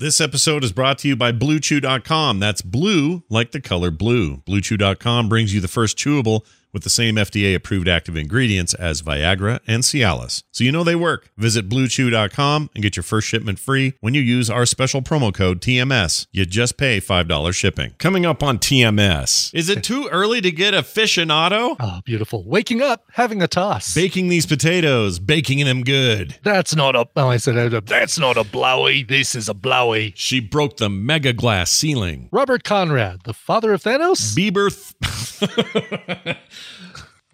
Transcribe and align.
This 0.00 0.18
episode 0.18 0.64
is 0.64 0.72
brought 0.72 0.96
to 1.00 1.08
you 1.08 1.14
by 1.14 1.30
BlueChew.com. 1.30 2.38
That's 2.40 2.62
blue 2.62 3.22
like 3.28 3.50
the 3.50 3.60
color 3.60 3.90
blue. 3.90 4.38
BlueChew.com 4.38 5.28
brings 5.28 5.52
you 5.52 5.60
the 5.60 5.68
first 5.68 5.98
chewable 5.98 6.46
with 6.72 6.82
the 6.84 6.90
same 6.90 7.16
FDA 7.16 7.54
approved 7.54 7.88
active 7.88 8.16
ingredients 8.16 8.74
as 8.74 9.02
Viagra 9.02 9.60
and 9.66 9.82
Cialis. 9.82 10.42
So 10.52 10.64
you 10.64 10.72
know 10.72 10.84
they 10.84 10.96
work. 10.96 11.30
Visit 11.36 11.68
BlueChew.com 11.68 12.70
and 12.74 12.82
get 12.82 12.96
your 12.96 13.02
first 13.02 13.28
shipment 13.28 13.58
free 13.58 13.94
when 14.00 14.14
you 14.14 14.20
use 14.20 14.50
our 14.50 14.66
special 14.66 15.02
promo 15.02 15.32
code 15.32 15.60
TMS. 15.60 16.26
You 16.32 16.46
just 16.46 16.76
pay 16.76 17.00
$5 17.00 17.54
shipping. 17.54 17.94
Coming 17.98 18.26
up 18.26 18.42
on 18.42 18.58
TMS. 18.58 19.54
Is 19.54 19.68
it 19.68 19.82
too 19.84 20.08
early 20.10 20.40
to 20.40 20.50
get 20.50 20.74
aficionado? 20.74 21.76
Oh, 21.80 22.00
beautiful. 22.04 22.44
Waking 22.44 22.82
up, 22.82 23.04
having 23.12 23.42
a 23.42 23.48
toss. 23.48 23.94
Baking 23.94 24.28
these 24.28 24.46
potatoes, 24.46 25.18
baking 25.18 25.64
them 25.64 25.82
good. 25.82 26.38
That's 26.42 26.74
not 26.74 26.96
a. 26.96 27.08
Oh, 27.16 27.28
I 27.28 27.36
said 27.36 27.56
uh, 27.74 27.80
that's 27.84 28.18
not 28.18 28.36
a 28.36 28.44
blowy. 28.44 29.02
This 29.02 29.34
is 29.34 29.48
a 29.48 29.54
blowy. 29.54 30.12
She 30.16 30.40
broke 30.40 30.76
the 30.76 30.88
mega 30.88 31.32
glass 31.32 31.70
ceiling. 31.70 32.28
Robert 32.32 32.64
Conrad, 32.64 33.20
the 33.24 33.34
father 33.34 33.72
of 33.72 33.82
Thanos. 33.82 34.34
Bieber. 34.36 34.70
Th- 34.70 36.36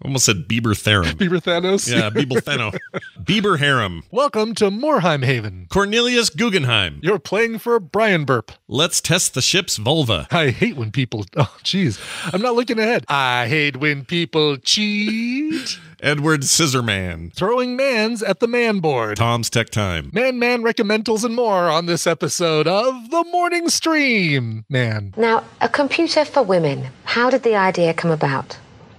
Almost 0.05 0.25
said 0.25 0.47
Bieber 0.47 0.77
Therum. 0.77 1.05
Bieber 1.17 1.41
Thanos. 1.41 1.91
Yeah, 1.91 2.11
Bieber 2.11 2.39
Thano. 2.39 2.77
Bieber 3.23 3.57
Harem. 3.57 4.03
Welcome 4.11 4.53
to 4.55 4.69
Moorheim 4.69 5.25
Haven. 5.25 5.65
Cornelius 5.71 6.29
Guggenheim. 6.29 6.99
You're 7.01 7.17
playing 7.17 7.57
for 7.57 7.79
Brian 7.79 8.23
Burp. 8.23 8.51
Let's 8.67 9.01
test 9.01 9.33
the 9.33 9.41
ship's 9.41 9.77
vulva. 9.77 10.27
I 10.29 10.49
hate 10.49 10.75
when 10.77 10.91
people. 10.91 11.25
Oh, 11.39 11.55
jeez. 11.63 11.99
I'm 12.33 12.41
not 12.41 12.55
looking 12.55 12.77
ahead. 12.79 13.05
I 13.07 13.47
hate 13.47 13.77
when 13.77 14.05
people 14.05 14.57
cheat. 14.57 15.79
Edward 16.01 16.41
Scissorman. 16.41 17.33
Throwing 17.33 17.75
mans 17.75 18.21
at 18.21 18.39
the 18.39 18.47
man 18.47 18.79
board. 18.79 19.17
Tom's 19.17 19.49
Tech 19.49 19.69
Time. 19.69 20.09
Man, 20.13 20.37
man, 20.39 20.63
Reccamentals 20.63 21.23
and 21.23 21.35
more 21.35 21.69
on 21.69 21.85
this 21.85 22.05
episode 22.07 22.67
of 22.67 23.09
The 23.11 23.23
Morning 23.31 23.69
Stream. 23.69 24.65
Man. 24.69 25.13
Now, 25.17 25.43
a 25.61 25.69
computer 25.69 26.23
for 26.25 26.43
women. 26.43 26.87
How 27.03 27.29
did 27.29 27.43
the 27.43 27.55
idea 27.55 27.93
come 27.93 28.11
about? 28.11 28.57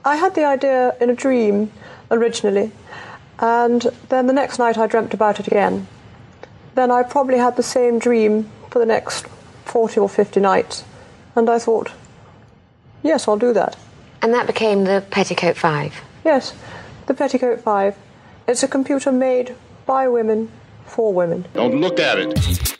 I 0.09 0.17
had 0.17 0.35
the 0.35 0.45
idea 0.45 0.97
in 1.03 1.11
a 1.11 1.15
dream 1.15 1.71
originally, 2.11 2.73
and 3.39 3.83
then 4.09 4.27
the 4.27 4.33
next 4.33 4.59
night 4.59 4.79
I 4.79 4.87
dreamt 4.87 5.13
about 5.13 5.39
it 5.39 5.47
again. 5.47 5.87
Then 6.75 6.91
I 6.91 7.03
probably 7.03 7.37
had 7.37 7.57
the 7.57 7.63
same 7.63 7.99
dream 7.99 8.51
for 8.71 8.79
the 8.79 8.87
next 8.87 9.27
40 9.67 10.01
or 10.01 10.09
50 10.09 10.41
nights, 10.41 10.83
and 11.37 11.51
I 11.51 11.59
thought, 11.59 11.93
yes, 13.03 13.29
I'll 13.29 13.37
do 13.37 13.53
that. 13.53 13.77
And 14.23 14.33
that 14.33 14.47
became 14.47 14.85
the 14.85 15.05
Petticoat 15.11 15.59
Five. 15.59 16.01
Yes, 16.25 16.55
the 17.05 17.13
Petticoat 17.13 17.61
5. 17.61 17.95
It's 18.47 18.63
a 18.63 18.69
computer 18.69 19.13
made 19.13 19.55
by 19.85 20.09
women 20.09 20.51
for 20.87 21.13
women. 21.13 21.45
Don't 21.53 21.83
look 21.83 22.01
at 22.01 22.19
it. 22.19 22.79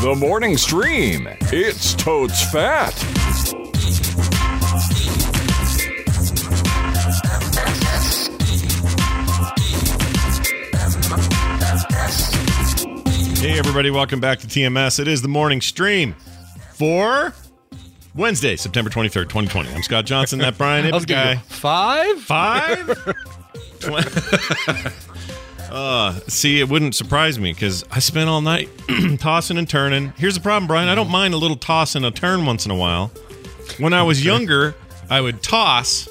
The 0.00 0.14
morning 0.16 0.56
stream. 0.56 1.28
It's 1.52 1.92
totes 1.92 2.50
fat. 2.50 2.94
Hey, 13.38 13.58
everybody, 13.58 13.90
welcome 13.90 14.20
back 14.20 14.38
to 14.38 14.46
TMS. 14.46 14.98
It 14.98 15.08
is 15.08 15.20
the 15.20 15.28
morning 15.28 15.60
stream 15.60 16.14
for 16.72 17.34
Wednesday, 18.14 18.56
September 18.56 18.88
23rd, 18.88 19.28
2020. 19.28 19.74
I'm 19.74 19.82
Scott 19.82 20.06
Johnson, 20.06 20.38
that 20.38 20.56
Brian 20.56 20.86
I 20.86 20.88
Ibbs 20.88 20.94
was 20.94 21.04
gonna 21.04 21.34
guy. 21.34 21.40
Five? 21.48 22.20
Five? 22.22 22.86
Twen- 23.80 24.04
uh, 25.70 26.20
see, 26.28 26.60
it 26.60 26.68
wouldn't 26.68 26.94
surprise 26.94 27.38
me 27.38 27.52
because 27.52 27.84
I 27.90 27.98
spent 27.98 28.28
all 28.28 28.40
night 28.40 28.68
tossing 29.18 29.58
and 29.58 29.68
turning. 29.68 30.12
Here's 30.16 30.34
the 30.34 30.40
problem, 30.40 30.66
Brian. 30.66 30.88
I 30.88 30.94
don't 30.94 31.10
mind 31.10 31.34
a 31.34 31.36
little 31.36 31.56
toss 31.56 31.94
and 31.94 32.04
a 32.04 32.10
turn 32.10 32.44
once 32.46 32.64
in 32.64 32.70
a 32.70 32.76
while. 32.76 33.08
When 33.78 33.92
I 33.92 34.02
was 34.02 34.24
younger, 34.24 34.74
I 35.10 35.20
would 35.20 35.42
toss. 35.42 36.08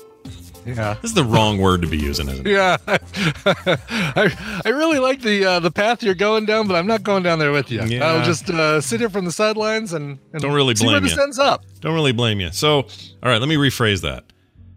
Yeah. 0.66 0.96
This 1.02 1.12
is 1.12 1.16
the 1.16 1.24
wrong 1.24 1.59
word 1.59 1.81
to 1.84 1.88
be 1.88 1.98
using, 1.98 2.28
isn't 2.28 2.46
it? 2.46 2.52
Yeah, 2.52 2.76
I, 2.88 4.62
I 4.66 4.70
really 4.70 5.00
like 5.00 5.22
the 5.22 5.46
uh, 5.46 5.60
the 5.62 5.72
path 5.72 6.04
you're 6.04 6.14
going 6.14 6.46
down, 6.46 6.68
but 6.68 6.76
I'm 6.76 6.88
not 6.88 7.04
going 7.04 7.24
down 7.24 7.40
there 7.40 7.54
with 7.54 7.72
you. 7.72 7.81
Yeah. 7.84 8.06
I'll 8.06 8.26
just 8.26 8.50
uh, 8.50 8.81
sit 8.81 9.00
here 9.00 9.10
from 9.10 9.24
the 9.24 9.31
sidelines 9.31 9.94
and, 9.94 10.20
and 10.34 10.42
Don't 10.42 10.54
really 10.54 10.76
see 10.76 10.86
where 10.86 10.96
blame 11.00 11.04
this 11.04 11.16
you. 11.16 11.24
ends 11.24 11.40
up. 11.40 11.64
Don't 11.80 11.94
really 11.94 12.12
blame 12.12 12.42
you. 12.42 12.52
So, 12.52 12.80
all 12.81 12.86
right, 13.24 13.40
let 13.40 13.48
me 13.48 13.56
rephrase 13.56 14.02
that. 14.02 14.26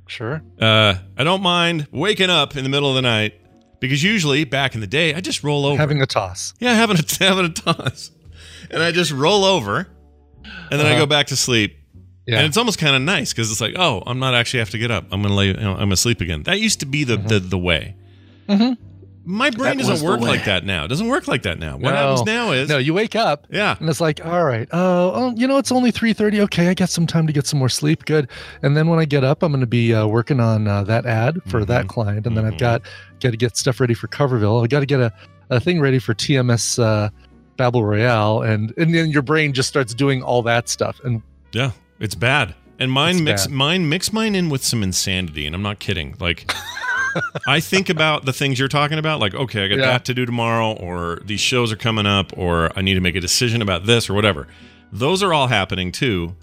Sure. 0.06 0.42
Uh, 0.60 0.94
I 1.16 1.24
don't 1.24 1.42
mind 1.42 1.88
waking 1.90 2.30
up 2.30 2.56
in 2.56 2.62
the 2.62 2.70
middle 2.70 2.88
of 2.88 2.94
the 2.94 3.02
night 3.02 3.39
because 3.80 4.02
usually 4.02 4.44
back 4.44 4.74
in 4.74 4.80
the 4.80 4.86
day, 4.86 5.14
I 5.14 5.20
just 5.20 5.42
roll 5.42 5.64
over. 5.66 5.76
Having 5.78 6.02
a 6.02 6.06
toss. 6.06 6.54
yeah, 6.60 6.74
having 6.74 6.96
a 6.98 7.02
having 7.24 7.46
a 7.46 7.48
toss, 7.48 8.10
and 8.70 8.82
I 8.82 8.92
just 8.92 9.10
roll 9.12 9.44
over, 9.44 9.88
and 10.70 10.78
then 10.78 10.86
I 10.86 10.90
Uh-huh. 10.90 10.98
go 11.00 11.06
back 11.06 11.26
to 11.28 11.36
sleep. 11.36 11.76
Yeah. 12.26 12.36
And 12.38 12.46
it's 12.46 12.56
almost 12.56 12.78
kind 12.78 12.94
of 12.94 13.02
nice 13.02 13.32
because 13.32 13.50
it's 13.50 13.60
like, 13.60 13.74
oh, 13.76 14.02
I'm 14.06 14.18
not 14.20 14.34
actually 14.34 14.60
have 14.60 14.70
to 14.70 14.78
get 14.78 14.90
up. 14.90 15.06
I'm 15.10 15.22
gonna 15.22 15.34
lay. 15.34 15.48
You 15.48 15.54
know, 15.54 15.72
I'm 15.72 15.78
gonna 15.78 15.96
sleep 15.96 16.20
again. 16.20 16.42
That 16.44 16.60
used 16.60 16.80
to 16.80 16.86
be 16.86 17.02
the 17.04 17.16
the, 17.16 17.40
the 17.40 17.58
way. 17.58 17.96
My 19.30 19.50
brain 19.50 19.70
Mm-hmm. 19.78 19.78
That 19.86 19.88
doesn't 19.92 20.08
work 20.08 20.20
like 20.20 20.44
that 20.46 20.64
now. 20.66 20.84
It 20.84 20.88
doesn't 20.88 21.06
work 21.08 21.28
like 21.28 21.42
that 21.42 21.58
now. 21.58 21.74
What 21.76 21.90
No. 21.92 21.96
happens 21.96 22.26
now 22.26 22.50
is 22.52 22.68
no, 22.68 22.78
you 22.78 22.92
wake 22.94 23.14
up 23.14 23.46
yeah, 23.50 23.76
and 23.78 23.88
it's 23.88 24.00
like, 24.00 24.24
all 24.26 24.44
right, 24.44 24.68
oh, 24.72 25.12
oh, 25.14 25.34
you 25.36 25.46
know, 25.46 25.58
it's 25.58 25.70
only 25.70 25.90
three 25.90 26.12
thirty. 26.12 26.40
Okay, 26.40 26.68
I 26.68 26.74
got 26.74 26.88
some 26.88 27.06
time 27.06 27.26
to 27.26 27.32
get 27.32 27.46
some 27.46 27.58
more 27.58 27.68
sleep. 27.68 28.04
Good. 28.06 28.28
And 28.62 28.76
then 28.76 28.88
when 28.88 28.98
I 28.98 29.04
get 29.04 29.22
up, 29.22 29.42
I'm 29.42 29.52
going 29.52 29.60
to 29.60 29.66
be 29.66 29.94
uh, 29.94 30.06
working 30.06 30.40
on 30.40 30.66
uh, 30.66 30.82
that 30.84 31.06
ad 31.06 31.38
for 31.46 31.64
that 31.64 31.86
client, 31.88 32.26
and 32.26 32.36
then 32.36 32.44
Mhm. 32.44 32.52
I've 32.54 32.58
got 32.58 32.82
got 33.20 33.30
to 33.30 33.36
get 33.36 33.56
stuff 33.56 33.78
ready 33.80 33.94
for 33.94 34.08
Coverville. 34.08 34.64
I 34.64 34.66
got 34.66 34.80
to 34.80 34.86
get 34.86 35.00
a, 35.00 35.12
a 35.50 35.60
thing 35.60 35.80
ready 35.80 35.98
for 36.00 36.12
TMS 36.14 36.82
uh, 36.82 37.10
Babel 37.56 37.84
Royale, 37.84 38.42
and 38.42 38.72
and 38.76 38.94
then 38.94 39.10
your 39.10 39.22
brain 39.22 39.52
just 39.52 39.68
starts 39.68 39.94
doing 39.94 40.22
all 40.22 40.42
that 40.42 40.68
stuff. 40.68 41.00
And 41.04 41.22
yeah, 41.52 41.70
it's 42.00 42.14
bad. 42.16 42.54
And 42.78 42.90
mine 42.90 43.16
It's 43.16 43.22
mix 43.22 43.46
bad. 43.46 43.54
mine 43.54 43.88
mix 43.88 44.12
mine 44.12 44.34
in 44.34 44.48
with 44.48 44.64
some 44.64 44.82
insanity, 44.82 45.46
and 45.46 45.54
I'm 45.54 45.62
not 45.62 45.78
kidding. 45.78 46.16
Like. 46.18 46.52
I 47.46 47.60
think 47.60 47.88
about 47.88 48.24
the 48.24 48.32
things 48.32 48.58
you're 48.58 48.68
talking 48.68 48.98
about, 48.98 49.20
like, 49.20 49.34
okay, 49.34 49.64
I 49.64 49.68
got 49.68 49.78
Yeah. 49.78 49.86
that 49.86 50.04
to 50.06 50.14
do 50.14 50.26
tomorrow, 50.26 50.72
or 50.72 51.20
these 51.24 51.40
shows 51.40 51.72
are 51.72 51.76
coming 51.76 52.06
up, 52.06 52.32
or 52.36 52.70
I 52.76 52.82
need 52.82 52.94
to 52.94 53.00
make 53.00 53.16
a 53.16 53.20
decision 53.20 53.62
about 53.62 53.86
this, 53.86 54.08
or 54.08 54.14
whatever. 54.14 54.46
Those 54.92 55.22
are 55.22 55.32
all 55.32 55.48
happening 55.48 55.92
too. 55.92 56.34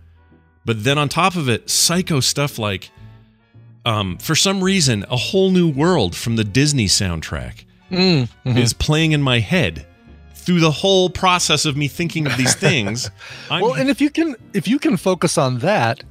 But 0.65 0.83
then 0.83 0.97
on 0.97 1.07
top 1.09 1.35
of 1.35 1.47
it, 1.47 1.69
psycho 1.69 2.19
stuff 2.19 2.59
like, 2.59 2.91
um, 3.85 4.17
for 4.17 4.35
some 4.35 4.63
reason, 4.63 5.05
a 5.09 5.15
whole 5.15 5.49
new 5.49 5.69
world 5.69 6.15
from 6.15 6.35
the 6.35 6.43
Disney 6.43 6.87
soundtrack 6.87 7.63
mm, 7.89 8.27
mhm. 8.45 8.57
is 8.57 8.73
playing 8.73 9.13
in 9.13 9.21
my 9.21 9.39
head 9.39 9.85
through 10.33 10.59
the 10.59 10.71
whole 10.71 11.09
process 11.09 11.65
of 11.65 11.77
me 11.77 11.87
thinking 11.87 12.25
of 12.25 12.35
these 12.37 12.55
things. 12.55 13.09
Well, 13.49 13.73
and 13.75 13.89
if 13.89 14.01
you 14.01 14.09
can 14.09 14.35
if 14.53 14.67
you 14.67 14.77
can 14.77 14.97
focus 14.97 15.37
on 15.37 15.59
that, 15.59 16.03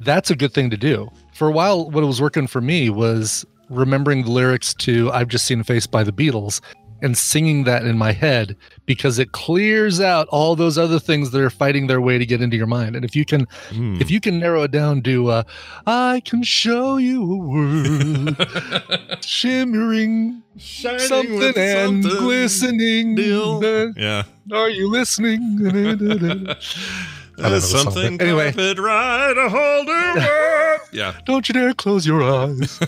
that's 0.00 0.30
a 0.30 0.36
good 0.36 0.52
thing 0.52 0.70
to 0.70 0.76
do. 0.76 1.10
For 1.32 1.48
a 1.48 1.52
while, 1.52 1.90
what 1.90 2.04
was 2.04 2.20
working 2.20 2.46
for 2.46 2.60
me 2.60 2.90
was 2.90 3.44
remembering 3.68 4.24
the 4.24 4.30
lyrics 4.30 4.74
to 4.74 5.10
"I've 5.12 5.28
Just 5.28 5.44
Seen 5.46 5.60
a 5.60 5.64
Face" 5.64 5.86
by 5.86 6.04
the 6.04 6.12
Beatles 6.12 6.60
and 7.02 7.18
singing 7.18 7.64
that 7.64 7.84
in 7.84 7.98
my 7.98 8.12
head 8.12 8.56
because 8.86 9.18
it 9.18 9.32
clears 9.32 10.00
out 10.00 10.26
all 10.28 10.56
those 10.56 10.78
other 10.78 10.98
things 10.98 11.32
that 11.32 11.40
are 11.40 11.50
fighting 11.50 11.86
their 11.86 12.00
way 12.00 12.16
to 12.16 12.24
get 12.24 12.40
into 12.40 12.56
your 12.56 12.66
mind. 12.68 12.96
And 12.96 13.04
if 13.04 13.14
you 13.14 13.24
can, 13.26 13.46
Hmm. 13.70 14.00
if 14.00 14.10
you 14.10 14.20
can 14.20 14.38
narrow 14.38 14.62
it 14.62 14.70
down 14.70 15.02
to 15.02 15.28
uh, 15.28 15.42
"I 15.86 16.22
can 16.24 16.42
show 16.44 16.96
you 16.96 17.20
a 17.22 17.36
world 17.36 18.36
shimmering." 19.24 20.42
Shining 20.56 20.98
Something 21.00 21.42
and 21.56 22.04
something 22.04 22.20
glistening. 22.20 23.14
deal. 23.16 23.92
Yeah. 23.96 24.22
Are 24.52 24.70
you 24.70 24.88
listening? 24.88 25.58
The 27.36 27.60
something 27.60 28.16
but 28.16 28.24
anyway. 28.28 28.52
ride 28.78 29.36
a 29.36 29.52
world. 29.52 30.80
Yeah. 30.92 31.14
Don't 31.26 31.48
you 31.48 31.52
dare 31.52 31.74
close 31.74 32.06
your 32.06 32.22
eyes. 32.22 32.78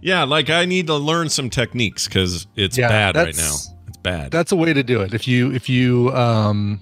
Yeah, 0.00 0.24
like 0.24 0.50
I 0.50 0.64
need 0.64 0.86
to 0.88 0.96
learn 0.96 1.28
some 1.28 1.50
techniques 1.50 2.06
because 2.06 2.46
it's 2.56 2.76
Yeah, 2.78 2.88
bad 2.88 3.16
right 3.16 3.36
now. 3.36 3.54
It's 3.86 3.96
bad. 4.02 4.30
That's 4.30 4.52
a 4.52 4.56
way 4.56 4.72
to 4.72 4.82
do 4.82 5.00
it. 5.00 5.14
If 5.14 5.26
you 5.28 5.52
if 5.52 5.68
you 5.68 6.10
um 6.14 6.80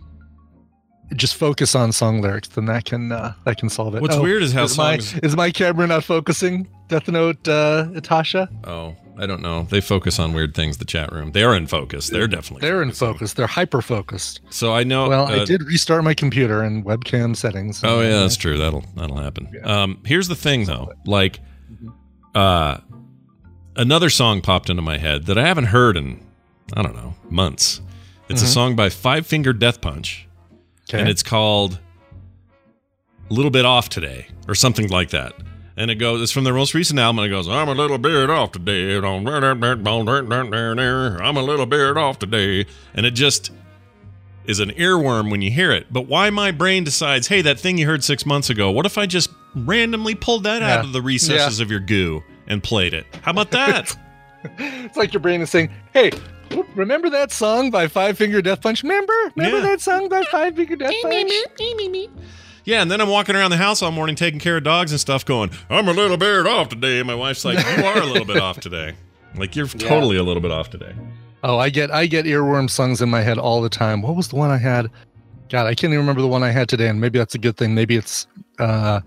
just 1.14 1.36
focus 1.36 1.74
on 1.74 1.92
song 1.92 2.20
lyrics, 2.20 2.48
then 2.48 2.66
that 2.66 2.84
can 2.84 3.12
uh, 3.12 3.32
that 3.44 3.58
can 3.58 3.68
solve 3.68 3.94
it. 3.94 4.02
What's 4.02 4.16
weird 4.16 4.42
is 4.42 4.52
how 4.52 4.64
is 4.64 4.76
my 4.76 4.94
is 5.22 5.36
my 5.36 5.50
camera 5.50 5.86
not 5.86 6.04
focusing? 6.04 6.68
Death 6.88 7.08
Note, 7.08 7.46
uh, 7.48 7.86
Natasha. 7.90 8.48
oh, 8.64 8.94
I 9.18 9.26
don't 9.26 9.40
know. 9.40 9.62
They 9.64 9.80
focus 9.80 10.18
on 10.18 10.32
weird 10.32 10.54
things. 10.54 10.78
The 10.78 10.84
chat 10.84 11.12
room. 11.12 11.32
They 11.32 11.42
are 11.42 11.54
in 11.56 11.66
focus. 11.66 12.10
They're 12.10 12.26
definitely. 12.28 12.68
They're 12.68 12.82
in 12.82 12.92
focus. 12.92 13.32
They're 13.34 13.46
hyper 13.46 13.82
focused. 13.82 14.40
So 14.50 14.72
I 14.74 14.84
know. 14.84 15.08
Well, 15.08 15.26
uh, 15.26 15.42
I 15.42 15.44
did 15.44 15.62
restart 15.62 16.04
my 16.04 16.14
computer 16.14 16.62
and 16.62 16.84
webcam 16.84 17.36
settings. 17.36 17.82
Oh 17.84 18.00
yeah, 18.00 18.20
that's 18.20 18.36
true. 18.36 18.58
That'll 18.58 18.84
that'll 18.96 19.16
happen. 19.16 19.48
Um, 19.64 20.00
here's 20.04 20.28
the 20.28 20.36
thing 20.36 20.64
though, 20.64 20.92
like, 21.06 21.40
uh, 22.34 22.78
another 23.76 24.10
song 24.10 24.40
popped 24.40 24.70
into 24.70 24.82
my 24.82 24.98
head 24.98 25.26
that 25.26 25.38
I 25.38 25.46
haven't 25.46 25.66
heard 25.66 25.96
in 25.96 26.24
I 26.74 26.82
don't 26.82 26.96
know 26.96 27.14
months. 27.30 27.80
It's 28.28 28.42
a 28.42 28.44
mm-hmm. 28.44 28.52
song 28.52 28.76
by 28.76 28.88
Five 28.88 29.26
Finger 29.26 29.52
Death 29.52 29.80
Punch, 29.80 30.26
Okay. 30.88 30.98
and 30.98 31.08
it's 31.08 31.22
called 31.22 31.78
"A 33.30 33.32
Little 33.32 33.52
Bit 33.52 33.64
Off 33.64 33.88
Today" 33.88 34.26
or 34.48 34.56
something 34.56 34.88
like 34.88 35.10
that. 35.10 35.32
And 35.76 35.90
it 35.90 35.96
goes, 35.96 36.22
it's 36.22 36.32
from 36.32 36.44
their 36.44 36.54
most 36.54 36.72
recent 36.72 36.98
album, 36.98 37.18
and 37.18 37.26
it 37.26 37.36
goes, 37.36 37.48
I'm 37.48 37.68
a 37.68 37.74
little 37.74 37.98
bit 37.98 38.30
off 38.30 38.52
today. 38.52 38.96
I'm 38.96 39.04
a 39.04 39.18
little 41.42 41.66
bit 41.66 41.96
off 41.98 42.18
today. 42.18 42.64
And 42.94 43.04
it 43.04 43.10
just 43.10 43.52
is 44.46 44.58
an 44.58 44.70
earworm 44.70 45.30
when 45.30 45.42
you 45.42 45.50
hear 45.50 45.70
it. 45.72 45.92
But 45.92 46.06
why 46.06 46.30
my 46.30 46.50
brain 46.50 46.82
decides, 46.82 47.28
hey, 47.28 47.42
that 47.42 47.60
thing 47.60 47.76
you 47.76 47.84
heard 47.84 48.02
six 48.02 48.24
months 48.24 48.48
ago, 48.48 48.70
what 48.70 48.86
if 48.86 48.96
I 48.96 49.04
just 49.04 49.28
randomly 49.54 50.14
pulled 50.14 50.44
that 50.44 50.62
out 50.62 50.86
of 50.86 50.94
the 50.94 51.02
recesses 51.02 51.60
of 51.60 51.70
your 51.70 51.80
goo 51.80 52.24
and 52.48 52.62
played 52.62 52.94
it? 52.94 53.06
How 53.22 53.30
about 53.32 53.50
that? 53.52 53.96
It's 54.58 54.96
like 54.96 55.12
your 55.12 55.18
brain 55.20 55.40
is 55.40 55.50
saying, 55.50 55.70
"Hey, 55.92 56.12
remember 56.76 57.10
that 57.10 57.32
song 57.32 57.70
by 57.72 57.88
Five 57.88 58.16
Finger 58.16 58.40
Death 58.40 58.60
Punch? 58.60 58.84
Remember? 58.84 59.12
Remember 59.34 59.58
Yeah. 59.58 59.62
that 59.64 59.80
song 59.80 60.08
by 60.08 60.22
Five 60.30 60.54
Finger 60.54 60.76
Death 60.76 60.94
Punch?" 61.02 61.32
yeah, 62.64 62.82
and 62.82 62.88
then 62.90 63.00
I'm 63.00 63.08
walking 63.08 63.34
around 63.34 63.50
the 63.50 63.56
house 63.56 63.82
all 63.82 63.90
morning 63.90 64.14
taking 64.14 64.38
care 64.38 64.56
of 64.58 64.62
dogs 64.62 64.92
and 64.92 65.00
stuff, 65.00 65.24
going, 65.24 65.50
I'm 65.68 65.88
a 65.88 65.92
little 65.92 66.16
bit 66.16 66.46
off 66.46 66.68
today. 66.68 66.98
And 66.98 67.08
my 67.08 67.14
wife's 67.16 67.44
like, 67.44 67.58
You 67.58 67.84
are 67.84 67.98
a 68.00 68.04
little 68.06 68.24
bit 68.24 68.36
off 68.38 68.60
today. 68.60 68.94
Like, 69.36 69.56
you're 69.56 69.66
totally 69.66 70.16
a 70.16 70.22
little 70.22 70.42
bit 70.42 70.52
off 70.52 70.70
today. 70.70 70.94
Oh, 71.42 71.58
I 71.58 71.68
get 71.70 71.90
I 71.90 72.06
get 72.06 72.24
earworm 72.24 72.70
songs 72.70 73.02
in 73.02 73.08
my 73.10 73.22
head 73.22 73.38
all 73.38 73.60
the 73.60 73.68
time. 73.68 74.00
What 74.02 74.14
was 74.14 74.28
the 74.28 74.36
one 74.36 74.50
I 74.50 74.58
had? 74.58 74.90
God, 75.48 75.66
I 75.66 75.74
can't 75.74 75.92
even 75.92 75.98
remember 76.00 76.22
the 76.22 76.28
one 76.28 76.42
I 76.44 76.50
had 76.50 76.68
today, 76.68 76.88
and 76.88 77.00
maybe 77.00 77.18
that's 77.18 77.34
a 77.34 77.38
good 77.38 77.56
thing. 77.56 77.74
Maybe 77.74 77.96
it's 77.96 78.26
uh 78.60 79.00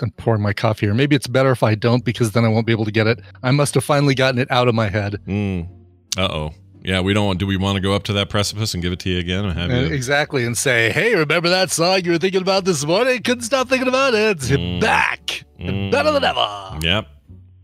I'm 0.00 0.10
pouring 0.12 0.42
my 0.42 0.52
coffee 0.52 0.86
here. 0.86 0.94
Maybe 0.94 1.16
it's 1.16 1.26
better 1.26 1.50
if 1.50 1.62
I 1.62 1.74
don't 1.74 2.04
because 2.04 2.32
then 2.32 2.44
I 2.44 2.48
won't 2.48 2.66
be 2.66 2.72
able 2.72 2.84
to 2.84 2.92
get 2.92 3.06
it. 3.06 3.20
I 3.42 3.50
must 3.50 3.74
have 3.74 3.84
finally 3.84 4.14
gotten 4.14 4.38
it 4.40 4.50
out 4.50 4.68
of 4.68 4.74
my 4.74 4.88
head. 4.88 5.16
Mm. 5.26 5.68
Uh 6.16 6.28
oh. 6.30 6.54
Yeah, 6.84 7.00
we 7.00 7.14
don't. 7.14 7.38
Do 7.38 7.46
we 7.46 7.56
want 7.56 7.76
to 7.76 7.80
go 7.80 7.92
up 7.94 8.02
to 8.04 8.12
that 8.14 8.28
precipice 8.28 8.74
and 8.74 8.82
give 8.82 8.92
it 8.92 8.98
to 9.00 9.08
you 9.10 9.18
again? 9.20 9.44
And 9.44 9.56
have 9.58 9.70
Uh, 9.70 9.74
you? 9.74 9.94
exactly, 9.94 10.44
and 10.44 10.58
say, 10.58 10.90
"Hey, 10.90 11.14
remember 11.14 11.48
that 11.48 11.70
song 11.70 12.00
you 12.04 12.10
were 12.10 12.18
thinking 12.18 12.42
about 12.42 12.64
this 12.64 12.84
morning? 12.84 13.22
Couldn't 13.22 13.44
stop 13.44 13.68
thinking 13.68 13.86
about 13.86 14.14
it. 14.14 14.38
It's 14.38 14.48
Mm. 14.50 14.80
back, 14.80 15.44
Mm. 15.60 15.92
better 15.92 16.10
than 16.10 16.24
ever." 16.24 16.78
Yep. 16.82 17.06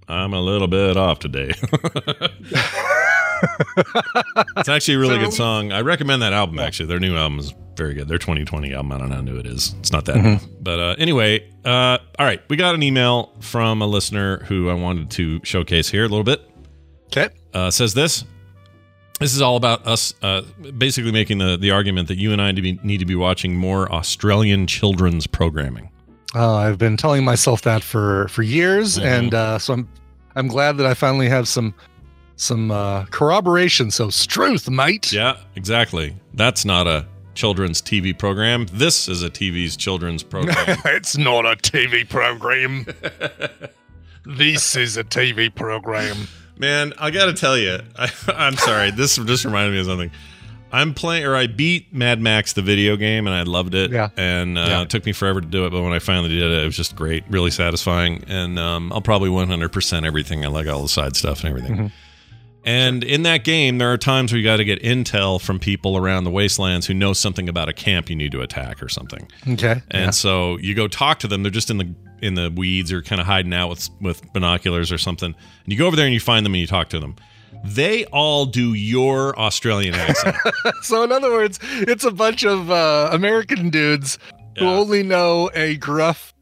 I'm 0.09 0.33
a 0.33 0.41
little 0.41 0.69
bit 0.69 0.97
off 0.97 1.19
today. 1.19 1.53
it's 4.57 4.69
actually 4.69 4.95
a 4.95 4.99
really 4.99 5.19
good 5.19 5.35
song. 5.35 5.71
I 5.71 5.83
recommend 5.83 6.23
that 6.23 6.33
album, 6.33 6.59
actually. 6.59 6.87
Their 6.87 6.99
new 7.01 7.15
album 7.15 7.39
is 7.39 7.55
very 7.77 7.93
good. 7.95 8.09
Their 8.09 8.19
2020 8.19 8.73
album, 8.73 8.93
I 8.93 8.99
don't 8.99 9.11
know 9.11 9.17
how 9.17 9.21
new 9.21 9.37
it 9.37 9.47
is. 9.47 9.75
It's 9.81 9.93
not 9.93 10.07
that 10.07 10.17
new. 10.17 10.39
But 10.61 10.81
uh, 10.81 10.97
anyway, 10.99 11.51
uh, 11.65 11.99
all 12.19 12.27
right. 12.27 12.41
We 12.49 12.57
got 12.57 12.75
an 12.75 12.83
email 12.83 13.33
from 13.41 13.83
a 13.83 13.87
listener 13.87 14.39
who 14.45 14.71
I 14.71 14.75
wanted 14.75 15.11
to 15.13 15.41
showcase 15.45 15.91
here 15.91 16.05
a 16.05 16.09
little 16.09 16.25
bit. 16.25 16.41
Okay. 17.07 17.29
Uh, 17.53 17.71
says 17.71 17.93
this. 17.93 18.25
This 19.21 19.35
is 19.35 19.43
all 19.43 19.57
about 19.57 19.87
us 19.87 20.15
uh, 20.23 20.43
basically 20.77 21.13
making 21.13 21.39
the, 21.39 21.57
the 21.57 21.73
argument 21.73 22.09
that 22.09 22.19
you 22.19 22.33
and 22.33 22.41
I 22.41 22.53
need 22.53 22.57
to, 22.57 22.63
be, 22.63 22.81
need 22.83 22.99
to 22.99 23.05
be 23.05 23.17
watching 23.17 23.57
more 23.57 23.91
Australian 23.93 24.67
children's 24.67 25.27
programming. 25.27 25.91
Uh, 26.35 26.57
I've 26.57 26.79
been 26.79 26.97
telling 26.97 27.25
myself 27.25 27.63
that 27.63 27.83
for 27.83 28.29
for 28.29 28.43
years, 28.43 28.99
Mhm. 28.99 29.05
and 29.05 29.35
uh, 29.35 29.59
so 29.59 29.73
I'm 29.75 29.89
I'm 30.37 30.47
glad 30.49 30.77
that 30.79 30.87
I 30.87 30.95
finally 30.95 31.29
have 31.29 31.49
some 31.49 31.75
some 32.37 32.71
uh, 32.71 33.05
corroboration. 33.07 33.91
So 33.91 34.11
struth, 34.11 34.69
mate. 34.69 35.13
Yeah, 35.13 35.37
exactly. 35.57 36.15
That's 36.35 36.65
not 36.65 36.87
a 36.87 37.07
children's 37.35 37.81
TV 37.81 38.17
program. 38.17 38.67
This 38.73 39.09
is 39.09 39.23
a 39.23 39.31
TV's 39.31 39.77
children's 39.77 40.23
program. 40.33 40.79
it's 40.85 41.17
not 41.17 41.47
a 41.47 41.57
TV 41.57 42.09
program. 42.09 42.85
this 44.27 44.77
is 44.77 44.97
a 44.97 45.05
TV 45.05 45.55
program. 45.55 46.29
Man, 46.59 46.93
I 46.99 47.11
got 47.11 47.27
to 47.27 47.33
tell 47.33 47.57
you, 47.57 47.79
I, 47.97 48.11
I'm 48.35 48.57
sorry. 48.57 48.91
This 48.91 49.17
just 49.17 49.45
reminded 49.45 49.73
me 49.75 49.81
of 49.81 49.87
something. 49.87 50.11
I'm 50.73 50.95
playing, 50.95 51.25
or 51.25 51.35
I 51.35 51.47
beat 51.47 51.95
Mad 51.95 52.21
Max 52.21 52.53
the 52.53 52.63
video 52.63 52.97
game, 52.97 53.27
and 53.27 53.35
I 53.35 53.43
loved 53.43 53.75
it. 53.75 53.91
Yeah. 53.91 54.11
And 54.17 54.59
uh, 54.59 54.67
Yeah. 54.69 54.83
it 54.83 54.91
took 54.91 55.07
me 55.07 55.13
forever 55.13 55.41
to 55.41 55.47
do 55.47 55.67
it, 55.67 55.71
but 55.71 55.83
when 55.83 55.93
I 55.93 55.99
finally 55.99 56.29
did 56.29 56.43
it, 56.43 56.63
it 56.63 56.67
was 56.67 56.77
just 56.77 56.95
great, 56.97 57.25
really 57.31 57.51
satisfying. 57.51 58.25
And 58.29 58.59
um, 58.59 58.93
I'll 58.93 59.01
probably 59.01 59.31
100% 59.31 60.07
everything. 60.07 60.45
I 60.45 60.49
like 60.49 60.67
all 60.67 60.83
the 60.83 60.89
side 60.89 61.17
stuff 61.17 61.41
and 61.41 61.49
everything. 61.49 61.75
Mm-hmm. 61.77 61.87
And 62.65 63.03
in 63.03 63.23
that 63.23 63.45
game, 63.45 63.79
there 63.79 63.91
are 63.93 63.97
times 63.97 64.31
where 64.31 64.39
you 64.39 64.45
got 64.45 64.59
to 64.59 64.65
get 64.65 64.83
intel 64.83 65.41
from 65.41 65.59
people 65.59 65.97
around 65.97 66.25
the 66.25 66.31
wastelands 66.31 66.87
who 66.87 66.93
know 66.93 67.15
something 67.15 67.49
about 67.49 67.69
a 67.71 67.73
camp 67.73 68.11
you 68.11 68.17
need 68.17 68.33
to 68.33 68.43
attack 68.43 68.83
or 68.83 68.89
something. 68.91 69.27
Okay. 69.49 69.81
And 69.91 70.15
so 70.15 70.59
you 70.59 70.75
go 70.75 70.87
talk 70.87 71.21
to 71.21 71.29
them. 71.29 71.43
They're 71.43 71.51
just 71.53 71.71
in 71.71 71.79
the 71.79 71.95
in 72.21 72.35
the 72.35 72.51
weeds 72.55 72.93
or 72.93 73.01
kind 73.01 73.21
of 73.23 73.27
hiding 73.27 73.55
out 73.55 73.71
with 73.71 73.89
with 74.03 74.33
binoculars 74.35 74.93
or 74.93 74.99
something. 74.99 75.35
And 75.65 75.73
you 75.73 75.79
go 75.79 75.87
over 75.87 75.97
there 75.97 76.05
and 76.05 76.13
you 76.13 76.21
find 76.21 76.45
them 76.45 76.53
and 76.53 76.61
you 76.61 76.67
talk 76.67 76.89
to 76.91 77.01
them. 77.01 77.17
They 77.65 78.05
all 78.07 78.47
do 78.47 78.75
your 78.75 79.39
Australian 79.39 79.95
accent. 79.95 80.37
So 80.83 81.03
in 81.03 81.13
other 81.13 81.31
words, 81.31 81.59
it's 81.63 82.05
a 82.05 82.11
bunch 82.11 82.45
of 82.45 82.71
uh, 82.71 83.11
American 83.13 83.69
dudes 83.71 84.19
who 84.59 84.67
only 84.67 85.03
know 85.03 85.51
a 85.55 85.77
gruff 85.77 86.33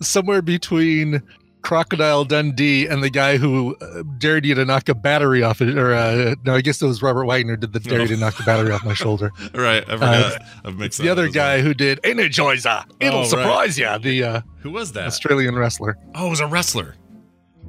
somewhere 0.00 0.42
between 0.42 1.22
Crocodile 1.62 2.24
Dundee 2.24 2.86
and 2.86 3.02
the 3.02 3.10
guy 3.10 3.36
who 3.36 3.76
uh, 3.82 4.02
dared 4.18 4.46
you 4.46 4.54
to 4.54 4.64
knock 4.64 4.88
a 4.88 4.94
battery 4.94 5.42
off 5.42 5.60
it. 5.60 5.76
Or 5.76 5.92
uh, 5.92 6.34
no, 6.44 6.54
I 6.54 6.62
guess 6.62 6.80
it 6.80 6.86
was 6.86 7.02
Robert 7.02 7.26
Wagner 7.26 7.56
did 7.56 7.72
the 7.74 7.80
dare 7.80 8.00
you 8.02 8.06
to 8.08 8.16
knock 8.16 8.36
the 8.38 8.44
battery 8.44 8.72
off 8.72 8.82
my 8.84 8.94
shoulder. 8.94 9.30
right? 9.54 9.82
I 9.88 9.92
forgot. 9.92 10.42
I've 10.64 10.76
mixed 10.78 11.00
Uh, 11.00 11.04
The 11.04 11.08
other 11.10 11.28
guy 11.28 11.56
well. 11.56 11.64
who 11.66 11.74
did 11.74 12.00
Energizer. 12.02 12.84
It'll 13.00 13.18
Oh, 13.18 13.20
right. 13.22 13.28
surprise 13.28 13.78
ya. 13.78 13.98
The 13.98 14.24
uh, 14.24 14.40
Who 14.60 14.70
was 14.70 14.92
that? 14.92 15.06
Australian 15.06 15.56
wrestler. 15.56 15.96
Oh, 16.14 16.28
it 16.28 16.30
was 16.30 16.40
a 16.40 16.46
wrestler. 16.46 16.94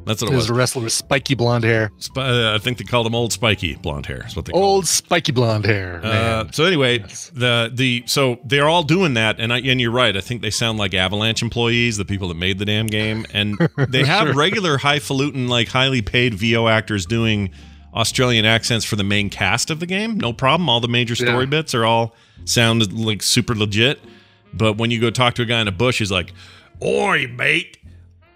That's 0.05 0.21
what 0.21 0.29
He 0.29 0.33
it 0.33 0.35
was 0.35 0.45
was. 0.45 0.49
a 0.49 0.53
wrestler 0.53 0.83
with 0.83 0.93
spiky 0.93 1.35
blonde 1.35 1.63
hair. 1.63 1.91
Sp- 2.01 2.17
uh, 2.17 2.53
I 2.55 2.57
think 2.57 2.77
they 2.79 2.83
called 2.83 3.05
him 3.05 3.13
Old 3.15 3.31
Spiky 3.33 3.75
blonde 3.75 4.07
hair. 4.07 4.25
What 4.33 4.45
they 4.45 4.51
called 4.51 4.63
Old 4.63 4.87
spiky 4.87 5.31
blonde 5.31 5.65
hair. 5.65 6.01
Uh, 6.03 6.45
so 6.51 6.65
anyway, 6.65 6.99
the 7.33 7.71
the 7.73 8.03
so 8.07 8.39
they're 8.43 8.67
all 8.67 8.83
doing 8.83 9.13
that, 9.13 9.39
and 9.39 9.53
I 9.53 9.59
and 9.59 9.79
you're 9.79 9.91
right. 9.91 10.15
I 10.17 10.21
think 10.21 10.41
they 10.41 10.49
sound 10.49 10.79
like 10.79 10.93
Avalanche 10.93 11.41
employees, 11.41 11.97
the 11.97 12.05
people 12.05 12.27
that 12.29 12.35
made 12.37 12.57
the 12.59 12.65
damn 12.65 12.87
game, 12.87 13.25
and 13.33 13.57
they 13.89 14.03
have 14.03 14.35
regular 14.35 14.77
highfalutin, 14.77 15.47
like 15.47 15.67
highly 15.67 16.01
paid 16.01 16.33
VO 16.33 16.67
actors 16.67 17.05
doing 17.05 17.51
Australian 17.93 18.45
accents 18.45 18.85
for 18.85 18.95
the 18.95 19.03
main 19.03 19.29
cast 19.29 19.69
of 19.69 19.79
the 19.79 19.85
game. 19.85 20.17
No 20.17 20.33
problem. 20.33 20.67
All 20.69 20.79
the 20.79 20.87
major 20.87 21.15
story 21.15 21.43
Yeah. 21.43 21.45
bits 21.49 21.75
are 21.75 21.85
all 21.85 22.15
sound 22.45 22.91
like 22.93 23.21
super 23.21 23.53
legit. 23.53 23.99
But 24.53 24.77
when 24.77 24.91
you 24.91 24.99
go 24.99 25.09
talk 25.11 25.35
to 25.35 25.43
a 25.43 25.45
guy 25.45 25.61
in 25.61 25.67
a 25.67 25.71
bush, 25.71 25.99
he's 25.99 26.11
like, 26.11 26.33
"Oi, 26.83 27.27
mate." 27.37 27.77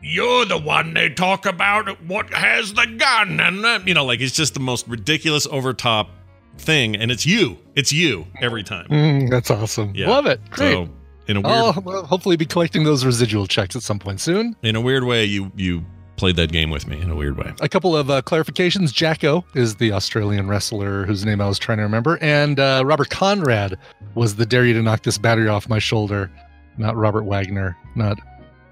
You're 0.02 0.46
the 0.46 0.58
one 0.58 0.94
they 0.94 1.10
talk 1.10 1.46
about 1.46 1.90
what 2.04 2.32
has 2.34 2.74
the 2.74 2.86
gun 2.86 3.40
and 3.40 3.64
that, 3.64 3.88
you 3.88 3.94
know 3.94 4.06
like 4.06 4.20
it's 4.22 4.36
just 4.36 4.54
the 4.54 4.60
most 4.60 4.88
ridiculous 4.88 5.48
overtop 5.48 6.10
thing 6.58 6.96
and 6.96 7.12
it's 7.12 7.26
you 7.26 7.58
it's 7.76 7.92
you 7.92 8.26
every 8.42 8.64
time 8.64 8.88
Mm, 8.90 9.30
that's 9.30 9.50
awesome. 9.52 9.92
Yeah. 9.96 10.10
Love 10.10 10.26
it. 10.26 10.40
Great. 10.52 10.72
so 10.74 10.90
in 11.28 11.38
a 11.38 11.42
weird 11.42 11.54
I'll 11.54 11.82
well, 11.84 12.06
hopefully 12.06 12.36
be 12.38 12.46
collecting 12.46 12.84
those 12.84 13.04
residual 13.04 13.48
checks 13.48 13.76
at 13.76 13.82
some 13.82 13.98
point 14.00 14.22
soon. 14.22 14.56
in 14.64 14.76
a 14.76 14.82
weird 14.82 15.04
way 15.06 15.26
you 15.26 15.52
you 15.56 15.84
played 16.18 16.36
that 16.38 16.50
game 16.52 16.70
with 16.70 16.88
me 16.88 17.02
in 17.02 17.10
a 17.10 17.16
weird 17.16 17.36
way 17.38 17.52
A 17.60 17.68
couple 17.68 17.94
of 17.98 18.10
uh, 18.10 18.22
clarifications. 18.22 18.94
Jacko 18.94 19.44
is 19.54 19.76
the 19.76 19.92
Australian 19.92 20.48
wrestler 20.48 21.06
whose 21.06 21.26
name 21.26 21.42
I 21.42 21.48
was 21.50 21.60
trying 21.60 21.80
to 21.80 21.84
remember, 21.84 22.18
and 22.22 22.58
uh, 22.58 22.84
Robert 22.86 23.10
Conrad 23.10 23.78
was 24.14 24.36
the 24.38 24.46
dare 24.46 24.66
you 24.66 24.74
to 24.76 24.82
knock 24.82 25.04
this 25.04 25.18
battery 25.18 25.50
off 25.50 25.68
my 25.68 25.78
shoulder, 25.80 26.32
not 26.78 26.96
Robert 26.96 27.24
Wagner, 27.24 27.76
not 27.96 28.18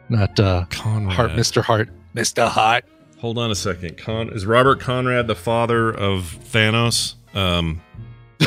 not 0.09 0.39
uh, 0.39 0.65
Conrad 0.69 1.13
Hart, 1.15 1.31
Mr. 1.31 1.61
Hart, 1.63 1.89
Mr. 2.15 2.47
Hart. 2.47 2.85
hold 3.17 3.37
on 3.37 3.51
a 3.51 3.55
second 3.55 3.97
Con- 3.97 4.29
is 4.29 4.45
Robert 4.45 4.79
Conrad 4.79 5.27
the 5.27 5.35
father 5.35 5.89
of 5.91 6.37
Thanos 6.51 7.15
um 7.35 7.81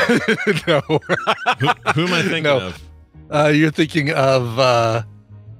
no, 0.68 0.80
who, 0.80 1.68
who 1.94 2.06
am 2.06 2.12
I 2.12 2.22
thinking 2.22 2.42
No. 2.44 2.58
of 2.58 2.82
uh, 3.30 3.48
you're 3.48 3.70
thinking 3.70 4.12
of. 4.12 4.58
Uh, 4.58 5.02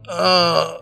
uh, 0.09 0.79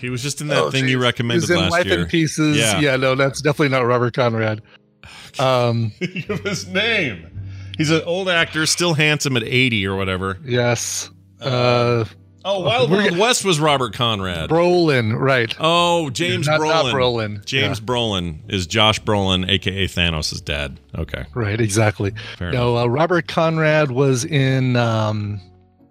he 0.00 0.10
was 0.10 0.22
just 0.22 0.40
in 0.40 0.48
that 0.48 0.58
oh, 0.58 0.70
thing 0.70 0.88
you 0.88 1.00
recommended 1.00 1.42
He's 1.42 1.50
in 1.50 1.56
last 1.58 1.70
Life 1.70 1.86
year 1.86 2.00
in 2.00 2.06
Pieces. 2.06 2.56
Yeah. 2.58 2.80
Yeah. 2.80 2.96
no, 2.96 3.14
that's 3.14 3.40
definitely 3.40 3.68
not 3.68 3.86
Robert 3.86 4.14
Conrad. 4.14 4.62
Um, 5.38 5.92
of 6.30 6.40
his 6.44 6.66
name 6.66 7.28
he's 7.76 7.90
an 7.90 8.00
old 8.06 8.30
actor 8.30 8.64
still 8.64 8.94
handsome 8.94 9.36
at 9.36 9.42
80 9.42 9.86
or 9.86 9.94
whatever 9.94 10.38
yes. 10.42 11.10
Uh, 11.42 12.06
oh 12.46 12.60
Wild 12.60 12.90
Wild 12.90 13.18
West 13.18 13.44
was 13.44 13.60
Robert 13.60 13.92
Conrad 13.92 14.48
Brolin, 14.48 15.18
right. 15.18 15.54
Oh, 15.58 16.10
James 16.10 16.46
not, 16.46 16.60
Brolin. 16.60 16.68
Not 16.68 16.94
Brolin. 16.94 17.44
James 17.44 17.80
Brolin 17.80 18.38
is 18.48 18.66
Josh 18.66 19.00
Brolin, 19.02 19.48
aka 19.48 19.86
Thanos' 19.86 20.42
dad. 20.44 20.80
Okay, 20.96 21.24
right, 21.34 21.60
exactly. 21.60 22.12
fair 22.38 22.52
No, 22.52 22.78
uh, 22.78 22.86
Robert 22.86 23.28
Conrad 23.28 23.90
was 23.90 24.24
in 24.24 24.76
um, 24.76 25.40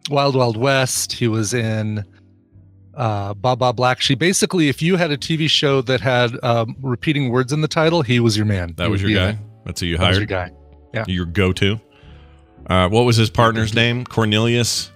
Wild 0.10 0.36
Wild 0.36 0.58
West. 0.58 1.12
He 1.14 1.28
was 1.28 1.54
in 1.54 2.04
uh, 2.96 3.34
Baba 3.34 3.74
Black 3.74 4.02
She 4.02 4.16
Basically, 4.16 4.70
if 4.70 4.82
you 4.82 4.96
had 4.96 5.12
a 5.12 5.18
TV 5.18 5.50
show 5.50 5.82
that 5.82 6.02
had 6.02 6.32
um, 6.44 6.76
repeating 6.82 7.30
words 7.30 7.52
in 7.52 7.62
the 7.62 7.68
title, 7.68 8.02
he 8.02 8.20
was 8.20 8.38
your 8.38 8.46
man. 8.46 8.74
That 8.78 8.86
He 8.86 8.92
was 8.92 9.02
your 9.02 9.14
guy. 9.14 9.38
That's 9.66 9.82
who 9.82 9.88
you 9.88 9.98
That 9.98 10.10
was 10.10 10.20
your 10.20 10.28
hired. 10.28 10.54
guy. 10.94 11.04
Your 11.08 11.26
go-to. 11.26 11.80
Uh, 12.68 12.88
what 12.88 13.02
was 13.02 13.18
his 13.18 13.30
partner's 13.30 13.74
name? 13.74 14.06
Cornelius 14.06 14.92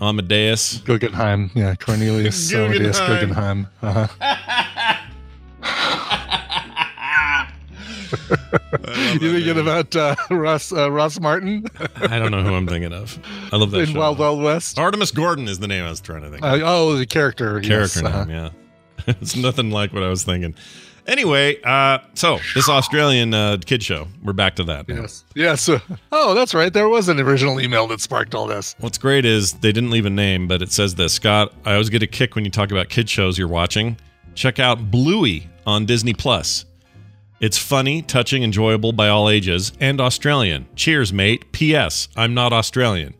Amadeus. 0.00 0.78
Guggenheim. 0.78 1.50
Yeah, 1.54 1.74
Cornelius 1.74 2.52
Amadeus 2.54 2.98
Guggenheim. 2.98 3.68
Guggenheim. 3.82 4.08
Uh-huh. 4.08 4.96
You 9.12 9.32
thinking 9.32 9.58
about 9.58 9.94
uh, 9.94 10.16
Ross 10.30 10.72
uh, 10.72 10.90
Ross 10.90 11.20
Martin 11.20 11.66
I 11.96 12.18
don't 12.18 12.30
know 12.30 12.42
who 12.42 12.54
I'm 12.54 12.66
thinking 12.66 12.92
of. 12.92 13.18
I 13.52 13.56
love 13.56 13.70
that 13.72 13.80
in 13.80 13.86
show. 13.86 13.98
Wild 13.98 14.18
Wild 14.18 14.42
West? 14.42 14.76
Artemus 14.78 15.14
Gordon 15.14 15.48
is 15.48 15.58
the 15.58 15.68
name 15.68 15.84
I 15.84 15.90
was 15.90 16.00
trying 16.00 16.22
to 16.22 16.30
think. 16.30 16.42
Uh, 16.42 16.56
of. 16.56 16.62
oh, 16.62 16.96
the 16.96 17.06
character. 17.06 17.60
Character 17.60 18.00
yes, 18.00 18.02
uh-huh. 18.02 18.24
name, 18.24 18.52
yeah. 19.06 19.12
it's 19.20 19.36
nothing 19.36 19.70
like 19.70 19.92
what 19.92 20.02
I 20.02 20.08
was 20.08 20.24
thinking. 20.24 20.54
Anyway, 21.06 21.60
uh, 21.62 21.98
so 22.14 22.38
this 22.54 22.68
Australian 22.68 23.34
uh, 23.34 23.56
kid 23.64 23.82
show, 23.82 24.06
we're 24.22 24.32
back 24.32 24.56
to 24.56 24.64
that. 24.64 24.88
now. 24.88 25.02
Yes. 25.02 25.24
Yes. 25.34 25.70
Oh, 26.12 26.34
that's 26.34 26.54
right. 26.54 26.72
There 26.72 26.88
was 26.88 27.08
an 27.08 27.18
original 27.20 27.60
email 27.60 27.86
that 27.88 28.00
sparked 28.00 28.34
all 28.34 28.46
this. 28.46 28.74
What's 28.80 28.98
great 28.98 29.24
is 29.24 29.54
they 29.54 29.72
didn't 29.72 29.90
leave 29.90 30.06
a 30.06 30.10
name, 30.10 30.46
but 30.48 30.60
it 30.60 30.70
says 30.72 30.94
this. 30.96 31.12
Scott, 31.14 31.52
I 31.64 31.72
always 31.72 31.88
get 31.88 32.02
a 32.02 32.06
kick 32.06 32.34
when 32.34 32.44
you 32.44 32.50
talk 32.50 32.70
about 32.70 32.88
kid 32.88 33.08
shows 33.08 33.38
you're 33.38 33.48
watching. 33.48 33.96
Check 34.34 34.58
out 34.58 34.90
Bluey 34.90 35.48
on 35.66 35.86
Disney 35.86 36.12
Plus. 36.14 36.66
It's 37.40 37.56
funny, 37.56 38.02
touching, 38.02 38.42
enjoyable 38.42 38.92
by 38.92 39.08
all 39.08 39.30
ages, 39.30 39.72
and 39.80 40.00
Australian. 40.00 40.66
Cheers, 40.76 41.12
mate. 41.12 41.50
P.S. 41.52 42.08
I'm 42.16 42.34
not 42.34 42.52
Australian. 42.52 43.14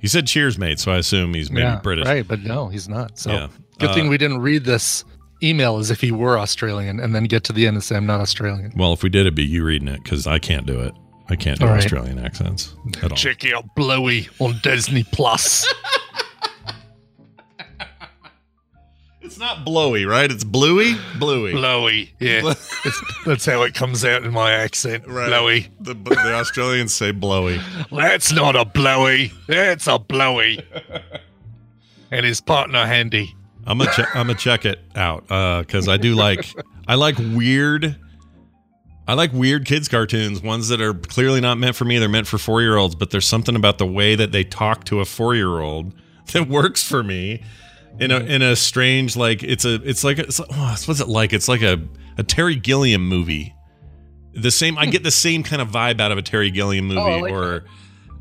He 0.00 0.08
said 0.08 0.26
cheers, 0.26 0.58
mate, 0.58 0.78
so 0.78 0.92
I 0.92 0.96
assume 0.98 1.32
he's 1.32 1.50
maybe 1.50 1.62
yeah, 1.64 1.80
British. 1.82 2.06
Right, 2.06 2.26
but 2.26 2.40
no, 2.40 2.68
he's 2.68 2.88
not. 2.88 3.18
So 3.18 3.30
Yeah. 3.30 3.48
good 3.78 3.90
Uh, 3.90 3.94
thing 3.94 4.08
we 4.08 4.18
didn't 4.18 4.40
read 4.40 4.64
this 4.64 5.04
email 5.42 5.78
as 5.78 5.90
if 5.90 6.00
he 6.00 6.10
were 6.12 6.38
Australian 6.38 7.00
and 7.00 7.14
then 7.14 7.24
get 7.24 7.44
to 7.44 7.52
the 7.52 7.66
end 7.66 7.76
and 7.76 7.84
say 7.84 7.96
I'm 7.96 8.06
not 8.06 8.20
Australian. 8.20 8.72
Well, 8.76 8.92
if 8.92 9.02
we 9.02 9.08
did, 9.08 9.20
it'd 9.20 9.34
be 9.34 9.44
you 9.44 9.64
reading 9.64 9.88
it 9.88 10.02
because 10.02 10.26
I 10.26 10.38
can't 10.38 10.66
do 10.66 10.80
it. 10.80 10.94
I 11.28 11.36
can't 11.36 11.58
do 11.60 11.66
All 11.66 11.72
right. 11.72 11.78
Australian 11.82 12.18
accents 12.18 12.74
at 13.02 13.12
all. 13.12 13.16
Check 13.16 13.44
out 13.52 13.74
Bluey 13.76 14.28
on 14.38 14.58
Disney 14.62 15.04
Plus. 15.04 15.66
It's 19.30 19.38
not 19.38 19.64
blowy, 19.64 20.06
right? 20.06 20.28
It's 20.28 20.42
bluey, 20.42 20.96
bluey. 21.20 21.52
Bluey, 21.52 22.12
yeah. 22.18 22.54
That's 23.24 23.46
how 23.46 23.62
it 23.62 23.74
comes 23.74 24.04
out 24.04 24.24
in 24.24 24.32
my 24.32 24.50
accent. 24.50 25.04
Bluey. 25.04 25.68
The, 25.78 25.94
the 25.94 26.34
Australians 26.34 26.92
say 26.92 27.12
blowy. 27.12 27.60
That's 27.92 28.32
not 28.32 28.56
a 28.56 28.64
Bluey. 28.64 29.30
That's 29.46 29.86
a 29.86 30.00
Bluey. 30.00 30.66
and 32.10 32.26
his 32.26 32.40
partner 32.40 32.84
Handy. 32.86 33.36
I'm 33.66 33.78
gonna 33.78 33.92
che- 33.92 34.06
I'm 34.14 34.26
gonna 34.26 34.34
check 34.34 34.64
it 34.64 34.80
out 34.94 35.30
uh, 35.30 35.60
because 35.60 35.88
I 35.88 35.96
do 35.96 36.14
like 36.14 36.46
I 36.88 36.94
like 36.94 37.16
weird. 37.18 37.96
I 39.06 39.14
like 39.14 39.32
weird 39.32 39.66
kids 39.66 39.88
cartoons, 39.88 40.40
ones 40.40 40.68
that 40.68 40.80
are 40.80 40.94
clearly 40.94 41.40
not 41.40 41.58
meant 41.58 41.74
for 41.74 41.84
me. 41.84 41.98
They're 41.98 42.08
meant 42.08 42.26
for 42.26 42.38
four 42.38 42.62
year 42.62 42.76
olds, 42.76 42.94
but 42.94 43.10
there's 43.10 43.26
something 43.26 43.56
about 43.56 43.78
the 43.78 43.86
way 43.86 44.14
that 44.14 44.30
they 44.30 44.44
talk 44.44 44.84
to 44.84 45.00
a 45.00 45.04
four 45.04 45.34
year 45.34 45.60
old 45.60 45.94
that 46.32 46.48
works 46.48 46.82
for 46.82 47.02
me. 47.02 47.42
In 47.98 48.12
a 48.12 48.20
mm-hmm. 48.20 48.30
in 48.30 48.42
a 48.42 48.56
strange 48.56 49.16
like 49.16 49.42
it's 49.42 49.64
a 49.64 49.74
it's 49.82 50.04
like 50.04 50.18
it's, 50.18 50.40
oh, 50.40 50.76
what's 50.86 51.00
it 51.00 51.08
like? 51.08 51.32
It's 51.32 51.48
like 51.48 51.62
a 51.62 51.80
a 52.18 52.22
Terry 52.22 52.56
Gilliam 52.56 53.06
movie. 53.06 53.54
The 54.32 54.52
same 54.52 54.78
I 54.78 54.84
hmm. 54.84 54.92
get 54.92 55.02
the 55.02 55.10
same 55.10 55.42
kind 55.42 55.60
of 55.60 55.68
vibe 55.68 56.00
out 56.00 56.12
of 56.12 56.18
a 56.18 56.22
Terry 56.22 56.50
Gilliam 56.50 56.90
oh, 56.90 56.94
movie 56.94 57.00
I 57.00 57.20
like 57.20 57.32
or 57.32 57.64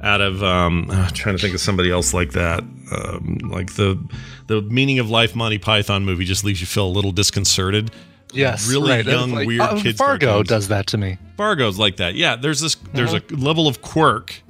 out 0.01 0.21
of 0.21 0.43
um 0.43 0.87
I'm 0.91 1.13
trying 1.13 1.35
to 1.35 1.41
think 1.41 1.53
of 1.55 1.61
somebody 1.61 1.91
else 1.91 2.13
like 2.13 2.31
that. 2.33 2.59
Um 2.91 3.39
like 3.43 3.75
the 3.75 3.99
the 4.47 4.61
meaning 4.63 4.99
of 4.99 5.09
life 5.09 5.35
Monty 5.35 5.57
Python 5.57 6.05
movie 6.05 6.25
just 6.25 6.43
leaves 6.43 6.61
you 6.61 6.67
feel 6.67 6.87
a 6.87 6.89
little 6.89 7.11
disconcerted. 7.11 7.91
Yes. 8.33 8.69
Really 8.69 8.91
right. 8.91 9.05
young, 9.05 9.31
Like, 9.31 9.47
weird 9.47 9.61
uh, 9.61 9.81
kids 9.81 9.97
Fargo 9.97 10.27
cartoons. 10.27 10.49
does 10.49 10.67
that 10.67 10.87
to 10.87 10.97
me. 10.97 11.17
Fargo's 11.37 11.79
like 11.79 11.97
that. 11.97 12.15
Yeah, 12.15 12.35
there's 12.35 12.59
this 12.59 12.75
there's 12.93 13.13
a 13.13 13.21
level 13.31 13.67
of 13.67 13.81
quirk 13.81 14.41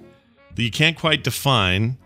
that 0.56 0.63
you 0.63 0.72
can't 0.72 0.98
quite 0.98 1.24
define. 1.24 1.98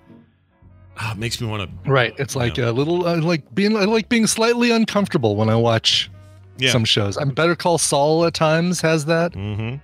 Ah, 0.97 1.13
it 1.13 1.17
makes 1.17 1.41
me 1.41 1.47
want 1.47 1.63
to 1.63 1.89
Right. 1.89 2.13
It's 2.19 2.35
like 2.35 2.57
a 2.59 2.71
little 2.71 3.07
uh, 3.07 3.19
like 3.19 3.53
being 3.55 3.75
I 3.75 3.85
like 3.85 4.09
being 4.09 4.27
slightly 4.27 4.69
uncomfortable 4.71 5.35
when 5.35 5.49
I 5.49 5.55
watch 5.55 6.11
yeah. 6.57 6.71
some 6.71 6.85
shows. 6.85 7.17
I'm 7.17 7.29
Better 7.29 7.55
Call 7.55 7.77
Saul 7.77 8.25
at 8.25 8.33
times 8.33 8.81
has 8.81 9.05
that. 9.05 9.33
mm-hmm. 9.33 9.75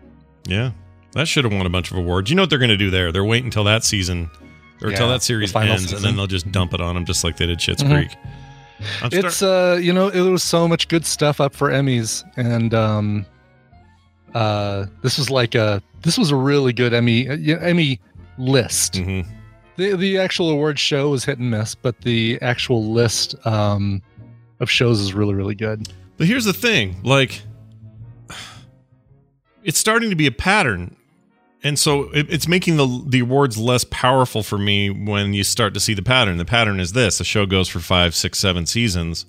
Yeah. 0.45 0.71
That 1.13 1.27
should 1.27 1.43
have 1.43 1.53
won 1.53 1.65
a 1.65 1.69
bunch 1.69 1.91
of 1.91 1.97
awards. 1.97 2.29
You 2.29 2.35
know 2.35 2.43
what 2.43 2.49
they're 2.49 2.59
going 2.59 2.69
to 2.69 2.77
do 2.77 2.89
there? 2.89 3.11
They're 3.11 3.23
waiting 3.23 3.45
until 3.45 3.63
that 3.63 3.83
season 3.83 4.29
or 4.81 4.89
until 4.89 5.07
Yeah, 5.07 5.13
that 5.13 5.23
series 5.23 5.49
the 5.49 5.53
final 5.53 5.73
ends 5.73 5.91
and 5.91 6.03
then 6.03 6.15
they'll 6.15 6.27
just 6.27 6.51
dump 6.51 6.73
it 6.73 6.81
on 6.81 6.95
them 6.95 7.05
just 7.05 7.23
like 7.23 7.37
they 7.37 7.45
did 7.47 7.59
Schitt's 7.59 7.83
Mhm. 7.83 7.93
Creek. 7.95 8.15
I'm 9.01 9.09
start- 9.11 9.25
It's 9.25 9.41
uh 9.41 9.79
you 9.81 9.91
know, 9.91 10.07
it 10.07 10.21
was 10.21 10.43
so 10.43 10.67
much 10.67 10.87
good 10.87 11.05
stuff 11.05 11.41
up 11.41 11.53
for 11.55 11.69
Emmys 11.69 12.23
and 12.37 12.73
um 12.73 13.25
uh 14.35 14.85
this 15.01 15.17
was 15.17 15.29
like 15.29 15.55
a 15.55 15.81
this 16.03 16.17
was 16.17 16.31
a 16.31 16.35
really 16.35 16.71
good 16.71 16.93
Emmy 16.93 17.27
uh, 17.27 17.35
Emmy 17.59 17.99
list. 18.37 18.93
Mhm. 18.93 19.25
The 19.77 19.95
the 19.97 20.17
actual 20.19 20.49
award 20.51 20.77
show 20.79 21.09
was 21.09 21.25
hit 21.25 21.39
and 21.39 21.49
miss, 21.51 21.73
but 21.75 21.99
the 22.01 22.37
actual 22.41 22.91
list 22.93 23.35
um 23.47 24.01
of 24.59 24.69
shows 24.69 24.99
is 25.01 25.13
really 25.13 25.33
really 25.33 25.55
good. 25.55 25.89
But 26.17 26.27
here's 26.27 26.45
the 26.45 26.53
thing, 26.53 26.97
like 27.03 27.41
it's 29.63 29.79
starting 29.79 30.09
to 30.09 30.15
be 30.15 30.27
a 30.27 30.31
pattern. 30.31 30.95
And 31.63 31.77
so 31.77 32.03
it, 32.11 32.27
it's 32.29 32.47
making 32.47 32.77
the 32.77 33.03
the 33.07 33.19
awards 33.19 33.57
less 33.57 33.83
powerful 33.83 34.43
for 34.43 34.57
me 34.57 34.89
when 34.89 35.33
you 35.33 35.43
start 35.43 35.73
to 35.73 35.79
see 35.79 35.93
the 35.93 36.01
pattern. 36.01 36.37
The 36.37 36.45
pattern 36.45 36.79
is 36.79 36.93
this: 36.93 37.19
a 37.19 37.23
show 37.25 37.45
goes 37.45 37.67
for 37.67 37.79
five, 37.79 38.15
six, 38.15 38.39
seven 38.39 38.65
seasons, 38.65 39.25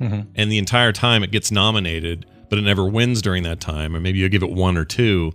Mhm. 0.00 0.26
and 0.34 0.52
the 0.52 0.58
entire 0.58 0.92
time 0.92 1.22
it 1.22 1.30
gets 1.30 1.50
nominated, 1.50 2.26
but 2.50 2.58
it 2.58 2.62
never 2.62 2.84
wins 2.86 3.22
during 3.22 3.44
that 3.44 3.60
time. 3.60 3.96
Or 3.96 4.00
maybe 4.00 4.18
you 4.18 4.28
give 4.28 4.42
it 4.42 4.50
one 4.52 4.76
or 4.76 4.84
two, 4.84 5.32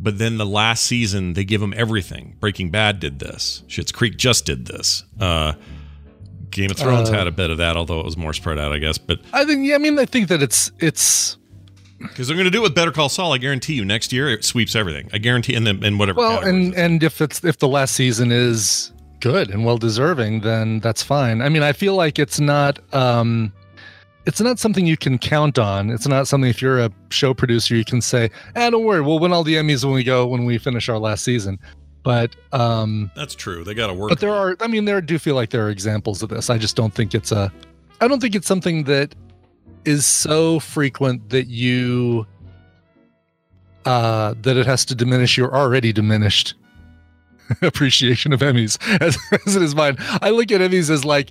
but 0.00 0.16
then 0.18 0.38
the 0.38 0.46
last 0.46 0.84
season 0.84 1.34
they 1.34 1.44
give 1.44 1.60
them 1.60 1.74
everything. 1.76 2.36
Breaking 2.40 2.70
Bad 2.70 2.98
did 2.98 3.18
this. 3.18 3.62
Schitt's 3.68 3.92
Creek 3.92 4.16
just 4.16 4.46
did 4.46 4.66
this. 4.66 5.04
Uh, 5.20 5.52
Game 6.50 6.70
of 6.70 6.78
Thrones 6.78 7.10
Uh, 7.10 7.12
had 7.12 7.26
a 7.26 7.30
bit 7.30 7.50
of 7.50 7.58
that, 7.58 7.76
although 7.76 8.00
it 8.00 8.06
was 8.06 8.16
more 8.16 8.32
spread 8.32 8.58
out, 8.58 8.72
I 8.72 8.78
guess. 8.78 8.96
But 8.96 9.20
I 9.34 9.44
think 9.44 9.66
yeah, 9.68 9.74
I 9.74 9.78
mean 9.78 9.98
I 9.98 10.06
think 10.06 10.28
that 10.28 10.42
it's 10.42 10.70
it's 10.78 11.36
because 11.98 12.28
they're 12.28 12.36
going 12.36 12.44
to 12.46 12.50
do 12.50 12.58
it 12.58 12.62
with 12.62 12.74
Better 12.74 12.92
Call 12.92 13.08
Saul, 13.08 13.32
I 13.32 13.38
guarantee 13.38 13.74
you. 13.74 13.84
Next 13.84 14.12
year, 14.12 14.28
it 14.28 14.44
sweeps 14.44 14.76
everything. 14.76 15.10
I 15.12 15.18
guarantee, 15.18 15.54
and 15.54 15.66
then 15.66 15.82
and 15.84 15.98
whatever. 15.98 16.18
Well, 16.18 16.40
and 16.40 16.74
and 16.74 17.02
if 17.02 17.20
it's 17.20 17.42
if 17.44 17.58
the 17.58 17.68
last 17.68 17.94
season 17.94 18.30
is 18.32 18.92
good 19.20 19.50
and 19.50 19.64
well 19.64 19.78
deserving, 19.78 20.40
then 20.40 20.80
that's 20.80 21.02
fine. 21.02 21.42
I 21.42 21.48
mean, 21.48 21.62
I 21.62 21.72
feel 21.72 21.94
like 21.94 22.18
it's 22.18 22.38
not 22.40 22.78
um 22.94 23.52
it's 24.26 24.40
not 24.40 24.58
something 24.58 24.86
you 24.86 24.96
can 24.96 25.18
count 25.18 25.58
on. 25.58 25.90
It's 25.90 26.06
not 26.06 26.28
something 26.28 26.50
if 26.50 26.60
you're 26.60 26.78
a 26.78 26.90
show 27.10 27.32
producer 27.34 27.74
you 27.74 27.84
can 27.84 28.00
say, 28.00 28.30
"Ah, 28.56 28.70
don't 28.70 28.84
worry, 28.84 29.00
we'll 29.00 29.18
win 29.18 29.32
all 29.32 29.42
the 29.42 29.54
Emmys 29.54 29.84
when 29.84 29.94
we 29.94 30.04
go 30.04 30.26
when 30.26 30.44
we 30.44 30.58
finish 30.58 30.88
our 30.88 30.98
last 30.98 31.24
season." 31.24 31.58
But 32.04 32.36
um 32.52 33.10
that's 33.16 33.34
true. 33.34 33.64
They 33.64 33.74
got 33.74 33.88
to 33.88 33.94
work. 33.94 34.08
but 34.10 34.20
there 34.20 34.32
are 34.32 34.56
I 34.60 34.68
mean 34.68 34.84
there 34.84 35.00
do 35.00 35.18
feel 35.18 35.34
like 35.34 35.50
there 35.50 35.66
are 35.66 35.70
examples 35.70 36.22
of 36.22 36.28
this. 36.28 36.48
I 36.48 36.58
just 36.58 36.76
don't 36.76 36.94
think 36.94 37.14
it's 37.14 37.32
a 37.32 37.52
I 38.00 38.06
don't 38.06 38.20
think 38.20 38.34
it's 38.36 38.46
something 38.46 38.84
that 38.84 39.14
is 39.84 40.06
so 40.06 40.60
frequent 40.60 41.30
that 41.30 41.48
you 41.48 42.26
uh 43.84 44.34
that 44.42 44.56
it 44.56 44.66
has 44.66 44.84
to 44.84 44.94
diminish 44.94 45.36
your 45.36 45.54
already 45.54 45.92
diminished 45.92 46.54
appreciation 47.62 48.32
of 48.32 48.40
Emmys 48.40 48.78
as, 49.00 49.16
as 49.46 49.56
it 49.56 49.62
is 49.62 49.74
mine. 49.74 49.96
I 50.20 50.30
look 50.30 50.52
at 50.52 50.60
Emmys 50.60 50.90
as 50.90 51.04
like 51.04 51.30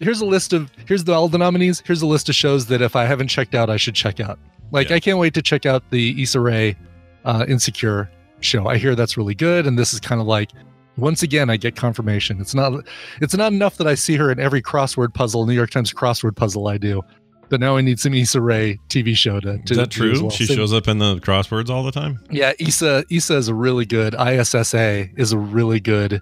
here's 0.00 0.20
a 0.20 0.26
list 0.26 0.52
of 0.52 0.70
here's 0.86 1.04
the 1.04 1.12
all 1.12 1.28
the 1.28 1.38
nominees, 1.38 1.82
here's 1.86 2.02
a 2.02 2.06
list 2.06 2.28
of 2.28 2.34
shows 2.34 2.66
that 2.66 2.82
if 2.82 2.94
I 2.94 3.04
haven't 3.04 3.28
checked 3.28 3.54
out 3.54 3.70
I 3.70 3.76
should 3.76 3.94
check 3.94 4.20
out. 4.20 4.38
Like 4.70 4.90
Yeah. 4.90 4.96
I 4.96 5.00
can't 5.00 5.18
wait 5.18 5.34
to 5.34 5.42
check 5.42 5.66
out 5.66 5.82
the 5.90 6.20
Issa 6.22 6.40
Rae 6.40 6.76
uh 7.24 7.44
Insecure 7.48 8.10
show. 8.40 8.68
I 8.68 8.76
hear 8.78 8.94
that's 8.94 9.16
really 9.16 9.34
good 9.34 9.66
and 9.66 9.78
this 9.78 9.92
is 9.92 10.00
kind 10.00 10.20
of 10.20 10.26
like 10.26 10.50
once 10.96 11.22
again 11.22 11.48
I 11.48 11.56
get 11.56 11.74
confirmation. 11.76 12.40
It's 12.40 12.54
not 12.54 12.84
it's 13.20 13.34
not 13.34 13.52
enough 13.52 13.76
that 13.78 13.86
I 13.86 13.94
see 13.94 14.16
her 14.16 14.30
in 14.30 14.38
every 14.38 14.60
crossword 14.62 15.14
puzzle, 15.14 15.46
New 15.46 15.54
York 15.54 15.70
Times 15.70 15.92
crossword 15.92 16.36
puzzle 16.36 16.68
I 16.68 16.76
do. 16.78 17.02
But 17.50 17.60
now 17.60 17.76
I 17.76 17.80
need 17.80 17.98
some 17.98 18.12
Issa 18.14 18.40
Rae 18.40 18.78
TV 18.88 19.14
show 19.16 19.40
to, 19.40 19.58
to 19.58 19.72
is 19.72 19.76
that 19.78 19.90
true? 19.90 20.12
well. 20.20 20.30
She 20.30 20.46
Same- 20.46 20.56
shows 20.56 20.72
up 20.72 20.86
in 20.88 20.98
the 20.98 21.16
crosswords 21.16 21.70
all 21.70 21.82
the 21.82 21.92
time. 21.92 22.18
yeah, 22.30 22.52
Issa 22.58 23.04
Issa 23.10 23.36
is 23.36 23.48
a 23.48 23.54
really 23.54 23.86
good 23.86 24.14
ISSA 24.14 25.08
is 25.16 25.32
a 25.32 25.38
really 25.38 25.80
good 25.80 26.20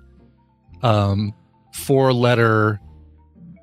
um 0.82 1.32
four 1.72 2.12
letter 2.12 2.80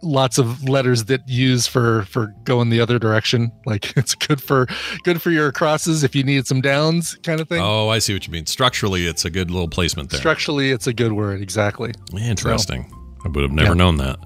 lots 0.02 0.38
of 0.38 0.68
letters 0.68 1.06
that 1.06 1.22
use 1.30 1.66
for 1.66 2.04
for 2.06 2.34
going 2.44 2.70
the 2.70 2.82
other 2.82 3.00
direction. 3.00 3.50
Like 3.66 3.94
it's 3.98 4.16
good 4.16 4.42
for 4.44 4.68
good 5.04 5.22
for 5.22 5.32
your 5.32 5.52
crosses 5.54 6.04
if 6.04 6.14
you 6.16 6.24
need 6.24 6.46
some 6.46 6.60
downs 6.60 7.16
kind 7.24 7.40
of 7.40 7.48
thing. 7.48 7.62
Oh, 7.62 7.88
I 7.90 8.00
see 8.00 8.14
what 8.14 8.28
you 8.28 8.34
mean. 8.34 8.46
Structurally, 8.46 9.08
it's 9.08 9.24
a 9.24 9.30
good 9.30 9.50
little 9.50 9.70
placement 9.70 10.10
there. 10.10 10.20
Structurally 10.20 10.72
it's 10.72 10.88
a 10.88 10.94
good 10.94 11.14
word, 11.14 11.42
exactly. 11.42 11.94
Interesting. 12.20 12.92
I 13.24 13.30
would 13.30 13.44
have 13.44 13.52
never 13.54 13.70
Yeah. 13.70 13.74
known 13.76 13.96
that. 13.98 14.20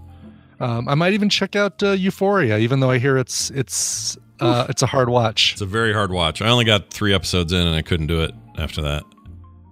Um, 0.60 0.88
I 0.90 0.96
might 0.96 1.14
even 1.14 1.30
check 1.30 1.56
out 1.56 1.82
uh, 1.84 1.92
Euphoria, 1.92 2.58
even 2.58 2.80
though 2.80 2.90
I 2.90 2.98
hear 2.98 3.18
it's 3.18 3.50
it's 3.52 4.18
uh, 4.40 4.66
it's 4.70 4.82
a 4.82 4.88
hard 4.88 5.10
watch. 5.10 5.54
It's 5.54 5.62
a 5.62 5.66
very 5.66 5.94
hard 5.94 6.12
watch. 6.12 6.42
I 6.42 6.50
only 6.50 6.66
got 6.66 6.92
three 6.92 7.14
episodes 7.14 7.54
in, 7.54 7.66
and 7.66 7.76
I 7.76 7.82
couldn't 7.82 8.08
do 8.08 8.22
it 8.22 8.32
after 8.58 8.82
that. 8.84 9.04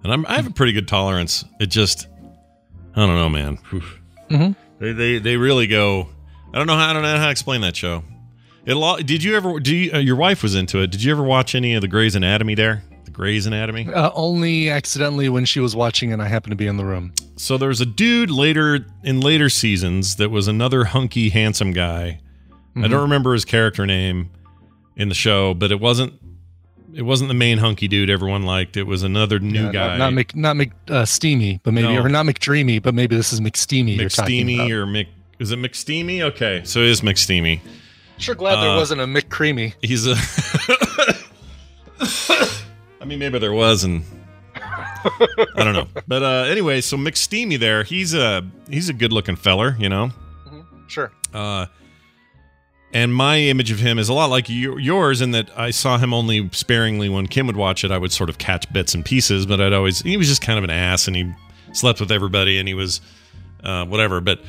And 0.04 0.12
I'm, 0.12 0.24
I 0.26 0.34
have 0.34 0.46
a 0.46 0.50
pretty 0.52 0.72
good 0.72 0.86
tolerance. 0.86 1.44
It 1.58 1.66
just, 1.66 2.06
I 2.94 3.06
don't 3.06 3.16
know, 3.16 3.28
man. 3.28 3.58
Mhm. 4.30 4.56
They, 4.78 4.92
they 4.92 5.18
they 5.18 5.36
really 5.36 5.66
go. 5.66 6.08
I 6.52 6.58
don't 6.58 6.66
know 6.66 6.76
how 6.76 6.90
I 6.90 6.92
don't 6.92 7.02
know 7.02 7.16
how 7.16 7.24
to 7.26 7.30
explain 7.30 7.60
that 7.62 7.74
show. 7.76 8.04
It 8.64 9.06
did 9.06 9.22
you 9.22 9.36
ever? 9.36 9.60
Do 9.60 9.74
you, 9.74 9.92
uh, 9.92 9.98
your 9.98 10.16
wife 10.16 10.42
was 10.42 10.54
into 10.54 10.80
it? 10.80 10.90
Did 10.90 11.02
you 11.02 11.12
ever 11.12 11.22
watch 11.22 11.54
any 11.54 11.74
of 11.74 11.82
the 11.82 11.88
Grey's 11.88 12.14
Anatomy? 12.16 12.54
There, 12.56 12.82
the 12.90 12.95
Grey's 13.16 13.46
Anatomy. 13.46 13.88
Uh, 13.90 14.10
only 14.14 14.68
accidentally 14.68 15.30
when 15.30 15.46
she 15.46 15.58
was 15.58 15.74
watching 15.74 16.12
and 16.12 16.20
I 16.20 16.28
happened 16.28 16.50
to 16.52 16.56
be 16.56 16.66
in 16.66 16.76
the 16.76 16.84
room. 16.84 17.14
So 17.36 17.56
there 17.56 17.70
was 17.70 17.80
a 17.80 17.86
dude 17.86 18.30
later 18.30 18.84
in 19.04 19.22
later 19.22 19.48
seasons 19.48 20.16
that 20.16 20.28
was 20.30 20.48
another 20.48 20.84
hunky, 20.84 21.30
handsome 21.30 21.72
guy. 21.72 22.20
I 22.76 22.80
Mhm. 22.80 22.90
don't 22.90 23.00
remember 23.00 23.32
his 23.32 23.46
character 23.46 23.86
name 23.86 24.28
in 24.96 25.08
the 25.08 25.14
show, 25.14 25.54
but 25.54 25.72
it 25.72 25.80
wasn't 25.80 26.12
it 26.94 27.02
wasn't 27.06 27.28
the 27.28 27.34
main 27.34 27.56
hunky 27.58 27.88
dude 27.88 28.10
everyone 28.10 28.42
liked. 28.42 28.76
It 28.76 28.82
was 28.86 29.02
another 29.02 29.38
new 29.38 29.64
Yeah, 29.66 29.72
guy, 29.72 29.88
Not, 29.96 29.98
not 29.98 30.12
Mc, 30.14 30.36
not 30.36 30.56
Mc, 30.56 30.72
uh, 30.90 31.04
Steamy, 31.06 31.60
but 31.62 31.72
maybe 31.72 31.88
No. 31.94 32.00
or 32.02 32.08
not 32.10 32.26
McDreamy, 32.26 32.82
but 32.82 32.94
maybe 32.94 33.16
this 33.16 33.32
is 33.32 33.40
McSteamy. 33.40 33.98
McSteamy 33.98 34.70
or 34.70 34.84
Mc. 34.86 35.08
Is 35.38 35.52
it 35.52 35.58
McSteamy? 35.58 36.20
Okay, 36.22 36.60
so 36.64 36.80
it 36.80 36.86
is 36.88 37.00
McSteamy. 37.02 37.60
Sure 38.18 38.34
glad 38.34 38.56
there 38.62 38.70
Uh, 38.72 38.76
wasn't 38.76 39.00
a 39.00 39.04
McCreamy. 39.06 39.72
He's 39.82 40.06
a. 40.06 40.16
I 43.00 43.04
mean, 43.04 43.18
maybe 43.18 43.38
there 43.38 43.52
was, 43.52 43.84
and 43.84 44.02
I 44.54 45.64
don't 45.64 45.74
know. 45.74 45.88
But 46.08 46.22
uh, 46.22 46.44
anyway, 46.48 46.80
so 46.80 46.96
McSteamy 46.96 47.58
there, 47.58 47.84
he's 47.84 48.14
a 48.14 48.48
he's 48.68 48.88
a 48.88 48.92
good 48.92 49.12
looking 49.12 49.36
feller, 49.36 49.76
you 49.78 49.88
know. 49.88 50.10
Sure. 50.88 51.12
Uh, 51.34 51.66
and 52.92 53.14
my 53.14 53.38
image 53.38 53.70
of 53.70 53.78
him 53.78 53.98
is 53.98 54.08
a 54.08 54.14
lot 54.14 54.30
like 54.30 54.46
yours 54.48 55.20
in 55.20 55.32
that 55.32 55.50
I 55.58 55.70
saw 55.70 55.98
him 55.98 56.14
only 56.14 56.48
sparingly 56.52 57.08
when 57.08 57.26
Kim 57.26 57.46
would 57.46 57.56
watch 57.56 57.84
it. 57.84 57.90
I 57.90 57.98
would 57.98 58.12
sort 58.12 58.30
of 58.30 58.38
catch 58.38 58.72
bits 58.72 58.94
and 58.94 59.04
pieces, 59.04 59.44
but 59.44 59.60
I'd 59.60 59.72
always 59.72 60.00
he 60.00 60.16
was 60.16 60.28
just 60.28 60.40
kind 60.40 60.56
of 60.56 60.64
an 60.64 60.70
ass, 60.70 61.06
and 61.06 61.16
he 61.16 61.30
slept 61.72 62.00
with 62.00 62.10
everybody, 62.10 62.58
and 62.58 62.66
he 62.66 62.74
was 62.74 63.00
uh, 63.62 63.84
whatever. 63.84 64.20
But 64.20 64.40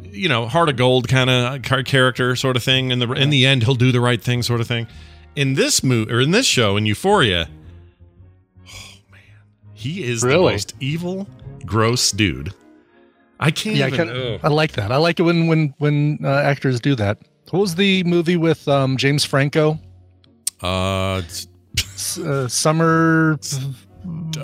you 0.00 0.28
know, 0.28 0.46
heart 0.46 0.68
of 0.68 0.76
gold 0.76 1.08
kind 1.08 1.28
of 1.28 1.84
character 1.84 2.34
sort 2.36 2.56
of 2.56 2.62
thing. 2.62 2.90
In 2.90 2.98
the 2.98 3.12
in 3.12 3.30
the 3.30 3.44
end, 3.44 3.64
he'll 3.64 3.74
do 3.74 3.92
the 3.92 4.00
right 4.00 4.22
thing, 4.22 4.42
sort 4.42 4.60
of 4.60 4.66
thing. 4.66 4.86
In 5.34 5.54
this 5.54 5.82
movie 5.82 6.12
or 6.12 6.20
in 6.20 6.30
this 6.30 6.46
show 6.46 6.76
in 6.76 6.86
Euphoria, 6.86 7.48
he 9.82 10.04
is 10.04 10.20
the 10.22 10.28
most 10.38 10.74
evil, 10.80 11.26
gross 11.66 12.10
dude. 12.12 12.52
I 13.40 13.50
can't 13.50 13.76
Yeah, 13.76 13.86
I, 13.86 13.88
even. 13.88 14.08
can, 14.08 14.16
ugh. 14.34 14.40
I 14.42 14.48
like 14.48 14.72
that. 14.72 14.92
I 14.92 14.96
like 14.96 15.18
it 15.18 15.24
when 15.24 15.46
when 15.48 15.74
when 15.78 16.18
uh, 16.24 16.28
actors 16.28 16.80
do 16.80 16.94
that. 16.96 17.18
What 17.50 17.60
was 17.60 17.74
the 17.74 18.04
movie 18.04 18.36
with 18.36 18.66
um, 18.68 18.96
James 18.96 19.24
Franco? 19.24 19.78
Uh, 20.62 21.22
S- 21.76 22.18
Uh, 22.18 22.46
Summer. 22.48 23.38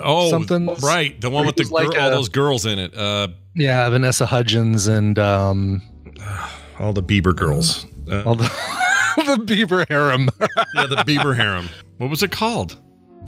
oh, 0.03 0.29
Something- 0.29 0.67
right, 0.81 1.19
the 1.21 1.29
one 1.29 1.45
with 1.45 1.55
the 1.55 1.63
he 1.63 1.69
like 1.69 1.91
gir- 1.91 1.99
all 1.99 2.07
a- 2.09 2.11
those 2.11 2.29
girls 2.29 2.65
in 2.65 2.77
it. 2.79 2.93
Uh, 2.95 3.29
Yeah, 3.55 3.89
Vanessa 3.89 4.25
Hudgens 4.25 4.87
and 4.87 5.17
um, 5.19 5.81
all 6.79 6.91
the 6.93 7.03
Bieber 7.03 7.35
girls. 7.35 7.85
Uh, 8.11 8.23
all 8.25 8.35
the 8.35 8.43
the 9.17 9.37
Bieber 9.45 9.87
harem. 9.87 10.29
yeah, 10.75 10.85
the 10.87 10.97
Bieber 11.07 11.35
harem. 11.35 11.69
What 11.97 12.09
was 12.09 12.21
it 12.23 12.31
called? 12.31 12.77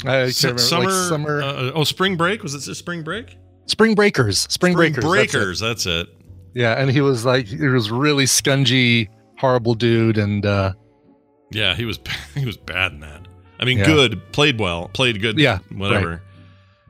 I 0.06 0.16
remember, 0.16 0.32
summer. 0.60 0.86
like 0.86 0.94
summer. 1.10 1.42
uh, 1.42 1.72
oh, 1.76 1.84
spring 1.84 2.18
break. 2.18 2.44
Was 2.44 2.54
it 2.56 2.74
Spring 2.76 3.04
Break? 3.04 3.38
Spring 3.68 3.94
Breakers. 3.96 4.40
Spring, 4.50 4.74
Breakers. 4.74 5.04
that's 5.04 5.36
it. 5.36 5.60
That's 5.60 5.86
it. 5.86 6.08
Yeah, 6.54 6.74
and 6.74 6.90
he 6.92 7.02
was 7.02 7.24
like, 7.24 7.46
he 7.48 7.68
was 7.68 7.92
really 7.92 8.26
scungy, 8.26 9.08
horrible 9.38 9.74
dude, 9.76 10.18
and 10.18 10.46
uh, 10.46 10.74
Yeah, 11.52 11.76
he 11.76 11.86
was. 11.86 12.00
He 12.36 12.46
was 12.46 12.58
bad 12.58 12.94
in 12.94 13.00
that. 13.02 13.28
I 13.60 13.66
mean, 13.66 13.78
Yeah. 13.78 13.86
good. 13.86 14.32
Played 14.32 14.60
well. 14.60 14.90
Played 14.94 15.22
good. 15.22 15.38
Yeah, 15.40 15.60
Whatever. 15.74 16.22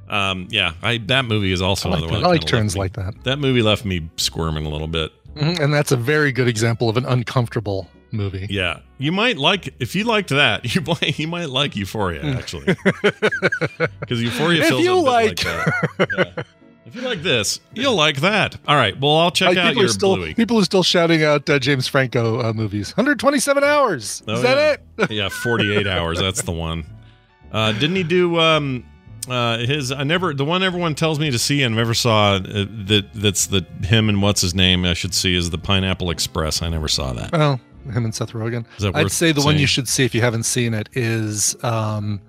Um, 0.09 0.47
yeah, 0.49 0.73
I 0.81 0.97
that 1.07 1.25
movie 1.25 1.51
is 1.51 1.61
also 1.61 1.89
I 1.89 1.93
like, 1.93 1.97
another 2.03 2.11
that. 2.13 2.17
one. 2.21 2.25
I 2.25 2.29
like 2.33 2.41
that 2.41 2.47
turns 2.47 2.75
me- 2.75 2.79
like 2.79 2.93
that. 2.93 3.23
That 3.23 3.39
movie 3.39 3.61
left 3.61 3.85
me 3.85 4.09
squirming 4.17 4.65
a 4.65 4.69
little 4.69 4.87
bit. 4.87 5.11
Mhm, 5.35 5.59
And 5.61 5.73
that's 5.73 5.91
a 5.93 5.97
very 5.97 6.31
good 6.33 6.47
example 6.49 6.89
of 6.89 6.97
an 6.97 7.05
uncomfortable 7.05 7.89
movie. 8.11 8.47
Yeah, 8.49 8.79
you 8.97 9.11
might 9.11 9.37
like 9.37 9.73
if 9.79 9.95
you 9.95 10.03
liked 10.03 10.29
that. 10.29 10.65
You 10.75 10.81
might 10.81 11.19
you 11.19 11.27
might 11.27 11.49
like 11.49 11.75
Euphoria 11.75 12.23
actually, 12.23 12.75
because 13.99 14.21
Euphoria 14.21 14.61
If 14.61 14.67
feels 14.69 14.83
you 14.83 14.91
a 14.93 14.95
bit 14.95 15.01
like 15.03 15.27
like- 15.27 15.39
that. 15.97 16.07
Yeah. 16.37 16.43
If 16.83 16.95
you 16.95 17.01
like 17.03 17.21
this, 17.21 17.59
you'll 17.73 17.95
like 17.95 18.17
that. 18.21 18.57
All 18.67 18.75
right. 18.75 18.99
Well, 18.99 19.15
I'll 19.15 19.31
check 19.31 19.49
Like, 19.49 19.57
out 19.59 19.67
people 19.69 19.83
your 19.83 19.89
are 19.89 19.93
still 19.93 20.15
Bluey. 20.17 20.33
people 20.33 20.57
are 20.59 20.63
still 20.65 20.83
shouting 20.83 21.23
out 21.23 21.47
uh, 21.49 21.57
James 21.59 21.87
Franco 21.87 22.41
uh, 22.41 22.51
movies. 22.53 22.89
127 22.97 23.63
hours. 23.63 24.23
Oh, 24.27 24.33
Is 24.33 24.41
that 24.41 24.77
yeah. 24.97 25.03
it? 25.05 25.11
yeah, 25.11 25.29
forty-eight 25.29 25.87
hours. 25.87 26.19
That's 26.19 26.41
the 26.41 26.51
one. 26.51 26.83
Uh, 27.51 27.71
didn't 27.73 27.95
he 27.95 28.03
do 28.03 28.39
um, 28.39 28.83
uh, 29.29 29.59
his? 29.59 29.91
I 29.91 30.03
never 30.03 30.33
the 30.33 30.43
one 30.43 30.63
everyone 30.63 30.95
tells 30.95 31.19
me 31.19 31.29
to 31.31 31.39
see 31.39 31.61
and 31.63 31.75
never 31.75 31.93
saw. 31.93 32.33
Uh, 32.35 32.39
that 32.87 33.05
that's 33.13 33.45
the 33.45 33.65
him 33.83 34.09
and 34.09 34.21
what's 34.21 34.41
his 34.41 34.55
name. 34.55 34.83
I 34.83 34.93
should 34.93 35.13
see 35.13 35.35
is 35.35 35.49
the 35.51 35.59
Pineapple 35.59 36.09
Express. 36.09 36.61
I 36.61 36.67
never 36.69 36.87
saw 36.89 37.13
that. 37.13 37.29
Oh, 37.33 37.59
him 37.91 38.05
and 38.05 38.13
Seth 38.13 38.31
Rogen. 38.33 38.65
Is 38.77 38.83
that 38.83 38.95
I'd 38.95 39.11
say 39.11 39.31
the 39.31 39.41
one 39.41 39.57
you 39.57 39.67
should 39.67 39.87
see 39.87 40.05
if 40.05 40.13
you 40.15 40.21
haven't 40.21 40.43
seen 40.43 40.73
it 40.73 40.89
is 40.93 41.55
um, 41.63 42.21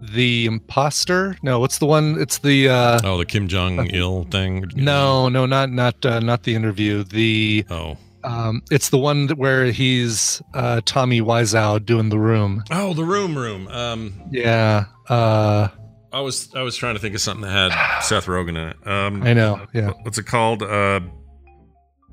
the 0.00 0.46
Imposter. 0.46 1.36
No, 1.42 1.58
what's 1.60 1.78
the 1.78 1.86
one? 1.86 2.20
It's 2.20 2.38
the 2.38 2.68
uh, 2.68 3.00
Oh, 3.04 3.18
the 3.18 3.24
Kim 3.26 3.48
Jong 3.48 3.86
Il 3.90 4.24
thing. 4.24 4.64
no, 4.76 5.28
no, 5.28 5.46
not 5.46 5.70
not 5.70 6.04
uh, 6.04 6.20
not 6.20 6.42
the 6.42 6.54
interview. 6.54 7.02
The 7.04 7.64
Oh. 7.70 7.96
um, 8.24 8.62
it's 8.70 8.90
the 8.90 8.98
one 8.98 9.28
where 9.30 9.66
he's 9.66 10.42
uh, 10.54 10.80
Tommy 10.84 11.20
Wiseau 11.20 11.84
doing 11.84 12.08
the 12.10 12.18
room. 12.18 12.62
Oh, 12.70 12.92
the 12.92 13.04
room 13.04 13.36
room. 13.38 13.68
Um, 13.68 14.14
Yeah, 14.30 14.84
uh, 15.08 15.68
I 16.12 16.20
was 16.20 16.54
I 16.54 16.62
was 16.62 16.76
trying 16.76 16.94
to 16.94 17.00
think 17.00 17.14
of 17.14 17.20
something 17.20 17.42
that 17.42 17.72
had 17.72 18.00
Seth 18.02 18.26
Rogen 18.26 18.50
in 18.50 18.56
it. 18.56 18.86
Um, 18.86 19.22
I 19.22 19.32
know. 19.32 19.66
Yeah, 19.72 19.92
What's 20.02 20.18
it 20.18 20.26
called? 20.26 20.62
Uh, 20.62 21.00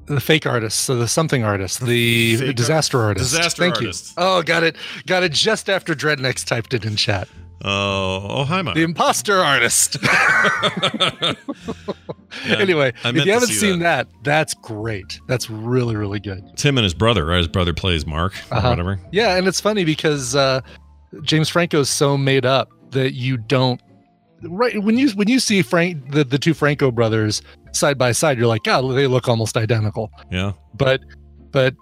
the 0.05 0.19
fake 0.19 0.45
artist, 0.45 0.81
so 0.81 0.95
the 0.95 1.07
something 1.07 1.43
artist, 1.43 1.85
the 1.85 2.35
Fake 2.37 2.55
disaster 2.55 3.01
artist. 3.01 3.31
Disaster 3.31 3.61
Thank 3.61 3.75
artist. 3.77 4.09
you. 4.09 4.13
Oh, 4.17 4.41
got 4.43 4.63
it, 4.63 4.75
got 5.05 5.23
it. 5.23 5.31
Just 5.31 5.69
after 5.69 5.93
Dreadnecks 5.95 6.45
typed 6.45 6.73
it 6.73 6.85
in 6.85 6.95
chat. 6.95 7.27
oh, 7.63 8.27
oh, 8.29 8.43
hi, 8.43 8.61
Mike. 8.61 8.75
The 8.75 8.83
imposter 8.83 9.37
artist. 9.39 9.97
Yeah, 12.47 12.57
anyway, 12.57 12.93
if 13.05 13.25
you 13.25 13.31
haven't 13.31 13.49
see 13.49 13.53
seen 13.71 13.79
that. 13.79 14.07
that's 14.23 14.55
great. 14.55 15.19
That's 15.27 15.51
really, 15.51 15.95
really 15.95 16.19
good. 16.19 16.43
It's 16.53 16.65
him 16.65 16.79
and 16.79 16.83
his 16.83 16.95
brother. 16.95 17.25
Right? 17.25 17.37
His 17.37 17.47
brother 17.47 17.73
plays 17.73 18.07
Mark 18.07 18.33
or 18.51 18.57
Uh-huh. 18.57 18.69
whatever. 18.69 18.99
Yeah, 19.11 19.37
and 19.37 19.47
it's 19.47 19.61
funny 19.61 19.85
because 19.85 20.35
uh, 20.35 20.61
James 21.21 21.47
Franco's 21.47 21.91
so 21.91 22.17
made 22.17 22.43
up 22.45 22.69
that 22.89 23.13
you 23.13 23.37
don't 23.37 23.79
right 24.49 24.81
when 24.81 24.97
you 24.97 25.09
when 25.11 25.27
you 25.27 25.39
see 25.39 25.61
Frank 25.61 26.11
the, 26.11 26.23
the 26.23 26.37
two 26.37 26.53
Franco 26.53 26.91
brothers 26.91 27.41
side 27.71 27.97
by 27.97 28.11
side, 28.11 28.37
you're 28.37 28.47
like, 28.47 28.63
God, 28.63 28.81
they 28.95 29.07
look 29.07 29.27
almost 29.27 29.57
identical. 29.57 30.11
Yeah. 30.31 30.53
But 30.75 31.01
but 31.51 31.75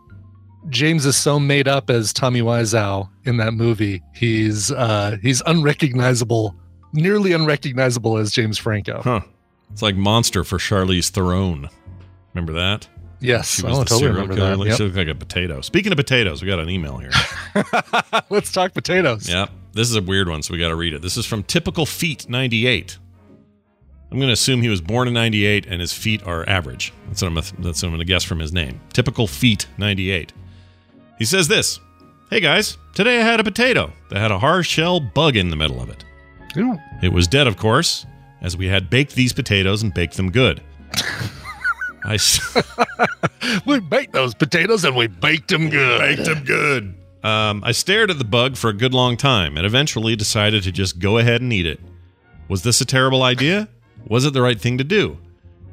James 0.70 1.06
is 1.06 1.18
so 1.18 1.40
made 1.40 1.68
up 1.68 1.90
as 1.90 2.14
Tommy 2.14 2.42
Wiseau 2.42 3.10
in 3.26 3.38
that 3.38 3.54
movie. 3.54 4.02
He's 4.14 4.72
uh 4.72 5.18
he's 5.22 5.42
unrecognizable, 5.46 6.56
nearly 6.94 7.34
unrecognizable 7.34 8.18
as 8.18 8.32
James 8.32 8.58
Franco. 8.58 9.02
Huh. 9.02 9.22
It's 9.72 9.82
like 9.82 9.96
Monster 9.96 10.44
for 10.44 10.58
Charlize 10.58 11.10
Theron. 11.10 11.70
Remember 12.34 12.54
that? 12.54 12.88
Yes, 13.22 13.56
She 13.58 13.64
was 13.66 13.80
the 13.80 13.86
totally 13.86 14.10
remember 14.12 14.36
killer. 14.36 14.66
that. 14.70 14.78
She 14.78 14.84
looked 14.84 14.96
like 14.98 15.08
a 15.08 15.16
potato. 15.16 15.62
Speaking 15.62 15.92
of 15.92 15.96
potatoes, 15.98 16.42
we 16.42 16.48
got 16.48 16.60
an 16.60 16.70
email 16.70 16.98
here. 16.98 17.12
Let's 18.30 18.52
talk 18.52 18.74
potatoes. 18.74 19.30
yeah. 19.30 19.46
This 19.74 19.90
is 19.90 19.96
a 19.96 20.02
weird 20.02 20.28
one, 20.28 20.42
so 20.42 20.52
we 20.54 20.60
got 20.60 20.68
to 20.70 20.76
read 20.76 20.94
it. 20.94 21.02
This 21.02 21.16
is 21.16 21.26
from 21.26 21.44
Typical 21.44 21.86
Feet 21.86 22.28
98. 22.28 22.98
I'm 24.12 24.18
going 24.18 24.28
to 24.28 24.34
assume 24.34 24.62
he 24.62 24.68
was 24.68 24.82
born 24.82 25.08
in 25.08 25.14
98 25.14 25.66
and 25.68 25.80
his 25.80 25.94
feet 25.94 26.26
are 26.28 26.48
average. 26.50 26.92
That's 27.08 27.22
what 27.22 27.30
I'm, 27.30 27.36
that's 27.36 27.56
what 27.82 27.84
I'm 27.84 27.90
going 27.92 28.00
to 28.00 28.06
guess 28.06 28.24
from 28.26 28.40
his 28.40 28.52
name. 28.52 28.82
Typical 28.92 29.28
Feet 29.28 29.68
98. 29.78 30.34
He 31.18 31.24
says 31.26 31.48
this 31.48 31.80
Hey 32.30 32.40
guys, 32.42 32.78
today 32.94 33.22
I 33.22 33.24
had 33.24 33.40
a 33.40 33.44
potato 33.46 33.94
that 34.10 34.20
had 34.20 34.32
a 34.32 34.40
hard 34.40 34.66
shell 34.66 35.00
bug 35.00 35.38
in 35.38 35.50
the 35.50 35.56
middle 35.56 35.82
of 35.82 35.90
it. 35.90 36.04
It 37.02 37.14
was 37.14 37.28
dead, 37.30 37.48
of 37.48 37.56
course, 37.56 38.06
as 38.42 38.58
we 38.58 38.68
had 38.68 38.90
baked 38.90 39.16
these 39.16 39.32
potatoes 39.32 39.84
and 39.84 39.94
baked 39.94 40.18
them 40.18 40.32
good. 40.32 40.62
I 42.04 42.16
s- 42.16 42.58
We 43.66 43.80
baked 43.80 44.14
those 44.14 44.34
potatoes 44.34 44.84
and 44.86 44.96
we 44.96 45.08
baked 45.08 45.50
them 45.50 45.70
good. 45.70 46.00
baked 46.00 46.26
them 46.26 46.44
good. 46.44 46.96
Um, 47.24 47.64
I 47.64 47.72
stared 47.72 48.10
at 48.10 48.18
the 48.18 48.24
bug 48.26 48.56
for 48.58 48.70
a 48.70 48.74
good 48.74 48.94
long 48.94 49.18
time 49.18 49.58
and 49.58 49.66
eventually 49.66 50.16
decided 50.16 50.64
to 50.64 50.72
just 50.72 51.00
go 51.00 51.18
ahead 51.18 51.42
and 51.42 51.52
eat 51.54 51.66
it. 51.66 51.80
Was 52.48 52.64
this 52.64 52.82
a 52.82 52.86
terrible 52.86 53.24
idea? 53.24 53.68
Was 54.08 54.26
it 54.26 54.34
the 54.34 54.42
right 54.42 54.60
thing 54.60 54.78
to 54.80 54.84
do? 54.84 55.18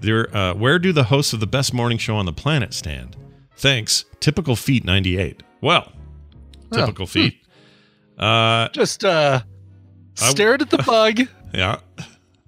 There, 0.01 0.35
uh, 0.37 0.55
where 0.55 0.79
do 0.79 0.93
the 0.93 1.05
hosts 1.05 1.33
of 1.33 1.41
the 1.41 1.47
best 1.47 1.73
morning 1.75 1.99
show 1.99 2.17
on 2.17 2.27
the 2.27 2.33
planet 2.33 2.73
stand? 2.75 3.17
Thanks, 3.57 4.05
typical 4.21 4.55
feet 4.57 4.85
98. 4.85 5.43
Well, 5.61 5.91
typical 6.73 7.07
feet. 7.07 7.41
Uh, 8.19 8.69
Just 8.71 9.05
uh 9.05 9.41
stared 10.15 10.63
at 10.63 10.71
the 10.71 10.79
bug 10.87 11.21
yeah, 11.55 11.79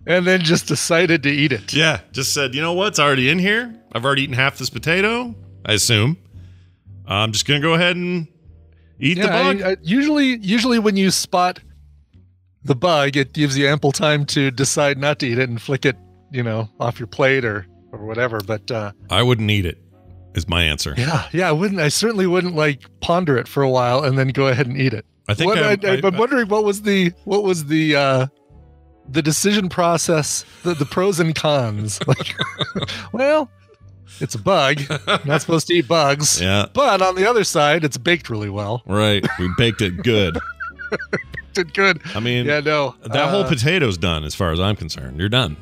and 0.06 0.26
then 0.26 0.40
just 0.40 0.66
decided 0.66 1.22
to 1.24 1.30
eat 1.30 1.52
it. 1.52 1.72
yeah. 1.72 2.00
Just 2.12 2.32
said, 2.34 2.54
you 2.54 2.60
know 2.62 2.72
what? 2.72 2.88
It's 2.88 2.98
already 2.98 3.28
in 3.28 3.38
here. 3.38 3.74
I've 3.92 4.04
already 4.04 4.22
eaten 4.22 4.34
half 4.34 4.58
this 4.58 4.70
potato. 4.70 5.34
I 5.64 5.74
assume. 5.74 6.16
I'm 7.06 7.32
just 7.32 7.46
gonna 7.46 7.60
go 7.60 7.74
ahead 7.74 7.96
and 7.96 8.28
eat 8.98 9.14
the 9.14 9.26
bug. 9.28 9.62
I- 9.62 9.70
I- 9.72 9.76
usually 9.82 10.36
usually 10.38 10.78
when 10.78 10.96
you 10.96 11.10
spot 11.10 11.58
the 12.64 12.74
bug, 12.76 13.16
it 13.16 13.32
gives 13.32 13.56
you 13.58 13.66
ample 13.66 13.90
time 13.92 14.24
to 14.26 14.50
decide 14.50 14.98
not 14.98 15.18
to 15.20 15.26
eat 15.26 15.38
it 15.38 15.48
and 15.48 15.60
flick 15.60 15.84
it, 15.84 15.96
you 16.30 16.42
know, 16.42 16.68
off 16.78 16.98
your 17.00 17.06
plate 17.08 17.44
or 17.44 17.66
or 17.92 18.04
whatever. 18.06 18.40
But 18.40 18.70
uh 18.70 18.92
I 19.10 19.22
wouldn't 19.22 19.50
eat 19.50 19.66
it. 19.66 19.78
Is 20.34 20.48
my 20.48 20.62
answer. 20.62 20.94
yeah, 20.96 21.26
yeah, 21.32 21.48
I 21.48 21.52
wouldn't 21.52 21.80
I 21.80 21.88
certainly 21.88 22.26
wouldn't 22.28 22.54
like 22.54 22.82
ponder 23.00 23.36
it 23.36 23.48
for 23.48 23.62
a 23.64 23.68
while 23.70 24.04
and 24.04 24.16
then 24.16 24.28
go 24.28 24.46
ahead 24.46 24.66
and 24.68 24.76
eat 24.80 24.94
it. 24.94 25.04
I 25.28 25.34
think 25.34 25.48
What, 25.48 25.58
I, 25.58 25.70
I'm- 25.70 25.80
I, 25.84 25.88
I- 25.88 26.06
am 26.06 26.16
wondering 26.16 26.46
what 26.48 26.62
was 26.64 26.82
the 26.82 27.12
what 27.24 27.42
was 27.42 27.64
the 27.66 27.96
uh 27.96 28.26
the 29.10 29.22
decision 29.22 29.68
process, 29.68 30.44
the, 30.62 30.74
the 30.74 30.84
pros 30.86 31.20
and 31.20 31.34
cons. 31.34 31.98
Like, 32.06 32.34
well, 33.12 33.50
it's 34.20 34.34
a 34.34 34.38
bug. 34.38 34.80
Not 35.26 35.40
supposed 35.40 35.66
to 35.68 35.74
eat 35.74 35.88
bugs. 35.88 36.40
Yeah, 36.40 36.66
But 36.72 37.02
on 37.02 37.14
the 37.14 37.28
other 37.28 37.44
side, 37.44 37.84
it's 37.84 37.96
baked 37.98 38.28
really 38.30 38.50
well. 38.50 38.82
right. 38.86 39.26
We 39.38 39.50
baked 39.56 39.80
it 39.82 40.02
good. 40.02 40.38
Did 41.54 41.74
good. 41.74 42.00
I 42.14 42.20
mean, 42.20 42.46
Yeah, 42.46 42.60
no. 42.60 42.94
that 43.02 43.30
whole 43.30 43.42
uh, 43.44 43.48
potato's 43.48 43.98
done 43.98 44.24
as 44.24 44.34
far 44.34 44.52
as 44.52 44.60
I'm 44.60 44.76
concerned. 44.76 45.18
You're 45.18 45.28
done. 45.28 45.56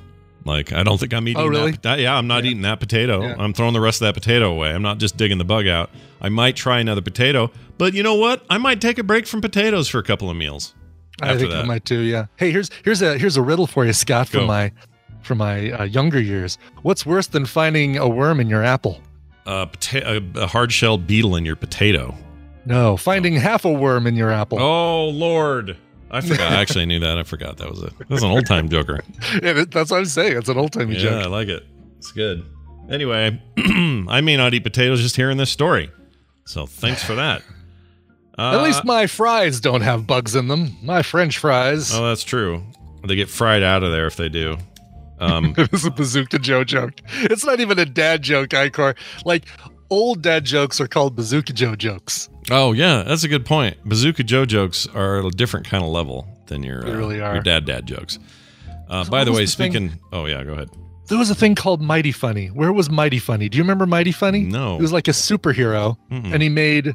Like 0.45 0.73
I 0.73 0.83
don't 0.83 0.99
think 0.99 1.13
I'm 1.13 1.27
eating. 1.29 1.43
Oh, 1.43 1.47
really? 1.47 1.73
That, 1.73 1.83
that- 1.83 1.99
yeah, 2.01 2.15
I'm 2.17 2.27
not 2.27 2.45
eating 2.45 2.63
that 2.63 2.81
potato. 2.81 3.23
Yeah. 3.23 3.35
I'm 3.39 3.53
throwing 3.53 3.73
the 3.75 3.81
rest 3.81 4.01
of 4.01 4.07
that 4.07 4.15
potato 4.15 4.51
away. 4.53 4.71
I'm 4.75 4.83
not 4.83 4.99
just 4.99 5.17
digging 5.17 5.39
the 5.39 5.45
bug 5.45 5.67
out. 5.67 5.91
I 6.21 6.29
might 6.29 6.57
try 6.57 6.81
another 6.81 7.03
potato, 7.03 7.51
but 7.79 7.93
you 7.95 8.03
know 8.03 8.15
what? 8.15 8.45
I 8.51 8.59
might 8.59 8.81
take 8.81 8.99
a 8.99 9.03
break 9.03 9.27
from 9.27 9.41
potatoes 9.41 9.89
for 9.89 9.99
a 9.99 10.03
couple 10.03 10.31
of 10.31 10.37
meals. 10.37 10.75
I 11.23 11.37
think 11.37 11.51
that. 11.51 11.65
I 11.65 11.67
might 11.67 11.85
too. 11.85 12.01
Yeah. 12.01 12.27
Hey, 12.37 12.51
here's 12.51 12.71
here's 12.85 13.03
a 13.03 13.19
here's 13.19 13.37
a 13.37 13.43
riddle 13.43 13.67
for 13.67 13.85
you, 13.85 13.93
Scott, 13.93 14.29
from 14.29 14.41
Go. 14.41 14.47
my 14.47 14.73
from 15.23 15.39
my 15.39 15.71
uh, 15.73 15.85
younger 15.85 16.21
years. 16.21 16.59
What's 16.83 17.05
worse 17.05 17.27
than 17.27 17.45
finding 17.47 17.97
a 17.97 18.09
worm 18.09 18.41
in 18.41 18.49
your 18.49 18.65
apple? 18.65 19.01
Uh, 19.47 19.67
pota- 19.67 20.37
a, 20.37 20.41
a 20.43 20.47
hard-shelled 20.47 21.07
beetle 21.07 21.35
in 21.37 21.45
your 21.45 21.57
potato. 21.57 22.15
No, 22.67 22.97
finding 22.97 23.35
half 23.35 23.65
a 23.65 23.73
worm 23.73 24.07
in 24.07 24.15
your 24.15 24.31
apple. 24.31 24.59
Oh 24.61 25.09
Lord, 25.09 25.77
I 26.11 26.21
forgot. 26.21 26.53
I 26.53 26.61
actually 26.61 26.87
knew 26.87 27.01
that. 27.01 27.19
I 27.19 27.23
forgot 27.23 27.57
that 27.59 27.71
was 27.71 27.83
it. 27.83 27.99
That 27.99 28.11
was 28.11 28.23
an 28.23 28.31
old-time 28.31 28.69
joker. 28.71 29.01
Yeah, 29.43 29.65
that's 29.65 29.91
what 29.91 29.99
I'm 29.99 30.05
saying. 30.05 30.37
It's 30.37 30.49
an 30.49 30.59
old 30.59 30.73
timey 30.73 30.97
Yeah, 30.97 31.19
I 31.19 31.27
like 31.27 31.49
it. 31.49 31.65
It's 31.99 32.13
good. 32.13 32.45
Anyway, 32.91 33.41
I 33.59 34.21
may 34.23 34.37
not 34.37 34.55
eat 34.55 34.63
potatoes 34.63 35.01
just 35.03 35.17
hearing 35.17 35.37
this 35.37 35.51
story. 35.51 35.91
So 36.47 36.65
thanks 36.67 37.03
for 37.03 37.15
that. 37.17 37.43
Uh, 38.39 38.57
At 38.59 38.63
least 38.63 38.85
my 38.85 39.07
fries 39.07 39.61
don't 39.61 39.81
have 39.81 40.07
bugs 40.07 40.37
in 40.37 40.47
them. 40.49 40.77
My 40.83 41.03
French 41.03 41.39
fries. 41.39 41.93
oh, 41.95 42.07
that's 42.09 42.23
true. 42.25 42.63
They 43.07 43.17
get 43.17 43.29
fried 43.29 43.63
out 43.63 43.83
of 43.83 43.91
there 43.93 44.07
if 44.07 44.17
they 44.17 44.29
do. 44.29 44.57
Um, 45.19 45.55
It 45.59 45.73
is 45.73 45.85
a 45.85 45.91
Bazooka 45.91 46.39
Joe 46.39 46.63
joke. 46.65 46.95
It's 47.23 47.45
not 47.45 47.59
even 47.61 47.79
a 47.79 47.85
dad 47.85 48.23
joke, 48.23 48.51
Icor. 48.51 48.97
Like 49.25 49.47
old 49.91 50.23
dad 50.23 50.45
jokes 50.45 50.81
are 50.81 50.87
called 50.89 51.17
Bazooka 51.17 51.53
Joe 51.53 51.75
jokes. 51.75 52.29
oh 52.51 52.73
yeah, 52.73 53.03
that's 53.03 53.25
a 53.25 53.29
good 53.29 53.45
point. 53.45 53.77
Bazooka 53.85 54.23
Joe 54.23 54.47
jokes 54.47 54.87
are 54.95 55.19
a 55.19 55.31
different 55.31 55.67
kind 55.69 55.83
of 55.83 55.91
level 55.91 56.27
than 56.47 56.63
your 56.63 56.87
uh, 56.87 56.93
really 56.97 57.21
are. 57.21 57.35
your 57.35 57.43
dad 57.43 57.65
dad 57.65 57.87
jokes. 57.87 58.19
Uh, 58.89 59.05
So 59.05 59.11
by 59.11 59.25
the 59.25 59.33
way, 59.33 59.45
the 59.45 59.51
thing- 59.51 59.73
speaking. 59.73 59.99
Oh 60.13 60.27
yeah, 60.27 60.45
go 60.45 60.53
ahead. 60.53 60.69
There 61.09 61.19
was 61.19 61.31
a 61.31 61.35
thing 61.35 61.55
called 61.55 61.81
Mighty 61.81 62.13
Funny. 62.13 62.49
Where 62.49 62.73
was 62.73 62.89
Mighty 62.91 63.19
Funny? 63.19 63.49
Do 63.49 63.57
you 63.59 63.65
remember 63.65 63.87
Mighty 63.87 64.13
Funny? 64.13 64.43
No. 64.43 64.77
It 64.77 64.83
was 64.83 64.93
like 64.93 65.09
a 65.09 65.13
superhero, 65.13 65.97
Mm-mm. 66.13 66.33
and 66.35 66.43
he 66.43 66.49
made 66.51 66.93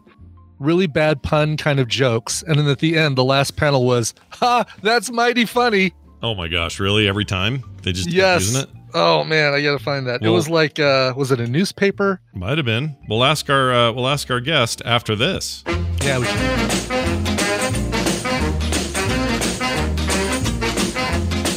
really 0.59 0.87
bad 0.87 1.21
pun 1.23 1.57
kind 1.57 1.79
of 1.79 1.87
jokes. 1.87 2.43
And 2.47 2.57
then 2.59 2.67
at 2.67 2.79
the 2.79 2.97
end, 2.97 3.17
the 3.17 3.23
last 3.23 3.55
panel 3.55 3.85
was, 3.85 4.13
"Ha, 4.31 4.65
that's 4.81 5.11
mighty 5.11 5.45
funny." 5.45 5.93
Oh 6.21 6.35
my 6.35 6.47
gosh, 6.47 6.79
really? 6.79 7.07
Every 7.07 7.25
time 7.25 7.63
they 7.81 7.91
just 7.91 8.09
Yes. 8.11 8.43
using 8.47 8.61
it? 8.63 8.69
Oh 8.95 9.23
man, 9.23 9.53
I 9.53 9.61
gotta 9.61 9.79
find 9.83 10.05
that. 10.07 10.21
it 10.21 10.29
was 10.29 10.47
like, 10.49 10.79
uh, 10.79 11.13
was 11.17 11.31
it 11.31 11.39
a 11.39 11.47
newspaper? 11.47 12.21
Might 12.33 12.57
have 12.57 12.65
been. 12.65 12.95
We'll 13.09 13.23
ask 13.23 13.49
our 13.49 13.73
uh, 13.73 13.91
we'll 13.91 14.07
ask 14.07 14.29
our 14.31 14.39
guest 14.39 14.81
after 14.85 15.15
this. 15.15 15.63
Yeah, 16.03 16.19
we 16.19 16.25
should. 16.25 17.43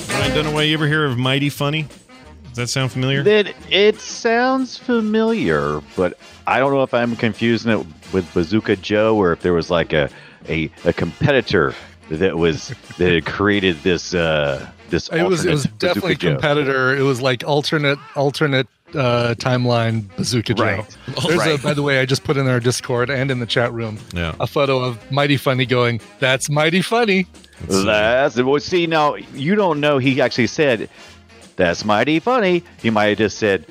Brian 0.08 0.32
Dunaway, 0.32 0.68
you 0.68 0.74
ever 0.74 0.86
hear 0.86 1.04
of 1.04 1.18
Mighty 1.18 1.48
Funny? 1.50 1.86
Does 2.48 2.56
that 2.56 2.68
sound 2.68 2.90
familiar? 2.92 3.22
That 3.22 3.54
it 3.70 4.00
sounds 4.00 4.76
familiar, 4.78 5.82
but 5.94 6.18
I 6.46 6.58
don't 6.58 6.72
know 6.72 6.82
if 6.82 6.94
I'm 6.94 7.14
confusing 7.16 7.70
it 7.70 7.95
with 8.12 8.32
Bazooka 8.34 8.76
Joe 8.76 9.16
or 9.16 9.32
if 9.32 9.40
there 9.42 9.52
was 9.54 9.70
like 9.70 9.92
a 9.92 10.08
a, 10.48 10.70
a 10.84 10.92
competitor 10.92 11.74
that 12.10 12.36
was 12.38 12.68
that 12.98 13.12
had 13.12 13.26
created 13.26 13.76
this 13.82 14.14
uh 14.14 14.66
this 14.90 15.08
It 15.08 15.22
was 15.24 15.44
it 15.44 15.50
was 15.50 15.64
alternate 15.66 15.78
definitely 15.80 16.14
Bazooka 16.14 16.26
Joe. 16.26 16.32
competitor. 16.34 16.96
It 16.96 17.02
was 17.02 17.20
like 17.20 17.42
alternate 17.46 17.98
alternate 18.14 18.68
uh, 18.94 19.34
timeline 19.38 20.06
Bazooka 20.16 20.54
Joe. 20.54 20.62
Right. 20.64 20.96
There's 21.26 21.36
Right. 21.38 21.58
a 21.58 21.62
by 21.62 21.74
the 21.74 21.82
way, 21.82 21.98
I 21.98 22.06
just 22.06 22.22
put 22.22 22.36
in 22.36 22.46
our 22.48 22.60
Discord 22.60 23.10
and 23.10 23.32
in 23.32 23.40
the 23.40 23.46
chat 23.46 23.72
room 23.72 23.98
Yeah. 24.14 24.34
a 24.38 24.46
photo 24.46 24.78
of 24.78 25.10
Mighty 25.10 25.36
Funny 25.36 25.66
going, 25.66 26.00
"That's 26.20 26.48
mighty 26.48 26.82
funny." 26.82 27.26
Let's 27.62 27.74
see. 27.78 27.84
That's 27.84 28.36
well. 28.40 28.60
See 28.60 28.86
now, 28.86 29.16
you 29.34 29.56
don't 29.56 29.80
know. 29.80 29.98
He 29.98 30.20
actually 30.20 30.46
said, 30.46 30.88
"That's 31.56 31.84
mighty 31.84 32.20
funny." 32.20 32.62
He 32.80 32.90
might 32.90 33.06
have 33.06 33.18
just 33.18 33.38
said, 33.38 33.66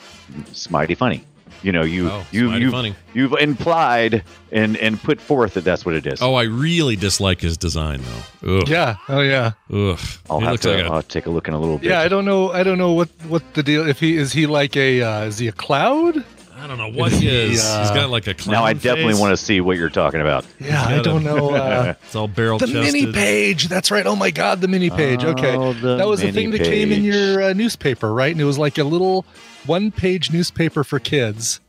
"It's 0.49 0.69
mighty 0.69 0.95
funny." 0.95 1.23
You 1.65 1.71
know, 1.71 1.81
you 1.81 2.11
oh, 2.11 2.23
you 2.29 2.51
you 2.53 2.69
funny. 2.69 2.93
you've 3.15 3.33
implied 3.33 4.23
and 4.51 4.77
and 4.77 5.01
put 5.01 5.19
forth 5.19 5.55
that 5.55 5.63
that's 5.63 5.83
what 5.83 5.95
it 5.95 6.05
is. 6.05 6.21
Oh, 6.21 6.35
I 6.35 6.43
really 6.43 6.95
dislike 6.95 7.41
his 7.41 7.57
design 7.57 8.03
though. 8.43 8.59
Ugh. 8.59 8.69
Yeah. 8.69 8.97
Oh 9.09 9.21
yeah. 9.21 9.53
Ugh. 9.73 9.99
I'll 10.29 10.41
he 10.41 10.45
have 10.45 10.59
to. 10.59 10.69
like 10.69 10.85
a 10.85 10.93
I'll 10.93 11.01
take 11.01 11.25
a 11.25 11.31
look 11.31 11.47
in 11.47 11.55
a 11.55 11.59
little 11.59 11.79
bit. 11.79 11.89
Yeah, 11.89 12.01
I 12.01 12.07
don't 12.07 12.23
know. 12.23 12.51
I 12.51 12.61
don't 12.61 12.77
know 12.77 12.93
what 12.93 13.09
what 13.27 13.41
the 13.55 13.63
deal. 13.63 13.87
If 13.89 13.99
he 13.99 14.15
is 14.15 14.31
he 14.31 14.45
like 14.45 14.77
a 14.77 15.01
uh, 15.01 15.23
is 15.23 15.39
he 15.39 15.47
a 15.47 15.51
cloud? 15.51 16.23
I 16.65 16.67
don't 16.67 16.77
know 16.79 16.89
what 16.99 17.11
Is 17.13 17.19
he 17.19 17.29
he, 17.29 17.53
is. 17.53 17.63
uh, 17.63 17.81
He's 17.83 17.91
got 17.91 18.09
like 18.09 18.25
a 18.25 18.33
clown 18.33 18.53
now 18.55 18.63
I 18.65 18.73
definitely 18.73 19.13
face. 19.13 19.21
want 19.21 19.31
to 19.33 19.37
see 19.37 19.61
what 19.61 19.77
you're 19.77 19.91
talking 19.91 20.19
about. 20.19 20.47
Yeah, 20.59 20.81
I 20.83 20.99
don't 20.99 21.21
a- 21.21 21.23
know. 21.25 21.51
Uh, 21.53 21.93
It's 22.03 22.15
all 22.15 22.27
barrel 22.27 22.57
the 22.57 22.65
mini 22.65 23.11
page. 23.13 23.67
That's 23.67 23.91
right. 23.91 24.03
Oh 24.07 24.15
my 24.15 24.31
God, 24.31 24.61
the 24.61 24.67
mini 24.67 24.89
page. 24.89 25.23
Okay, 25.23 25.55
Oh, 25.55 25.73
that 25.73 26.07
was 26.07 26.21
the 26.21 26.31
mini 26.31 26.35
thing 26.35 26.51
that 26.51 26.61
came 26.63 26.91
in 26.91 27.03
your 27.03 27.43
uh, 27.43 27.53
newspaper, 27.53 28.11
right? 28.11 28.31
And 28.31 28.41
it 28.41 28.45
was 28.45 28.57
like 28.57 28.79
a 28.79 28.83
little 28.83 29.25
one-page 29.67 30.31
newspaper 30.31 30.83
for 30.83 30.97
kids, 30.99 31.59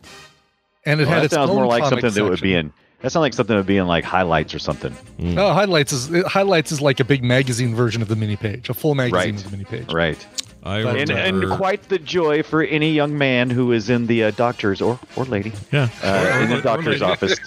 and 0.87 0.99
it 0.99 1.05
Well, 1.05 1.13
had 1.13 1.21
that 1.21 1.25
its 1.27 1.35
sounds 1.35 1.51
own 1.51 1.57
more 1.57 1.67
like 1.67 1.83
comic 1.83 2.01
something 2.01 2.15
that 2.25 2.31
would 2.31 2.41
be 2.41 2.55
in. 2.55 2.73
That 3.03 3.13
sounds 3.13 3.21
like 3.21 3.35
something 3.35 3.55
that 3.55 3.61
would 3.61 3.67
be 3.67 3.77
in 3.77 3.87
like 3.87 4.05
highlights 4.05 4.55
or 4.55 4.59
something. 4.59 4.97
No, 5.19 5.53
highlights 5.53 5.93
is 5.93 6.25
highlights 6.27 6.73
is 6.73 6.81
like 6.81 7.01
a 7.01 7.05
big 7.05 7.23
magazine 7.23 7.75
version 7.75 8.01
of 8.01 8.09
the 8.09 8.17
mini 8.17 8.37
page, 8.37 8.71
a 8.71 8.75
full 8.75 8.95
magazine 8.95 9.35
Right. 9.35 9.35
of 9.35 9.45
the 9.45 9.51
mini 9.51 9.65
page. 9.65 9.93
Right. 9.93 10.27
I 10.67 10.83
But- 10.83 10.97
And, 10.97 11.11
and 11.11 11.51
quite 11.53 11.89
the 11.89 11.99
joy 11.99 12.43
for 12.43 12.63
any 12.63 12.91
young 12.93 13.17
man 13.17 13.51
who 13.51 13.73
is 13.73 13.89
in 13.89 14.07
the 14.09 14.25
uh, 14.25 14.31
doctor's 14.33 14.81
or 14.83 14.99
or 15.17 15.25
lady 15.25 15.53
yeah, 15.73 15.89
uh, 16.03 16.41
in 16.43 16.51
the 16.51 16.61
doctor's 16.61 17.03
office 17.11 17.39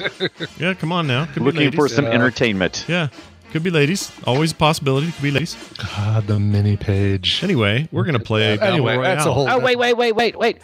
Yeah, 0.59 0.73
come 0.73 0.91
on 0.91 1.05
now. 1.07 1.25
Could 1.25 1.43
be 1.43 1.51
looking 1.51 1.71
for 1.71 1.87
some 1.89 2.05
Yeah. 2.05 2.11
entertainment. 2.11 2.85
Yeah, 2.87 3.09
could 3.51 3.63
be 3.63 3.69
ladies. 3.71 4.11
Always 4.25 4.51
a 4.51 4.55
possibility. 4.55 5.11
Could 5.11 5.23
be 5.23 5.31
ladies. 5.31 5.55
God, 5.95 6.27
the 6.27 6.39
mini 6.39 6.77
page. 6.77 7.43
Anyway, 7.43 7.87
we're 7.91 8.05
gonna 8.05 8.19
play. 8.19 8.57
Battle 8.57 8.73
Anyway, 8.75 8.97
that's 9.01 9.25
a 9.25 9.33
whole. 9.33 9.49
Oh 9.49 9.59
wait, 9.59 9.77
wait, 9.77 9.95
wait, 9.97 10.13
wait, 10.15 10.37
wait. 10.37 10.57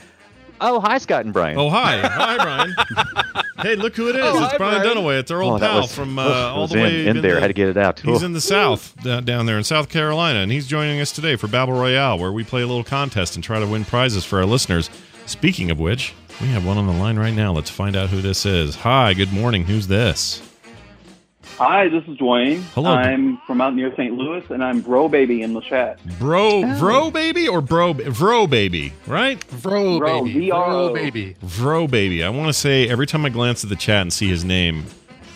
Oh, 0.62 0.80
hi, 0.80 0.98
Scott 1.00 1.26
and 1.26 1.34
Brian. 1.34 1.58
Oh 1.58 1.70
hi, 1.70 2.00
hi 2.00 2.38
Brian. 2.38 3.46
hey, 3.58 3.76
look 3.76 3.96
who 3.96 4.08
it 4.10 4.16
is! 4.16 4.22
Oh, 4.24 4.42
it's 4.44 4.52
hi, 4.54 4.58
Brian, 4.58 4.82
Brian. 4.82 4.98
Dunaway. 4.98 5.20
It's 5.20 5.32
our 5.32 5.42
old 5.42 5.56
Oh, 5.62 5.66
pal 5.66 5.82
was- 5.82 5.94
from 5.94 6.18
uh, 6.18 6.24
all 6.24 6.68
the 6.68 6.76
way 6.76 7.02
in, 7.08 7.18
in 7.18 7.22
there. 7.22 7.36
the- 7.36 7.42
had 7.42 7.48
to 7.48 7.54
get 7.54 7.68
it 7.70 7.78
out. 7.78 8.00
He's 8.00 8.24
Oh. 8.24 8.26
in 8.26 8.34
the 8.34 8.42
South, 8.42 8.94
down 9.04 9.46
there 9.46 9.58
in 9.58 9.64
South 9.64 9.90
Carolina, 9.90 10.40
and 10.40 10.52
he's 10.52 10.66
joining 10.68 11.00
us 11.02 11.12
today 11.12 11.36
for 11.36 11.48
Babel 11.48 11.74
Royale, 11.74 12.18
where 12.18 12.32
we 12.32 12.44
play 12.44 12.62
a 12.62 12.68
little 12.68 12.84
contest 12.84 13.36
and 13.36 13.44
try 13.44 13.60
to 13.60 13.68
win 13.68 13.84
prizes 13.86 14.24
for 14.24 14.40
our 14.40 14.46
listeners. 14.46 14.90
Speaking 15.26 15.72
of 15.72 15.80
which, 15.80 16.14
we 16.40 16.48
have 16.48 16.66
one 16.66 16.78
on 16.78 16.88
the 16.88 16.94
line 16.94 17.18
right 17.18 17.34
now. 17.34 17.52
Let's 17.52 17.70
find 17.70 17.96
out 17.96 18.10
who 18.10 18.22
this 18.22 18.46
is. 18.46 18.76
Hi, 18.78 19.14
good 19.14 19.34
morning. 19.34 19.66
Who's 19.66 19.88
this? 19.88 20.42
Hi, 21.58 21.88
this 21.88 22.04
is 22.04 22.18
Dwayne. 22.18 22.60
Hello. 22.74 22.92
I'm 22.92 23.38
from 23.48 23.62
out 23.62 23.74
near 23.76 23.90
St. 23.96 24.14
Louis, 24.14 24.44
and 24.50 24.62
I'm 24.62 24.82
Bro 24.82 25.08
Baby 25.08 25.42
in 25.42 25.54
the 25.54 25.62
chat. 25.62 26.06
Bro, 26.20 26.64
oh. 26.66 26.80
bro 26.80 27.12
baby 27.12 27.48
or 27.48 27.62
bro, 27.62 27.94
Vro 27.94 28.50
baby, 28.50 28.92
right? 29.08 29.40
Vro 29.40 29.98
Bro, 29.98 30.26
baby, 30.26 30.48
VRO. 30.48 30.90
Vro 30.90 30.94
baby. 30.94 31.38
Vro 31.42 31.90
baby. 31.90 32.26
I 32.26 32.30
want 32.30 32.48
to 32.48 32.54
say 32.54 32.90
every 32.90 33.08
time 33.08 33.26
I 33.26 33.30
glance 33.30 33.64
at 33.64 33.70
the 33.70 33.78
chat 33.78 34.02
and 34.02 34.12
see 34.12 34.28
his 34.28 34.44
name, 34.44 34.84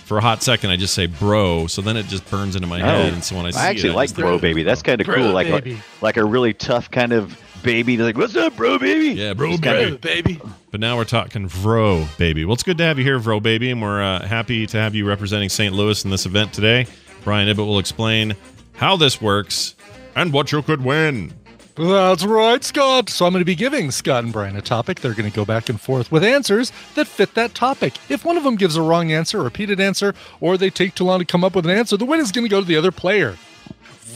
for 0.04 0.18
a 0.18 0.22
hot 0.22 0.44
second 0.44 0.72
I 0.72 0.76
just 0.76 0.94
say 0.94 1.06
bro. 1.06 1.68
So 1.68 1.82
then 1.82 1.96
it 1.96 2.08
just 2.08 2.30
burns 2.30 2.58
into 2.58 2.68
my 2.68 2.82
oh. 2.82 2.86
head, 2.86 3.14
and 3.14 3.24
so 3.24 3.38
when 3.38 3.46
I 3.46 3.52
see 3.52 3.60
I 3.60 3.70
actually 3.70 3.92
it, 3.92 3.96
like 3.96 4.10
just 4.10 4.20
Bro 4.20 4.32
think, 4.32 4.42
Baby. 4.42 4.64
That's 4.64 4.82
kind 4.82 5.00
of 5.00 5.06
Bro 5.08 5.16
cool. 5.16 5.32
Like 5.32 5.48
a, 5.48 5.78
like 6.02 6.18
a 6.18 6.26
really 6.26 6.54
tough 6.54 6.92
kind 6.92 7.14
of 7.14 7.40
baby. 7.64 7.96
They're 7.96 8.08
like, 8.08 8.18
"What's 8.18 8.36
up, 8.36 8.56
Bro 8.56 8.80
Baby?" 8.80 9.20
Yeah, 9.20 9.34
bro 9.34 9.58
baby. 9.58 9.62
kinda- 9.62 9.98
baby. 9.98 10.42
But 10.72 10.80
now 10.80 10.98
we're 10.98 11.06
talking 11.06 11.50
Vro 11.50 12.06
baby. 12.18 12.46
Well, 12.46 12.54
it's 12.54 12.64
good 12.64 12.78
to 12.78 12.84
have 12.84 12.98
you 13.00 13.04
here, 13.04 13.20
Vro 13.20 13.42
baby, 13.42 13.72
and 13.72 13.82
we're 13.82 14.02
uh, 14.02 14.26
happy 14.28 14.68
to 14.68 14.78
have 14.78 14.94
you 14.96 15.06
representing 15.06 15.50
St. 15.50 15.74
Louis 15.74 16.04
in 16.06 16.12
this 16.12 16.26
event 16.26 16.54
today. 16.54 16.86
Brian 17.24 17.48
Ibbott 17.48 17.66
will 17.66 17.80
explain 17.80 18.36
how 18.74 18.96
this 18.96 19.22
works 19.22 19.76
and 20.16 20.32
what 20.32 20.52
you 20.52 20.62
could 20.62 20.84
win. 20.84 21.34
That's 21.76 22.26
right, 22.26 22.62
Scott. 22.62 23.10
So 23.10 23.26
I'm 23.26 23.32
going 23.32 23.40
to 23.42 23.46
be 23.46 23.56
giving 23.56 23.90
Scott 23.92 24.26
and 24.26 24.34
Brian 24.34 24.58
a 24.58 24.62
topic. 24.62 25.00
They're 25.00 25.14
going 25.14 25.30
to 25.30 25.36
go 25.36 25.46
back 25.46 25.70
and 25.70 25.80
forth 25.80 26.12
with 26.12 26.26
answers 26.26 26.74
that 26.96 27.08
fit 27.08 27.36
that 27.36 27.56
topic. 27.56 27.94
If 28.10 28.26
one 28.26 28.36
of 28.36 28.44
them 28.44 28.58
gives 28.58 28.76
a 28.76 28.82
wrong 28.82 29.14
answer, 29.14 29.40
a 29.40 29.44
repeated 29.44 29.80
answer, 29.80 30.14
or 30.42 30.58
they 30.58 30.70
take 30.70 30.94
too 30.96 31.06
long 31.06 31.20
to 31.20 31.26
come 31.26 31.46
up 31.46 31.56
with 31.56 31.66
an 31.66 31.72
answer, 31.72 31.96
the 31.96 32.04
win 32.06 32.20
is 32.20 32.34
going 32.34 32.44
to 32.44 32.50
go 32.50 32.60
to 32.60 32.66
the 32.68 32.76
other 32.76 32.92
player. 32.92 33.38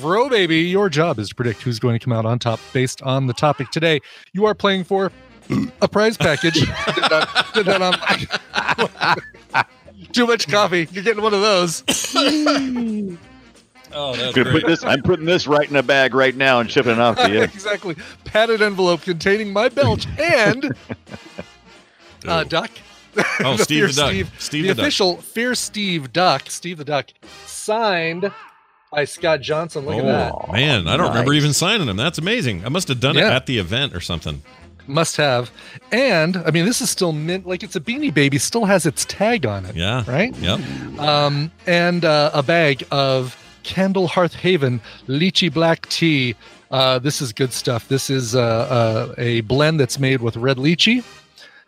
Bro, 0.01 0.29
baby, 0.29 0.61
your 0.61 0.89
job 0.89 1.19
is 1.19 1.29
to 1.29 1.35
predict 1.35 1.61
who's 1.61 1.79
going 1.79 1.97
to 1.97 2.03
come 2.03 2.13
out 2.13 2.25
on 2.25 2.39
top 2.39 2.59
based 2.71 3.01
on 3.01 3.27
the 3.27 3.33
topic 3.33 3.69
today. 3.71 3.99
You 4.33 4.45
are 4.45 4.55
playing 4.55 4.83
for 4.83 5.11
a 5.81 5.87
prize 5.87 6.17
package. 6.17 6.53
did 6.55 6.65
that, 6.65 7.51
did 7.53 7.65
that 7.65 9.21
Too 10.13 10.27
much 10.27 10.47
coffee. 10.47 10.87
You're 10.91 11.03
getting 11.03 11.23
one 11.23 11.33
of 11.33 11.41
those. 11.41 11.83
Oh, 13.95 14.15
that's 14.15 14.35
Gonna 14.35 14.51
put 14.51 14.65
this. 14.65 14.83
I'm 14.83 15.03
putting 15.03 15.25
this 15.25 15.45
right 15.45 15.69
in 15.69 15.75
a 15.75 15.83
bag 15.83 16.15
right 16.15 16.35
now 16.35 16.59
and 16.59 16.71
shipping 16.71 16.93
it 16.93 16.99
off 16.99 17.17
to 17.17 17.29
you. 17.31 17.41
exactly. 17.43 17.95
Padded 18.25 18.61
envelope 18.61 19.01
containing 19.03 19.53
my 19.53 19.69
belch 19.69 20.07
and 20.19 20.75
uh, 22.27 22.43
duck. 22.43 22.71
Oh, 23.41 23.55
The 23.55 23.63
Steve 23.63 23.67
Fear 23.67 23.87
the 23.87 23.93
Duck. 23.93 24.09
Steve, 24.09 24.31
Steve 24.39 24.63
the, 24.63 24.67
the 24.69 24.73
Duck. 24.73 24.83
official 24.83 25.17
Fear 25.17 25.53
Steve 25.55 26.11
Duck, 26.11 26.49
Steve 26.49 26.77
the 26.79 26.85
Duck, 26.85 27.09
signed 27.45 28.31
by 28.93 29.05
Scott 29.05 29.41
Johnson. 29.41 29.85
Look 29.85 29.95
at 29.95 30.05
that. 30.05 30.33
Oh 30.33 30.51
man, 30.51 30.87
I 30.87 30.97
don't 30.97 31.09
remember 31.09 31.33
even 31.33 31.53
signing 31.53 31.87
him. 31.87 31.97
That's 31.97 32.19
amazing. 32.19 32.63
I 32.65 32.69
must 32.69 32.87
have 32.87 32.99
done 32.99 33.17
it 33.17 33.23
at 33.23 33.47
the 33.47 33.57
event 33.57 33.95
or 33.95 33.99
something. 33.99 34.41
Must 34.85 35.15
have. 35.17 35.49
And 35.91 36.37
I 36.37 36.51
mean, 36.51 36.65
this 36.65 36.81
is 36.81 36.89
still 36.89 37.13
mint. 37.13 37.47
Like 37.47 37.63
it's 37.63 37.75
a 37.75 37.79
Beanie 37.79 38.13
Baby, 38.13 38.37
still 38.37 38.65
has 38.65 38.85
its 38.85 39.05
tag 39.05 39.45
on 39.45 39.65
it. 39.65 39.75
Yeah. 39.75 40.03
Right. 40.07 40.35
Yep. 40.37 40.59
Um, 40.99 41.51
and 41.65 42.05
uh, 42.05 42.31
a 42.33 42.43
bag 42.43 42.85
of 42.91 43.37
Candle 43.63 44.07
Hearth 44.07 44.35
Haven 44.35 44.81
lychee 45.07 45.51
black 45.51 45.87
tea. 45.87 46.35
Uh, 46.69 46.99
this 46.99 47.21
is 47.21 47.31
good 47.33 47.53
stuff. 47.53 47.87
This 47.87 48.09
is 48.09 48.35
uh, 48.35 48.41
uh, 48.41 49.15
a 49.17 49.41
blend 49.41 49.79
that's 49.79 49.99
made 49.99 50.21
with 50.21 50.35
red 50.35 50.57
lychee, 50.57 51.03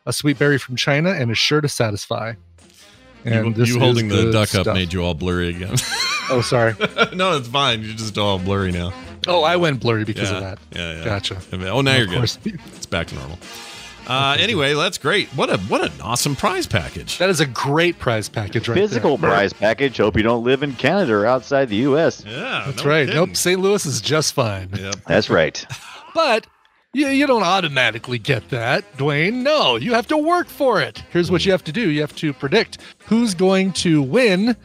a 0.05 0.13
sweet 0.13 0.38
berry 0.38 0.57
from 0.57 0.75
China, 0.75 1.11
and 1.11 1.31
is 1.31 1.38
sure 1.38 1.61
to 1.61 1.69
satisfy. 1.69 2.33
And 3.25 3.47
you, 3.47 3.53
this 3.53 3.69
you 3.69 3.75
is 3.75 3.81
holding 3.81 4.07
the 4.07 4.15
good 4.15 4.31
duck 4.33 4.55
up 4.55 4.61
stuff. 4.61 4.75
made 4.75 4.93
you 4.93 5.03
all 5.03 5.13
blurry 5.13 5.49
again. 5.49 5.75
Oh, 6.27 6.41
sorry. 6.41 6.73
no, 7.13 7.38
it's 7.38 7.47
fine. 7.47 7.83
You're 7.83 7.93
just 7.93 8.17
all 8.17 8.39
blurry 8.39 8.71
now. 8.71 8.91
Oh, 9.27 9.43
I 9.43 9.57
went 9.57 9.79
blurry 9.79 10.05
because 10.05 10.31
yeah. 10.31 10.38
of 10.38 10.41
that. 10.41 10.59
Yeah, 10.75 10.97
yeah. 10.97 11.05
Gotcha. 11.05 11.39
Oh, 11.53 11.81
now 11.81 11.91
Of 11.91 11.97
you're 11.97 12.07
good. 12.07 12.23
It's 12.23 12.85
back 12.88 13.05
to 13.07 13.15
normal. 13.15 13.38
Uh, 14.07 14.38
anyway, 14.39 14.73
that's 14.75 14.99
great. 14.99 15.27
What 15.29 15.49
a 15.49 15.57
what 15.61 15.81
an 15.81 15.99
awesome 15.99 16.35
prize 16.35 16.67
package. 16.67 17.17
That 17.17 17.29
is 17.31 17.39
a 17.39 17.45
great 17.47 17.97
prize 17.97 18.29
package, 18.29 18.67
right 18.67 18.75
Physical 18.77 19.17
there. 19.17 19.31
prize 19.31 19.51
package. 19.51 19.97
Hope 19.97 20.15
you 20.15 20.21
don't 20.21 20.43
live 20.43 20.61
in 20.61 20.73
Canada 20.73 21.13
or 21.15 21.25
outside 21.25 21.69
the 21.69 21.77
U.S. 21.77 22.23
Yeah, 22.23 22.65
That's 22.67 22.83
no 22.83 22.89
right. 22.91 23.07
kidding. 23.07 23.15
Nope. 23.15 23.35
St. 23.35 23.59
Louis 23.59 23.83
is 23.83 24.01
just 24.01 24.33
fine. 24.33 24.69
Yep. 24.77 24.95
That's 25.07 25.29
right. 25.29 25.65
But 26.13 26.45
you, 26.95 27.08
you 27.10 27.27
don't 27.27 27.43
automatically 27.43 28.17
get 28.17 28.47
that, 28.49 28.89
Dwayne. 28.97 29.43
No, 29.43 29.75
you 29.75 29.93
have 29.93 30.08
to 30.08 30.17
work 30.17 30.47
for 30.47 30.79
it. 30.79 31.03
Here's 31.12 31.29
what 31.29 31.45
you 31.45 31.51
have 31.51 31.63
to 31.65 31.73
do 31.73 31.89
you 31.89 31.99
have 31.99 32.15
to 32.15 32.31
predict 32.31 32.77
who's 33.05 33.34
going 33.34 33.73
to 33.73 34.01
win 34.01 34.55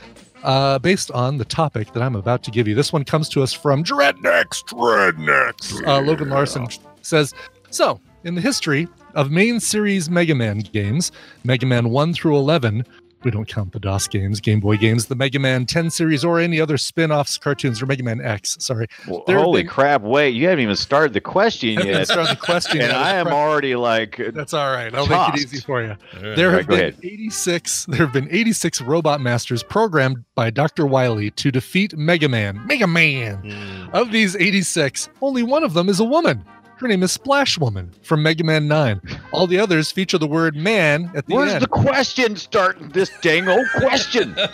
uh, 0.44 0.78
based 0.78 1.10
on 1.10 1.38
the 1.38 1.44
topic 1.44 1.92
that 1.92 2.02
I'm 2.04 2.14
about 2.14 2.44
to 2.44 2.52
give 2.52 2.68
you. 2.68 2.76
This 2.76 2.92
one 2.92 3.04
comes 3.04 3.28
to 3.30 3.42
us 3.42 3.52
from 3.52 3.82
Dreadnecks. 3.82 4.62
Dreadnecks. 4.64 5.84
Uh, 5.84 6.00
Logan 6.02 6.30
Larson 6.30 6.68
says 7.02 7.34
So, 7.70 8.00
in 8.22 8.36
the 8.36 8.40
history 8.40 8.86
of 9.14 9.32
main 9.32 9.58
series 9.58 10.08
Mega 10.08 10.36
Man 10.36 10.60
games, 10.60 11.10
Mega 11.42 11.66
Man 11.66 11.90
1 11.90 12.14
through 12.14 12.36
11, 12.36 12.86
we 13.24 13.30
don't 13.30 13.46
count 13.48 13.72
the 13.72 13.80
DOS 13.80 14.08
games, 14.08 14.40
Game 14.40 14.60
Boy 14.60 14.76
games, 14.76 15.06
the 15.06 15.14
Mega 15.14 15.38
Man 15.38 15.66
10 15.66 15.90
series, 15.90 16.24
or 16.24 16.38
any 16.40 16.60
other 16.60 16.76
spin 16.78 17.12
offs, 17.12 17.38
cartoons, 17.38 17.82
or 17.82 17.86
Mega 17.86 18.02
Man 18.02 18.20
X. 18.20 18.56
Sorry. 18.60 18.86
Well, 19.08 19.24
holy 19.26 19.62
been- 19.62 19.70
crap! 19.70 20.02
Wait, 20.02 20.30
you 20.30 20.46
haven't 20.48 20.62
even 20.62 20.76
started 20.76 21.12
the 21.12 21.20
question 21.20 21.74
yet, 21.86 22.06
started 22.06 22.36
the 22.36 22.40
question 22.40 22.80
and 22.80 22.88
yet. 22.88 22.96
I 22.96 23.16
am 23.16 23.26
already 23.32 23.74
like, 23.76 24.20
That's 24.32 24.54
all 24.54 24.70
right. 24.70 24.94
I'll 24.94 25.06
make 25.06 25.34
it 25.34 25.40
easy 25.40 25.60
for 25.60 25.82
you. 25.82 25.96
Right. 26.14 26.36
There 26.36 26.52
have 26.52 26.68
right, 26.68 27.00
been 27.00 27.10
86. 27.12 27.86
There 27.86 27.98
have 27.98 28.12
been 28.12 28.28
86 28.30 28.80
robot 28.82 29.20
masters 29.20 29.62
programmed 29.62 30.24
by 30.34 30.50
Dr. 30.50 30.86
Wily 30.86 31.30
to 31.32 31.50
defeat 31.50 31.96
Mega 31.96 32.28
Man. 32.28 32.60
Mega 32.66 32.86
Man. 32.86 33.42
Mm. 33.42 33.90
Of 33.92 34.12
these 34.12 34.36
86, 34.36 35.08
only 35.20 35.42
one 35.42 35.64
of 35.64 35.74
them 35.74 35.88
is 35.88 36.00
a 36.00 36.04
woman. 36.04 36.44
Her 36.80 36.88
name 36.88 37.02
is 37.02 37.12
Splash 37.12 37.58
Woman 37.58 37.92
from 38.02 38.22
Mega 38.22 38.42
Man 38.42 38.66
9. 38.66 39.02
All 39.32 39.46
the 39.46 39.58
others 39.58 39.92
feature 39.92 40.16
the 40.16 40.26
word 40.26 40.56
man 40.56 41.10
at 41.14 41.26
the 41.26 41.34
where's 41.34 41.52
end. 41.52 41.54
Where's 41.60 41.60
the 41.60 41.68
question 41.68 42.36
starting 42.36 42.88
this 42.88 43.10
dang 43.20 43.48
old 43.48 43.66
question? 43.76 44.34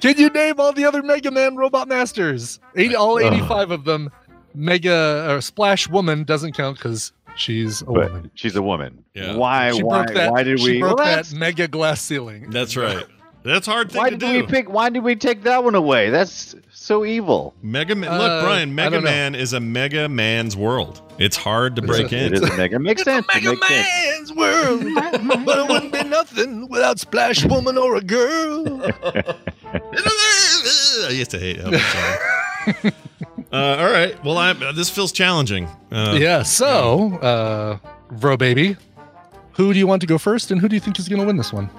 Can 0.00 0.16
you 0.16 0.30
name 0.30 0.54
all 0.58 0.72
the 0.72 0.86
other 0.86 1.02
Mega 1.02 1.30
Man 1.30 1.56
robot 1.56 1.86
masters? 1.86 2.58
Eight, 2.76 2.94
all 2.94 3.16
Ugh. 3.16 3.34
85 3.34 3.70
of 3.70 3.84
them. 3.84 4.10
Mega 4.54 5.26
or 5.30 5.40
Splash 5.42 5.88
Woman 5.88 6.24
doesn't 6.24 6.54
count 6.54 6.78
because 6.78 7.12
she's 7.36 7.82
a 7.82 7.84
But 7.84 8.10
woman. 8.10 8.30
she's 8.34 8.56
a 8.56 8.62
woman. 8.62 9.04
Yeah. 9.14 9.36
Why? 9.36 9.70
She 9.72 9.82
why? 9.82 10.04
broke 10.04 10.14
that. 10.16 10.32
why 10.32 10.42
did 10.42 10.58
she 10.60 10.72
we? 10.72 10.80
broke 10.80 10.98
Well, 10.98 11.06
that 11.22 11.32
mega 11.34 11.68
glass 11.68 12.00
ceiling. 12.00 12.48
That's 12.50 12.76
right. 12.76 13.04
That's 13.42 13.66
a 13.68 13.70
hard 13.70 13.90
thing 13.90 14.00
why 14.02 14.10
to 14.10 14.16
did 14.16 14.26
do. 14.26 14.40
we 14.40 14.42
pick? 14.46 14.68
Why 14.68 14.90
did 14.90 15.02
we 15.02 15.16
take 15.16 15.44
that 15.44 15.64
one 15.64 15.74
away? 15.74 16.10
That's 16.10 16.54
so 16.72 17.04
evil. 17.06 17.54
Mega 17.62 17.94
Man. 17.94 18.10
Uh, 18.10 18.18
Look, 18.18 18.44
Brian. 18.44 18.74
Mega. 18.74 19.00
Man 19.00 19.34
is 19.34 19.52
a 19.54 19.60
Mega 19.60 20.08
Man's 20.10 20.56
world. 20.56 21.00
It's 21.18 21.36
hard 21.36 21.74
to 21.76 21.82
It's 21.82 21.90
break 21.90 22.12
a- 22.12 22.16
in. 22.18 22.24
It 22.26 22.34
is 22.34 22.42
a 22.42 22.56
mega. 22.56 22.78
Makes 22.78 23.04
sense. 23.04 23.26
It 23.30 23.34
Mega 23.34 23.50
makes 23.50 23.66
sense. 23.68 23.88
Man's 23.88 24.32
world, 24.34 25.44
but 25.46 25.58
it 25.58 25.68
wouldn't 25.68 25.92
be 25.92 26.04
nothing 26.04 26.68
without 26.68 26.98
Splash 26.98 27.44
Woman 27.46 27.78
or 27.78 27.96
a 27.96 28.02
girl. 28.02 28.82
I 29.72 31.08
used 31.12 31.30
to 31.30 31.38
hate 31.38 31.58
that 31.62 32.74
song. 32.82 32.92
uh, 33.52 33.76
all 33.78 33.90
right. 33.90 34.22
Well, 34.24 34.36
I 34.38 34.52
this 34.72 34.90
feels 34.90 35.12
challenging. 35.12 35.66
Uh, 35.90 36.16
yeah. 36.20 36.42
So, 36.42 37.14
uh, 37.18 37.78
Bro 38.12 38.36
Baby, 38.36 38.76
who 39.52 39.72
do 39.72 39.78
you 39.78 39.86
want 39.86 40.00
to 40.02 40.06
go 40.06 40.18
first, 40.18 40.50
and 40.50 40.60
who 40.60 40.68
do 40.68 40.76
you 40.76 40.80
think 40.80 40.98
is 40.98 41.08
going 41.08 41.20
to 41.20 41.26
win 41.26 41.36
this 41.36 41.52
one? 41.52 41.70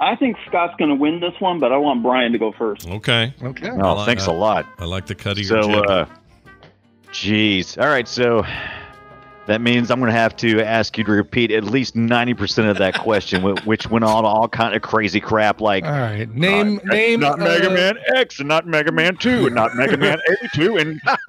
I 0.00 0.16
think 0.16 0.36
Scott's 0.46 0.74
going 0.78 0.90
to 0.90 0.94
win 0.94 1.20
this 1.20 1.34
one, 1.40 1.58
but 1.58 1.72
I 1.72 1.76
want 1.76 2.02
Brian 2.02 2.32
to 2.32 2.38
go 2.38 2.52
first. 2.52 2.88
Okay. 2.88 3.34
Okay. 3.42 3.70
Oh, 3.70 3.94
like 3.94 4.06
thanks 4.06 4.26
that. 4.26 4.32
a 4.32 4.34
lot. 4.34 4.66
I 4.78 4.84
like 4.84 5.06
the 5.06 5.14
cutting. 5.14 5.44
So, 5.44 5.58
uh, 5.58 6.06
geez. 7.12 7.76
All 7.78 7.88
right. 7.88 8.06
So 8.06 8.44
that 9.48 9.62
means 9.62 9.90
I'm 9.90 9.98
going 9.98 10.12
to 10.12 10.18
have 10.18 10.36
to 10.36 10.60
ask 10.60 10.98
you 10.98 11.04
to 11.04 11.10
repeat 11.10 11.50
at 11.50 11.64
least 11.64 11.96
90% 11.96 12.70
of 12.70 12.76
that 12.76 12.94
question, 12.98 13.42
which 13.64 13.90
went 13.90 14.04
on 14.04 14.26
all 14.26 14.46
kind 14.46 14.74
of 14.74 14.82
crazy 14.82 15.20
crap 15.20 15.62
like. 15.62 15.84
All 15.84 15.90
right. 15.90 16.28
Name 16.34 16.80
uh, 16.84 16.92
name 16.92 17.20
not 17.20 17.38
Mega 17.38 17.70
uh, 17.70 17.74
Man 17.74 17.94
X 18.14 18.38
and 18.40 18.48
not 18.48 18.66
Mega 18.66 18.92
Man 18.92 19.16
2 19.16 19.46
and 19.46 19.54
not 19.54 19.74
Mega 19.74 19.96
Man 19.96 20.18
82 20.54 20.76
and 20.76 21.00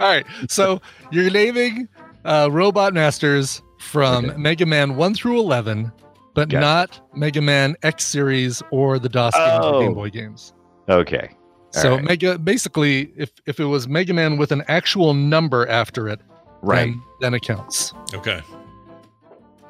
All 0.00 0.08
right. 0.08 0.24
So 0.48 0.80
you're 1.10 1.30
naming 1.30 1.88
uh, 2.24 2.48
robot 2.50 2.94
masters 2.94 3.60
from 3.80 4.40
Mega 4.40 4.64
Man 4.64 4.94
1 4.94 5.14
through 5.14 5.40
11, 5.40 5.90
but 6.34 6.48
Gotcha. 6.48 6.60
not 6.60 7.00
Mega 7.14 7.40
Man 7.40 7.76
X 7.82 8.04
series 8.06 8.62
or 8.70 8.98
the 8.98 9.08
DOS 9.08 9.34
games 9.34 9.64
or 9.64 9.80
Game 9.82 9.90
Oh. 9.92 9.94
Boy 9.94 10.10
games. 10.10 10.52
Okay. 10.88 11.28
All 11.32 11.82
So 11.82 11.94
right. 11.96 12.04
Mega 12.04 12.38
basically 12.38 13.12
if 13.16 13.30
if 13.46 13.60
it 13.60 13.64
was 13.64 13.88
Mega 13.88 14.12
Man 14.14 14.36
with 14.36 14.52
an 14.52 14.62
actual 14.68 15.14
number 15.14 15.66
after 15.68 16.08
it, 16.08 16.20
Right. 16.62 16.86
then, 16.92 17.02
then 17.20 17.34
it 17.34 17.42
counts. 17.42 17.92
okay. 18.14 18.40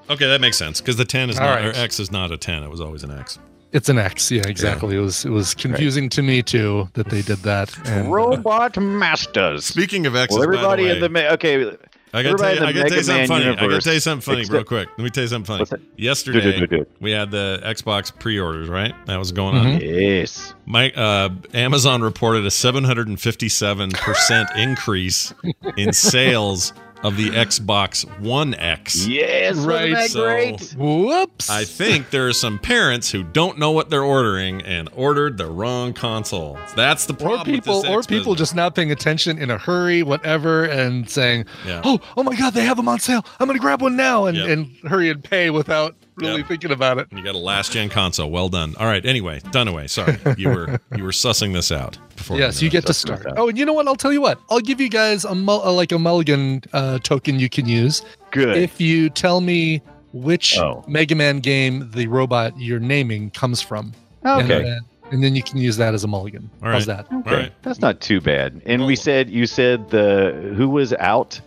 Okay, 0.08 0.26
that 0.26 0.40
makes 0.40 0.58
sense 0.58 0.80
because 0.80 0.96
the 0.96 1.04
ten 1.04 1.30
is 1.30 1.38
All 1.38 1.46
not 1.46 1.54
right. 1.56 1.66
or 1.66 1.72
X 1.78 2.00
is 2.00 2.10
not 2.10 2.32
a 2.32 2.36
ten. 2.36 2.62
It 2.64 2.70
was 2.70 2.80
always 2.80 3.04
an 3.04 3.12
X. 3.12 3.38
It's 3.72 3.88
an 3.88 3.98
X, 3.98 4.32
yeah, 4.32 4.42
exactly. 4.48 4.96
It 4.96 5.00
was 5.00 5.24
it 5.24 5.30
was 5.30 5.54
confusing 5.54 6.08
to 6.10 6.22
me 6.22 6.42
too 6.42 6.88
that 6.94 7.08
they 7.10 7.22
did 7.22 7.38
that. 7.44 7.72
And, 7.86 8.08
uh, 8.08 8.10
Robot 8.10 8.76
Masters. 8.76 9.64
Speaking 9.64 10.06
of 10.06 10.16
X, 10.16 10.34
Well, 10.34 10.42
everybody 10.42 10.82
by 10.88 10.94
the 10.98 11.04
in 11.06 11.12
the 11.12 11.20
way, 11.20 11.28
okay. 11.30 11.76
I 12.12 12.22
gotta 12.22 12.36
tell 12.38 12.54
you, 12.54 12.60
I 12.64 12.72
gotta 12.72 12.88
tell 12.88 12.98
you 12.98 13.04
something 13.04 13.26
funny. 13.28 13.44
I 13.46 13.54
gotta 13.54 13.80
tell 13.80 13.94
you 13.94 14.00
something 14.00 14.22
funny, 14.22 14.40
except- 14.40 14.52
real 14.54 14.64
quick. 14.64 14.88
Let 14.98 15.04
me 15.04 15.10
tell 15.10 15.22
you 15.22 15.28
something 15.28 15.66
funny. 15.66 15.82
Yesterday, 15.96 16.40
Do, 16.58 16.66
do, 16.66 16.78
do, 16.78 16.86
we 17.00 17.12
had 17.12 17.30
the 17.30 17.60
Xbox 17.64 18.16
pre-orders, 18.18 18.68
right? 18.68 18.94
That 19.06 19.18
was 19.18 19.30
going 19.32 19.56
on. 19.56 19.66
Mhm. 19.78 19.80
Yes. 19.82 20.54
My 20.66 20.90
uh, 20.92 21.28
Amazon 21.54 22.02
reported 22.02 22.44
a 22.46 22.50
757 22.50 23.90
percent 23.92 24.48
increase 24.56 25.32
in 25.76 25.92
sales 25.92 26.72
of 27.02 27.16
the 27.16 27.30
Xbox 27.30 28.04
One 28.20 28.54
X. 28.54 29.06
Yes. 29.06 29.56
Right, 29.56 29.90
Wasn't 29.90 29.94
that 29.94 30.10
so- 30.10 30.22
great? 30.24 30.74
Whoops. 30.76 31.48
I 31.50 31.64
think 31.64 32.10
there 32.10 32.26
are 32.28 32.32
some 32.32 32.58
parents 32.58 33.10
who 33.10 33.22
don't 33.22 33.58
know 33.58 33.70
what 33.70 33.90
they're 33.90 34.02
ordering 34.02 34.60
and 34.62 34.88
ordered 34.94 35.38
the 35.38 35.46
wrong 35.46 35.92
console. 35.92 36.58
That's 36.76 37.06
the 37.06 37.14
problem. 37.14 37.40
or 37.42 37.44
people 37.44 37.76
with 37.76 37.82
this 37.84 37.90
or 37.90 37.98
X 37.98 38.06
people 38.06 38.32
business. 38.34 38.38
just 38.50 38.54
not 38.54 38.74
paying 38.74 38.90
attention 38.92 39.38
in 39.38 39.50
a 39.50 39.58
hurry, 39.58 40.02
whatever, 40.02 40.64
and 40.64 41.08
saying, 41.08 41.46
Yeah. 41.66 41.80
"Oh, 41.84 42.00
oh 42.16 42.22
my 42.22 42.34
God, 42.36 42.54
they 42.54 42.64
have 42.64 42.76
them 42.76 42.88
on 42.88 42.98
sale! 43.00 43.24
I'm 43.38 43.46
gonna 43.46 43.58
grab 43.58 43.80
one 43.82 43.96
now!" 43.96 44.26
and 44.26 44.36
Yep. 44.36 44.48
and 44.48 44.70
hurry 44.90 45.08
and 45.10 45.22
pay 45.24 45.50
without 45.50 45.94
really 46.20 46.38
Yep. 46.38 46.48
thinking 46.48 46.70
about 46.72 46.98
it. 46.98 47.06
You 47.14 47.22
got 47.22 47.34
a 47.34 47.38
last 47.38 47.72
gen 47.72 47.88
console. 47.88 48.30
Well 48.30 48.48
done. 48.48 48.74
All 48.78 48.86
right. 48.86 49.04
Anyway, 49.04 49.40
Dunaway. 49.50 49.88
Sorry, 49.90 50.18
you 50.38 50.48
were 50.48 50.80
you 50.96 51.04
were 51.04 51.10
sussing 51.10 51.52
this 51.52 51.72
out 51.72 51.98
before. 52.16 52.38
yes, 52.38 52.60
we 52.60 52.66
you 52.66 52.70
get 52.70 52.86
to 52.86 52.94
start. 52.94 53.26
Oh, 53.36 53.48
and 53.48 53.58
you 53.58 53.64
know 53.64 53.72
what? 53.72 53.86
I'll 53.88 53.96
tell 53.96 54.12
you 54.12 54.20
what. 54.20 54.38
I'll 54.50 54.60
give 54.60 54.80
you 54.80 54.88
guys 54.88 55.24
a 55.24 55.34
mul- 55.34 55.62
uh, 55.66 55.72
like 55.72 55.92
a 55.92 55.98
mulligan 55.98 56.62
uh, 56.72 56.98
token 57.00 57.38
you 57.38 57.48
can 57.48 57.66
use 57.68 58.02
Good. 58.30 58.56
if 58.56 58.80
you 58.80 59.10
tell 59.10 59.40
me 59.40 59.82
which 60.12 60.58
Oh. 60.58 60.84
Mega 60.88 61.14
Man 61.14 61.38
game 61.40 61.88
the 61.92 62.06
robot 62.08 62.52
you're 62.58 62.80
naming 62.80 63.30
comes 63.30 63.62
from. 63.62 63.92
okay. 64.24 64.40
And, 64.40 64.50
then- 64.50 64.80
and 65.12 65.24
then 65.24 65.34
you 65.34 65.42
can 65.42 65.58
use 65.58 65.76
that 65.76 65.92
as 65.92 66.04
a 66.04 66.06
mulligan. 66.06 66.48
All 66.62 66.70
How's 66.70 66.86
right. 66.86 66.98
that? 67.08 67.12
All 67.12 67.22
right. 67.36 67.52
That's 67.62 67.80
not 67.80 68.00
too 68.00 68.20
bad. 68.20 68.60
And 68.64 68.82
Well- 68.82 68.86
we 68.88 68.94
said 68.96 69.28
you 69.28 69.44
said 69.46 69.90
the 69.90 70.52
who 70.56 70.68
was 70.68 70.92
out? 70.94 71.40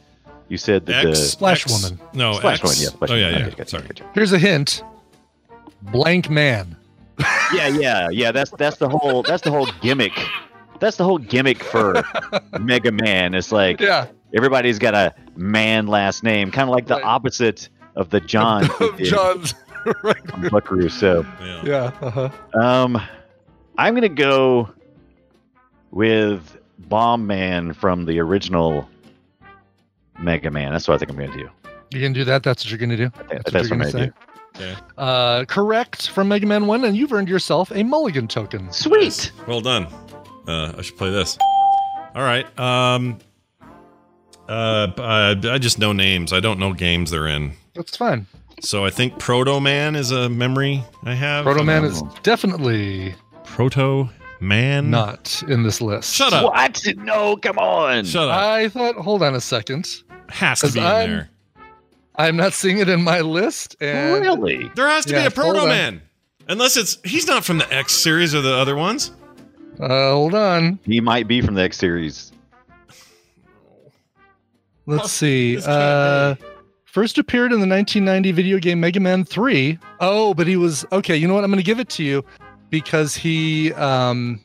You 0.50 0.58
said 0.58 0.86
that 0.88 1.06
X, 1.06 1.20
the 1.20 1.26
Splash 1.26 1.64
X- 1.66 1.84
Woman. 1.84 2.00
No, 2.14 2.34
Splash 2.34 2.60
X. 2.60 2.64
Woman, 2.64 2.78
yeah. 2.82 2.88
Splash 2.90 3.10
oh 3.12 3.16
yeah, 3.16 3.26
Woman. 3.28 3.40
yeah. 3.42 3.48
Okay, 3.48 3.56
gotcha, 3.58 3.70
Sorry. 3.70 3.88
gotcha. 3.88 4.06
Here's 4.14 4.34
a 4.34 4.40
hint. 4.40 4.84
Blank 5.82 6.30
Man. 6.30 6.76
Yeah, 7.54 7.68
yeah, 7.68 8.10
yeah. 8.10 8.32
That's 8.32 8.50
that's 8.52 8.78
the 8.78 8.90
whole 8.90 9.22
that's 9.22 9.44
the 9.44 9.52
whole 9.52 9.68
gimmick. 9.82 10.14
That's 10.80 10.98
the 10.98 11.04
whole 11.04 11.20
gimmick 11.20 11.64
for 11.64 12.04
Mega 12.60 12.92
Man. 12.92 13.36
It's 13.36 13.52
like 13.52 13.80
Yeah. 13.80 14.08
everybody's 14.36 14.80
got 14.80 14.96
a 14.96 15.14
man 15.36 15.86
last 15.86 16.24
name, 16.24 16.50
kind 16.50 16.68
of 16.68 16.74
like 16.74 16.88
the 16.88 16.96
Right. 16.96 17.04
opposite 17.04 17.70
of 17.96 18.10
the 18.10 18.20
John 18.20 18.66
who 18.80 18.98
John's. 18.98 19.54
right. 20.04 20.34
on 20.34 20.50
Buckaroo. 20.50 20.90
So, 20.90 21.24
Yeah. 21.44 21.62
Yeah. 21.64 21.92
Uh-huh. 22.02 22.30
um, 22.60 23.00
I'm 23.78 23.94
gonna 23.94 24.10
go 24.10 24.70
with 25.92 26.58
Bomb 26.80 27.28
Man 27.28 27.74
from 27.74 28.06
the 28.06 28.20
original 28.20 28.90
Mega 30.20 30.52
Man. 30.52 30.72
That's 30.72 30.88
what 30.88 30.96
I 30.96 30.98
think 30.98 31.12
I'm 31.12 31.18
gonna 31.18 31.38
do. 31.38 31.50
You 31.94 32.02
can 32.02 32.14
do 32.14 32.24
that. 32.24 32.44
That's 32.44 32.64
what 32.66 32.72
you're 32.72 32.80
going 32.80 32.90
to 32.90 32.98
do. 32.98 33.12
I 33.16 33.18
think 33.28 33.44
That's 33.44 33.54
what 33.54 33.54
what 33.54 33.72
I'm 33.72 33.80
gonna 33.80 33.92
gonna 33.92 34.06
do. 34.08 34.14
Okay. 34.56 34.76
Uh, 34.98 35.46
correct 35.46 36.10
from 36.10 36.28
Mega 36.28 36.46
Man 36.46 36.68
1, 36.68 36.86
and 36.86 36.96
you've 36.98 37.14
earned 37.14 37.30
yourself 37.30 37.72
a 37.72 37.84
mulligan 37.84 38.28
token. 38.28 38.72
Sweet. 38.72 39.32
Well 39.48 39.62
done. 39.62 39.88
Uh, 40.48 40.74
I 40.78 40.82
should 40.82 40.98
play 40.98 41.12
this. 41.12 41.38
All 42.16 42.24
right. 42.24 42.48
Um. 42.60 43.20
Uh, 44.50 44.92
I, 44.98 45.30
I 45.54 45.58
just 45.58 45.80
know 45.80 45.94
names. 45.94 46.34
I 46.34 46.42
don't 46.42 46.60
know 46.60 46.74
games 46.74 47.12
they're 47.12 47.28
in. 47.28 47.54
That's 47.76 47.96
fine. 47.96 48.28
So 48.60 48.86
I 48.86 48.90
think 48.90 49.18
Proto 49.18 49.60
Man 49.62 49.96
is 49.96 50.12
a 50.12 50.30
memory 50.30 50.84
I 51.04 51.14
have. 51.14 51.46
Proto 51.46 51.64
Man 51.64 51.86
is 51.86 52.04
definitely. 52.24 53.16
Proto 53.46 54.10
Man. 54.44 54.90
not 54.90 55.42
in 55.48 55.64
this 55.64 55.82
list. 55.82 56.14
Shut 56.14 56.34
up. 56.34 56.44
What? 56.46 56.84
No, 56.98 57.36
come 57.38 57.58
on. 57.58 58.06
Shut 58.06 58.30
up. 58.30 58.38
I 58.38 58.70
thought, 58.70 58.96
hold 58.96 59.24
on 59.24 59.36
a 59.36 59.42
second. 59.42 59.88
Has 60.30 60.60
to 60.60 60.66
'cause 60.68 60.74
be 60.74 60.80
in 60.80 60.86
I'm- 60.86 61.10
there. 61.10 61.30
I'm 62.16 62.36
not 62.38 62.54
seeing 62.54 62.78
it 62.78 62.90
in 62.90 63.02
my 63.04 63.22
list. 63.22 63.76
And 63.82 64.22
really? 64.22 64.70
There 64.76 64.88
has 64.88 65.06
to 65.06 65.14
Yeah, 65.14 65.28
be 65.30 65.34
a 65.36 65.42
hold 65.42 65.56
Proto. 65.56 65.68
Man. 65.68 66.02
Unless 66.48 66.78
it's 66.78 66.98
he's 67.04 67.26
not 67.26 67.44
from 67.44 67.58
the 67.58 67.74
X 67.74 67.94
series 67.94 68.36
or 68.36 68.42
the 68.42 68.54
other 68.54 68.76
ones. 68.76 69.12
uh, 69.80 70.12
hold 70.12 70.36
on. 70.36 70.78
He 70.86 71.00
might 71.00 71.28
be 71.28 71.42
from 71.42 71.56
the 71.56 71.64
X 71.64 71.78
series. 71.78 72.32
Let's 74.86 75.12
see. 75.12 75.58
Uh, 75.66 76.36
first 76.86 77.18
appeared 77.18 77.54
in 77.54 77.62
the 77.62 77.68
1990 77.68 78.32
video 78.32 78.60
game 78.60 78.80
Mega 78.82 79.00
Man 79.00 79.24
3. 79.24 79.80
Oh, 80.00 80.34
but 80.34 80.46
he 80.46 80.58
was 80.58 80.86
okay. 80.92 81.16
You 81.16 81.28
know 81.28 81.34
what? 81.34 81.44
I'm 81.44 81.50
going 81.50 81.58
to 81.58 81.64
give 81.66 81.80
it 81.80 81.90
to 81.90 82.04
you 82.04 82.24
because 82.74 83.16
he. 83.16 83.72
um 83.74 84.42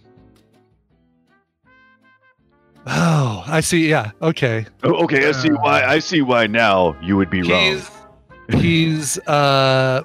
Oh, 2.86 3.42
I 3.46 3.60
see. 3.60 3.88
Yeah. 3.88 4.12
Okay. 4.22 4.66
Oh, 4.84 4.94
okay, 5.04 5.26
I 5.28 5.32
see 5.32 5.48
why. 5.50 5.82
I 5.84 5.98
see 5.98 6.20
why 6.22 6.46
now 6.46 6.94
you 7.02 7.16
would 7.16 7.28
be 7.30 7.42
wrong. 7.42 7.60
He's 7.60 8.60
he's 8.60 9.18
uh 9.26 10.02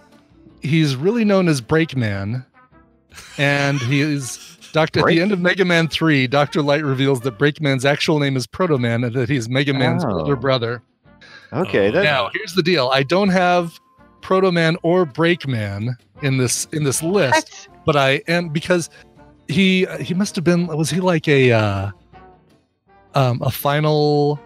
he's 0.62 0.96
really 0.96 1.24
known 1.26 1.48
as 1.50 1.62
Breakman, 1.62 2.46
and 3.38 3.80
he 3.80 4.02
is. 4.02 4.50
Doctor, 4.74 5.02
at 5.02 5.06
the 5.06 5.22
end 5.22 5.32
of 5.32 5.40
Mega 5.40 5.64
Man 5.64 5.88
3, 5.88 6.26
Dr. 6.26 6.64
Light 6.64 6.84
reveals 6.84 7.20
that 7.22 7.38
Breakman's 7.38 7.86
actual 7.86 8.20
name 8.20 8.36
is 8.36 8.48
Proto 8.48 8.80
Man 8.80 9.04
and 9.04 9.14
that 9.14 9.30
he's 9.30 9.48
Mega 9.48 9.72
Man's 9.72 10.04
Oh. 10.04 10.22
older 10.22 10.36
brother. 10.36 10.82
Okay, 11.54 11.90
Oh, 11.90 11.92
that, 11.92 12.04
Now, 12.04 12.32
here's 12.34 12.56
the 12.56 12.64
deal. 12.64 12.90
I 12.92 13.04
don't 13.04 13.30
have 13.30 13.80
Proto 14.22 14.52
Man 14.52 14.76
or 14.82 15.06
Breakman 15.06 15.90
in 16.24 16.38
this 16.38 16.66
in 16.72 16.84
this 16.86 17.04
list, 17.04 17.70
but 17.86 17.96
I 17.96 18.22
am 18.28 18.50
because 18.50 18.90
he 19.48 19.86
he 20.00 20.14
must 20.14 20.36
have 20.36 20.44
been 20.46 20.68
was 20.68 20.90
he 20.90 21.00
like 21.00 21.28
a 21.28 21.52
uh 21.52 21.92
um 23.16 23.42
a 23.42 23.52
final 23.52 24.40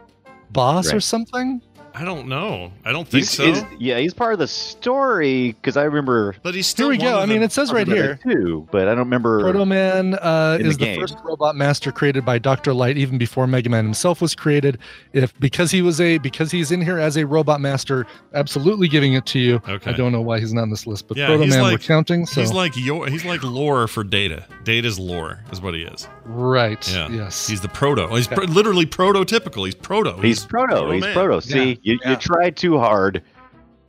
boss 0.52 0.93
or 0.93 1.00
something? 1.00 1.62
I 1.99 2.03
don't 2.05 2.27
know. 2.27 2.71
I 2.86 2.91
don't 2.91 3.07
think 3.07 3.21
he's, 3.23 3.31
so. 3.31 3.45
he's- 3.45 3.65
yeah, 3.79 3.97
he's 3.97 4.13
part 4.13 4.33
of 4.33 4.39
the 4.39 4.47
story 4.47 5.53
because 5.53 5.77
I 5.77 5.83
remember. 5.83 6.36
but 6.43 6.53
he's 6.53 6.67
still 6.67 6.89
Here 6.91 6.99
we 6.99 7.03
one 7.05 7.13
go. 7.13 7.19
I 7.19 7.25
mean, 7.25 7.41
it 7.41 7.51
says 7.51 7.71
right 7.73 7.88
here. 7.88 8.19
too, 8.23 8.67
but 8.71 8.83
I 8.83 8.91
don't 8.91 8.99
remember. 8.99 9.41
Proto 9.41 9.65
Man 9.65 10.13
uh, 10.15 10.57
in 10.60 10.63
the 10.65 10.69
is 10.69 10.77
the, 10.77 10.95
first 10.95 11.17
robot 11.23 11.55
master 11.55 11.91
created 11.91 12.23
by 12.23 12.38
Dr. 12.38 12.73
Light 12.73 12.97
even 12.97 13.17
before 13.17 13.47
Mega 13.47 13.69
Man 13.69 13.83
himself 13.83 14.21
was 14.21 14.36
created. 14.36 14.77
If 15.13 15.38
because 15.39 15.71
he 15.71 15.81
was 15.81 15.99
a 15.99 16.19
because 16.19 16.51
he's 16.51 16.71
in 16.71 16.81
here 16.81 16.99
as 16.99 17.17
a 17.17 17.25
robot 17.25 17.62
master, 17.62 18.05
absolutely 18.33 18.88
giving 18.88 19.13
it 19.13 19.25
to 19.27 19.39
you. 19.39 19.62
Okay. 19.67 19.91
I 19.91 19.93
don't 19.93 20.12
know 20.12 20.21
why 20.21 20.39
he's 20.39 20.53
not 20.53 20.62
on 20.63 20.69
this 20.69 20.86
list, 20.86 21.07
but 21.07 21.17
Yeah, 21.17 21.27
Proto 21.27 21.43
he's 21.43 21.55
Man 21.55 21.63
we're 21.63 21.77
counting. 21.79 22.25
So 22.27 22.41
He's 22.41 22.51
like 22.51 22.73
your 22.77 23.07
he's 23.07 23.25
like 23.25 23.43
lore 23.43 23.88
for 23.88 24.03
Data. 24.03 24.45
Data's 24.63 24.99
lore 24.99 25.39
is 25.51 25.62
what 25.62 25.73
he 25.73 25.81
is. 25.81 26.07
right. 26.25 26.88
Yeah. 26.93 27.10
Yes. 27.10 27.47
He's 27.47 27.62
the 27.62 27.69
proto. 27.69 28.07
He's 28.15 28.27
pro- 28.27 28.45
literally 28.45 28.86
prototypical. 28.86 29.65
He's 29.65 29.75
proto. 29.75 30.19
He's 30.21 30.45
proto. 30.45 30.91
He's 30.91 31.01
man. 31.01 31.13
proto. 31.13 31.41
See, 31.41 31.79
you, 31.88 32.00
yeah. 32.04 32.12
you 32.12 32.15
tried 32.17 32.58
too 32.58 32.78
hard. 32.78 33.23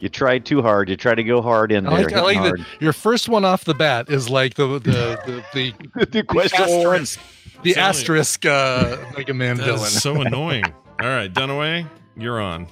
You 0.01 0.09
tried 0.09 0.45
too 0.47 0.63
hard. 0.63 0.89
You 0.89 0.97
tried 0.97 1.17
to 1.17 1.25
go 1.25 1.43
hard 1.43 1.73
in 1.73 1.87
I 1.87 1.97
there. 1.97 2.05
like, 2.05 2.13
I 2.15 2.21
like 2.23 2.37
hard. 2.37 2.61
that 2.61 2.67
your 2.81 2.93
first 2.93 3.29
one 3.29 3.45
off 3.45 3.65
the 3.65 3.75
bat 3.75 4.09
is 4.09 4.29
like 4.31 4.55
the 4.55 4.79
the 4.79 5.43
the, 5.53 5.73
the, 5.99 6.07
the 6.07 6.23
question 6.23 6.63
asterisk, 6.63 7.21
the 7.63 7.71
It's 7.71 7.79
only- 7.79 7.89
asterisk 7.89 8.47
uh, 8.47 8.97
Mega 9.17 9.35
Man 9.35 9.57
That 9.57 9.65
villain. 9.65 9.83
is 9.83 10.01
so 10.01 10.21
annoying. 10.21 10.65
All 11.01 11.09
right, 11.09 11.33
Dunaway, 11.33 11.89
you're 12.17 12.41
on. 12.41 12.69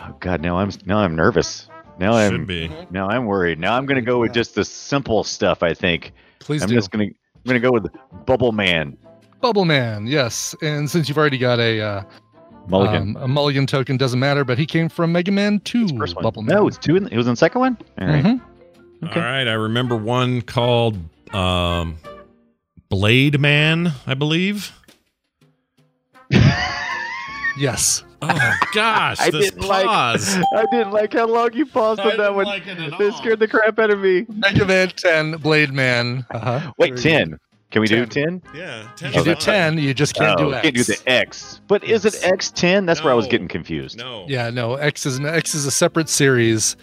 Oh 0.00 0.16
God, 0.20 0.40
now 0.40 0.56
I'm 0.58 0.70
now 0.86 0.98
I'm 0.98 1.14
nervous. 1.14 1.68
Now 1.98 2.12
Should 2.18 2.34
I'm 2.34 2.46
be. 2.46 2.70
now 2.90 3.08
I'm 3.08 3.26
worried. 3.26 3.58
Now 3.58 3.76
I'm 3.76 3.84
gonna 3.86 4.00
go 4.02 4.18
with 4.20 4.32
just 4.32 4.54
the 4.54 4.64
simple 4.64 5.24
stuff. 5.24 5.62
I 5.62 5.74
think 5.74 6.12
Please 6.38 6.62
I'm 6.62 6.68
do. 6.68 6.74
just 6.74 6.90
gonna 6.90 7.04
I'm 7.04 7.42
gonna 7.46 7.60
go 7.60 7.70
with 7.72 7.86
Bubble 8.26 8.52
Man 8.52 8.96
Bubble 9.42 9.64
Man, 9.66 10.06
yes. 10.06 10.54
And 10.62 10.90
since 10.90 11.08
you've 11.08 11.18
already 11.18 11.38
got 11.38 11.58
a 11.60 11.80
uh, 11.80 12.02
Mulligan. 12.68 13.16
um, 13.16 13.22
a 13.22 13.28
mulligan 13.28 13.66
token, 13.66 13.96
doesn't 13.96 14.18
matter. 14.20 14.44
But 14.44 14.58
he 14.58 14.66
came 14.66 14.88
from 14.88 15.12
Mega 15.12 15.30
Man 15.32 15.60
Two. 15.60 15.88
First 15.96 16.14
one. 16.16 16.22
Bubble 16.22 16.42
No, 16.42 16.66
it's 16.68 16.78
two. 16.78 16.96
In, 16.96 17.06
it 17.08 17.16
was 17.16 17.26
in 17.26 17.32
the 17.32 17.36
second 17.36 17.60
one. 17.60 17.78
All 18.00 18.06
right. 18.08 18.24
Mhm. 18.24 18.40
Okay. 19.04 19.20
All 19.20 19.26
right, 19.26 19.46
I 19.46 19.52
remember 19.52 19.94
one 19.96 20.40
called 20.42 20.96
um, 21.34 21.96
Blade 22.88 23.38
Man, 23.40 23.92
I 24.06 24.14
believe. 24.14 24.72
Yes. 27.58 28.04
Oh 28.20 28.52
gosh, 28.74 29.18
I 29.20 29.30
this 29.30 29.50
didn't 29.50 29.66
like- 29.66 29.86
pause. 29.86 30.36
I 30.54 30.66
didn't 30.70 30.92
like 30.92 31.14
how 31.14 31.26
long 31.26 31.54
you 31.54 31.64
paused 31.64 32.00
I 32.00 32.10
on 32.10 32.18
that 32.18 32.34
one. 32.34 32.44
like 32.44 32.66
it 32.66 32.78
at 32.78 32.90
That 32.98 33.00
all. 33.00 33.12
scared 33.12 33.38
the 33.38 33.48
crap 33.48 33.78
out 33.78 33.88
of 33.90 33.98
me. 34.00 34.26
Mega 34.28 34.66
Man 34.66 34.88
10, 34.88 35.32
Blade 35.38 35.72
Man. 35.72 36.26
Uh-huh. 36.30 36.72
Wait, 36.76 36.96
There 36.96 37.12
you 37.12 37.26
go. 37.26 37.30
ten. 37.30 37.40
Can 37.70 37.80
we 37.82 37.88
do 37.88 38.06
ten? 38.06 38.40
Yeah, 38.54 38.82
You 38.82 38.88
10 38.96 39.12
can 39.12 39.24
do 39.24 39.34
10, 39.34 39.78
you 39.78 39.92
just 39.92 40.14
can't 40.14 40.40
oh, 40.40 40.50
do 40.50 40.54
X. 40.54 40.62
can't 40.62 40.74
do 40.76 40.84
the 40.84 41.02
X. 41.06 41.60
But 41.66 41.82
is 41.84 42.04
it 42.04 42.16
X 42.22 42.50
ten? 42.50 42.86
That's 42.86 43.02
where 43.02 43.12
I 43.12 43.16
was 43.16 43.26
getting 43.26 43.48
confused. 43.48 43.98
No. 43.98 44.24
Yeah, 44.28 44.50
no, 44.50 44.74
X 44.74 45.04
is 45.04 45.18
an, 45.18 45.26
X 45.26 45.54
is 45.54 45.66
a 45.66 45.70
separate 45.70 46.08
series. 46.08 46.76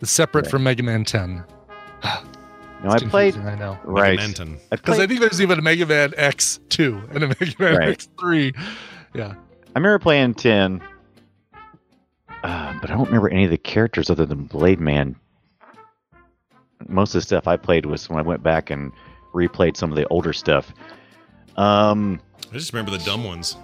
It's 0.00 0.10
separate 0.12 0.42
Right. 0.46 0.50
from 0.52 0.62
Mega 0.62 0.82
Man 0.84 1.04
10. 1.04 1.44
No, 2.84 2.90
I 2.90 2.98
played 3.00 3.36
I 3.38 3.56
know. 3.56 3.76
right. 3.84 4.16
Menton. 4.16 4.56
I 4.70 4.76
Because 4.76 5.00
I 5.00 5.06
think 5.08 5.18
there's 5.20 5.40
even 5.42 5.58
a 5.58 5.62
Mega 5.62 5.84
Man 5.84 6.10
X2 6.12 7.14
and 7.14 7.24
a 7.24 7.28
Mega 7.28 7.52
Man 7.58 7.76
Right. 7.76 7.98
X3. 7.98 8.56
Yeah. 9.14 9.34
I 9.74 9.78
remember 9.78 9.98
playing 9.98 10.34
ten, 10.34 10.80
uh, 12.44 12.78
but 12.80 12.90
I 12.90 12.94
don't 12.94 13.06
remember 13.06 13.28
any 13.30 13.44
of 13.44 13.50
the 13.50 13.58
characters 13.58 14.10
other 14.10 14.24
than 14.24 14.44
Blade 14.44 14.80
Man. 14.80 15.16
Most 16.86 17.10
of 17.14 17.20
the 17.20 17.22
stuff 17.26 17.48
I 17.48 17.56
played 17.56 17.86
was 17.86 18.08
when 18.08 18.18
I 18.18 18.22
went 18.22 18.42
back 18.42 18.70
and 18.70 18.92
replayed 19.34 19.76
some 19.76 19.90
of 19.90 19.96
the 19.96 20.06
older 20.08 20.32
stuff. 20.32 20.72
Um, 21.56 22.20
I 22.50 22.54
just 22.54 22.72
remember 22.72 22.90
the 22.96 23.04
dumb 23.04 23.24
ones. 23.24 23.56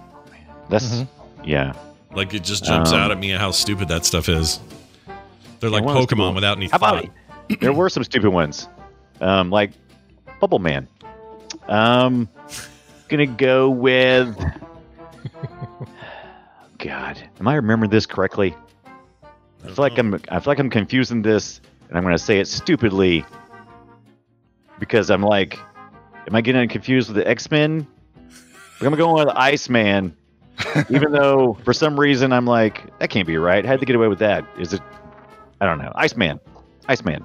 that's 0.69 0.85
Mhm. 0.91 1.07
yeah. 1.43 1.73
Like 2.13 2.33
it 2.33 2.43
just 2.43 2.63
jumps 2.63 2.91
Um, 2.91 2.99
out 2.99 3.11
at 3.11 3.19
me 3.19 3.29
how 3.29 3.51
stupid 3.51 3.87
that 3.89 4.05
stuff 4.05 4.29
is. 4.29 4.59
They're 5.59 5.69
like 5.69 5.83
Pokemon 5.83 6.15
cool. 6.17 6.33
without 6.33 6.57
any 6.57 6.67
How 6.69 6.77
about 6.77 7.03
thought. 7.05 7.59
there 7.61 7.73
were 7.73 7.89
some 7.89 8.03
stupid 8.03 8.29
ones, 8.29 8.67
um, 9.21 9.49
like 9.49 9.71
Bubble 10.39 10.59
Man. 10.59 10.87
Um, 11.67 12.27
gonna 13.07 13.25
go 13.25 13.69
with. 13.69 14.37
God, 16.79 17.17
am 17.39 17.47
I 17.47 17.55
remembering 17.55 17.89
this 17.89 18.05
correctly? 18.05 18.55
I 19.63 19.67
feel 19.67 19.75
like 19.77 19.97
I'm. 19.97 20.13
I 20.29 20.39
feel 20.39 20.51
like 20.51 20.59
I'm 20.59 20.69
confusing 20.69 21.21
this, 21.21 21.61
and 21.89 21.97
I'm 21.97 22.03
gonna 22.03 22.17
say 22.17 22.39
it 22.39 22.47
stupidly 22.47 23.25
because 24.79 25.09
I'm 25.09 25.21
like, 25.21 25.57
am 26.27 26.35
I 26.35 26.41
getting 26.41 26.67
confused 26.69 27.09
with 27.09 27.17
the 27.17 27.27
X 27.27 27.49
Men? 27.51 27.87
I'm 28.81 28.93
going 28.95 29.25
with 29.25 29.35
Iceman, 29.35 30.15
even 30.89 31.11
though 31.11 31.57
for 31.63 31.73
some 31.73 31.99
reason 31.99 32.33
I'm 32.33 32.45
like, 32.45 32.97
that 32.99 33.09
can't 33.09 33.25
be 33.27 33.37
right. 33.37 33.65
How 33.65 33.71
would 33.71 33.79
they 33.81 33.85
get 33.85 33.95
away 33.95 34.07
with 34.09 34.19
that? 34.19 34.45
Is 34.59 34.73
it? 34.73 34.81
I 35.61 35.65
don't 35.65 35.77
know. 35.79 35.91
Iceman, 35.95 36.39
Iceman. 36.87 37.23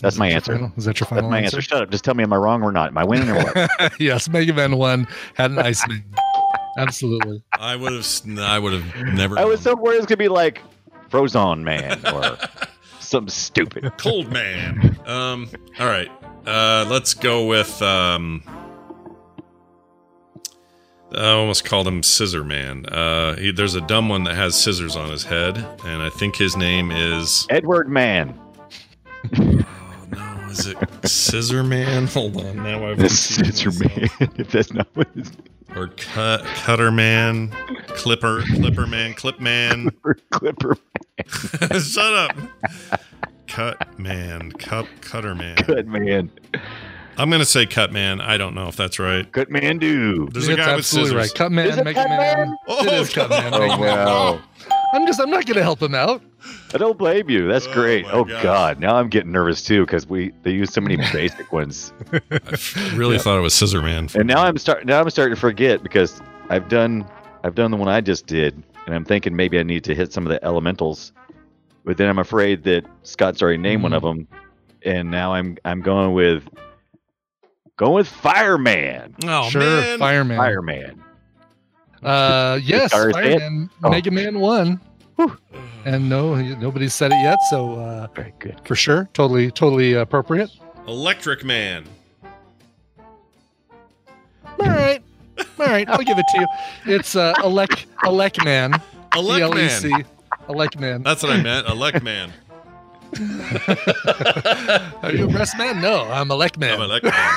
That's 0.00 0.14
Is 0.16 0.18
my 0.18 0.28
that 0.30 0.34
answer. 0.36 0.52
final- 0.54 0.72
Is 0.76 0.84
that 0.84 0.98
your 1.00 1.04
That's 1.06 1.10
final 1.10 1.30
my 1.30 1.40
answer. 1.42 1.60
Shut 1.62 1.82
up. 1.82 1.90
Just 1.90 2.04
tell 2.04 2.14
me, 2.14 2.22
am 2.24 2.32
I 2.32 2.36
wrong 2.36 2.62
or 2.62 2.72
not? 2.72 2.88
Am 2.88 2.98
I 2.98 3.04
winning 3.04 3.30
or 3.30 3.36
what? 3.42 3.92
yes, 4.00 4.28
Mega 4.28 4.52
Man 4.52 4.76
1 4.76 5.06
had 5.34 5.50
an 5.52 5.58
Iceman. 5.60 6.04
Absolutely. 6.78 7.42
I 7.58 7.76
would 7.76 7.92
have. 7.92 8.06
I 8.38 8.58
would 8.58 8.72
have 8.72 9.14
never. 9.14 9.38
I 9.38 9.44
was 9.44 9.64
known. 9.64 9.74
somewhere 9.76 9.94
it's 9.94 10.06
gonna 10.06 10.16
be 10.16 10.28
like 10.28 10.60
Frozone 11.10 11.62
Man 11.62 12.00
or 12.06 12.36
something 13.12 13.30
stupid. 13.30 13.92
Cold 13.98 14.32
Man. 14.32 14.98
Um. 15.06 15.48
All 15.78 15.86
right. 15.86 16.10
Uh. 16.46 16.86
Let's 16.88 17.14
go 17.14 17.46
with. 17.46 17.80
Um. 17.80 18.42
I 21.14 21.28
almost 21.28 21.66
called 21.66 21.86
him 21.86 22.02
Scissor 22.02 22.42
Man. 22.42 22.86
Uh. 22.86 23.36
He, 23.36 23.52
there's 23.52 23.74
a 23.76 23.80
dumb 23.82 24.08
one 24.08 24.24
that 24.24 24.34
has 24.34 24.60
scissors 24.60 24.96
on 24.96 25.10
his 25.10 25.22
head, 25.24 25.56
and 25.84 26.02
I 26.02 26.10
think 26.10 26.36
his 26.36 26.56
name 26.56 26.90
is. 26.90 27.46
Edward 27.50 27.88
Man. 27.88 28.38
Oh 29.38 30.06
no! 30.10 30.48
Is 30.50 30.66
it 30.66 30.76
Scissor 31.04 31.62
Man? 31.62 32.08
Hold 32.08 32.36
on. 32.38 32.56
Now 32.56 32.88
I've 32.88 33.00
is 33.04 33.64
Man. 33.78 34.08
if 34.36 34.50
that's 34.50 34.72
not 34.72 34.88
what 34.94 35.08
it's 35.14 35.30
Or 35.74 35.88
cut 35.88 36.44
Cutter 36.44 36.90
Man, 36.90 37.48
Clipper, 37.88 38.42
Clipper 38.42 38.86
Man, 38.86 39.14
Clip 39.14 39.40
Man. 39.40 39.88
Clipper 40.30 40.76
Shut 41.80 42.12
up. 42.14 42.36
Cut 43.46 43.98
Man, 43.98 44.52
Cup 44.52 44.86
Cutter 45.00 45.34
Man. 45.34 45.56
Cut 45.56 45.86
Man. 45.86 46.30
I'm 47.16 47.30
gonna 47.30 47.44
say 47.44 47.66
Cut 47.66 47.92
Man. 47.92 48.20
I 48.20 48.36
don't 48.36 48.54
know 48.54 48.68
if 48.68 48.76
that's 48.76 48.98
right. 48.98 49.30
Cut 49.32 49.50
Man 49.50 49.78
do. 49.78 50.28
There's 50.32 50.46
That's 50.46 50.58
a 50.58 50.62
guy 50.62 50.66
with 50.70 50.78
absolutely 50.78 51.10
scissors. 51.10 51.30
right. 51.30 51.34
Cut 51.38 51.52
Man, 51.52 51.66
Is 51.68 51.76
it 51.78 51.84
Mega 51.84 52.02
Cut 52.02 52.08
Man. 52.08 52.18
Man? 52.48 52.56
Oh, 52.68 52.84
it 52.84 52.92
is 52.92 53.12
Cut 53.12 53.30
oh. 53.30 53.40
Man. 53.40 53.54
Oh 53.54 53.58
Man. 53.68 53.80
wow. 53.80 54.40
I'm 54.94 55.06
just 55.06 55.20
I'm 55.20 55.30
not 55.30 55.46
gonna 55.46 55.62
help 55.62 55.82
him 55.82 55.94
out. 55.94 56.22
I 56.74 56.78
don't 56.78 56.96
blame 56.98 57.28
you. 57.30 57.46
That's 57.48 57.66
Oh, 57.66 57.72
great. 57.72 58.06
Oh 58.10 58.24
gosh. 58.24 58.42
God. 58.42 58.80
Now 58.80 58.96
I'm 58.96 59.08
getting 59.08 59.32
nervous 59.32 59.62
too 59.62 59.84
because 59.84 60.06
we 60.08 60.32
they 60.42 60.50
use 60.52 60.72
so 60.72 60.80
many 60.80 60.96
basic 61.12 61.52
ones. 61.52 61.92
I 62.12 62.20
really 62.94 63.18
thought 63.18 63.38
it 63.38 63.42
was 63.42 63.54
Scissor 63.54 63.82
Man. 63.82 64.08
And 64.14 64.26
now 64.26 64.42
I'm 64.42 64.56
starting. 64.58 64.86
Now 64.86 65.00
I'm 65.00 65.10
starting 65.10 65.34
to 65.34 65.40
forget 65.40 65.82
because 65.82 66.20
I've 66.48 66.68
done. 66.68 67.06
I've 67.44 67.54
done 67.54 67.70
the 67.70 67.76
one 67.76 67.88
I 67.88 68.00
just 68.00 68.26
did, 68.26 68.54
and 68.86 68.94
I'm 68.94 69.04
thinking 69.04 69.34
maybe 69.34 69.58
I 69.58 69.62
need 69.64 69.82
to 69.84 69.94
hit 69.94 70.12
some 70.12 70.24
of 70.26 70.30
the 70.30 70.42
elementals. 70.44 71.12
But 71.84 71.96
then 71.96 72.08
I'm 72.08 72.18
afraid 72.20 72.62
that 72.64 72.84
Scott's 73.02 73.42
already 73.42 73.58
named 73.58 73.82
one 73.82 73.92
of 73.92 74.02
them, 74.02 74.28
and 74.84 75.10
now 75.10 75.32
I'm 75.34 75.58
I'm 75.64 75.80
going 75.80 76.12
with 76.14 76.44
Going 77.76 77.94
with 77.94 78.06
Fireman. 78.08 79.16
Oh 79.26 79.48
sure, 79.50 79.60
man. 79.60 79.98
Fireman. 79.98 80.36
Fireman. 80.36 81.02
Uh, 82.02 82.58
yes, 82.62 82.92
guitarist 82.92 83.14
say 83.14 83.32
it? 83.34 83.38
Fireman, 83.40 83.70
Oh. 83.82 83.90
Mega 83.90 84.10
Man 84.10 84.40
One, 84.40 84.80
and 85.84 86.08
no, 86.08 86.34
nobody's 86.36 86.94
said 86.94 87.12
it 87.12 87.22
yet, 87.22 87.38
so 87.50 87.74
uh, 87.78 88.06
Very 88.14 88.32
good. 88.38 88.60
for 88.64 88.74
sure, 88.74 89.08
totally, 89.12 89.50
totally 89.50 89.94
appropriate. 89.94 90.50
Electric 90.88 91.44
Man. 91.44 91.84
All 94.58 94.68
right, 94.68 95.02
all 95.58 95.66
right, 95.66 95.88
I'll 95.88 95.98
give 96.02 96.18
it 96.18 96.24
to 96.34 96.40
you. 96.40 96.94
It's 96.96 97.16
uh, 97.16 97.34
Elec 97.38 97.86
Elec 98.04 98.44
Man, 98.44 98.72
Elect 99.16 99.54
Man. 99.54 99.58
E-L-E-C, 99.58 99.90
Elec 100.48 100.78
Man. 100.78 101.02
That's 101.02 101.22
what 101.22 101.32
I 101.32 101.42
meant. 101.42 101.66
Elect 101.68 102.02
Man. 102.02 102.32
Are 105.02 105.10
you 105.12 105.24
a 105.26 105.28
breast 105.28 105.56
man? 105.58 105.80
No, 105.80 106.04
I'm 106.10 106.28
Elec 106.28 106.56
Man. 106.56 106.74
I'm 106.74 106.82
Elect 106.82 107.04
Man. 107.04 107.30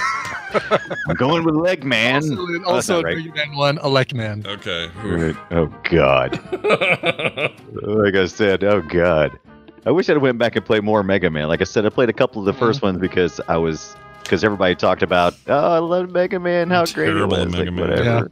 I'm 1.09 1.15
going 1.15 1.43
with 1.43 1.55
Leg 1.55 1.84
Man. 1.84 2.15
also, 2.23 2.36
Oh, 2.38 2.47
that's 2.53 2.65
also 2.67 2.95
not 3.01 3.05
right. 3.05 3.36
Man 3.36 3.55
One, 3.55 3.78
Elec 3.80 4.13
Man. 4.13 4.43
Okay. 4.45 4.89
Right. 5.03 5.36
Oh 5.51 5.65
God. 5.84 6.39
like 7.84 8.15
I 8.15 8.26
said, 8.26 8.63
oh 8.63 8.82
God. 8.82 9.38
I 9.86 9.91
wish 9.91 10.09
I'd 10.09 10.17
went 10.17 10.38
back 10.39 10.55
and 10.55 10.65
played 10.65 10.84
more 10.84 11.03
Mega 11.03 11.30
Man. 11.30 11.47
Like 11.47 11.61
I 11.61 11.65
said, 11.65 11.86
I 11.86 11.89
played 11.89 12.09
a 12.09 12.13
couple 12.13 12.47
of 12.47 12.57
the 12.57 12.65
1st 12.65 12.76
Mm-hmm. 12.76 12.86
ones 12.86 12.97
because 12.99 13.41
I 13.47 13.57
was 13.57 13.95
because 14.23 14.43
everybody 14.43 14.73
talked 14.76 15.03
about, 15.03 15.36
oh, 15.47 15.73
I 15.73 15.78
love 15.80 16.09
Mega 16.09 16.39
Man, 16.39 16.69
how 16.71 16.86
great 16.86 17.09
it 17.09 17.13
Terrible 17.13 17.38
was. 17.38 17.51
Mega 17.51 17.65
like, 17.65 17.73
Man. 17.73 17.89
whatever. 17.89 18.32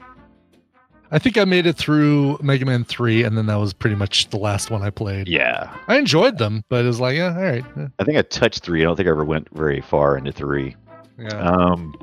I 1.13 1.19
think 1.19 1.37
I 1.37 1.45
made 1.45 1.67
it 1.67 1.77
through 1.77 2.39
Mega 2.41 2.65
Man 2.65 2.83
Three, 2.83 3.23
and 3.23 3.37
then 3.37 3.45
that 3.45 3.55
was 3.55 3.71
pretty 3.71 3.95
much 3.95 4.29
the 4.31 4.37
last 4.37 4.71
one 4.71 4.81
I 4.81 4.89
played. 4.89 5.27
Yeah. 5.27 5.71
I 5.87 5.97
enjoyed 5.97 6.39
them, 6.39 6.63
but 6.69 6.83
it 6.83 6.87
was 6.87 6.99
like, 6.99 7.15
yeah, 7.15 7.35
all 7.35 7.41
right, 7.41 7.63
I 7.99 8.03
think 8.03 8.17
I 8.17 8.23
touched 8.23 8.63
three. 8.63 8.81
I 8.81 8.85
don't 8.85 8.95
think 8.95 9.07
I 9.07 9.11
ever 9.11 9.23
went 9.23 9.47
very 9.53 9.79
far 9.79 10.17
into 10.17 10.31
three. 10.31 10.75
yeah. 11.19 11.29
Um, 11.39 11.93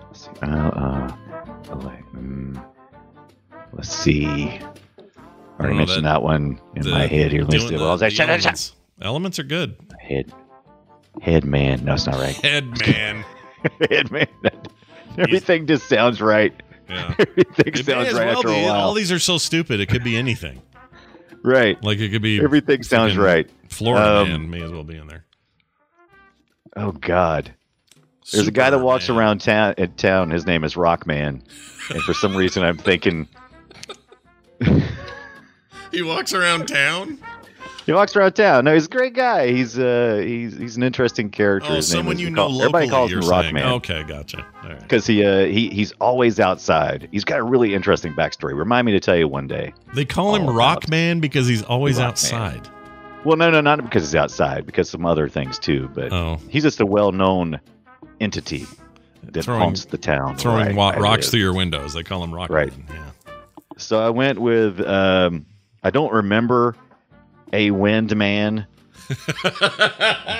let's 0.00 0.24
see. 0.24 0.30
Uh, 0.42 0.46
uh, 0.70 1.16
like, 1.82 2.04
mm, 2.12 2.64
let's 3.74 3.90
see. 3.94 4.26
I 4.36 4.60
already 5.60 5.74
Oh, 5.74 5.78
mentioned 5.78 6.06
that- 6.06 6.14
that, 6.14 6.22
one 6.22 6.58
in 6.76 6.82
The- 6.82 6.90
my 6.92 7.06
head 7.06 7.30
here. 7.30 7.42
Let 7.42 7.52
me 7.52 7.58
see. 7.60 7.76
Well, 7.76 7.88
I 7.88 7.90
like, 7.92 8.00
the 8.00 8.10
shut 8.10 8.30
up, 8.30 8.40
shut 8.40 8.44
elements. 8.46 8.72
Elements 9.02 9.38
are 9.38 9.42
good. 9.44 9.76
Head, 10.00 10.32
head 11.20 11.44
man. 11.44 11.84
No, 11.84 11.92
it's 11.94 12.06
not 12.06 12.16
right. 12.16 12.34
Head 12.42 12.80
Man. 12.86 13.24
head 13.90 14.10
man. 14.10 14.26
Everything 15.18 15.66
just 15.66 15.88
sounds 15.88 16.20
right. 16.20 16.52
Yeah. 16.88 17.14
Everything 17.18 17.66
It 17.74 17.84
sounds 17.86 18.12
right 18.12 18.26
well 18.26 18.36
after 18.38 18.48
be. 18.48 18.60
a 18.60 18.64
while. 18.64 18.74
All 18.80 18.94
these 18.94 19.10
are 19.12 19.18
so 19.18 19.38
stupid. 19.38 19.80
It 19.80 19.86
could 19.88 20.04
be 20.04 20.16
anything. 20.16 20.60
right. 21.42 21.82
Like 21.82 21.98
it 21.98 22.10
could 22.10 22.22
be 22.22 22.40
Everything 22.42 22.82
sounds 22.82 23.16
right. 23.16 23.48
Florida 23.68 24.20
Um, 24.22 24.28
Man 24.28 24.50
may 24.50 24.62
as 24.62 24.70
well 24.70 24.84
be 24.84 24.96
in 24.96 25.06
there. 25.06 25.24
Oh 26.76 26.92
God. 26.92 27.54
There's 28.32 28.48
a 28.48 28.52
guy 28.52 28.70
that 28.70 28.78
walks 28.78 29.08
around 29.10 29.40
town 29.42 29.74
in 29.78 29.92
town. 29.94 30.30
His 30.30 30.46
name 30.46 30.64
is 30.64 30.74
Rockman, 30.74 31.42
and 31.90 32.02
for 32.04 32.14
some 32.14 32.34
reason 32.34 32.62
I'm 32.62 32.78
thinking 32.78 33.28
He 35.92 36.02
walks 36.02 36.32
around 36.32 36.66
town. 36.66 37.18
He 37.86 37.92
walks 37.92 38.14
around 38.16 38.32
town. 38.32 38.64
No, 38.64 38.72
he's 38.74 38.86
a 38.86 38.88
great 38.88 39.14
guy. 39.14 39.48
He's 39.52 39.78
uh 39.78 40.22
he's 40.24 40.56
he's 40.56 40.76
an 40.76 40.82
interesting 40.82 41.30
character. 41.30 41.70
Oh, 41.72 41.76
His 41.76 41.88
someone 41.88 42.18
you 42.18 42.30
know 42.30 42.46
call- 42.48 42.60
Everybody 42.62 42.88
calls 42.88 43.12
him. 43.12 43.20
Rockman 43.20 43.72
Okay, 43.76 44.02
gotcha. 44.04 44.44
All 44.62 44.70
right. 44.70 44.80
because 44.80 45.06
he 45.06 45.24
uh 45.24 45.44
he 45.46 45.68
he's 45.70 45.92
always 46.00 46.40
outside. 46.40 47.08
He's 47.12 47.24
got 47.24 47.40
a 47.40 47.42
really 47.42 47.74
interesting 47.74 48.12
backstory. 48.14 48.56
Remind 48.56 48.86
me 48.86 48.92
to 48.92 49.00
tell 49.00 49.16
you 49.16 49.28
one 49.28 49.46
day. 49.46 49.72
They 49.94 50.04
call 50.04 50.34
him 50.34 50.48
All 50.48 50.54
Rock 50.54 50.88
Man 50.88 51.20
because 51.20 51.46
he's 51.46 51.62
always 51.62 51.98
Rock 51.98 52.08
outside. 52.10 52.68
Well, 53.24 53.36
no, 53.38 53.50
no, 53.50 53.60
not 53.62 53.82
because 53.82 54.02
he's 54.02 54.14
outside. 54.14 54.66
Because 54.66 54.88
some 54.90 55.06
other 55.06 55.28
things 55.28 55.58
too. 55.58 55.90
But 55.94 56.12
Oh, 56.12 56.38
he's 56.48 56.62
just 56.62 56.80
a 56.80 56.86
well-known 56.86 57.58
entity 58.20 58.66
that 59.32 59.44
Throwing- 59.44 59.60
haunts 59.60 59.86
the 59.86 59.96
town. 59.98 60.36
throwing 60.36 60.66
where 60.66 60.74
wa- 60.76 60.88
I- 60.90 60.96
I 60.96 60.98
rocks 60.98 61.30
through 61.30 61.40
your 61.40 61.54
windows. 61.54 61.94
They 61.94 62.02
call 62.02 62.22
him 62.22 62.34
Rock 62.34 62.50
Right. 62.50 62.72
Yeah. 62.90 63.10
So 63.78 63.98
I 64.04 64.10
went 64.10 64.38
with 64.40 64.80
um 64.80 65.46
I 65.82 65.90
don't 65.90 66.12
remember 66.12 66.76
a 67.54 67.70
wind 67.70 68.14
man, 68.16 68.66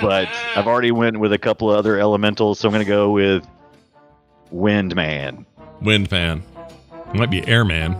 but 0.01 0.27
I've 0.55 0.67
already 0.67 0.91
went 0.91 1.19
with 1.19 1.33
a 1.33 1.37
couple 1.37 1.71
of 1.71 1.77
other 1.77 1.99
elementals, 1.99 2.59
so 2.59 2.67
I'm 2.67 2.71
gonna 2.73 2.85
go 2.85 3.11
with 3.11 3.45
wind 4.51 4.95
man. 4.95 5.45
Wind 5.81 6.09
Man. 6.11 6.43
It 7.13 7.15
might 7.19 7.29
be 7.29 7.45
Airman. 7.47 7.95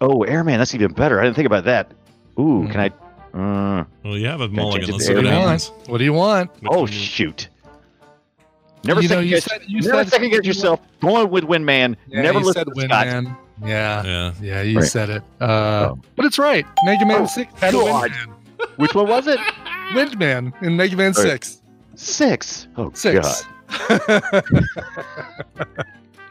Oh, 0.00 0.22
airman, 0.22 0.58
that's 0.58 0.74
even 0.74 0.92
better. 0.92 1.20
I 1.20 1.24
didn't 1.24 1.34
think 1.36 1.46
about 1.46 1.64
that. 1.64 1.90
Ooh, 2.38 2.62
Hmm. 2.62 2.70
can 2.70 2.80
I? 2.80 2.86
Uh, 3.80 3.84
Well, 4.04 4.16
you 4.16 4.26
have 4.26 4.40
a 4.40 4.46
change 4.46 4.56
mulligan. 4.56 4.90
Let's 4.92 5.06
see 5.06 5.12
what 5.14 5.16
What 5.16 5.22
do 5.24 5.28
you 5.28 5.34
happens. 5.34 5.70
want? 5.70 5.88
What 5.88 5.98
do 5.98 6.04
you 6.04 6.12
want? 6.12 6.50
Which 6.60 6.70
oh 6.72 6.78
one 6.80 6.86
you- 6.88 6.92
shoot! 6.94 7.48
Never 8.84 9.00
You 9.02 9.08
know, 9.08 9.14
second 9.16 9.24
you 9.28 9.34
guess. 9.34 9.44
said- 9.44 9.60
you 9.66 9.80
never 9.82 10.04
said- 10.04 10.08
second 10.12 10.30
guess 10.30 10.44
yourself. 10.46 10.80
Going 11.00 11.30
with 11.30 11.44
wind 11.44 11.66
man. 11.66 11.96
Yeah, 12.06 12.22
never 12.22 12.38
you 12.38 12.46
listen 12.46 12.60
said 12.60 12.66
to 12.68 12.72
Wind 12.76 12.90
Scott. 12.90 13.06
Man. 13.06 13.36
Yeah, 13.64 14.02
Yeah. 14.04 14.32
yeah, 14.40 14.62
you 14.62 14.78
Right. 14.78 14.88
said 14.88 15.10
it. 15.10 15.22
Uh, 15.40 15.90
Oh. 15.92 15.98
But 16.16 16.26
it's 16.26 16.38
right. 16.38 16.66
Mega 16.84 17.04
Man 17.06 17.26
Six. 17.26 17.52
had 17.60 17.72
God. 17.74 18.02
Wind 18.10 18.14
Man. 18.14 18.68
Which 18.76 18.94
one 18.94 19.08
was 19.08 19.26
it? 19.26 19.38
Wind 19.94 20.18
Man 20.18 20.52
in 20.62 20.76
Mega 20.76 20.96
Man 20.96 21.12
Right. 21.12 21.16
Six. 21.16 21.62
Six. 21.94 22.68
Oh 22.76 22.90
Six. 22.94 23.44
God. 23.68 24.02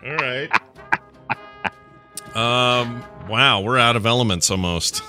All 0.06 0.16
right. 0.16 0.50
um. 2.36 3.04
Wow, 3.28 3.60
we're 3.62 3.78
out 3.78 3.98
of 3.98 4.06
elements 4.06 4.50
almost. 4.50 5.04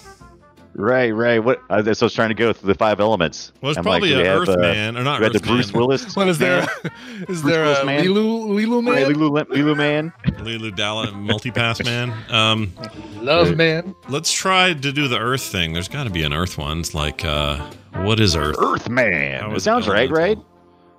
Right, 0.79 1.11
right. 1.11 1.41
What? 1.41 1.61
That's 1.69 1.87
what 1.87 2.03
I 2.03 2.05
was 2.05 2.15
trying 2.15 2.29
to 2.29 2.37
go 2.37 2.53
through 2.53 2.69
the 2.69 2.79
five 2.79 3.01
elements. 3.01 3.51
Well, 3.61 3.71
it's 3.71 3.79
I'm 3.79 3.83
probably 3.83 4.11
do 4.11 4.15
a 4.15 4.23
we 4.23 4.29
have, 4.29 4.43
Earth 4.43 4.49
uh, 4.51 4.57
Man, 4.59 4.97
or 4.97 5.03
not 5.03 5.19
We 5.19 5.25
had 5.25 5.35
Earth 5.35 5.43
the 5.43 5.49
Bruce 5.49 5.73
Man. 5.73 5.81
Willis. 5.81 6.15
What 6.15 6.29
is 6.29 6.39
there? 6.39 6.61
man. 6.61 7.25
Is 7.29 7.43
there 7.43 7.65
Willis 7.65 7.79
a 7.81 7.85
Man? 7.85 8.05
Leeloo 8.05 8.47
Leeloo 8.47 8.87
Right, 8.87 9.09
Man? 9.09 9.13
Lulu, 9.19 9.45
Lulu 9.51 9.75
Man. 9.75 10.13
Leeloo 10.27 10.77
Dalla 10.77 11.09
Multipass 11.09 11.85
Man. 11.85 12.15
Um, 12.31 12.73
Love 13.17 13.57
Man. 13.57 13.93
let's 14.09 14.31
try 14.31 14.73
to 14.73 14.93
do 14.93 15.09
the 15.09 15.19
Earth 15.19 15.43
thing. 15.43 15.73
There's 15.73 15.89
got 15.89 16.05
to 16.05 16.11
be 16.11 16.23
an 16.23 16.33
Earth 16.33 16.57
one. 16.57 16.79
It's 16.79 16.95
like, 16.95 17.25
uh, 17.25 17.57
what 17.95 18.21
is 18.21 18.37
Earth? 18.37 18.55
Earth 18.61 18.89
Man. 18.89 19.51
It 19.57 19.61
sounds 19.61 19.89
right, 19.89 20.09
right? 20.13 20.39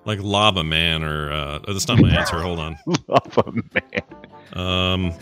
Like 0.03 0.19
Lava 0.21 0.65
Man, 0.65 1.03
or 1.05 1.31
uh, 1.31 1.59
oh, 1.65 1.71
that's 1.71 1.87
not 1.87 2.01
my 2.01 2.09
answer. 2.09 2.41
Hold 2.41 2.59
on. 2.59 2.77
Lava 3.07 3.51
Man. 3.53 4.03
Um. 4.51 5.13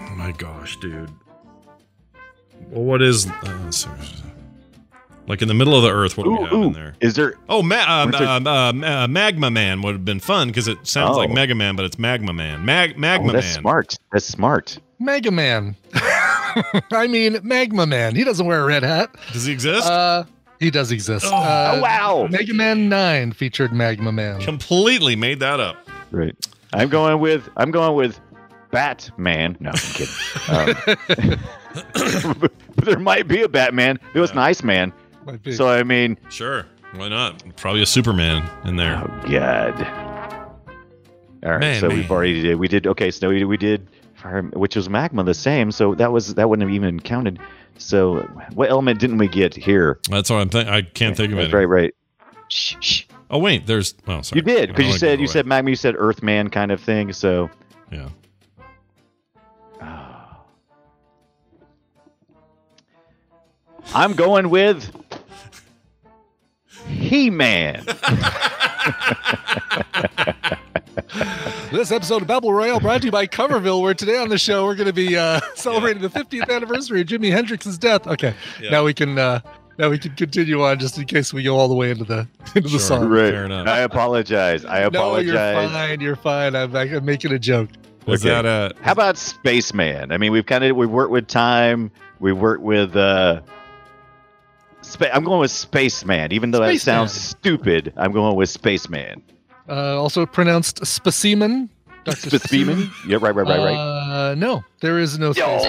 Oh 0.00 0.14
my 0.16 0.32
gosh, 0.32 0.76
dude. 0.80 1.12
Well, 2.70 2.84
what 2.84 3.02
is 3.02 3.26
uh, 3.28 3.70
like 5.26 5.40
in 5.42 5.48
the 5.48 5.54
middle 5.54 5.74
of 5.76 5.82
the 5.82 5.90
Earth? 5.90 6.16
What 6.16 6.24
do 6.24 6.30
we 6.32 6.38
Ooh, 6.38 6.44
have 6.44 6.52
in 6.52 6.72
there? 6.72 6.94
Is 7.00 7.14
there? 7.14 7.34
Oh, 7.48 7.62
ma- 7.62 7.76
uh, 7.76 8.04
What's 8.06 8.20
uh, 8.20 8.40
uh, 8.44 8.72
uh, 9.04 9.08
Magma 9.08 9.50
Man 9.50 9.80
would 9.82 9.92
have 9.94 10.04
been 10.04 10.20
fun 10.20 10.48
because 10.48 10.68
it 10.68 10.78
sounds 10.86 11.16
Oh. 11.16 11.20
like 11.20 11.30
Mega 11.30 11.54
Man, 11.54 11.76
but 11.76 11.84
it's 11.84 11.98
Magma 11.98 12.32
Man. 12.32 12.64
Mag- 12.64 12.98
Magma 12.98 13.30
Oh, 13.30 13.32
that's 13.32 13.46
Man. 13.54 13.60
smart. 13.62 13.98
That's 14.12 14.26
smart. 14.26 14.78
Mega 14.98 15.30
Man. 15.30 15.76
I 16.92 17.06
mean, 17.08 17.38
Magma 17.42 17.86
Man. 17.86 18.14
He 18.14 18.22
doesn't 18.24 18.46
wear 18.46 18.60
a 18.62 18.66
red 18.66 18.82
hat. 18.82 19.14
Does 19.32 19.44
he 19.46 19.52
exist? 19.52 19.86
Uh, 19.86 20.24
he 20.60 20.70
does 20.70 20.92
exist. 20.92 21.26
Oh. 21.28 21.34
Uh, 21.34 21.72
Oh, 21.76 21.80
wow. 21.80 22.28
Mega 22.30 22.54
Man 22.54 22.88
Nine 22.88 23.32
featured 23.32 23.72
Magma 23.72 24.12
Man. 24.12 24.40
Completely 24.40 25.16
made 25.16 25.40
that 25.40 25.58
up. 25.60 25.76
Right. 26.10 26.34
I'm 26.72 26.88
going 26.88 27.18
with. 27.20 27.48
I'm 27.56 27.70
going 27.70 27.94
with 27.96 28.20
Batman. 28.70 29.56
No, 29.60 29.70
I'm 29.70 29.76
kidding. 29.76 30.14
Um, 31.38 31.38
there 32.76 32.98
might 32.98 33.28
be 33.28 33.42
a 33.42 33.48
Batman. 33.48 33.98
It 34.14 34.20
was 34.20 34.30
Yeah. 34.30 34.36
nice 34.36 34.62
man. 34.62 34.92
Might 35.26 35.42
be. 35.42 35.52
So 35.52 35.68
I 35.68 35.82
mean, 35.82 36.18
Sure. 36.30 36.66
Why 36.94 37.08
not? 37.08 37.42
Probably 37.56 37.82
a 37.82 37.86
Superman 37.86 38.48
in 38.64 38.76
there. 38.76 38.96
oh 39.04 39.28
god. 39.28 39.80
All 41.44 41.50
right. 41.52 41.60
Man, 41.60 41.80
so 41.80 41.88
man. 41.88 41.96
we've 41.98 42.10
already 42.10 42.40
did. 42.42 42.56
We 42.56 42.68
did. 42.68 42.86
Okay. 42.86 43.10
So 43.10 43.28
we, 43.28 43.44
we 43.44 43.56
did. 43.56 43.88
Which 44.54 44.74
was 44.76 44.88
magma 44.88 45.22
the 45.24 45.34
same. 45.34 45.70
So 45.70 45.94
that 45.96 46.10
was 46.12 46.34
that 46.34 46.48
wouldn't 46.48 46.66
have 46.66 46.74
even 46.74 46.98
counted. 47.00 47.38
So 47.76 48.20
what 48.54 48.70
element 48.70 48.98
didn't 49.00 49.18
we 49.18 49.28
get 49.28 49.54
here? 49.54 49.98
That's 50.08 50.30
what 50.30 50.36
I'm 50.40 50.48
thinking. 50.48 50.72
I 50.72 50.80
can't 50.82 51.14
think 51.16 51.32
of 51.32 51.38
it. 51.38 51.52
right. 51.52 51.68
Right. 51.68 51.94
Shh, 52.48 52.76
shh. 52.80 53.02
Oh 53.30 53.38
wait, 53.38 53.66
there's. 53.66 53.94
Oh, 54.06 54.22
sorry. 54.22 54.38
You 54.38 54.42
did 54.42 54.68
because 54.70 54.86
you 54.86 54.98
said 54.98 55.20
you 55.20 55.26
said 55.26 55.44
magma. 55.46 55.70
You 55.70 55.76
said 55.76 55.94
Earthman 55.98 56.48
kind 56.50 56.70
of 56.72 56.80
thing. 56.80 57.12
So. 57.12 57.50
Yeah. 57.90 58.08
I'm 63.92 64.14
going 64.14 64.50
with 64.50 64.90
He-Man. 66.88 67.84
This 71.72 71.90
episode 71.90 72.22
of 72.22 72.28
Babel 72.28 72.52
Royale 72.52 72.80
brought 72.80 73.00
to 73.00 73.06
you 73.06 73.12
by 73.12 73.26
Coverville, 73.26 73.82
where 73.82 73.94
today 73.94 74.16
on 74.18 74.28
the 74.28 74.38
show 74.38 74.64
we're 74.64 74.74
going 74.76 74.86
to 74.86 74.92
be 74.92 75.16
uh, 75.16 75.40
celebrating 75.54 76.02
the 76.02 76.08
50th 76.08 76.48
anniversary 76.54 77.00
of 77.00 77.08
Jimi 77.08 77.30
Hendrix's 77.32 77.78
death. 77.78 78.06
Okay, 78.06 78.34
Yeah. 78.60 78.70
now 78.70 78.84
we 78.84 78.94
can 78.94 79.18
uh, 79.18 79.40
now 79.78 79.88
we 79.90 79.98
can 79.98 80.12
continue 80.14 80.62
on 80.62 80.78
just 80.78 80.96
in 80.98 81.04
case 81.04 81.32
we 81.32 81.42
go 81.42 81.56
all 81.56 81.66
the 81.68 81.74
way 81.74 81.90
into 81.90 82.04
the 82.04 82.28
into 82.54 82.68
Sure. 82.68 82.78
the 82.78 82.84
song. 82.84 83.08
Right. 83.08 83.32
Fair 83.32 83.44
enough. 83.46 83.66
I 83.66 83.80
apologize. 83.80 84.64
I 84.64 84.88
No, 84.88 85.18
you're 85.18 85.34
apologize. 85.34 85.70
fine. 85.72 86.00
You're 86.00 86.16
fine. 86.16 86.54
I'm, 86.56 86.74
I'm 86.76 87.04
making 87.04 87.32
a 87.32 87.38
joke. 87.40 87.70
Was 88.06 88.24
Okay. 88.24 88.30
that 88.34 88.44
a? 88.46 88.72
How 88.82 88.92
about 88.92 89.16
Spaceman? 89.16 90.12
I 90.12 90.18
mean, 90.18 90.30
we've 90.30 90.46
kind 90.46 90.62
of 90.62 90.76
we've 90.76 90.90
worked 90.90 91.10
with 91.12 91.26
time. 91.26 91.90
We've 92.20 92.38
worked 92.38 92.62
with. 92.62 92.94
uh 92.96 93.40
spa- 94.94 95.10
I'm 95.12 95.24
going 95.24 95.40
with 95.40 95.50
Spaceman, 95.50 96.32
even 96.32 96.50
though 96.50 96.60
that 96.60 96.78
sounds 96.80 97.12
stupid. 97.12 97.92
I'm 97.96 98.12
going 98.12 98.34
with 98.36 98.48
Spaceman. 98.48 99.22
Uh, 99.68 100.00
also 100.00 100.24
pronounced 100.26 100.84
specimen. 100.86 101.68
Dr. 102.04 102.28
Specimen? 102.28 102.90
Yeah, 103.08 103.16
right, 103.20 103.34
right, 103.34 103.46
right, 103.46 103.58
right. 103.58 103.74
Uh, 103.76 104.34
no, 104.34 104.62
there 104.80 104.98
is 104.98 105.18
no 105.18 105.32
space. 105.32 105.62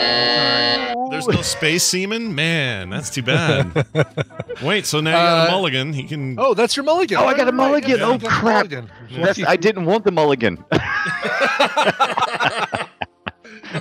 There's 1.12 1.28
no 1.28 1.42
space 1.42 1.84
semen? 1.84 2.36
Man, 2.36 2.90
that's 2.90 3.10
too 3.10 3.22
bad. 3.24 3.86
Wait, 4.62 4.86
so 4.86 5.00
now 5.00 5.12
you 5.12 5.16
got 5.16 5.46
a 5.46 5.48
Uh, 5.48 5.52
mulligan. 5.52 5.94
He 5.94 6.04
can. 6.04 6.36
Oh, 6.38 6.54
that's 6.54 6.76
your 6.76 6.84
mulligan. 6.84 7.20
Oh, 7.20 7.26
I 7.26 7.38
got 7.38 7.48
a 7.48 7.52
Right, 7.52 7.52
right, 7.52 7.54
mulligan. 7.56 8.00
yeah, 8.00 8.06
Oh, 8.06 8.14
you 8.14 8.18
got 8.20 8.32
a 8.32 8.36
crap. 8.36 8.70
mulligan. 8.72 9.46
I 9.48 9.56
didn't 9.56 9.86
want 9.86 10.04
the 10.04 10.12
mulligan. 10.12 10.64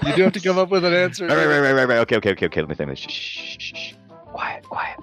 You 0.06 0.12
do 0.16 0.22
have 0.22 0.32
to 0.32 0.40
come 0.40 0.58
up 0.58 0.70
with 0.70 0.84
an 0.84 0.92
answer. 0.92 1.26
Right, 1.26 1.36
right, 1.36 1.46
right, 1.46 1.60
right, 1.60 1.72
right, 1.72 1.88
right. 1.88 1.98
Okay, 1.98 2.16
okay, 2.16 2.30
okay, 2.32 2.46
okay. 2.46 2.60
Let 2.60 2.68
me 2.68 2.74
think. 2.74 2.96
Shh, 2.98 3.06
shh, 3.08 3.56
shh, 3.60 3.72
shh. 3.74 3.92
Quiet, 4.32 4.64
quiet. 4.68 4.98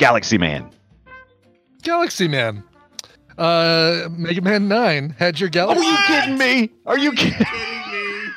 Galaxy 0.00 0.38
Man. 0.38 0.66
Galaxy 1.82 2.26
Man. 2.26 2.64
Uh, 3.36 4.08
Mega 4.12 4.40
Man 4.40 4.66
9 4.66 5.10
had 5.18 5.38
your 5.38 5.50
galaxy. 5.50 5.84
Are 5.84 5.90
you 5.90 5.98
kidding 6.06 6.38
me? 6.38 6.70
Are 6.86 6.96
you 6.98 7.12
kidding? 7.12 7.36
kidding 7.36 7.92
me? 7.92 8.30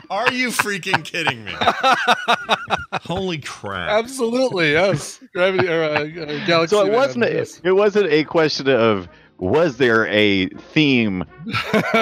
Are 0.10 0.32
you 0.32 0.48
freaking 0.48 1.04
kidding 1.04 1.44
me? 1.44 1.52
Holy 3.04 3.38
crap. 3.38 3.90
Absolutely, 3.90 4.72
yes. 4.72 5.20
Gravity 5.32 5.68
or 5.68 5.84
uh, 5.84 6.00
uh, 6.00 6.46
Galaxy 6.46 6.74
So 6.74 6.82
it 6.82 6.86
Man, 6.88 6.94
wasn't. 6.96 7.24
A, 7.26 7.32
yes. 7.32 7.60
it 7.62 7.72
wasn't 7.72 8.10
a 8.10 8.24
question 8.24 8.68
of 8.68 9.08
was 9.38 9.76
there 9.76 10.04
a 10.08 10.48
theme 10.48 11.24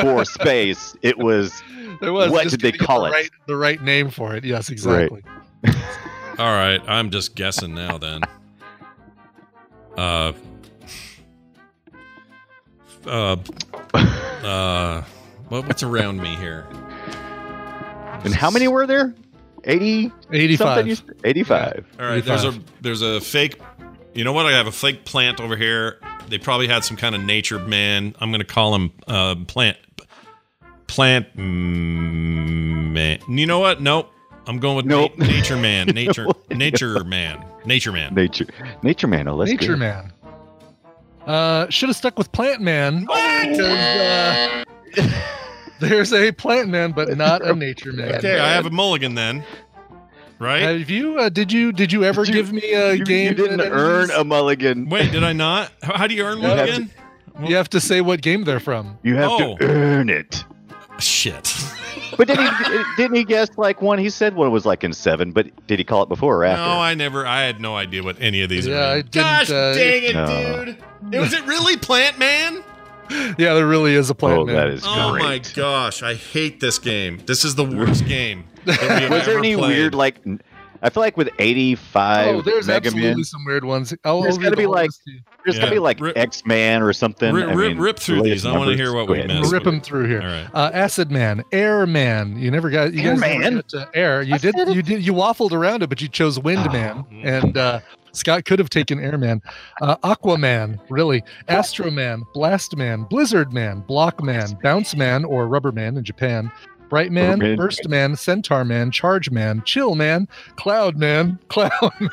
for 0.01 0.25
space. 0.25 0.97
It 1.03 1.19
was 1.19 1.63
There 2.01 2.15
was. 2.15 2.31
what 2.31 2.49
did 2.49 2.63
they 2.63 2.73
call 2.73 3.03
the 3.03 3.09
it? 3.09 3.13
Right, 3.13 3.31
the 3.47 3.57
right 3.57 3.83
name 3.83 4.09
for 4.09 4.35
it. 4.35 4.43
Yes, 4.43 4.71
exactly. 4.71 5.23
All 6.39 6.53
right, 6.55 6.81
I'm 6.89 7.11
just 7.11 7.35
guessing 7.35 7.75
now 7.75 7.99
then. 7.99 8.23
Uh. 9.97 10.33
Uh. 13.07 13.37
Uh. 13.95 15.03
What, 15.49 15.67
what's 15.67 15.83
around 15.83 16.21
me 16.21 16.35
here? 16.37 16.67
and 18.25 18.35
how 18.35 18.51
many 18.51 18.67
were 18.69 18.87
there? 18.87 19.15
Eighty. 19.65 20.11
85. 20.33 20.59
Something. 20.59 20.87
you- 20.89 21.15
Eighty-five. 21.25 21.87
All 22.01 22.07
right, 22.07 22.25
there's 22.25 22.45
a 22.45 22.55
there's 22.81 23.03
a 23.03 23.21
fake. 23.21 23.61
You 24.15 24.25
know 24.25 24.33
what? 24.33 24.47
I 24.47 24.53
have 24.53 24.67
a 24.67 24.73
fake 24.73 25.05
plant 25.05 25.41
over 25.41 25.57
here. 25.57 25.99
They 26.29 26.39
probably 26.39 26.67
had 26.69 26.85
some 26.85 26.97
kind 26.97 27.15
of 27.15 27.21
nature 27.23 27.59
man. 27.59 28.15
I'm 28.21 28.31
gonna 28.31 28.45
call 28.45 28.75
him 28.75 28.93
uh, 29.07 29.35
plant. 29.47 29.77
Plant 30.87 31.37
mm, 31.37 32.93
man. 32.93 33.19
You 33.29 33.47
know 33.47 33.59
what? 33.59 33.81
Nope. 33.81 34.13
I'm 34.47 34.59
going 34.59 34.77
with 34.77 34.87
Nope. 34.87 35.19
na- 35.19 35.27
nature 35.27 35.57
man. 35.57 35.87
Nature 35.95 36.27
nature 36.51 37.03
man. 37.05 37.45
Nature 37.65 37.93
man. 37.93 38.15
Nature. 38.15 38.47
Nature 38.83 39.07
Man. 39.09 39.27
Oh, 39.29 39.37
that's 39.39 39.51
Nature 39.51 39.73
good. 39.73 39.79
Man. 39.81 40.13
Uh, 41.27 41.69
should 41.71 41.89
have 41.89 41.97
stuck 41.97 42.17
with 42.17 42.31
Plant 42.31 42.61
Man. 42.61 43.01
because, 43.01 43.59
uh, 43.59 44.65
there's 45.81 46.13
a 46.13 46.31
Plant 46.33 46.69
Man, 46.69 46.93
but 46.93 47.17
not 47.17 47.45
a 47.45 47.55
Nature 47.55 47.93
Man. 47.93 48.15
Okay, 48.17 48.39
I 48.39 48.53
have 48.53 48.67
a 48.67 48.71
mulligan 48.71 49.15
then. 49.17 49.43
Right? 50.39 50.61
Have 50.63 50.91
you? 50.91 51.19
Uh, 51.19 51.29
did 51.31 51.51
you? 51.51 51.73
Did 51.73 51.91
you 51.93 52.05
ever 52.05 52.25
Did 52.25 52.35
you- 52.35 52.43
give 52.43 52.53
me 52.53 52.73
a 52.75 52.93
You, 52.95 53.05
game? 53.05 53.29
you 53.31 53.35
didn't 53.35 53.61
earn 53.63 54.11
a 54.13 54.23
mulligan. 54.23 54.89
Wait, 54.89 55.11
did 55.11 55.25
I 55.25 55.33
not? 55.33 55.73
How, 55.83 55.97
how 55.97 56.07
do 56.07 56.15
you 56.15 56.25
earn 56.25 56.39
You 56.39 56.47
have 56.49 56.57
mulligan? 56.59 56.91
You 57.45 57.57
have 57.57 57.69
to 57.71 57.81
say 57.81 58.01
what 58.03 58.23
game 58.23 58.45
they're 58.45 58.61
from. 58.61 58.99
You 59.03 59.17
have 59.17 59.31
Oh. 59.33 59.57
to 59.57 59.65
earn 59.65 60.09
it. 60.09 60.45
Shit. 60.99 61.55
But 62.17 62.29
didn't 62.29 62.47
he, 62.55 62.83
didn't 62.97 63.17
he 63.17 63.25
guess 63.25 63.51
like 63.59 63.83
one? 63.83 63.99
He 63.99 64.09
said 64.11 64.35
one 64.35 64.51
was 64.51 64.65
like 64.65 64.85
in 64.85 64.93
seven, 64.93 65.33
but 65.33 65.47
did 65.67 65.79
he 65.79 65.85
call 65.85 66.03
it 66.03 66.09
before 66.09 66.37
or 66.37 66.45
after? 66.45 66.65
No, 66.65 66.81
I 66.81 66.95
never. 66.95 67.27
I 67.27 67.43
had 67.43 67.61
no 67.61 67.77
idea 67.77 68.03
what 68.03 68.17
any 68.21 68.43
of 68.43 68.49
these 68.49 68.67
Yeah, 68.67 68.77
are. 68.77 68.93
I 68.93 68.97
didn't, 69.03 69.13
Gosh 69.13 69.51
uh, 69.51 69.75
dang 69.75 70.03
it, 70.05 70.15
No. 70.15 70.65
dude! 70.65 70.79
It 71.13 71.21
was 71.21 71.33
it 71.35 71.45
really 71.47 71.77
Plant 71.77 72.19
Man? 72.19 72.63
Yeah, 73.11 73.55
there 73.55 73.67
really 73.67 73.95
is 73.95 74.09
a 74.11 74.15
Plant 74.15 74.39
oh, 74.41 74.45
Man. 74.47 74.55
that 74.57 74.69
is 74.69 74.83
Oh 74.87 75.13
great. 75.13 75.23
my 75.23 75.39
gosh, 75.55 76.03
I 76.03 76.15
hate 76.15 76.61
this 76.61 76.79
game. 76.79 77.21
This 77.27 77.45
is 77.45 77.55
the 77.55 77.65
worst 77.65 78.07
game. 78.07 78.45
that 78.65 78.81
we 78.81 78.87
have 78.89 79.11
Was 79.11 79.27
there 79.27 79.39
any 79.39 79.55
played. 79.57 79.77
weird 79.77 79.95
like? 79.95 80.17
N- 80.77 80.79
I 80.83 80.91
feel 80.91 81.03
like 81.03 81.17
with 81.17 81.31
eighty-five 81.39 82.37
Oh, 82.37 82.43
there's 82.43 82.67
Mega 82.67 82.87
absolutely 82.89 83.15
Man, 83.17 83.25
some 83.25 83.45
weird 83.45 83.65
ones. 83.65 83.95
I'll, 84.05 84.23
There's 84.23 84.37
I'll 84.37 84.43
gotta 84.43 84.57
be 84.57 84.67
like- 84.67 84.89
list 84.89 85.03
to 85.05 85.11
you. 85.13 85.21
there's 85.45 85.59
gotta 85.59 85.73
be 85.73 85.79
like 85.79 85.99
X 86.17 86.45
Man 86.47 86.83
or 86.83 86.93
something. 86.93 87.35
Rip- 87.35 87.49
I 87.49 87.55
mean, 87.55 87.79
rip 87.79 87.99
through 87.99 88.17
the 88.17 88.23
these. 88.23 88.45
latest 88.45 88.47
I 88.47 88.59
wanna 88.59 88.75
hear 88.77 88.93
what 88.93 89.07
Go 89.07 89.13
we 89.15 89.21
ahead. 89.21 89.41
missed. 89.41 89.53
Rip 89.53 89.65
them 89.65 89.81
through 89.81 90.07
here. 90.09 90.21
All 90.23 90.27
right. 90.27 90.49
Uh, 90.55 90.71
Acid 90.73 91.11
Man, 91.11 91.43
Air 91.53 91.87
Man. 91.87 92.39
You 92.39 92.51
never 92.51 92.71
got. 92.71 92.93
You 92.95 93.03
Air 93.11 93.13
guys 93.17 93.21
Man? 93.21 93.63
got 93.73 93.89
Air. 93.95 94.23
You 94.23 94.39
did. 94.39 94.55
You 94.69 94.83
did. 94.83 95.05
You 95.07 95.13
waffled 95.13 95.53
around 95.53 95.83
it, 95.83 95.89
but 95.89 96.01
you 96.01 96.09
chose 96.09 96.39
Wind 96.39 96.67
Oh. 96.69 96.73
Man, 96.73 97.05
and 97.23 97.57
uh, 97.57 97.81
Scott 98.13 98.45
could 98.47 98.59
have 98.59 98.71
taken 98.71 98.99
Airman. 98.99 99.43
Uh, 99.83 99.97
Aquaman, 99.99 100.79
really. 100.89 101.23
Astro 101.49 101.91
Man, 101.91 102.23
Blast 102.35 102.75
Man, 102.77 103.03
Blizzard 103.05 103.53
Man, 103.53 103.81
Block 103.81 104.23
Man, 104.23 104.59
Bounce 104.63 104.97
Man, 104.97 105.25
or 105.25 105.47
Rubber 105.49 105.71
Man 105.73 105.97
in 105.97 106.05
Japan. 106.05 106.51
Bright 106.89 107.11
Man, 107.13 107.33
Rubber 107.33 107.45
Man. 107.45 107.57
Burst 107.57 107.89
Man, 107.89 108.17
Centaur 108.17 108.65
Man, 108.65 108.91
Charge 108.91 109.31
Man, 109.31 109.63
Chill 109.65 109.95
Man, 109.95 110.29
Cloud 110.57 110.97
Man, 110.97 111.39
Clown 111.49 111.71
Man, 112.01 112.11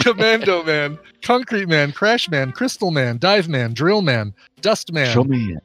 Commando 0.00 0.62
Man, 0.64 0.98
Concrete 1.22 1.68
Man, 1.68 1.92
Crash 1.92 2.28
Man, 2.28 2.52
Crystal 2.52 2.90
Man, 2.90 3.18
Dive 3.18 3.48
Man, 3.48 3.72
Drill 3.72 4.02
Man, 4.02 4.34
Dust 4.60 4.92
Man, 4.92 5.12
Show 5.12 5.24
me. 5.24 5.56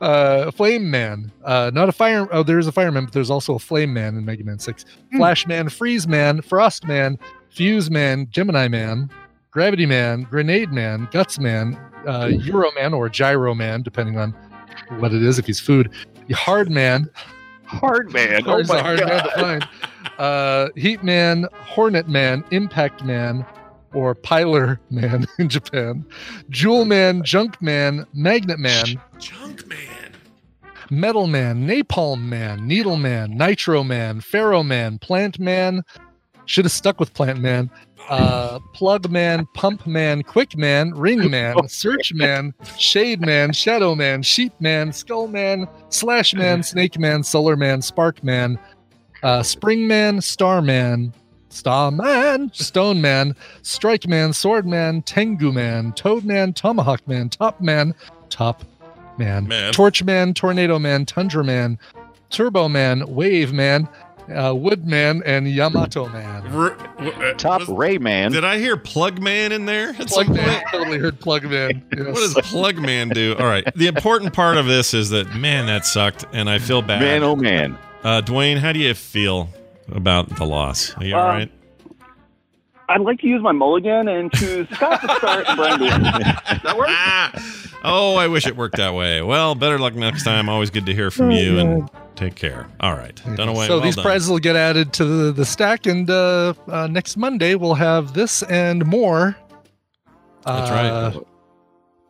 uh, 0.00 0.50
Flame 0.50 0.90
Man. 0.90 1.32
Uh, 1.44 1.70
not 1.72 1.88
a 1.88 1.92
fire. 1.92 2.28
Oh, 2.32 2.42
there 2.42 2.58
is 2.58 2.66
a 2.66 2.72
fireman, 2.72 3.04
but 3.04 3.14
there's 3.14 3.30
also 3.30 3.54
a 3.54 3.58
Flame 3.58 3.92
Man 3.94 4.16
in 4.16 4.24
Mega 4.24 4.44
Man 4.44 4.58
Six. 4.58 4.84
Flash 5.16 5.46
Man, 5.46 5.68
Freeze 5.68 6.06
Man, 6.06 6.42
Frost 6.42 6.86
Man, 6.86 7.18
Fuse 7.50 7.90
Man, 7.90 8.26
Gemini 8.30 8.68
Man, 8.68 9.10
Gravity 9.50 9.86
Man, 9.86 10.22
Grenade 10.24 10.72
Man, 10.72 11.08
Guts 11.12 11.38
Man, 11.38 11.78
uh, 12.06 12.26
Euro 12.26 12.70
Man 12.72 12.92
or 12.94 13.08
Gyro 13.08 13.54
Man, 13.54 13.82
depending 13.82 14.18
on 14.18 14.32
what 14.98 15.12
it 15.14 15.22
is. 15.22 15.38
If 15.38 15.46
he's 15.46 15.60
food, 15.60 15.90
Hard 16.30 16.70
Man. 16.70 17.08
Hard 17.64 18.12
Man. 18.12 18.42
Oh 18.46 18.62
my 18.64 18.80
hard 18.80 19.00
man 19.00 19.08
to 19.08 19.30
god. 19.36 19.40
find. 19.40 19.68
Uh, 20.18 20.68
Heat 20.76 21.02
Man, 21.02 21.46
Hornet 21.54 22.08
Man, 22.08 22.44
Impact 22.50 23.02
Man, 23.04 23.46
or 23.94 24.14
Piler 24.14 24.78
Man 24.90 25.26
in 25.38 25.48
Japan. 25.48 26.04
Jewel 26.50 26.84
Man, 26.84 27.22
Junk 27.22 27.60
Man, 27.62 28.06
Magnet 28.12 28.58
Man. 28.58 28.84
Junk 29.18 29.66
Man. 29.66 29.78
Metal 30.90 31.26
Man, 31.26 31.66
Napalm 31.66 32.20
Man, 32.24 32.66
Needle 32.66 32.98
Man, 32.98 33.36
Nitro 33.36 33.82
Man, 33.82 34.20
Pharaoh 34.20 34.62
Man, 34.62 34.98
Plant 34.98 35.38
Man. 35.38 35.82
Should 36.46 36.64
have 36.64 36.72
stuck 36.72 37.00
with 37.00 37.14
Plant 37.14 37.40
Man. 37.40 37.70
Uh, 38.08 38.58
Plug 38.72 39.10
Man, 39.10 39.46
Pump 39.54 39.86
Man, 39.86 40.22
Quick 40.22 40.56
Man, 40.56 40.92
Ring 40.94 41.30
Man, 41.30 41.56
Search 41.68 42.12
Man, 42.12 42.52
Shade 42.76 43.20
Man, 43.20 43.52
Shadow 43.52 43.94
Man, 43.94 44.22
Sheep 44.22 44.52
Man, 44.60 44.92
Skull 44.92 45.28
Man, 45.28 45.68
Slash 45.88 46.34
Man, 46.34 46.62
Snake 46.62 46.98
Man, 46.98 47.22
Solar 47.22 47.56
Man, 47.56 47.80
Spark 47.80 48.22
Man, 48.24 48.58
uh, 49.22 49.42
Spring 49.42 49.86
Man, 49.86 50.20
Star 50.20 50.60
Man, 50.60 51.12
Star 51.48 51.90
Man, 51.90 52.50
Stone 52.52 53.00
Man, 53.00 53.36
Strike 53.62 54.08
Man, 54.08 54.32
Sword 54.32 54.66
Man, 54.66 55.02
Tengu 55.02 55.52
Man, 55.52 55.92
Toad 55.92 56.24
Man, 56.24 56.52
Tomahawk 56.52 57.06
Man, 57.06 57.28
Top 57.28 57.60
Man, 57.60 57.94
Top 58.30 58.64
Man, 59.18 59.46
Man. 59.46 59.72
Torch 59.72 60.02
Man, 60.02 60.34
Tornado 60.34 60.78
Man, 60.78 61.04
Tundra 61.04 61.44
Man, 61.44 61.78
Turbo 62.30 62.68
Man, 62.68 63.04
Wave 63.06 63.52
Man, 63.52 63.88
uh, 64.30 64.54
Wood 64.54 64.86
Man, 64.86 65.22
and 65.24 65.48
Yamato 65.48 66.08
Man. 66.08 66.42
R- 66.54 66.70
w- 66.98 67.10
uh, 67.12 67.34
Top 67.34 67.60
was- 67.60 67.68
Ray 67.68 67.98
Man. 67.98 68.32
Did 68.32 68.44
I 68.44 68.58
hear 68.58 68.76
Plug 68.76 69.20
Man 69.20 69.52
in 69.52 69.66
there? 69.66 69.90
at 69.90 70.06
Plug 70.08 70.28
Man, 70.28 70.48
point? 70.48 70.64
totally 70.70 70.98
heard 70.98 71.20
Plug 71.20 71.44
Man. 71.44 71.82
Yes. 71.96 72.06
What 72.06 72.14
does 72.16 72.34
Plug 72.50 72.76
Man 72.78 73.08
do? 73.08 73.34
All 73.38 73.46
right. 73.46 73.64
The 73.74 73.86
important 73.86 74.32
part 74.32 74.56
of 74.56 74.66
this 74.66 74.94
is 74.94 75.10
that 75.10 75.34
man, 75.34 75.66
that 75.66 75.84
sucked, 75.86 76.24
and 76.32 76.48
I 76.50 76.58
feel 76.58 76.82
bad. 76.82 77.00
Man, 77.00 77.22
oh 77.22 77.36
man. 77.36 77.76
Uh, 78.04 78.20
Dwayne, 78.22 78.58
how 78.58 78.72
do 78.72 78.78
you 78.80 78.94
feel 78.94 79.48
about 79.90 80.28
the 80.36 80.44
loss? 80.44 80.96
Are 80.96 81.04
you 81.04 81.14
all 81.16 81.22
Uh, 81.22 81.26
right? 81.28 81.52
I'd 82.88 83.00
like 83.00 83.20
to 83.20 83.26
use 83.26 83.40
my 83.42 83.52
mulligan 83.52 84.08
and 84.08 84.30
choose 84.32 84.68
Scott 84.70 85.00
to 85.00 85.14
start 85.16 85.46
and 85.48 85.56
Brian 85.56 85.78
to. 85.78 85.88
That 86.64 86.76
work? 86.76 86.88
Ah! 86.90 87.32
oh, 87.84 88.16
I 88.16 88.28
wish 88.28 88.46
it 88.46 88.56
worked 88.56 88.76
that 88.76 88.92
way. 88.94 89.22
Well, 89.22 89.54
better 89.54 89.78
luck 89.78 89.94
next 89.94 90.24
time. 90.24 90.48
Always 90.48 90.70
good 90.70 90.86
to 90.86 90.94
hear 90.94 91.10
from 91.10 91.30
you, 91.30 91.58
and 91.58 91.88
take 92.16 92.34
care. 92.34 92.66
All 92.80 92.94
right, 92.94 93.14
Dunaway. 93.14 93.66
so 93.66 93.74
well 93.76 93.80
these 93.80 93.96
done. 93.96 94.04
prizes 94.04 94.30
will 94.30 94.38
get 94.38 94.56
added 94.56 94.92
to 94.94 95.04
the, 95.04 95.32
the 95.32 95.44
stack, 95.44 95.86
and 95.86 96.08
uh, 96.10 96.54
uh, 96.68 96.86
next 96.86 97.16
Monday 97.16 97.54
we'll 97.54 97.74
have 97.74 98.14
this 98.14 98.42
and 98.44 98.84
more. 98.86 99.36
That's 100.44 100.70
uh, 100.70 101.10
right. 101.14 101.26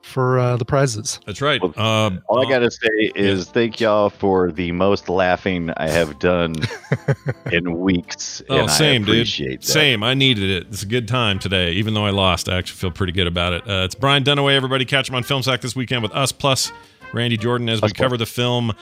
For 0.03 0.39
uh, 0.41 0.57
the 0.57 0.65
prizes. 0.65 1.21
That's 1.27 1.41
right. 1.41 1.63
Well, 1.63 1.73
Uh, 1.77 2.11
All 2.29 2.45
I 2.45 2.51
gotta 2.51 2.71
say 2.73 3.13
is 3.15 3.47
thank 3.51 3.79
y'all 3.81 4.11
for 4.11 4.51
the 4.51 4.73
most 4.73 5.09
laughing 5.09 5.71
I 5.77 5.89
have 5.89 6.19
done 6.19 6.57
in 7.53 7.79
weeks. 7.79 8.43
Oh, 8.51 8.59
and 8.63 8.71
same, 8.71 9.05
I 9.05 9.07
dude. 9.07 9.27
That. 9.29 9.59
Same. 9.65 10.03
I 10.03 10.15
needed 10.15 10.51
it. 10.51 10.67
It's 10.69 10.83
a 10.83 10.87
good 10.87 11.07
time 11.07 11.39
today. 11.39 11.73
Even 11.75 11.95
though 11.95 12.05
I 12.05 12.11
lost, 12.11 12.49
I 12.49 12.59
actually 12.59 12.79
feel 12.79 12.91
pretty 12.91 13.13
good 13.13 13.29
about 13.29 13.53
it. 13.53 13.63
Uh, 13.69 13.85
it's 13.85 13.95
Brian 13.95 14.25
Dunaway, 14.25 14.57
everybody. 14.57 14.85
Catch 14.85 15.09
him 15.09 15.15
on 15.15 15.23
Film 15.23 15.43
Sack 15.45 15.61
this 15.61 15.77
weekend 15.77 16.03
with 16.03 16.13
us, 16.13 16.33
plus 16.33 16.73
Randy 17.15 17.37
Jordan 17.37 17.69
as 17.69 17.81
we 17.81 17.87
Us 17.87 17.93
plus. 17.93 18.05
cover 18.05 18.17
the 18.17 18.27
film, 18.27 18.73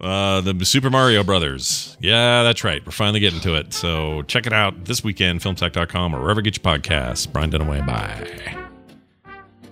uh, 0.00 0.40
the 0.40 0.64
Super 0.64 0.90
Mario 0.90 1.22
Brothers. 1.24 1.96
Yeah, 2.00 2.42
that's 2.42 2.64
right. 2.64 2.84
We're 2.84 2.92
finally 2.92 3.20
getting 3.20 3.40
to 3.40 3.54
it. 3.54 3.72
So 3.72 4.22
check 4.22 4.46
it 4.46 4.52
out 4.52 4.84
this 4.84 5.02
weekend, 5.04 5.40
filmsack.com 5.40 6.14
or 6.14 6.20
wherever 6.22 6.40
you 6.40 6.44
get 6.50 6.56
your 6.62 6.78
podcasts. 6.78 7.30
Brian 7.30 7.50
Dunaway. 7.50 7.86
Bye. 7.86 8.56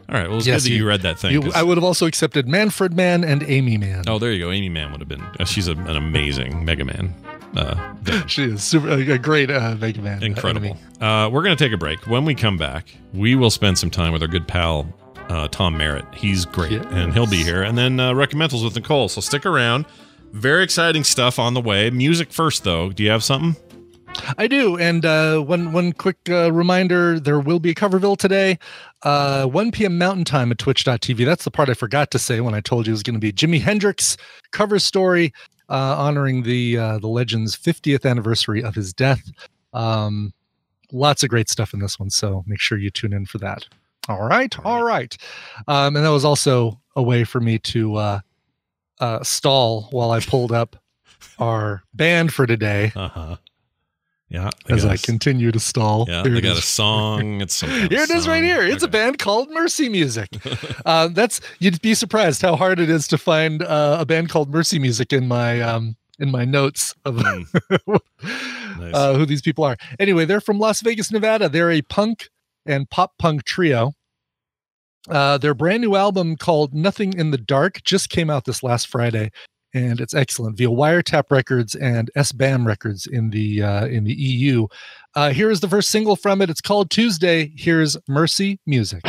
All 0.08 0.14
right. 0.20 0.28
Well, 0.28 0.38
it's 0.38 0.46
Yes, 0.46 0.62
good 0.62 0.70
that 0.70 0.74
you, 0.74 0.82
you- 0.82 0.88
read 0.88 1.02
that 1.02 1.18
thing. 1.18 1.32
You, 1.32 1.50
I 1.54 1.62
would 1.62 1.76
have 1.76 1.84
also 1.84 2.06
accepted 2.06 2.46
Manfred 2.46 2.94
Mann 2.94 3.24
and 3.24 3.42
Aimee 3.42 3.78
Mann. 3.78 4.04
oh, 4.06 4.18
there 4.18 4.32
you 4.32 4.44
go. 4.44 4.50
Aimee 4.50 4.68
Mann 4.68 4.90
would 4.92 5.00
have 5.00 5.08
been. 5.08 5.22
Uh, 5.40 5.44
she's 5.44 5.66
a, 5.68 5.72
an 5.72 5.96
amazing 5.96 6.64
Mega 6.64 6.84
Man. 6.84 7.14
Uh. 7.56 7.90
She 8.26 8.44
is 8.44 8.62
super, 8.62 8.88
a 8.88 9.12
a 9.12 9.18
great 9.18 9.50
uh, 9.50 9.76
Mega 9.80 10.02
Man. 10.02 10.22
uh, 10.22 10.26
Incredible. 10.26 10.76
Uh, 11.00 11.30
we're 11.32 11.42
going 11.42 11.56
to 11.56 11.64
take 11.64 11.72
a 11.72 11.76
break. 11.78 12.06
When 12.06 12.24
we 12.26 12.34
come 12.34 12.58
back, 12.58 12.94
we 13.14 13.34
will 13.34 13.50
spend 13.50 13.78
some 13.78 13.90
time 13.90 14.12
with 14.12 14.20
our 14.22 14.28
good 14.28 14.46
pal, 14.46 14.86
uh, 15.30 15.48
Tom 15.48 15.76
Merritt. 15.78 16.04
He's 16.14 16.44
great, 16.44 16.72
Yes. 16.72 16.84
and 16.90 17.14
he'll 17.14 17.26
be 17.26 17.42
here. 17.42 17.62
And 17.62 17.78
then 17.78 17.98
uh, 17.98 18.12
Reccamentals 18.12 18.62
with 18.62 18.74
Nicole. 18.76 19.08
So 19.08 19.22
stick 19.22 19.46
around. 19.46 19.86
Very 20.34 20.64
exciting 20.64 21.04
stuff 21.04 21.38
on 21.38 21.54
the 21.54 21.60
way. 21.60 21.90
Music 21.90 22.32
first, 22.32 22.64
though. 22.64 22.90
Do 22.90 23.04
you 23.04 23.10
have 23.10 23.22
something? 23.22 23.54
I 24.36 24.48
do. 24.48 24.76
And 24.76 25.06
uh, 25.06 25.38
one 25.38 25.72
one 25.72 25.92
quick 25.92 26.16
uh, 26.28 26.50
reminder: 26.50 27.20
there 27.20 27.38
will 27.38 27.60
be 27.60 27.70
a 27.70 27.74
Coverville 27.74 28.16
today, 28.16 28.58
uh, 29.04 29.46
1 29.46 29.70
p.m. 29.70 29.96
Mountain 29.96 30.24
Time 30.24 30.50
at 30.50 30.58
Twitch.tv. 30.58 31.24
That's 31.24 31.44
the 31.44 31.52
part 31.52 31.68
I 31.68 31.74
forgot 31.74 32.10
to 32.10 32.18
say 32.18 32.40
when 32.40 32.52
I 32.52 32.60
told 32.60 32.88
you 32.88 32.90
it 32.90 32.94
was 32.94 33.04
going 33.04 33.14
to 33.14 33.20
be 33.20 33.32
Jimi 33.32 33.60
Hendrix 33.60 34.16
cover 34.50 34.80
story 34.80 35.32
uh, 35.68 35.94
honoring 35.96 36.42
the 36.42 36.78
uh, 36.78 36.98
the 36.98 37.06
legend's 37.06 37.56
50th 37.56 38.04
anniversary 38.04 38.60
of 38.60 38.74
his 38.74 38.92
death. 38.92 39.22
Um, 39.72 40.32
lots 40.90 41.22
of 41.22 41.28
great 41.28 41.48
stuff 41.48 41.72
in 41.72 41.78
this 41.78 42.00
one, 42.00 42.10
so 42.10 42.42
make 42.48 42.58
sure 42.58 42.76
you 42.76 42.90
tune 42.90 43.12
in 43.12 43.26
for 43.26 43.38
that. 43.38 43.68
All 44.08 44.24
right, 44.24 44.52
all 44.64 44.82
right. 44.82 45.16
Um, 45.68 45.94
and 45.94 46.04
that 46.04 46.10
was 46.10 46.24
also 46.24 46.80
a 46.96 47.02
way 47.04 47.22
for 47.22 47.38
me 47.38 47.60
to 47.60 48.20
uh, 49.00 49.22
stall 49.22 49.88
while 49.90 50.10
I 50.10 50.20
pulled 50.20 50.52
up 50.52 50.76
our 51.38 51.82
band 51.94 52.32
for 52.32 52.46
today 52.46 52.92
Uh 52.94 53.08
huh. 53.08 53.36
Yeah. 54.28 54.50
as 54.68 54.84
I 54.84 54.94
a 54.94 54.98
continue 54.98 55.52
to 55.52 55.60
stall. 55.60 56.06
Yeah, 56.08 56.22
Here 56.24 56.32
they 56.32 56.40
got 56.40 56.58
a 56.58 56.62
song. 56.62 57.40
It's 57.40 57.54
some 57.54 57.68
kind 57.68 57.84
of 57.84 57.90
Here 57.92 58.02
it 58.02 58.10
is 58.10 58.26
right 58.26 58.42
here. 58.42 58.62
It's 58.62 58.82
a 58.82 58.88
band 58.88 59.18
called 59.18 59.48
Mercy 59.50 59.88
Music. 59.88 60.28
uh, 60.86 61.08
that's 61.08 61.40
you'd 61.60 61.80
be 61.82 61.94
surprised 61.94 62.42
how 62.42 62.56
hard 62.56 62.80
it 62.80 62.90
is 62.90 63.06
to 63.08 63.18
find 63.18 63.62
uh, 63.62 63.98
a 64.00 64.06
band 64.06 64.30
called 64.30 64.50
Mercy 64.50 64.78
Music 64.78 65.12
in 65.12 65.28
my 65.28 65.60
um, 65.60 65.96
in 66.18 66.30
my 66.30 66.44
notes 66.44 66.94
of 67.04 67.20
Hmm. 67.20 67.42
Nice. 68.76 68.92
uh, 68.94 69.14
who 69.14 69.24
these 69.24 69.40
people 69.42 69.62
are. 69.62 69.76
Anyway, 70.00 70.24
they're 70.24 70.40
from 70.40 70.58
Las 70.58 70.80
Vegas, 70.80 71.12
Nevada. 71.12 71.48
They're 71.48 71.70
a 71.70 71.82
punk 71.82 72.28
and 72.66 72.90
pop 72.90 73.12
punk 73.18 73.44
trio. 73.44 73.92
Uh, 75.08 75.38
their 75.38 75.54
brand 75.54 75.82
new 75.82 75.96
album 75.96 76.36
called 76.36 76.74
Nothing 76.74 77.12
in 77.14 77.30
the 77.30 77.38
Dark 77.38 77.82
just 77.82 78.08
came 78.08 78.30
out 78.30 78.44
this 78.44 78.62
last 78.62 78.88
Friday, 78.88 79.30
and 79.74 80.00
it's 80.00 80.14
excellent 80.14 80.56
via 80.56 80.68
Wiretap 80.68 81.30
Records 81.30 81.74
and 81.74 82.10
SBAM 82.16 82.66
Records 82.66 83.06
in 83.06 83.30
the 83.30 83.62
uh, 83.62 83.86
in 83.86 84.04
the 84.04 84.14
EU. 84.14 84.66
Uh, 85.14 85.30
here 85.30 85.50
is 85.50 85.60
the 85.60 85.68
first 85.68 85.90
single 85.90 86.16
from 86.16 86.40
it. 86.40 86.50
It's 86.50 86.62
called 86.62 86.90
Tuesday. 86.90 87.52
Here's 87.56 87.96
Mercy 88.08 88.60
Music. 88.66 89.02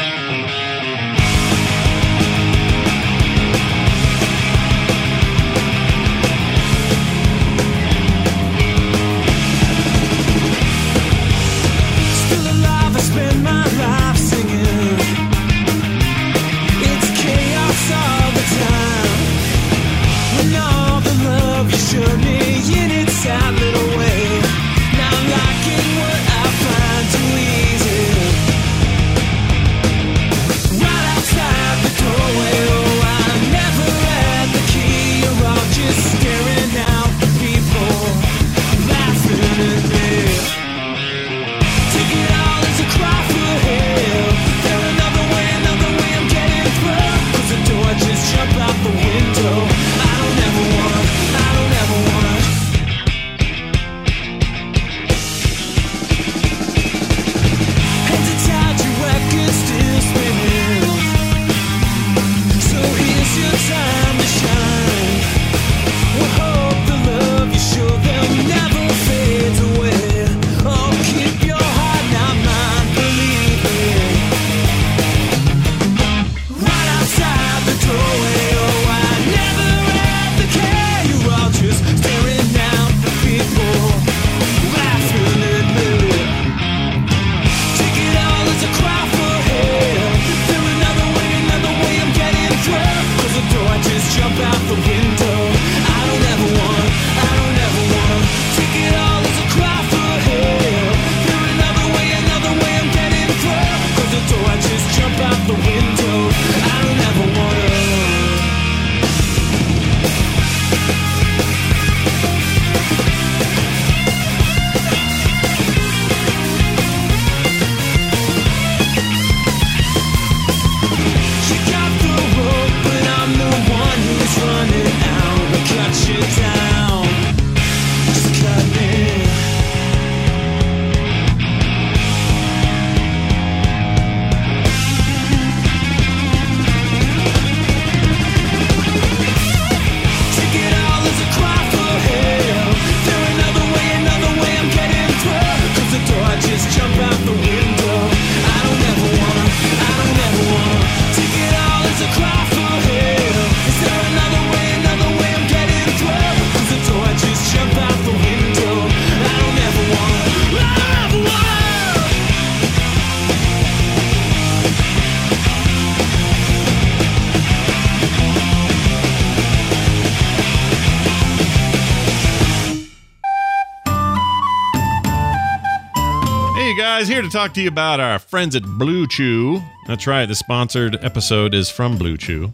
Here 177.16 177.22
to 177.22 177.30
talk 177.30 177.53
to 177.53 177.61
you 177.61 177.70
about 177.70 178.01
our 178.01 178.20
friends 178.20 178.57
at 178.57 178.63
Blue 178.78 179.07
Chew. 179.07 179.61
That's 179.88 180.05
right, 180.05 180.26
the 180.26 180.36
sponsored 180.36 181.01
episode 181.01 181.53
is 181.53 181.70
from 181.70 181.97
Blue 181.97 182.18
Chew. 182.18 182.51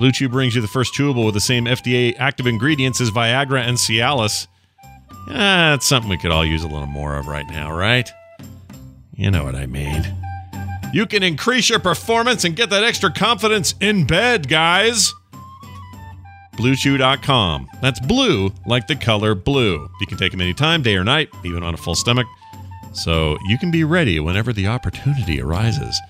Blue 0.00 0.10
Chew 0.10 0.28
brings 0.28 0.56
you 0.56 0.60
the 0.60 0.66
first 0.66 0.92
chewable 0.92 1.24
with 1.24 1.34
the 1.34 1.40
same 1.40 1.66
FDA 1.66 2.16
active 2.18 2.48
ingredients 2.48 3.00
as 3.00 3.12
Viagra 3.12 3.60
and 3.60 3.76
Cialis. 3.76 4.48
That's 5.28 5.86
something 5.86 6.10
we 6.10 6.18
could 6.18 6.32
all 6.32 6.44
use 6.44 6.64
a 6.64 6.66
little 6.66 6.88
more 6.88 7.14
of 7.14 7.28
right 7.28 7.46
now, 7.48 7.72
right? 7.72 8.10
You 9.14 9.30
know 9.30 9.44
what 9.44 9.54
I 9.54 9.66
mean. 9.66 10.04
You 10.92 11.06
can 11.06 11.22
increase 11.22 11.70
your 11.70 11.78
performance 11.78 12.42
and 12.42 12.56
get 12.56 12.70
that 12.70 12.82
extra 12.82 13.12
confidence 13.12 13.76
in 13.80 14.04
bed, 14.04 14.48
guys. 14.48 15.14
BlueChew.com. 16.56 17.68
That's 17.80 18.00
blue 18.00 18.52
like 18.66 18.88
the 18.88 18.96
color 18.96 19.36
blue. 19.36 19.88
You 20.00 20.06
can 20.08 20.18
take 20.18 20.32
them 20.32 20.40
anytime, 20.40 20.82
day 20.82 20.96
or 20.96 21.04
night, 21.04 21.28
even 21.44 21.62
on 21.62 21.72
a 21.72 21.76
full 21.76 21.94
stomach 21.94 22.26
so 22.92 23.38
you 23.48 23.58
can 23.58 23.70
be 23.70 23.84
ready 23.84 24.20
whenever 24.20 24.52
the 24.52 24.66
opportunity 24.66 25.40
arises. 25.40 26.00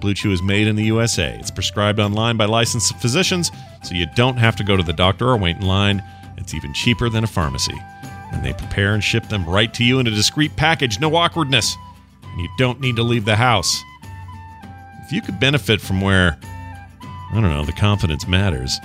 Blue 0.00 0.14
Chew 0.14 0.32
is 0.32 0.42
made 0.42 0.66
in 0.66 0.74
the 0.74 0.84
USA. 0.84 1.36
It's 1.38 1.50
prescribed 1.50 2.00
online 2.00 2.36
by 2.36 2.46
licensed 2.46 2.96
physicians, 2.96 3.50
so 3.84 3.94
you 3.94 4.06
don't 4.16 4.36
have 4.36 4.56
to 4.56 4.64
go 4.64 4.76
to 4.76 4.82
the 4.82 4.92
doctor 4.92 5.28
or 5.28 5.36
wait 5.36 5.56
in 5.56 5.62
line. 5.62 6.02
It's 6.36 6.54
even 6.54 6.74
cheaper 6.74 7.08
than 7.08 7.22
a 7.22 7.28
pharmacy. 7.28 7.80
And 8.32 8.44
they 8.44 8.52
prepare 8.52 8.94
and 8.94 9.04
ship 9.04 9.28
them 9.28 9.44
right 9.44 9.72
to 9.74 9.84
you 9.84 10.00
in 10.00 10.06
a 10.06 10.10
discreet 10.10 10.56
package, 10.56 10.98
no 10.98 11.14
awkwardness. 11.14 11.76
And 12.24 12.40
you 12.40 12.48
don't 12.58 12.80
need 12.80 12.96
to 12.96 13.02
leave 13.02 13.24
the 13.24 13.36
house. 13.36 13.80
If 15.04 15.12
you 15.12 15.22
could 15.22 15.38
benefit 15.38 15.80
from 15.80 16.00
where, 16.00 16.36
I 17.02 17.34
don't 17.34 17.42
know, 17.42 17.64
the 17.64 17.72
confidence 17.72 18.26
matters, 18.26 18.76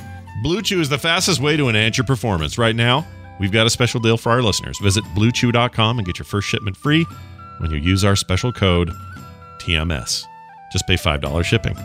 Blue 0.43 0.61
Chew 0.61 0.81
is 0.81 0.89
the 0.89 0.99
fastest 0.99 1.41
way 1.41 1.57
to 1.57 1.67
enhance 1.67 1.97
your 1.97 2.05
performance. 2.05 2.59
Right 2.59 2.75
now, 2.75 3.07
we've 3.39 3.51
got 3.51 3.65
a 3.65 3.71
special 3.71 3.99
deal 3.99 4.17
for 4.17 4.31
our 4.31 4.43
listeners. 4.43 4.77
Visit 4.77 5.03
bluechew.com 5.15 5.97
and 5.97 6.05
get 6.05 6.19
your 6.19 6.25
first 6.25 6.47
shipment 6.47 6.77
free 6.77 7.07
when 7.59 7.71
you 7.71 7.77
use 7.77 8.03
our 8.03 8.15
special 8.15 8.51
code 8.51 8.91
TMS. 9.59 10.23
Just 10.71 10.87
pay 10.87 10.95
$5 10.95 11.43
shipping. 11.43 11.77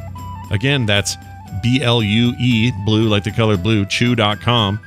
Again, 0.51 0.87
that's 0.87 1.17
B 1.63 1.83
L 1.83 2.03
U 2.03 2.35
E, 2.39 2.73
blue 2.85 3.09
like 3.09 3.25
the 3.25 3.31
color 3.31 3.57
blue, 3.57 3.85
chew.com 3.87 4.81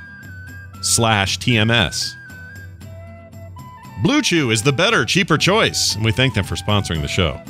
slash 0.82 1.40
TMS. 1.40 2.14
Blue 4.04 4.22
Chew 4.22 4.52
is 4.52 4.62
the 4.62 4.74
better, 4.74 5.06
cheaper 5.06 5.38
choice, 5.38 5.96
and 5.96 6.04
we 6.04 6.12
thank 6.12 6.34
them 6.34 6.44
for 6.44 6.56
sponsoring 6.56 7.02
the 7.02 7.08
show. 7.08 7.42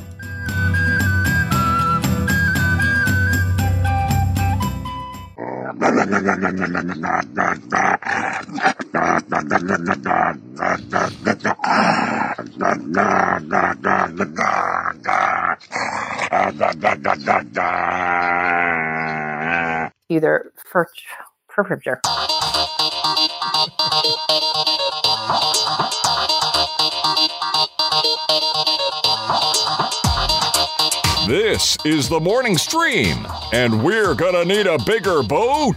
Either 20.09 20.51
for 20.71 20.88
for 21.49 21.82
sure. 21.84 22.01
This 31.28 31.76
is 31.84 32.07
the 32.07 32.19
morning 32.19 32.55
stream, 32.55 33.26
and 33.51 33.84
we're 33.84 34.13
gonna 34.13 34.45
need 34.45 34.67
a 34.67 34.78
bigger 34.86 35.23
boat. 35.23 35.76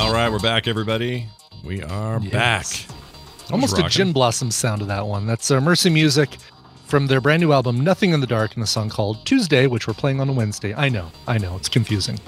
All 0.00 0.12
right, 0.12 0.28
we're 0.28 0.40
back, 0.40 0.66
everybody. 0.66 1.28
We 1.62 1.82
are 1.84 2.18
back. 2.18 2.66
Almost 3.52 3.78
a. 3.78 3.88
Gin 3.88 4.12
Blossom 4.12 4.50
sound 4.50 4.82
of 4.82 4.88
that 4.88 5.06
one. 5.06 5.26
That's 5.26 5.48
uh, 5.50 5.60
Mercy 5.60 5.90
Music 5.90 6.36
from 6.86 7.06
their 7.06 7.20
brand 7.20 7.40
new 7.40 7.52
album, 7.52 7.84
Nothing 7.84 8.12
in 8.12 8.20
the 8.20 8.26
Dark, 8.26 8.54
and 8.54 8.64
a 8.64 8.66
song 8.66 8.90
called 8.90 9.24
Tuesday, 9.24 9.68
which 9.68 9.86
we're 9.86 9.94
playing 9.94 10.20
on 10.20 10.28
a 10.28 10.32
Wednesday. 10.32 10.74
I 10.74 10.88
know, 10.88 11.12
I 11.28 11.38
know, 11.38 11.56
it's 11.56 11.68
confusing. 11.68 12.18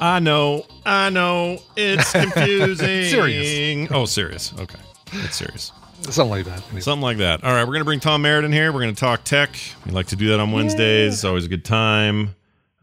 I 0.00 0.20
know, 0.20 0.64
I 0.86 1.10
know, 1.10 1.58
it's 1.76 2.12
confusing. 2.12 3.04
Serious. 3.04 3.90
Oh, 3.92 4.06
serious. 4.06 4.54
Okay, 4.58 4.78
it's 5.12 5.36
serious. 5.36 5.72
Something 6.02 6.30
like 6.30 6.44
that. 6.44 6.62
Anyway. 6.66 6.80
Something 6.80 7.02
like 7.02 7.18
that. 7.18 7.42
All 7.42 7.52
right, 7.52 7.66
we're 7.66 7.72
gonna 7.74 7.84
bring 7.84 8.00
Tom 8.00 8.22
Merritt 8.22 8.44
in 8.44 8.52
here. 8.52 8.72
We're 8.72 8.80
gonna 8.80 8.92
talk 8.94 9.24
tech. 9.24 9.50
We 9.84 9.92
like 9.92 10.06
to 10.08 10.16
do 10.16 10.28
that 10.28 10.40
on 10.40 10.52
Wednesdays. 10.52 11.14
It's 11.14 11.24
always 11.24 11.44
a 11.44 11.48
good 11.48 11.64
time. 11.64 12.34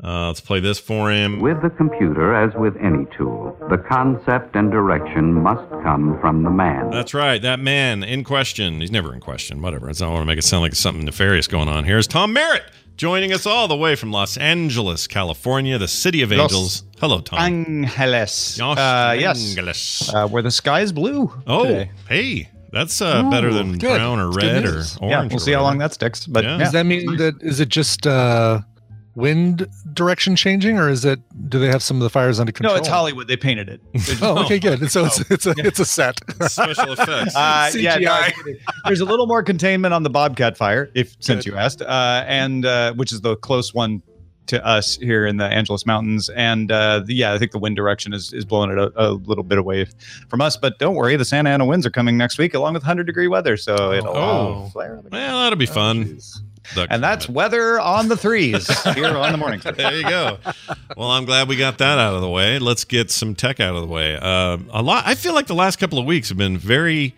Uh, 0.04 0.28
let's 0.28 0.42
play 0.42 0.60
this 0.60 0.78
for 0.78 1.10
him. 1.10 1.40
With 1.40 1.62
the 1.62 1.70
computer, 1.70 2.36
as 2.36 2.54
with 2.56 2.76
any 2.78 3.06
tool, 3.18 3.58
the 3.70 3.78
concept 3.78 4.56
and 4.56 4.70
direction 4.70 5.34
must 5.34 5.68
come 5.84 6.20
from 6.20 6.44
the 6.44 6.50
man. 6.50 6.90
That's 6.92 7.14
right. 7.14 7.42
That 7.42 7.62
man 7.62 8.04
in 8.04 8.26
question. 8.26 8.82
He's 8.82 8.92
never 8.92 9.14
in 9.14 9.22
question. 9.22 9.62
Whatever. 9.62 9.90
I 9.90 9.94
don't 9.94 10.12
want 10.12 10.22
to 10.24 10.26
make 10.26 10.38
it 10.38 10.44
sound 10.44 10.64
like 10.64 10.76
something 10.76 11.06
nefarious 11.06 11.48
going 11.48 11.70
on 11.70 11.86
here. 11.86 11.98
Is 11.98 12.08
Tom 12.08 12.34
Merritt 12.34 12.64
joining 12.98 13.34
us 13.34 13.46
all 13.46 13.68
the 13.68 13.76
way 13.76 13.96
from 13.96 14.12
Los 14.12 14.38
Angeles, 14.38 15.08
California, 15.08 15.78
the 15.78 15.88
city 15.88 16.22
of 16.22 16.32
Los 16.32 16.52
angels. 16.52 16.84
Hello, 17.00 17.20
Tom. 17.22 17.40
Angeles. 17.40 18.58
Los 18.60 18.78
Uh, 18.78 19.16
yes. 19.20 20.14
Uh, 20.14 20.28
where 20.28 20.42
the 20.44 20.52
sky 20.52 20.82
is 20.82 20.92
blue. 20.94 21.32
Oh, 21.48 21.66
today. 21.66 21.92
hey, 22.08 22.50
that's 22.72 23.02
uh, 23.02 23.30
better 23.30 23.54
than 23.54 23.74
good. 23.78 23.98
brown 23.98 24.20
or 24.20 24.32
red 24.32 24.64
or 24.66 24.72
news. 24.74 24.98
orange. 24.98 25.12
Yeah, 25.12 25.24
or 25.24 25.28
we'll 25.28 25.40
see 25.40 25.52
how 25.54 25.62
long 25.62 25.78
that 25.80 25.94
sticks. 25.94 26.26
But 26.28 26.44
Yeah. 26.44 26.52
yeah. 26.54 26.58
Does 26.58 26.72
that 26.74 26.86
mean 26.86 27.18
that 27.18 27.36
is 27.42 27.60
it 27.60 27.70
just 27.70 28.06
uh, 28.08 28.62
wind 29.16 29.68
direction 29.94 30.36
changing, 30.36 30.78
or 30.78 30.90
is 30.90 31.06
it? 31.06 31.20
Do 31.50 31.60
they 31.60 31.68
have 31.68 31.82
some 31.82 31.98
of 31.98 32.04
the 32.04 32.10
fires 32.10 32.40
under 32.40 32.52
control? 32.52 32.76
no, 32.76 32.80
it's 32.80 32.88
Hollywood. 32.88 33.28
They 33.28 33.38
painted 33.38 33.70
it. 33.70 33.82
Just- 33.96 34.22
Oh, 34.22 34.44
okay, 34.44 34.60
good. 34.60 34.92
So 34.92 35.06
it's 35.06 35.20
it's 35.32 35.46
a 35.46 35.54
it's 35.58 35.80
a 35.80 35.86
set. 35.86 36.20
special 36.50 36.92
effects. 36.94 37.36
Uh, 37.36 37.72
yeah, 37.76 37.96
no, 37.98 38.12
CGI. 38.12 38.58
there's 38.86 39.02
a 39.02 39.06
little 39.06 39.28
more 39.28 39.44
containment 39.44 39.94
on 39.94 40.04
the 40.04 40.10
Bobcat 40.10 40.58
fire, 40.58 40.90
if 40.94 41.16
since 41.20 41.46
Good. 41.46 41.52
you 41.52 41.58
asked, 41.58 41.82
uh, 41.82 42.24
and 42.28 42.66
uh, 42.66 42.94
which 42.94 43.12
is 43.12 43.22
the 43.22 43.36
close 43.38 43.74
one 43.74 44.02
to 44.48 44.64
us 44.66 44.96
here 44.98 45.26
in 45.26 45.38
the 45.38 45.46
Angeles 45.46 45.86
Mountains. 45.86 46.30
And 46.30 46.72
uh, 46.72 47.00
the, 47.00 47.14
yeah, 47.16 47.34
I 47.34 47.40
think 47.40 47.52
the 47.52 47.58
wind 47.60 47.76
direction 47.76 48.14
is, 48.14 48.32
is 48.32 48.46
blowing 48.46 48.70
it 48.72 48.78
a, 48.78 48.92
a 48.96 49.10
little 49.14 49.44
bit 49.44 49.58
away 49.58 49.88
from 50.30 50.42
us. 50.42 50.56
But 50.56 50.78
don't 50.78 50.96
worry, 50.96 51.16
the 51.16 51.26
Santa 51.26 51.50
Ana 51.50 51.66
winds 51.66 51.86
are 51.86 51.92
coming 51.92 52.18
next 52.18 52.38
week 52.38 52.54
along 52.54 52.74
with 52.74 52.84
100 52.84 53.06
degree 53.06 53.28
weather, 53.28 53.58
so 53.58 53.92
it'll 53.92 54.16
oh. 54.16 54.70
flare 54.72 54.98
up. 54.98 55.06
Again. 55.08 55.20
Well, 55.20 55.42
that'll 55.42 55.58
be 55.58 55.66
fun. 55.66 56.20
The 56.74 56.88
And 56.90 57.04
that's 57.04 57.26
climate. 57.26 57.36
weather 57.38 57.80
on 57.80 58.08
the 58.08 58.18
threes 58.18 58.68
here 58.96 59.06
on 59.18 59.32
the 59.32 59.38
morning. 59.38 59.62
there 59.64 59.96
you 59.96 60.04
go. 60.04 60.38
Well, 60.98 61.12
I'm 61.12 61.26
glad 61.26 61.48
we 61.48 61.56
got 61.58 61.78
that 61.78 62.00
out 62.00 62.16
of 62.16 62.22
the 62.22 62.30
way. 62.30 62.58
Let's 62.60 62.84
get 62.86 63.12
some 63.12 63.36
tech 63.36 63.60
out 63.60 63.76
of 63.76 63.82
the 63.82 63.88
way. 63.88 64.16
Uh, 64.16 64.58
a 64.72 64.82
lot. 64.82 65.04
I 65.06 65.16
feel 65.16 65.34
like 65.34 65.48
the 65.48 65.56
last 65.56 65.78
couple 65.78 66.00
of 66.00 66.06
weeks 66.06 66.30
have 66.30 66.38
been 66.38 66.58
very, 66.58 67.14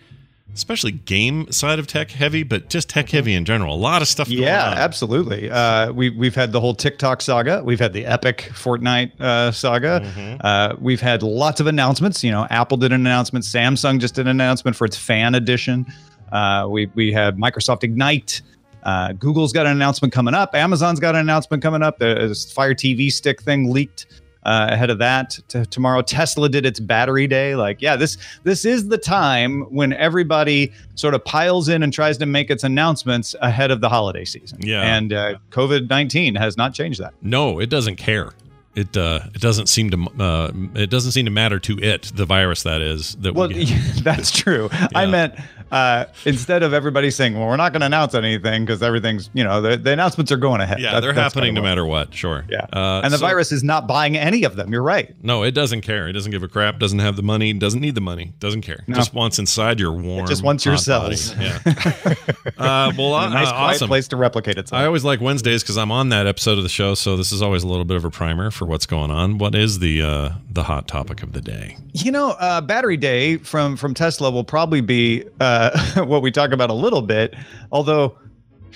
especially 0.53 0.91
game 0.91 1.49
side 1.51 1.79
of 1.79 1.87
tech 1.87 2.11
heavy, 2.11 2.43
but 2.43 2.67
just 2.69 2.89
tech 2.89 3.09
heavy 3.09 3.33
in 3.35 3.45
general. 3.45 3.73
A 3.73 3.77
lot 3.77 4.01
of 4.01 4.07
stuff. 4.07 4.27
Going 4.27 4.41
Yeah, 4.41 4.71
on. 4.71 4.77
absolutely. 4.77 5.49
Uh, 5.49 5.91
we 5.93 6.09
we've 6.09 6.35
had 6.35 6.51
the 6.51 6.59
whole 6.59 6.73
TikTok 6.75 7.21
saga. 7.21 7.61
We've 7.63 7.79
had 7.79 7.93
the 7.93 8.05
epic 8.05 8.49
Fortnite 8.53 9.19
uh, 9.21 9.51
saga. 9.51 10.01
Mm-hmm. 10.03 10.37
Uh, 10.45 10.75
we've 10.79 11.01
had 11.01 11.23
lots 11.23 11.59
of 11.61 11.67
announcements. 11.67 12.23
You 12.23 12.31
know, 12.31 12.47
Apple 12.49 12.77
did 12.77 12.91
an 12.91 13.01
announcement. 13.01 13.45
Samsung 13.45 13.99
just 13.99 14.15
did 14.15 14.21
an 14.27 14.31
announcement 14.31 14.75
for 14.75 14.85
its 14.85 14.97
Fan 14.97 15.35
Edition. 15.35 15.85
Uh, 16.31 16.67
we 16.69 16.87
we 16.95 17.13
have 17.13 17.35
Microsoft 17.35 17.83
Ignite. 17.83 18.41
Uh, 18.87 19.11
Google's 19.11 19.51
got 19.51 19.65
an 19.65 19.73
announcement 19.73 20.13
coming 20.13 20.33
up. 20.33 20.55
Amazon's 20.55 20.99
got 20.99 21.13
an 21.13 21.21
announcement 21.21 21.61
coming 21.61 21.83
up. 21.83 21.99
There's 21.99 22.51
Fire 22.53 22.73
TV 22.73 23.11
stick 23.11 23.41
thing 23.41 23.69
leaked 23.69 24.05
uh, 24.43 24.69
ahead 24.71 24.89
of 24.89 24.97
that 24.99 25.37
t- 25.49 25.65
tomorrow. 25.65 26.01
Tesla 26.01 26.47
did 26.47 26.65
its 26.65 26.79
battery 26.79 27.27
day. 27.27 27.53
Like, 27.55 27.81
yeah, 27.81 27.97
this 27.97 28.17
this 28.45 28.63
is 28.63 28.87
the 28.87 28.97
time 28.97 29.63
when 29.63 29.91
everybody 29.91 30.71
sort 30.95 31.13
of 31.15 31.25
piles 31.25 31.67
in 31.67 31.83
and 31.83 31.91
tries 31.91 32.17
to 32.19 32.25
make 32.25 32.49
its 32.49 32.63
announcements 32.63 33.35
ahead 33.41 33.71
of 33.71 33.81
the 33.81 33.89
holiday 33.89 34.23
season. 34.23 34.59
Yeah. 34.61 34.83
and 34.83 35.11
uh, 35.11 35.35
COVID 35.51 35.89
nineteen 35.89 36.35
has 36.35 36.55
not 36.55 36.73
changed 36.73 37.01
that. 37.01 37.13
No, 37.21 37.59
it 37.59 37.69
doesn't 37.69 37.97
care. 37.97 38.31
It 38.73 38.95
uh, 38.95 39.21
it 39.33 39.41
doesn't 39.41 39.67
seem 39.67 39.89
to 39.89 40.23
uh, 40.23 40.51
it 40.75 40.89
doesn't 40.91 41.11
seem 41.11 41.25
to 41.25 41.31
matter 41.31 41.59
to 41.59 41.77
it 41.79 42.11
the 42.15 42.25
virus 42.25 42.61
that 42.63 42.79
is 42.81 43.15
that 43.15 43.33
Well, 43.33 43.47
we 43.47 43.65
get. 43.65 43.81
that's 44.03 44.31
true. 44.31 44.69
I 44.95 45.07
meant 45.07 45.33
uh, 45.71 46.05
instead 46.25 46.63
of 46.63 46.73
everybody 46.73 47.11
saying, 47.11 47.37
"Well, 47.37 47.47
we're 47.47 47.57
not 47.57 47.73
going 47.73 47.81
to 47.81 47.85
announce 47.87 48.13
anything 48.15 48.65
because 48.65 48.81
everything's," 48.83 49.29
you 49.33 49.43
know, 49.43 49.61
the, 49.61 49.77
the 49.77 49.91
announcements 49.91 50.31
are 50.31 50.37
going 50.37 50.61
ahead. 50.61 50.79
yeah 50.79 50.91
That- 50.93 51.01
they're 51.01 51.13
happening 51.13 51.53
no 51.53 51.61
matter 51.61 51.85
what. 51.85 52.13
Sure. 52.13 52.45
Yeah, 52.49 52.65
Uh, 52.73 53.01
and 53.03 53.13
the 53.13 53.17
so- 53.17 53.25
virus 53.25 53.51
is 53.51 53.63
not 53.63 53.87
buying 53.87 54.17
any 54.17 54.43
of 54.43 54.55
them. 54.55 54.71
You're 54.71 54.83
right. 54.83 55.13
No, 55.23 55.43
it 55.43 55.51
doesn't 55.51 55.81
care. 55.81 56.07
It 56.07 56.13
doesn't 56.13 56.31
give 56.31 56.43
a 56.43 56.47
crap. 56.47 56.79
Doesn't 56.79 56.99
have 56.99 57.15
the 57.15 57.23
money. 57.23 57.53
Doesn't 57.53 57.81
need 57.81 57.95
the 57.95 58.01
money. 58.01 58.33
Doesn't 58.39 58.61
care. 58.61 58.83
No. 58.87 58.95
Just 58.95 59.13
wants 59.13 59.39
inside 59.39 59.79
your 59.79 59.91
warm. 59.93 60.27
just 60.27 60.43
wants 60.43 60.65
your 60.65 60.75
hot 60.75 60.85
body. 60.85 61.15
cells. 61.15 61.37
Yeah. 61.39 61.59
uh, 62.57 62.91
well, 62.97 63.15
a 63.15 63.29
nice 63.29 63.47
uh, 63.47 63.51
quiet 63.51 63.75
awesome. 63.75 63.87
place 63.87 64.07
to 64.09 64.17
replicate 64.17 64.57
itself. 64.57 64.79
I 64.81 64.85
always 64.85 65.03
like 65.03 65.21
Wednesdays 65.21 65.63
because 65.63 65.77
I'm 65.77 65.91
on 65.91 66.09
that 66.09 66.27
episode 66.27 66.57
of 66.57 66.63
the 66.63 66.69
show, 66.69 66.93
so 66.93 67.17
this 67.17 67.31
is 67.31 67.41
always 67.41 67.63
a 67.63 67.67
little 67.67 67.85
bit 67.85 67.97
of 67.97 68.05
a 68.05 68.09
primer 68.09 68.51
for 68.51 68.65
what's 68.65 68.85
going 68.85 69.11
on. 69.11 69.37
What 69.37 69.55
is 69.55 69.79
the 69.79 70.01
uh, 70.01 70.29
the 70.51 70.63
hot 70.63 70.87
topic 70.87 71.23
of 71.23 71.33
the 71.33 71.41
day? 71.41 71.77
You 71.93 72.11
know, 72.11 72.31
uh, 72.31 72.61
battery 72.61 72.97
day 72.97 73.37
from 73.37 73.77
from 73.77 73.93
Tesla 73.93 74.31
will 74.31 74.43
probably 74.43 74.81
be 74.81 75.23
uh, 75.39 75.56
what 76.05 76.21
we 76.21 76.31
talk 76.31 76.51
about 76.51 76.69
a 76.69 76.73
little 76.73 77.01
bit, 77.01 77.35
although 77.71 78.17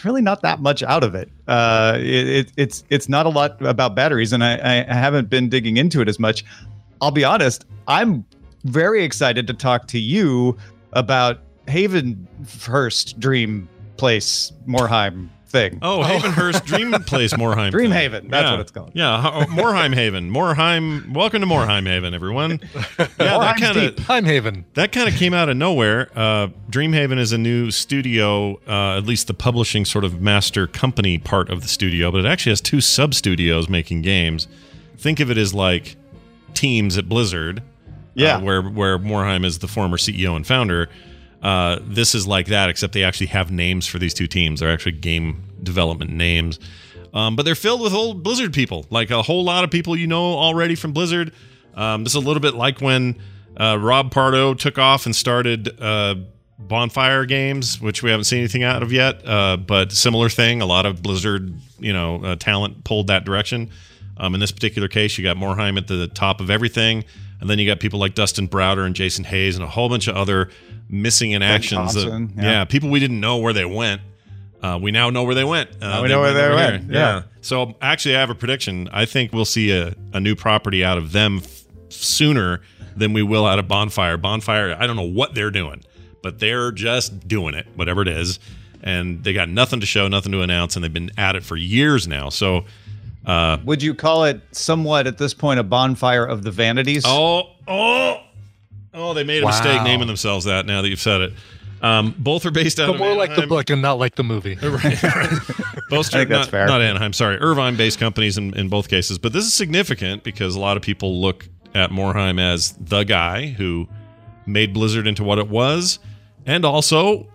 really 0.03 0.21
not 0.21 0.41
that 0.41 0.59
much 0.59 0.83
out 0.83 1.03
of 1.03 1.15
it. 1.15 1.29
Uh, 1.47 1.97
it, 1.97 2.27
it 2.27 2.51
it's 2.57 2.83
it's 2.89 3.09
not 3.09 3.25
a 3.25 3.29
lot 3.29 3.61
about 3.65 3.95
batteries, 3.95 4.33
and 4.33 4.43
I, 4.43 4.85
I 4.87 4.93
haven't 4.93 5.29
been 5.29 5.49
digging 5.49 5.77
into 5.77 6.01
it 6.01 6.09
as 6.09 6.19
much. 6.19 6.43
I'll 7.01 7.11
be 7.11 7.23
honest, 7.23 7.65
I'm 7.87 8.25
very 8.63 9.03
excited 9.03 9.47
to 9.47 9.53
talk 9.53 9.87
to 9.87 9.99
you 9.99 10.57
about 10.93 11.39
Haven 11.67 12.27
First 12.45 13.19
Dream 13.19 13.67
Place 13.97 14.51
Moorheim 14.67 15.29
thing. 15.51 15.79
Oh, 15.81 15.99
Havenhurst 16.03 16.65
Dream 16.65 16.91
Place 17.05 17.33
Moorheim. 17.33 17.71
Dream 17.71 17.91
thing. 17.91 17.99
Haven, 17.99 18.27
that's 18.29 18.45
Yeah. 18.45 18.51
what 18.51 18.59
it's 18.61 18.71
called. 18.71 18.91
Yeah, 18.93 19.21
Ho- 19.21 19.45
Moorheim 19.45 19.93
Haven. 19.93 20.31
Moorheim. 20.31 21.13
Welcome 21.13 21.41
to 21.41 21.47
Moorheim 21.47 21.85
Haven, 21.85 22.13
everyone. 22.13 22.59
Yeah, 23.19 23.37
that 23.37 23.57
kind 23.59 23.77
of 23.77 23.95
deep. 23.95 24.05
Haven. 24.07 24.65
that 24.73 24.91
kind 24.91 25.07
of 25.07 25.13
came 25.15 25.33
out 25.33 25.49
of 25.49 25.57
nowhere. 25.57 26.09
Uh, 26.15 26.47
Dreamhaven 26.69 27.17
is 27.19 27.31
a 27.31 27.37
new 27.37 27.69
studio, 27.71 28.59
uh, 28.67 28.97
at 28.97 29.05
least 29.05 29.27
the 29.27 29.33
publishing 29.33 29.85
sort 29.85 30.03
of 30.03 30.21
master 30.21 30.65
company 30.67 31.17
part 31.17 31.49
of 31.49 31.61
the 31.61 31.67
studio, 31.67 32.11
but 32.11 32.25
it 32.25 32.27
actually 32.27 32.51
has 32.51 32.61
two 32.61 32.81
sub 32.81 33.13
studios 33.13 33.69
making 33.69 34.01
games. 34.01 34.47
Think 34.97 35.19
of 35.19 35.29
it 35.31 35.37
as 35.37 35.53
like 35.53 35.95
teams 36.53 36.97
at 36.97 37.07
Blizzard, 37.07 37.59
uh, 37.59 37.61
Yeah. 38.15 38.37
where 38.39 38.61
where 38.61 38.97
Morhaime 38.99 39.45
is 39.45 39.59
the 39.59 39.67
former 39.67 39.97
CEO 39.97 40.35
and 40.35 40.45
founder. 40.45 40.89
Uh, 41.41 41.79
this 41.81 42.13
is 42.13 42.27
like 42.27 42.47
that, 42.47 42.69
except 42.69 42.93
they 42.93 43.03
actually 43.03 43.27
have 43.27 43.51
names 43.51 43.87
for 43.87 43.97
these 43.97 44.13
two 44.13 44.27
teams. 44.27 44.59
They're 44.59 44.71
actually 44.71 44.93
game 44.93 45.43
development 45.63 46.11
names. 46.11 46.59
Um, 47.13 47.35
but 47.35 47.43
they're 47.43 47.55
filled 47.55 47.81
with 47.81 47.93
old 47.93 48.23
Blizzard 48.23 48.53
people, 48.53 48.85
like 48.89 49.09
a 49.09 49.21
whole 49.21 49.43
lot 49.43 49.63
of 49.63 49.71
people 49.71 49.97
you 49.97 50.07
know 50.07 50.23
already 50.23 50.75
from 50.75 50.93
Blizzard. 50.93 51.33
Um, 51.75 52.03
this 52.03 52.13
is 52.13 52.23
a 52.23 52.25
little 52.25 52.41
bit 52.41 52.53
like 52.53 52.79
when 52.79 53.19
uh, 53.57 53.77
Rob 53.79 54.11
Pardo 54.11 54.53
took 54.53 54.77
off 54.77 55.05
and 55.05 55.15
started 55.15 55.79
uh, 55.81 56.15
Bonfire 56.57 57.25
Games, 57.25 57.81
which 57.81 58.03
we 58.03 58.11
haven't 58.11 58.25
seen 58.25 58.39
anything 58.39 58.63
out 58.63 58.83
of 58.83 58.91
yet, 58.91 59.27
uh, 59.27 59.57
but 59.57 59.91
similar 59.91 60.29
thing. 60.29 60.61
A 60.61 60.65
lot 60.65 60.85
of 60.85 61.01
Blizzard, 61.01 61.53
you 61.79 61.91
know, 61.91 62.23
uh, 62.23 62.35
talent 62.35 62.83
pulled 62.83 63.07
that 63.07 63.25
direction. 63.25 63.69
Um, 64.17 64.33
in 64.33 64.39
this 64.39 64.51
particular 64.51 64.87
case, 64.87 65.17
you 65.17 65.23
got 65.23 65.37
Morhaime 65.37 65.77
at 65.77 65.87
the 65.87 66.07
top 66.07 66.39
of 66.39 66.49
everything, 66.49 67.03
and 67.39 67.49
then 67.49 67.59
you 67.59 67.65
got 67.65 67.79
people 67.79 67.99
like 67.99 68.13
Dustin 68.13 68.47
Browder 68.47 68.85
and 68.85 68.95
Jason 68.95 69.25
Hayes 69.25 69.55
and 69.55 69.63
a 69.63 69.67
whole 69.67 69.89
bunch 69.89 70.07
of 70.07 70.15
other 70.15 70.49
missing 70.89 71.31
in 71.31 71.41
actions. 71.41 71.93
that- 71.93 72.29
yeah. 72.37 72.43
yeah. 72.43 72.65
people 72.65 72.89
we 72.89 72.99
didn't 72.99 73.19
know 73.19 73.37
where 73.37 73.53
they 73.53 73.65
went. 73.65 74.01
Uh, 74.61 74.77
we 74.79 74.91
now 74.91 75.09
know 75.09 75.23
where 75.23 75.33
they 75.33 75.43
went. 75.43 75.71
Uh, 75.81 75.87
Now 75.87 76.01
we 76.03 76.09
know 76.09 76.19
where 76.19 76.33
they 76.33 76.43
over 76.45 76.55
went, 76.55 76.83
here. 76.83 76.93
yeah. 76.93 77.23
So 77.41 77.75
actually, 77.81 78.15
I 78.15 78.19
have 78.19 78.29
a 78.29 78.35
prediction. 78.35 78.87
I 78.93 79.05
think 79.05 79.33
we'll 79.33 79.43
see 79.45 79.71
a, 79.71 79.95
a 80.13 80.19
new 80.19 80.35
property 80.35 80.83
out 80.85 80.99
of 80.99 81.11
them 81.13 81.37
f- 81.43 81.63
sooner 81.89 82.61
than 82.95 83.11
we 83.13 83.23
will 83.23 83.47
out 83.47 83.57
of 83.57 83.67
Bonfire. 83.67 84.17
Bonfire, 84.17 84.75
I 84.79 84.85
don't 84.85 84.95
know 84.97 85.01
what 85.01 85.33
they're 85.33 85.49
doing, 85.49 85.83
but 86.21 86.37
they're 86.37 86.71
just 86.71 87.27
doing 87.27 87.55
it, 87.55 87.65
whatever 87.75 88.03
it 88.03 88.07
is. 88.07 88.37
And 88.83 89.23
they 89.23 89.33
got 89.33 89.49
nothing 89.49 89.79
to 89.79 89.85
show, 89.87 90.07
nothing 90.07 90.31
to 90.33 90.41
announce, 90.41 90.75
and 90.75 90.83
they've 90.85 90.93
been 90.93 91.09
at 91.17 91.35
it 91.35 91.43
for 91.43 91.55
years 91.55 92.07
now. 92.07 92.29
So, 92.29 92.65
uh, 93.25 93.57
Would 93.65 93.81
you 93.81 93.95
call 93.95 94.25
it 94.25 94.41
somewhat 94.51 95.07
at 95.07 95.17
this 95.17 95.33
point 95.33 95.59
a 95.59 95.63
bonfire 95.63 96.25
of 96.25 96.43
the 96.43 96.51
vanities? 96.51 97.03
Oh, 97.07 97.49
oh, 97.67 98.21
oh! 98.93 99.13
They 99.13 99.23
made 99.23 99.43
a 99.43 99.45
mistake 99.45 99.83
naming 99.83 100.07
themselves 100.07 100.45
that. 100.45 100.65
Now 100.65 100.81
that 100.81 100.89
you've 100.89 100.99
said 100.99 101.21
it, 101.21 101.33
um, 101.81 102.13
both 102.17 102.45
are 102.45 102.51
based 102.51 102.79
out 102.79 102.87
But 102.87 102.95
of 102.95 102.99
more 102.99 103.15
like 103.15 103.35
the 103.35 103.47
book 103.47 103.69
and 103.69 103.81
not 103.81 103.97
like 103.97 104.15
the 104.15 104.23
movie. 104.23 104.55
Both 105.89 106.13
I 106.13 106.19
think 106.19 106.29
not, 106.29 106.37
that's 106.37 106.49
fair. 106.49 106.67
Not 106.67 106.81
Anaheim, 106.81 107.11
sorry, 107.11 107.37
Irvine-based 107.37 107.99
companies 107.99 108.37
in, 108.37 108.53
in 108.57 108.69
both 108.69 108.87
cases. 108.87 109.17
But 109.17 109.33
this 109.33 109.45
is 109.45 109.53
significant 109.53 110.23
because 110.23 110.55
a 110.55 110.59
lot 110.59 110.77
of 110.77 110.83
people 110.83 111.19
look 111.19 111.49
at 111.73 111.89
Morhaime 111.89 112.39
as 112.39 112.73
the 112.73 113.03
guy 113.03 113.47
who 113.47 113.89
made 114.45 114.73
Blizzard 114.73 115.07
into 115.07 115.23
what 115.23 115.37
it 115.37 115.49
was, 115.49 115.99
and 116.45 116.63
also 116.65 117.27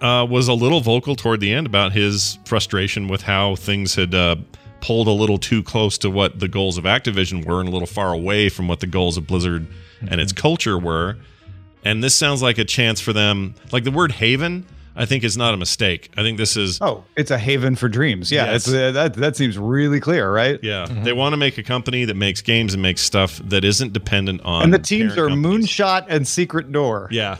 uh, 0.00 0.26
was 0.28 0.48
a 0.48 0.54
little 0.54 0.80
vocal 0.80 1.16
toward 1.16 1.40
the 1.40 1.52
end 1.52 1.66
about 1.66 1.92
his 1.92 2.38
frustration 2.44 3.08
with 3.08 3.22
how 3.22 3.56
things 3.56 3.94
had 3.94 4.14
uh, 4.14 4.36
pulled 4.80 5.08
a 5.08 5.12
little 5.12 5.38
too 5.38 5.62
close 5.62 5.96
to 5.98 6.10
what 6.10 6.38
the 6.38 6.48
goals 6.48 6.76
of 6.78 6.84
Activision 6.84 7.44
were, 7.44 7.58
and 7.58 7.68
a 7.68 7.72
little 7.72 7.86
far 7.86 8.12
away 8.12 8.48
from 8.48 8.68
what 8.68 8.80
the 8.80 8.86
goals 8.86 9.16
of 9.16 9.26
Blizzard 9.26 9.66
and 10.10 10.20
its 10.20 10.32
culture 10.32 10.78
were. 10.78 11.16
And 11.84 12.02
this 12.02 12.14
sounds 12.14 12.40
like 12.42 12.58
a 12.58 12.64
chance 12.64 13.00
for 13.00 13.12
them. 13.12 13.54
Like 13.70 13.84
the 13.84 13.90
word 13.90 14.12
haven, 14.12 14.64
I 14.96 15.04
think 15.04 15.22
is 15.22 15.36
not 15.36 15.52
a 15.52 15.56
mistake. 15.58 16.10
I 16.16 16.22
think 16.22 16.38
this 16.38 16.56
is 16.56 16.78
Oh, 16.80 17.04
it's 17.16 17.30
a 17.30 17.36
haven 17.38 17.76
for 17.76 17.88
dreams. 17.90 18.30
Yeah, 18.32 18.46
Yes. 18.52 18.66
it's 18.66 18.74
uh, 18.74 18.90
that 18.92 19.14
that 19.14 19.36
seems 19.36 19.58
really 19.58 20.00
clear, 20.00 20.32
right? 20.32 20.58
Yeah, 20.62 20.86
they 20.88 21.12
want 21.12 21.32
to 21.34 21.36
make 21.36 21.58
a 21.58 21.62
company 21.62 22.04
that 22.06 22.14
makes 22.16 22.40
games 22.40 22.72
and 22.72 22.82
makes 22.82 23.02
stuff 23.02 23.38
that 23.44 23.64
isn't 23.64 23.92
dependent 23.92 24.40
on. 24.44 24.62
And 24.62 24.72
the 24.72 24.78
teams 24.78 25.16
are 25.18 25.28
companies. 25.28 25.66
Moonshot 25.68 26.06
and 26.08 26.26
Secret 26.26 26.72
Door. 26.72 27.08
Yeah, 27.10 27.36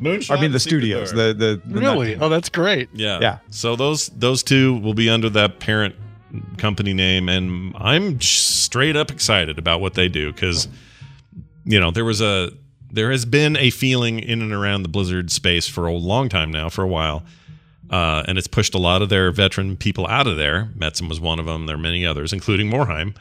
Moonshot. 0.00 0.30
I 0.36 0.40
mean 0.40 0.52
the 0.52 0.60
Secret 0.60 0.80
studios. 0.80 1.12
Door. 1.12 1.32
The 1.32 1.34
the, 1.34 1.62
the 1.74 1.80
Really? 1.80 2.16
Oh, 2.16 2.28
that's 2.28 2.48
great. 2.48 2.88
yeah, 2.92 3.18
Yeah. 3.20 3.38
So 3.50 3.76
those 3.76 4.08
those 4.08 4.42
two 4.42 4.74
will 4.78 4.94
be 4.94 5.08
under 5.10 5.28
that 5.30 5.58
parent 5.60 5.94
company 6.58 6.92
name, 6.94 7.28
and 7.28 7.74
I'm 7.76 8.20
straight 8.20 8.96
up 8.96 9.10
excited 9.10 9.58
about 9.58 9.80
what 9.80 9.94
they 9.94 10.08
do 10.08 10.32
because 10.32 10.68
you 11.64 11.80
know 11.80 11.90
there 11.90 12.04
was 12.04 12.20
a 12.20 12.50
there 12.90 13.10
has 13.10 13.24
been 13.24 13.56
a 13.56 13.70
feeling 13.70 14.18
in 14.18 14.42
and 14.42 14.52
around 14.52 14.82
the 14.82 14.88
Blizzard 14.88 15.30
space 15.30 15.68
for 15.68 15.86
a 15.86 15.92
long 15.92 16.28
time 16.28 16.50
now, 16.50 16.68
for 16.68 16.82
a 16.82 16.88
while. 16.88 17.22
Uh, 17.88 18.22
and 18.28 18.38
it's 18.38 18.46
pushed 18.46 18.74
a 18.74 18.78
lot 18.78 19.02
of 19.02 19.08
their 19.08 19.32
veteran 19.32 19.76
people 19.76 20.06
out 20.06 20.28
of 20.28 20.36
there. 20.36 20.70
Metzen 20.76 21.08
was 21.08 21.20
one 21.20 21.40
of 21.40 21.46
them. 21.46 21.66
There 21.66 21.74
are 21.74 21.78
many 21.78 22.06
others, 22.06 22.32
including 22.32 22.70
Morhaime, 22.70 23.16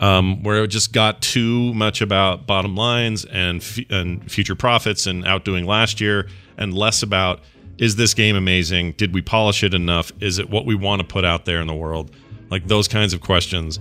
um, 0.00 0.42
where 0.42 0.64
it 0.64 0.68
just 0.68 0.92
got 0.92 1.22
too 1.22 1.72
much 1.74 2.00
about 2.00 2.44
bottom 2.44 2.74
lines 2.74 3.24
and 3.24 3.60
f- 3.60 3.78
and 3.88 4.30
future 4.30 4.56
profits 4.56 5.06
and 5.06 5.24
outdoing 5.24 5.64
last 5.64 6.00
year, 6.00 6.28
and 6.58 6.74
less 6.74 7.04
about 7.04 7.40
is 7.78 7.96
this 7.96 8.12
game 8.12 8.36
amazing? 8.36 8.92
Did 8.92 9.14
we 9.14 9.22
polish 9.22 9.64
it 9.64 9.72
enough? 9.72 10.12
Is 10.20 10.38
it 10.38 10.50
what 10.50 10.66
we 10.66 10.74
want 10.74 11.00
to 11.00 11.06
put 11.06 11.24
out 11.24 11.46
there 11.46 11.60
in 11.60 11.66
the 11.66 11.74
world? 11.74 12.10
Like 12.50 12.66
those 12.66 12.88
kinds 12.88 13.12
of 13.14 13.20
questions. 13.20 13.78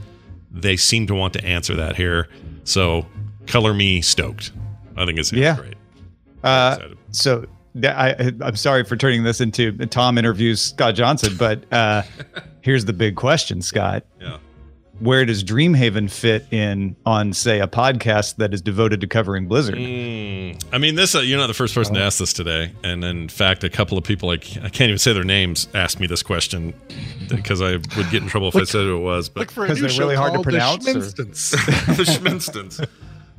They 0.51 0.78
seem 0.78 1.07
to 1.07 1.15
want 1.15 1.34
to 1.34 1.43
answer 1.45 1.76
that 1.76 1.95
here. 1.95 2.28
So 2.63 3.05
color 3.47 3.74
me 3.74 4.01
stoked. 4.01 4.51
I 4.95 5.05
think 5.05 5.20
it's 5.20 5.32
Yeah. 5.32 5.55
great. 5.57 5.76
Uh, 6.43 6.78
so 7.11 7.45
I, 7.84 8.32
I'm 8.41 8.55
sorry 8.55 8.84
for 8.84 8.95
turning 8.95 9.24
this 9.24 9.41
into 9.41 9.72
Tom 9.88 10.17
interviews 10.17 10.61
Scott 10.61 10.95
Johnson, 10.95 11.36
but 11.38 11.72
uh, 11.74 12.03
here's 12.61 12.86
the 12.86 12.93
big 12.93 13.15
question, 13.15 13.61
Scott. 13.61 14.05
Yeah. 14.20 14.38
Where 14.99 15.23
does 15.23 15.45
Dreamhaven 15.45 16.11
fit 16.11 16.45
in 16.51 16.95
on, 17.05 17.31
say, 17.31 17.61
a 17.61 17.67
podcast 17.67 18.35
that 18.35 18.53
is 18.53 18.61
devoted 18.61 18.99
to 18.99 19.07
covering 19.07 19.47
Blizzard? 19.47 19.75
Mm, 19.75 20.61
I 20.73 20.77
mean, 20.77 20.95
this 20.95 21.15
uh, 21.15 21.19
you're 21.19 21.37
not 21.39 21.47
the 21.47 21.53
first 21.53 21.73
person 21.73 21.95
to 21.95 22.01
ask 22.01 22.19
this 22.19 22.33
today, 22.33 22.73
and 22.83 23.03
in 23.05 23.29
fact, 23.29 23.63
a 23.63 23.69
couple 23.69 23.97
of 23.97 24.03
people 24.03 24.27
like 24.27 24.57
I 24.57 24.67
can't 24.67 24.89
even 24.89 24.97
say 24.97 25.13
their 25.13 25.23
names 25.23 25.69
asked 25.73 26.01
me 26.01 26.07
this 26.07 26.21
question 26.21 26.73
because 27.29 27.61
I 27.61 27.73
would 27.73 28.09
get 28.11 28.23
in 28.23 28.27
trouble 28.27 28.49
if 28.49 28.57
I 28.57 28.63
said 28.65 28.81
who 28.81 28.97
it 28.97 29.01
was. 29.01 29.29
But 29.29 29.39
Look 29.41 29.51
for 29.51 29.63
a 29.63 29.67
'Cause 29.67 29.81
new 29.81 29.87
they're 29.87 29.99
really 29.99 30.15
hard 30.17 30.33
to 30.33 30.43
called 30.43 30.45
The 30.45 30.83
pronounce, 30.83 30.87
or- 30.89 31.23
the 31.95 32.03
Schminstons. 32.03 32.85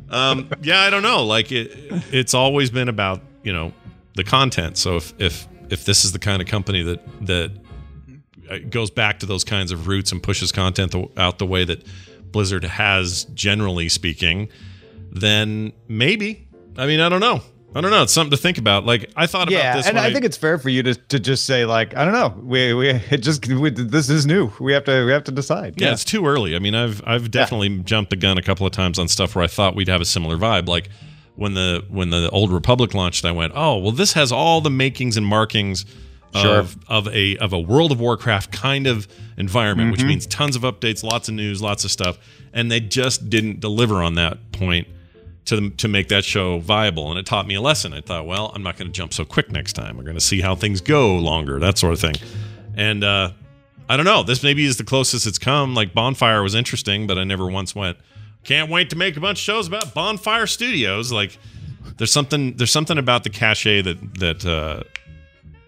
Um, 0.09 0.49
yeah, 0.63 0.81
I 0.81 0.89
don't 0.91 1.03
know. 1.03 1.25
Like 1.27 1.53
it, 1.53 1.71
it's 2.11 2.33
always 2.33 2.71
been 2.71 2.89
about 2.89 3.21
you 3.43 3.53
know 3.53 3.73
the 4.17 4.25
content. 4.25 4.79
So 4.79 4.97
if 4.97 5.13
if 5.19 5.47
if 5.69 5.85
this 5.85 6.07
is 6.07 6.13
the 6.13 6.19
kind 6.19 6.41
of 6.41 6.49
company 6.49 6.83
that 6.85 7.27
that 7.27 7.51
goes 8.59 8.91
back 8.91 9.21
to 9.21 9.27
those 9.27 9.45
kinds 9.45 9.73
of 9.73 9.87
roots 9.89 10.13
and 10.13 10.23
pushes 10.23 10.53
content 10.53 10.95
out 11.17 11.39
the 11.39 11.47
way 11.47 11.65
that 11.65 11.85
Blizzard 12.33 12.65
has, 12.65 13.25
generally 13.35 13.89
speaking, 13.89 14.49
then 15.11 15.73
maybe. 15.89 16.47
I 16.77 16.87
mean, 16.87 17.01
I 17.01 17.09
don't 17.09 17.21
know. 17.21 17.43
I 17.73 17.81
don't 17.81 17.93
know. 17.93 18.03
It's 18.03 18.13
something 18.13 18.33
to 18.33 18.37
think 18.37 18.59
about. 18.59 18.85
Like 18.85 19.11
I 19.15 19.27
thought 19.29 19.49
Yeah, 19.51 19.59
about 19.61 19.77
this. 19.77 19.87
and 19.87 19.95
when 19.97 20.05
I 20.05 20.13
think 20.13 20.25
it's 20.25 20.37
fair 20.37 20.59
for 20.59 20.69
you 20.71 20.83
to, 20.83 20.95
to 20.95 21.21
just 21.21 21.45
say 21.47 21.65
like 21.65 21.97
I 21.97 22.05
don't 22.05 22.15
know 22.15 22.35
we 22.43 22.75
we 22.75 22.89
it 22.91 23.19
just 23.19 23.47
we, 23.47 23.71
this 23.71 24.11
is 24.11 24.27
new 24.27 24.51
we 24.59 24.73
have 24.73 24.83
to 24.85 25.05
we 25.07 25.13
have 25.13 25.23
to 25.25 25.31
decide 25.33 25.81
Yeah, 25.81 25.93
it's 25.93 26.05
too 26.05 26.27
early. 26.27 26.57
I 26.57 26.59
mean, 26.59 26.75
I've 26.75 27.01
I've 27.07 27.31
definitely 27.31 27.79
jumped 27.81 28.11
the 28.11 28.17
gun 28.17 28.39
a 28.39 28.43
couple 28.43 28.67
of 28.67 28.73
times 28.73 28.99
on 28.99 29.07
stuff 29.07 29.37
where 29.37 29.45
I 29.45 29.47
thought 29.47 29.77
we'd 29.77 29.87
have 29.89 30.01
a 30.01 30.05
similar 30.05 30.37
vibe. 30.37 30.67
Like 30.69 30.89
when 31.37 31.55
the 31.55 31.85
when 31.89 32.11
the 32.11 32.29
Old 32.31 32.51
Republic 32.53 32.93
launched, 32.93 33.25
I 33.25 33.31
went, 33.31 33.53
"Oh, 33.55 33.79
well, 33.79 33.93
this 33.93 34.15
has 34.15 34.33
all 34.33 34.61
the 34.61 34.71
makings 34.71 35.17
and 35.17 35.25
markings 35.25 35.85
Sure. 36.35 36.59
of 36.61 36.77
of 36.89 37.09
a 37.09 37.37
of 37.39 37.53
a 37.53 37.59
World 37.59 37.91
of 37.93 37.99
Warcraft 38.01 38.53
kind 38.53 38.87
of 38.87 39.09
environment, 39.37 39.91
which 39.93 40.01
Mhm. 40.03 40.07
means 40.09 40.27
tons 40.27 40.55
of 40.57 40.63
updates, 40.63 41.03
lots 41.03 41.29
of 41.29 41.35
news, 41.35 41.61
lots 41.61 41.85
of 41.85 41.91
stuff." 41.91 42.19
And 42.53 42.71
they 42.71 42.81
just 42.81 43.29
didn't 43.31 43.61
deliver 43.61 44.03
on 44.03 44.15
that 44.15 44.53
point 44.53 44.87
to 45.47 45.71
to 45.71 45.89
make 45.89 46.09
that 46.09 46.25
show 46.25 46.59
viable, 46.61 47.11
and 47.11 47.19
it 47.19 47.27
taught 47.27 47.47
me 47.47 47.55
a 47.55 47.61
lesson. 47.61 47.93
I 47.93 48.01
thought, 48.01 48.27
well, 48.27 48.53
I'm 48.55 48.63
not 48.63 48.77
going 48.77 48.87
to 48.87 48.93
jump 48.93 49.13
so 49.13 49.25
quick 49.25 49.51
next 49.51 49.73
time. 49.73 49.97
We're 49.97 50.05
going 50.05 50.15
to 50.15 50.21
see 50.21 50.41
how 50.41 50.55
things 50.55 50.81
go 50.81 51.17
longer, 51.17 51.59
that 51.59 51.79
sort 51.79 51.93
of 51.95 52.01
thing. 52.01 52.15
And 52.77 53.03
uh, 53.03 53.31
I 53.89 53.97
don't 53.97 54.07
know. 54.07 54.23
This 54.23 54.43
maybe 54.45 54.65
is 54.65 54.77
the 54.77 54.85
closest 54.85 55.27
it's 55.27 55.39
come. 55.39 55.75
Like 55.75 55.93
Bonfire 55.95 56.43
was 56.45 56.55
interesting, 56.55 57.07
but 57.09 57.19
I 57.19 57.25
never 57.25 57.47
once 57.51 57.75
went. 57.75 57.97
Can't 58.45 58.71
wait 58.71 58.91
to 58.91 58.97
make 58.97 59.17
a 59.17 59.21
bunch 59.21 59.39
of 59.39 59.43
shows 59.43 59.67
about 59.67 59.95
Bonfire 59.95 60.47
Studios. 60.47 61.11
Like 61.11 61.37
there's 61.97 62.13
something 62.13 62.57
there's 62.57 62.71
something 62.71 62.99
about 62.99 63.25
the 63.25 63.31
cachet 63.31 63.83
that 63.83 64.15
that 64.21 64.47
uh, 64.47 64.83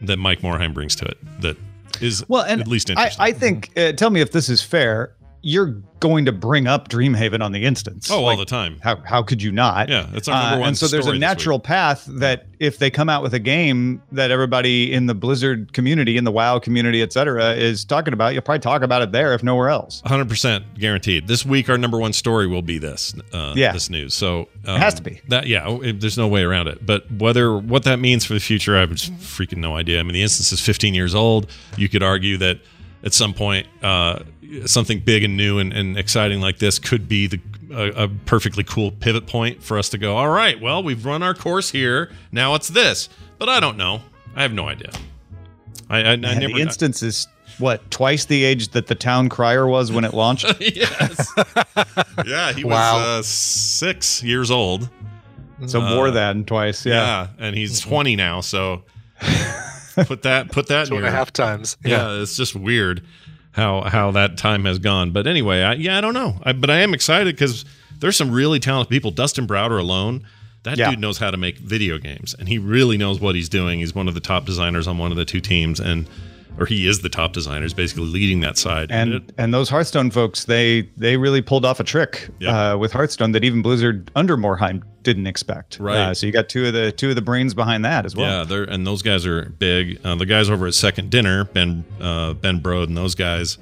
that 0.02 0.18
Mike 0.18 0.40
Morhaime 0.40 0.74
brings 0.74 0.94
to 0.96 1.04
it 1.06 1.18
that 1.40 1.56
is 2.00 2.24
well 2.28 2.42
and 2.42 2.60
at 2.60 2.68
least 2.68 2.90
I, 2.90 2.92
interesting. 2.92 3.22
I 3.22 3.32
think 3.32 3.70
uh, 3.76 3.92
tell 3.92 4.10
me 4.10 4.20
if 4.20 4.32
this 4.32 4.48
is 4.48 4.62
fair 4.62 5.14
you're 5.42 5.76
going 6.00 6.24
to 6.24 6.32
bring 6.32 6.66
up 6.66 6.88
Dreamhaven 6.88 7.42
on 7.42 7.52
the 7.52 7.64
instance 7.64 8.10
oh, 8.10 8.24
all 8.24 8.36
the 8.36 8.44
time. 8.44 8.78
how 8.82 8.96
how 9.04 9.22
could 9.22 9.40
you 9.42 9.52
not 9.52 9.88
Yeah, 9.88 10.06
that's 10.12 10.26
our 10.28 10.34
number 10.40 10.56
Uh, 10.56 10.60
one 10.60 10.68
and 10.68 10.78
so 10.78 10.88
there's 10.88 11.06
a 11.06 11.16
natural 11.16 11.60
path 11.60 12.04
that 12.08 12.46
if 12.58 12.78
they 12.78 12.90
come 12.90 13.08
out 13.08 13.22
with 13.22 13.34
a 13.34 13.38
game 13.38 14.02
that 14.12 14.30
everybody 14.32 14.92
in 14.92 15.06
the 15.06 15.14
Blizzard 15.14 15.72
community 15.72 16.16
in 16.16 16.24
the 16.24 16.32
WoW 16.32 16.58
community 16.58 17.02
et 17.02 17.12
cetera 17.12 17.52
is 17.54 17.84
talking 17.84 18.12
about 18.14 18.32
you'll 18.34 18.42
probably 18.42 18.60
talk 18.60 18.82
about 18.82 19.02
it 19.02 19.12
there 19.12 19.32
if 19.34 19.42
nowhere 19.44 19.68
else 19.68 20.02
100% 20.06 20.78
guaranteed. 20.78 21.28
This 21.28 21.44
week, 21.46 21.68
our 21.70 21.78
number 21.78 21.98
one 21.98 22.12
story 22.12 22.46
will 22.46 22.62
be 22.62 22.78
this. 22.78 23.14
Uh, 23.32 23.52
Yeah. 23.56 23.72
this 23.72 23.88
news. 23.90 24.14
So 24.14 24.48
um, 24.66 24.76
It 24.76 24.80
has 24.80 24.94
to 24.94 25.02
be. 25.02 25.20
that. 25.28 25.46
Yeah, 25.46 25.78
it- 25.82 26.00
there's 26.00 26.18
no 26.18 26.26
way 26.28 26.42
around 26.42 26.66
it. 26.68 26.84
But 26.84 27.10
whether 27.12 27.56
what 27.56 27.84
that 27.84 27.98
means 28.00 28.24
for 28.24 28.34
the 28.34 28.40
future, 28.40 28.76
I 28.76 28.80
have 28.80 28.90
just 28.94 29.12
freaking 29.18 29.58
no 29.58 29.76
idea. 29.76 30.00
I 30.00 30.02
mean, 30.02 30.14
the 30.14 30.22
instance 30.22 30.52
is 30.52 30.60
15 30.60 30.94
years 30.94 31.14
old. 31.14 31.48
You 31.76 31.88
could 31.88 32.02
argue 32.02 32.36
that 32.38 32.58
at 33.04 33.12
some 33.14 33.34
point, 33.34 33.66
uh, 33.82 34.20
something 34.66 35.00
big 35.00 35.24
and 35.24 35.36
new 35.36 35.58
and, 35.58 35.72
and 35.72 35.96
exciting 35.98 36.40
like 36.40 36.58
this 36.58 36.78
could 36.78 37.08
be 37.08 37.26
the 37.26 37.40
a, 37.72 38.04
a 38.04 38.08
perfectly 38.26 38.64
cool 38.64 38.90
pivot 38.90 39.26
point 39.26 39.62
for 39.62 39.78
us 39.78 39.88
to 39.90 39.98
go. 39.98 40.16
All 40.16 40.28
right, 40.28 40.60
well, 40.60 40.82
we've 40.82 41.04
run 41.06 41.22
our 41.22 41.32
course 41.34 41.70
here. 41.70 42.10
Now 42.30 42.54
it's 42.54 42.68
this. 42.68 43.08
But 43.38 43.48
I 43.48 43.60
don't 43.60 43.76
know. 43.78 44.02
I 44.36 44.42
have 44.42 44.52
no 44.52 44.68
idea. 44.68 44.90
I, 45.88 45.98
I, 45.98 46.10
I 46.12 46.16
never. 46.16 46.38
the 46.54 46.60
instance 46.60 47.02
is 47.02 47.26
what 47.58 47.90
twice 47.90 48.24
the 48.26 48.44
age 48.44 48.68
that 48.68 48.86
the 48.86 48.94
town 48.94 49.28
crier 49.28 49.66
was 49.66 49.90
when 49.92 50.04
it 50.04 50.14
launched 50.14 50.46
yes. 50.60 51.32
yeah, 52.26 52.52
he 52.52 52.64
Wow. 52.64 52.94
was 52.96 53.06
uh, 53.06 53.22
six 53.22 54.22
years 54.22 54.50
old 54.50 54.88
So 55.66 55.80
more 55.80 56.10
than 56.10 56.44
twice. 56.44 56.84
Yeah. 56.86 56.94
Yeah, 56.94 57.26
and 57.46 57.56
he's 57.56 57.80
20 57.80 58.16
now, 58.16 58.40
so 58.40 58.82
put 59.94 60.22
that 60.22 60.50
put 60.52 60.68
that 60.68 60.86
Two 60.88 60.94
in 60.94 61.00
and 61.00 61.08
a 61.08 61.10
half 61.10 61.32
times. 61.32 61.76
Yeah. 61.84 62.20
it's 62.20 62.36
just 62.36 62.54
weird 62.54 63.02
how 63.52 63.82
how 63.82 64.10
that 64.12 64.36
time 64.38 64.64
has 64.64 64.78
gone. 64.78 65.10
But 65.10 65.26
anyway, 65.26 65.62
I, 65.62 65.74
yeah, 65.74 65.98
I 65.98 66.00
don't 66.00 66.14
know. 66.14 66.36
I, 66.42 66.52
but 66.52 66.70
I 66.70 66.78
am 66.80 66.94
excited 66.94 67.34
because 67.36 67.64
there's 67.98 68.16
some 68.16 68.30
really 68.30 68.58
talented 68.58 68.90
people. 68.90 69.10
Dustin 69.10 69.46
Browder 69.46 69.78
alone, 69.78 70.26
that 70.64 70.78
Yeah. 70.78 70.90
dude 70.90 70.98
knows 71.00 71.18
how 71.18 71.30
to 71.30 71.36
make 71.36 71.58
video 71.58 71.98
games, 71.98 72.34
and 72.38 72.48
he 72.48 72.58
really 72.58 72.96
knows 72.96 73.20
what 73.20 73.34
he's 73.34 73.48
doing. 73.48 73.80
He's 73.80 73.94
one 73.94 74.08
of 74.08 74.14
the 74.14 74.20
top 74.20 74.44
designers 74.46 74.86
on 74.88 74.98
one 74.98 75.10
of 75.10 75.16
the 75.16 75.24
two 75.24 75.40
teams, 75.40 75.78
and 75.80 76.06
or 76.58 76.66
he 76.66 76.86
is 76.86 77.00
the 77.00 77.08
top 77.08 77.32
designer. 77.32 77.64
is 77.64 77.74
basically 77.74 78.04
leading 78.06 78.40
that 78.40 78.58
side. 78.58 78.90
And 78.90 79.32
and 79.38 79.52
those 79.54 79.68
Hearthstone 79.70 80.10
folks, 80.10 80.44
they 80.44 80.82
they 80.96 81.16
really 81.16 81.40
pulled 81.42 81.64
off 81.64 81.80
a 81.80 81.84
trick 81.84 82.28
Yeah. 82.40 82.72
uh, 82.72 82.76
with 82.78 82.92
Hearthstone 82.92 83.32
that 83.32 83.44
even 83.44 83.62
Blizzard 83.62 84.10
under 84.14 84.36
Morhaime 84.36 84.82
didn't 85.02 85.26
expect. 85.26 85.78
Right. 85.80 85.96
Uh, 85.96 86.14
so 86.14 86.26
you 86.26 86.32
got 86.32 86.48
two 86.48 86.66
of 86.66 86.72
the 86.74 86.92
two 86.92 87.08
of 87.10 87.16
the 87.16 87.22
brains 87.22 87.54
behind 87.54 87.84
that 87.84 88.04
as 88.06 88.14
well. 88.14 88.30
Yeah, 88.40 88.44
they're 88.44 88.64
and 88.64 88.86
those 88.86 89.02
guys 89.02 89.26
are 89.26 89.46
big. 89.58 89.98
Uh, 90.04 90.14
the 90.14 90.26
guys 90.26 90.48
over 90.50 90.66
at 90.66 90.74
Second 90.74 91.10
Dinner, 91.10 91.44
Ben 91.46 91.84
uh, 92.00 92.34
Ben 92.34 92.60
Brode, 92.60 92.86
and 92.88 92.96
those 92.96 93.14
guys, 93.14 93.58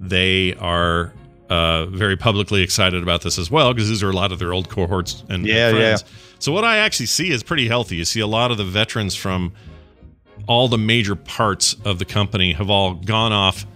they 0.00 0.54
are 0.56 1.12
uh, 1.48 1.86
very 1.86 2.16
publicly 2.16 2.62
excited 2.62 3.02
about 3.02 3.22
this 3.22 3.38
as 3.38 3.50
well 3.50 3.72
because 3.72 3.88
these 3.88 4.02
are 4.02 4.10
a 4.10 4.14
lot 4.14 4.32
of 4.32 4.38
their 4.38 4.52
old 4.52 4.68
cohorts 4.68 5.22
and, 5.22 5.30
and 5.30 5.46
Yeah, 5.46 5.70
friends. 5.70 6.02
yeah. 6.02 6.08
So 6.40 6.52
what 6.52 6.64
I 6.64 6.76
actually 6.78 7.06
see 7.06 7.30
is 7.30 7.42
pretty 7.42 7.66
healthy. 7.68 7.96
You 7.96 8.04
see 8.04 8.20
a 8.20 8.26
lot 8.26 8.50
of 8.50 8.58
the 8.58 8.64
veterans 8.64 9.14
from 9.16 9.52
all 10.46 10.68
the 10.68 10.78
major 10.78 11.14
parts 11.16 11.76
of 11.84 11.98
the 11.98 12.04
company 12.04 12.52
have 12.52 12.70
all 12.70 12.94
gone 12.94 13.32
off 13.32 13.66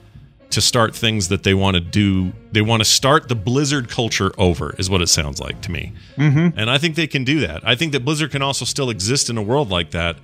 to 0.51 0.61
start 0.61 0.95
things 0.95 1.29
that 1.29 1.43
they 1.45 1.55
want 1.55 1.75
to 1.77 1.81
do. 1.81 2.33
They 2.53 2.61
want 2.61 2.81
to 2.83 2.85
start 2.85 3.29
the 3.29 3.35
Blizzard 3.35 3.89
culture 3.89 4.33
over, 4.37 4.75
is 4.79 4.91
what 4.91 5.01
it 5.01 5.07
sounds 5.09 5.41
like 5.41 5.61
to 5.63 5.71
me. 5.71 5.93
Mm-hmm. 6.17 6.59
And 6.59 6.71
I 6.71 6.77
think 6.79 6.95
they 6.95 7.07
can 7.07 7.25
do 7.25 7.41
that. 7.41 7.67
I 7.67 7.75
think 7.75 7.93
that 7.93 8.05
Blizzard 8.05 8.31
can 8.31 8.43
also 8.43 8.65
still 8.65 8.91
exist 8.91 9.31
in 9.31 9.39
a 9.39 9.43
world 9.43 9.71
like 9.71 9.93
that. 9.93 10.17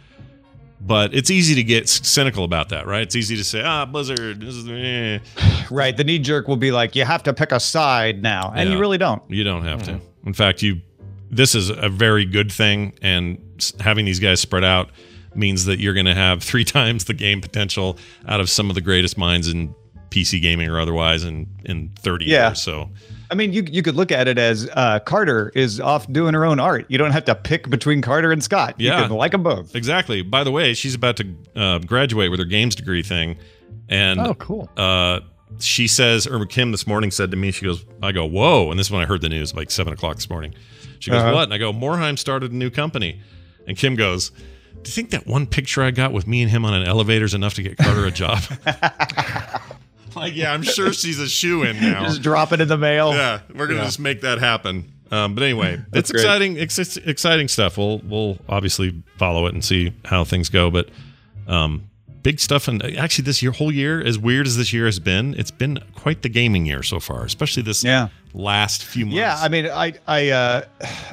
But 0.81 1.13
it's 1.13 1.29
easy 1.29 1.57
to 1.57 1.65
get 1.65 1.89
cynical 1.89 2.45
about 2.45 2.69
that, 2.69 2.87
right? 2.87 3.03
It's 3.03 3.17
easy 3.17 3.37
to 3.37 3.43
say, 3.43 3.63
ah, 3.65 3.85
Blizzard, 3.85 4.41
this 4.41 4.55
is, 4.55 4.69
eh. 4.69 5.19
Right. 5.73 5.97
The 5.97 6.05
knee 6.05 6.21
jerk 6.21 6.47
will 6.47 6.57
be 6.57 6.71
like, 6.71 6.95
you 6.95 7.05
have 7.05 7.25
to 7.25 7.35
pick 7.35 7.51
a 7.51 7.59
side 7.59 8.23
now, 8.23 8.53
and 8.55 8.69
Yeah. 8.69 8.75
you 8.77 8.81
really 8.81 8.99
don't. 8.99 9.21
You 9.29 9.43
don't 9.43 9.65
have 9.65 9.83
to. 9.85 10.01
In 10.25 10.35
fact, 10.35 10.63
you. 10.63 10.81
This 11.31 11.55
is 11.55 11.69
a 11.69 11.89
very 11.89 12.25
good 12.25 12.51
thing, 12.53 12.93
and 13.03 13.39
having 13.81 14.05
these 14.05 14.21
guys 14.21 14.41
spread 14.41 14.65
out 14.65 14.91
means 15.35 15.65
that 15.67 15.79
you're 15.81 15.95
going 15.95 16.07
to 16.07 16.15
have 16.15 16.43
three 16.43 16.65
times 16.79 17.05
the 17.05 17.15
game 17.15 17.41
potential 17.41 17.99
out 18.27 18.41
of 18.41 18.49
some 18.51 18.69
of 18.71 18.75
the 18.75 18.81
greatest 18.81 19.17
minds 19.19 19.49
in 19.49 19.75
PC 20.11 20.41
gaming 20.41 20.69
or 20.69 20.81
otherwise 20.81 21.25
in 21.25 21.47
in 21.65 21.91
30 21.99 22.25
Yeah. 22.27 22.49
years. 22.49 22.63
So 22.63 22.91
I 23.31 23.35
mean, 23.35 23.53
you 23.53 23.63
you 23.71 23.83
could 23.83 23.95
look 23.95 24.11
at 24.11 24.27
it 24.27 24.39
as 24.39 24.69
uh, 24.73 25.01
Carter 25.01 25.53
is 25.55 25.81
off 25.81 26.11
doing 26.11 26.33
her 26.33 26.47
own 26.47 26.59
art. 26.59 26.87
You 26.89 26.97
don't 26.97 27.11
have 27.11 27.27
to 27.27 27.35
pick 27.35 27.69
between 27.69 28.01
Carter 28.01 28.33
and 28.33 28.43
Scott. 28.43 28.77
Yeah. 28.79 29.03
You 29.03 29.09
can 29.09 29.17
like 29.17 29.33
them 29.33 29.43
both. 29.43 29.75
Exactly. 29.77 30.23
By 30.23 30.45
the 30.45 30.51
way, 30.51 30.73
she's 30.73 30.95
about 30.95 31.17
to 31.19 31.35
uh, 31.55 31.79
graduate 31.81 32.31
with 32.31 32.41
her 32.41 32.47
games 32.47 32.75
degree 32.75 33.03
thing, 33.03 33.37
and 33.91 34.19
Oh, 34.19 34.33
cool. 34.35 34.71
Uh, 34.79 35.21
she 35.59 35.87
says, 35.89 36.27
or 36.27 36.45
Kim 36.47 36.73
this 36.73 36.87
morning 36.87 37.11
said 37.11 37.31
to 37.31 37.37
me, 37.37 37.51
she 37.51 37.65
goes, 37.67 37.85
I 38.03 38.13
go, 38.13 38.25
whoa, 38.27 38.71
and 38.71 38.79
this 38.79 38.87
is 38.87 38.91
when 38.91 39.03
I 39.03 39.07
heard 39.07 39.21
the 39.23 39.29
news, 39.31 39.55
like 39.55 39.71
seven 39.71 39.93
o'clock 39.93 40.17
this 40.17 40.29
morning. 40.31 40.55
She 40.99 41.11
goes, 41.11 41.23
Uh-huh. 41.23 41.33
what? 41.35 41.45
And 41.45 41.55
I 41.55 41.59
go, 41.59 41.73
Morhaime 41.73 42.19
started 42.19 42.53
a 42.53 42.55
new 42.55 42.71
company, 42.71 43.21
and 43.67 43.77
Kim 43.77 43.95
goes. 43.95 44.33
Do 44.83 44.89
you 44.91 44.93
think 44.95 45.11
that 45.11 45.27
one 45.27 45.47
picture 45.47 45.83
I 45.83 45.91
got 45.91 46.13
with 46.13 46.27
me 46.27 46.43
and 46.43 46.51
him 46.51 46.65
on 46.65 46.73
an 46.75 46.87
elevator 46.87 47.25
is 47.25 47.35
enough 47.35 47.55
to 47.55 47.63
get 47.63 47.77
Carter 47.77 48.07
a 48.07 48.11
job? 48.11 48.41
like, 50.17 50.35
yeah, 50.35 50.53
I'm 50.53 50.63
sure 50.63 50.93
she's 50.93 51.19
a 51.21 51.29
shoe 51.29 51.63
in 51.65 51.77
now. 51.81 52.05
Just 52.05 52.23
drop 52.23 52.53
it 52.53 52.61
in 52.61 52.69
the 52.69 52.79
mail. 52.79 53.13
Yeah, 53.13 53.41
we're 53.55 53.67
gonna 53.67 53.81
Yeah. 53.81 53.85
just 53.87 54.01
make 54.01 54.21
that 54.23 54.39
happen. 54.39 54.93
Um, 55.11 55.35
but 55.35 55.43
anyway, 55.43 55.81
it's 55.95 56.11
great. 56.13 56.23
exciting. 56.23 56.57
It's, 56.57 56.79
it's 56.79 56.97
exciting 56.99 57.49
stuff. 57.49 57.79
We'll 57.79 57.99
we'll 58.01 58.39
obviously 58.49 59.03
follow 59.17 59.47
it 59.47 59.55
and 59.55 59.65
see 59.65 59.93
how 60.05 60.25
things 60.25 60.49
go. 60.51 60.71
But 60.71 60.91
um, 61.47 61.89
big 62.23 62.39
stuff. 62.41 62.69
And 62.69 62.83
actually, 62.97 63.25
this 63.25 63.43
year, 63.43 63.53
whole 63.53 63.73
year, 63.73 64.01
as 64.05 64.19
weird 64.19 64.47
as 64.47 64.57
this 64.59 64.73
year 64.73 64.85
has 64.85 64.99
been, 64.99 65.35
it's 65.39 65.51
been 65.51 65.79
quite 65.99 66.23
the 66.23 66.29
gaming 66.29 66.67
year 66.67 66.83
so 66.83 67.01
far. 67.01 67.25
Especially 67.25 67.63
this 67.63 67.83
Yeah. 67.85 68.09
last 68.35 68.85
few 68.85 69.07
months. 69.07 69.17
Yeah, 69.17 69.37
I 69.41 69.49
mean, 69.49 69.67
I, 69.67 69.95
I, 70.07 70.29
uh, 70.31 70.63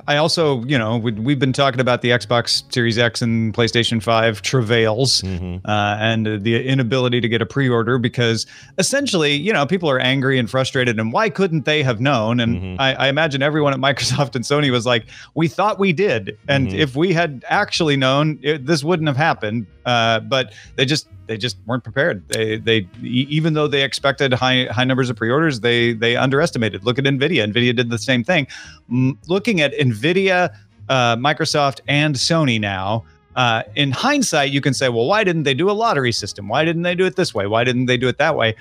I 0.07 0.17
also, 0.17 0.63
you 0.65 0.77
know, 0.77 0.97
we, 0.97 1.13
we've 1.13 1.39
been 1.39 1.53
talking 1.53 1.79
about 1.79 2.01
the 2.01 2.09
Xbox 2.09 2.63
Series 2.73 2.97
X 2.97 3.21
and 3.21 3.53
PlayStation 3.53 4.03
Five 4.03 4.41
travails, 4.41 5.21
Mm-hmm. 5.21 5.65
uh, 5.65 5.97
and 5.99 6.43
the 6.43 6.61
inability 6.67 7.21
to 7.21 7.29
get 7.29 7.41
a 7.41 7.45
pre-order 7.45 7.97
because 7.97 8.45
essentially, 8.77 9.33
you 9.33 9.53
know, 9.53 9.65
people 9.65 9.89
are 9.89 9.99
angry 9.99 10.37
and 10.37 10.49
frustrated, 10.49 10.99
and 10.99 11.13
why 11.13 11.29
couldn't 11.29 11.63
they 11.65 11.83
have 11.83 11.99
known? 12.01 12.39
And 12.39 12.55
Mm-hmm. 12.57 12.81
I, 12.81 12.93
I 12.95 13.07
imagine 13.07 13.41
everyone 13.41 13.73
at 13.73 13.79
Microsoft 13.79 14.35
and 14.35 14.43
Sony 14.43 14.69
was 14.71 14.85
like, 14.85 15.05
we 15.35 15.47
thought 15.47 15.79
we 15.79 15.93
did, 15.93 16.37
and 16.47 16.67
Mm-hmm. 16.67 16.79
if 16.79 16.95
we 16.95 17.13
had 17.13 17.43
actually 17.49 17.95
known, 17.97 18.39
it, 18.41 18.65
this 18.65 18.83
wouldn't 18.83 19.07
have 19.07 19.17
happened. 19.17 19.67
Uh, 19.85 20.19
but 20.19 20.51
they 20.77 20.83
just 20.85 21.07
they 21.27 21.37
just 21.37 21.57
weren't 21.65 21.83
prepared. 21.83 22.27
They 22.29 22.57
they 22.57 22.87
even 23.01 23.53
though 23.53 23.67
they 23.67 23.83
expected 23.83 24.33
high 24.33 24.65
high 24.65 24.83
numbers 24.83 25.09
of 25.09 25.15
pre-orders, 25.15 25.61
they 25.61 25.93
they 25.93 26.15
underestimated. 26.15 26.83
Look 26.83 26.99
at 26.99 27.05
Nvidia. 27.05 27.51
Nvidia 27.51 27.75
did 27.75 27.89
the 27.89 27.97
same 27.97 28.23
thing. 28.23 28.47
Mm, 28.91 29.17
looking 29.27 29.61
at 29.61 29.73
Nvidia, 29.73 30.55
uh, 30.89 31.15
Microsoft, 31.15 31.81
and 31.87 32.15
Sony 32.15 32.59
now. 32.59 33.03
Uh, 33.35 33.63
in 33.75 33.91
hindsight, 33.91 34.51
you 34.51 34.61
can 34.61 34.73
say, 34.73 34.87
well, 34.87 35.05
why 35.07 35.21
didn't 35.23 35.43
they 35.43 35.53
do 35.53 35.69
a 35.69 35.73
lottery 35.73 36.13
system? 36.13 36.47
Why 36.47 36.63
didn't 36.63 36.83
they 36.83 36.95
do 36.95 37.05
it 37.05 37.17
this 37.17 37.33
way? 37.33 37.47
Why 37.47 37.65
didn't 37.65 37.87
they 37.87 37.97
do 37.97 38.07
it 38.07 38.17
that 38.17 38.37
way? 38.37 38.55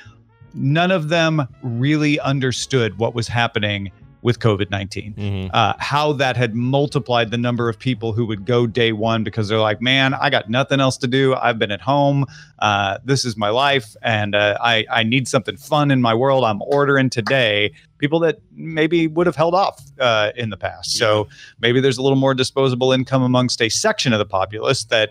None 0.53 0.91
of 0.91 1.11
them 1.11 1.47
really 1.62 2.19
understood 2.19 2.99
what 2.99 3.15
was 3.15 3.29
happening 3.29 3.93
with 4.25 4.39
COVID 4.41 4.70
19 4.70 5.14
Mm-hmm. 5.14 5.49
uh, 5.53 5.75
how 5.79 6.14
that 6.14 6.35
had 6.37 6.55
multiplied 6.55 7.31
the 7.31 7.37
number 7.37 7.68
of 7.68 7.79
people 7.79 8.14
who 8.14 8.25
would 8.25 8.47
go 8.47 8.66
day 8.66 8.91
one 8.93 9.22
because 9.22 9.49
they're 9.49 9.59
like, 9.59 9.83
man, 9.83 10.14
I 10.14 10.31
got 10.31 10.49
nothing 10.49 10.81
else 10.81 10.97
to 10.99 11.07
do. 11.07 11.35
I've 11.35 11.59
been 11.59 11.70
at 11.70 11.83
home. 11.83 12.25
Uh, 12.59 12.99
this 13.05 13.27
is 13.27 13.37
my 13.37 13.51
life, 13.51 13.95
and 14.03 14.35
uh, 14.35 14.57
I 14.61 14.87
I 14.91 15.03
need 15.03 15.29
something 15.29 15.57
fun 15.59 15.91
in 15.91 16.01
my 16.01 16.14
world. 16.14 16.43
I'm 16.43 16.62
ordering 16.62 17.11
today. 17.11 17.72
People 17.99 18.18
that 18.20 18.39
maybe 18.53 19.07
would 19.07 19.27
have 19.27 19.37
held 19.37 19.55
off 19.55 19.79
uh, 20.01 20.33
in 20.37 20.49
the 20.51 20.57
past. 20.57 20.97
So 20.97 21.29
maybe 21.61 21.81
there's 21.81 21.99
a 21.99 22.03
little 22.03 22.18
more 22.18 22.35
disposable 22.35 22.93
income 22.93 23.22
amongst 23.22 23.61
a 23.61 23.68
section 23.68 24.12
of 24.14 24.18
the 24.18 24.27
populace 24.27 24.85
that 24.87 25.11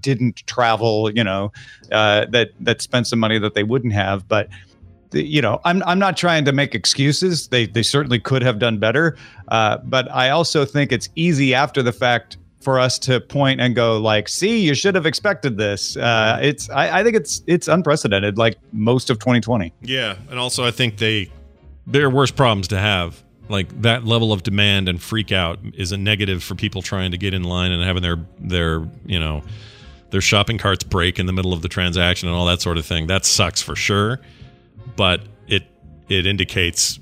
didn't 0.00 0.44
travel. 0.46 1.10
You 1.12 1.22
know, 1.22 1.52
uh, 1.92 2.26
that 2.30 2.50
that 2.60 2.82
spent 2.82 3.06
some 3.06 3.20
money 3.20 3.38
that 3.38 3.54
they 3.54 3.62
wouldn't 3.62 3.92
have, 3.92 4.26
but 4.26 4.48
you 5.12 5.42
know, 5.42 5.60
I'm 5.64 5.82
I'm 5.84 5.98
not 5.98 6.16
trying 6.16 6.44
to 6.44 6.52
make 6.52 6.74
excuses. 6.74 7.48
They 7.48 7.66
they 7.66 7.82
certainly 7.82 8.18
could 8.18 8.42
have 8.42 8.58
done 8.58 8.78
better, 8.78 9.16
uh, 9.48 9.78
but 9.84 10.10
I 10.10 10.30
also 10.30 10.64
think 10.64 10.92
it's 10.92 11.08
easy 11.16 11.54
after 11.54 11.82
the 11.82 11.92
fact 11.92 12.36
for 12.60 12.78
us 12.78 12.98
to 12.98 13.20
point 13.20 13.60
and 13.60 13.74
go 13.74 13.98
like, 13.98 14.28
"See, 14.28 14.60
you 14.60 14.74
should 14.74 14.94
have 14.94 15.06
expected 15.06 15.56
this." 15.56 15.96
Uh, 15.96 16.38
it's 16.42 16.68
I, 16.70 17.00
I 17.00 17.04
think 17.04 17.16
it's 17.16 17.42
it's 17.46 17.68
unprecedented, 17.68 18.38
like 18.38 18.58
most 18.72 19.10
of 19.10 19.18
2020. 19.18 19.72
Yeah, 19.82 20.16
and 20.28 20.38
also 20.38 20.64
I 20.64 20.70
think 20.70 20.98
they 20.98 21.30
they're 21.86 22.10
worse 22.10 22.30
problems 22.30 22.68
to 22.68 22.78
have. 22.78 23.22
Like 23.48 23.82
that 23.82 24.04
level 24.04 24.32
of 24.32 24.44
demand 24.44 24.88
and 24.88 25.02
freak 25.02 25.32
out 25.32 25.58
is 25.74 25.90
a 25.90 25.96
negative 25.96 26.44
for 26.44 26.54
people 26.54 26.82
trying 26.82 27.10
to 27.10 27.18
get 27.18 27.34
in 27.34 27.42
line 27.42 27.72
and 27.72 27.82
having 27.82 28.02
their 28.02 28.18
their 28.38 28.86
you 29.06 29.18
know 29.18 29.42
their 30.10 30.20
shopping 30.20 30.58
carts 30.58 30.84
break 30.84 31.18
in 31.18 31.26
the 31.26 31.32
middle 31.32 31.52
of 31.52 31.62
the 31.62 31.68
transaction 31.68 32.28
and 32.28 32.36
all 32.36 32.46
that 32.46 32.60
sort 32.60 32.78
of 32.78 32.86
thing. 32.86 33.08
That 33.08 33.24
sucks 33.24 33.60
for 33.60 33.74
sure, 33.74 34.20
but 34.96 35.22
it 35.46 35.64
it 36.08 36.26
indicates 36.26 36.98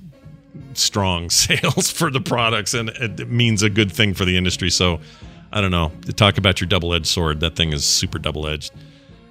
strong 0.74 1.30
sales 1.30 1.90
for 1.90 2.10
the 2.10 2.20
products 2.20 2.74
and 2.74 2.90
it 2.90 3.28
means 3.28 3.62
a 3.62 3.70
good 3.70 3.92
thing 3.92 4.14
for 4.14 4.24
the 4.24 4.36
industry. 4.36 4.70
So 4.70 5.00
I 5.52 5.60
don't 5.60 5.70
know. 5.70 5.92
Talk 6.16 6.38
about 6.38 6.60
your 6.60 6.68
double 6.68 6.92
edged 6.94 7.06
sword, 7.06 7.40
that 7.40 7.56
thing 7.56 7.72
is 7.72 7.84
super 7.84 8.18
double 8.18 8.46
edged. 8.46 8.72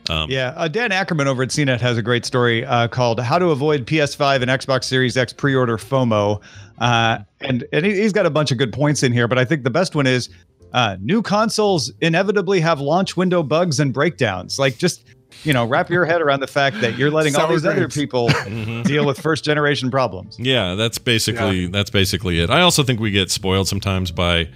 Um, 0.10 0.30
Yeah, 0.30 0.54
uh, 0.56 0.68
Dan 0.68 0.92
Ackerman 0.92 1.28
over 1.28 1.44
at 1.44 1.50
CNET 1.50 1.82
has 1.82 1.98
a 1.98 2.02
great 2.02 2.26
story 2.26 2.66
uh, 2.66 2.88
called 2.88 3.20
"How 3.20 3.38
to 3.38 3.50
Avoid 3.50 3.86
PS5 3.86 4.42
and 4.42 4.50
Xbox 4.50 4.86
Series 4.86 5.18
X 5.18 5.34
Pre-Order 5.34 5.78
FOMO," 5.78 6.42
uh, 6.80 7.20
and 7.42 7.66
and 7.74 7.86
he, 7.86 7.94
he's 7.94 8.14
got 8.14 8.26
a 8.26 8.30
bunch 8.30 8.52
of 8.52 8.58
good 8.58 8.72
points 8.72 9.04
in 9.04 9.12
here. 9.12 9.28
But 9.28 9.38
I 9.38 9.46
think 9.46 9.64
the 9.64 9.70
best 9.70 9.96
one 9.96 10.08
is 10.08 10.30
uh, 10.74 10.98
new 11.02 11.22
consoles 11.22 11.92
inevitably 12.02 12.60
have 12.62 12.80
launch 12.80 13.18
window 13.18 13.44
bugs 13.44 13.80
and 13.80 13.94
breakdowns. 13.94 14.58
Like 14.58 14.78
just 14.78 15.04
you 15.44 15.54
know, 15.54 15.66
wrap 15.66 15.90
your 15.90 16.06
head 16.06 16.22
around 16.22 16.40
the 16.40 16.48
fact 16.48 16.82
that 16.82 16.98
you're 16.98 17.12
letting 17.12 17.36
all 17.36 17.42
Sour 17.42 17.52
these 17.52 17.66
other 17.66 17.76
grapes. 17.82 17.96
people 17.96 18.30
mm-hmm. 18.30 18.84
deal 18.84 19.06
with 19.06 19.20
first 19.20 19.44
generation 19.44 19.92
problems. 19.92 20.38
Yeah, 20.40 20.76
that's 20.76 20.98
basically 20.98 21.68
that's 21.68 21.90
basically 21.90 22.40
it. 22.40 22.50
I 22.50 22.62
also 22.62 22.84
think 22.84 23.00
we 23.00 23.12
get 23.12 23.32
spoiled 23.32 23.68
sometimes 23.68 24.12
by 24.12 24.50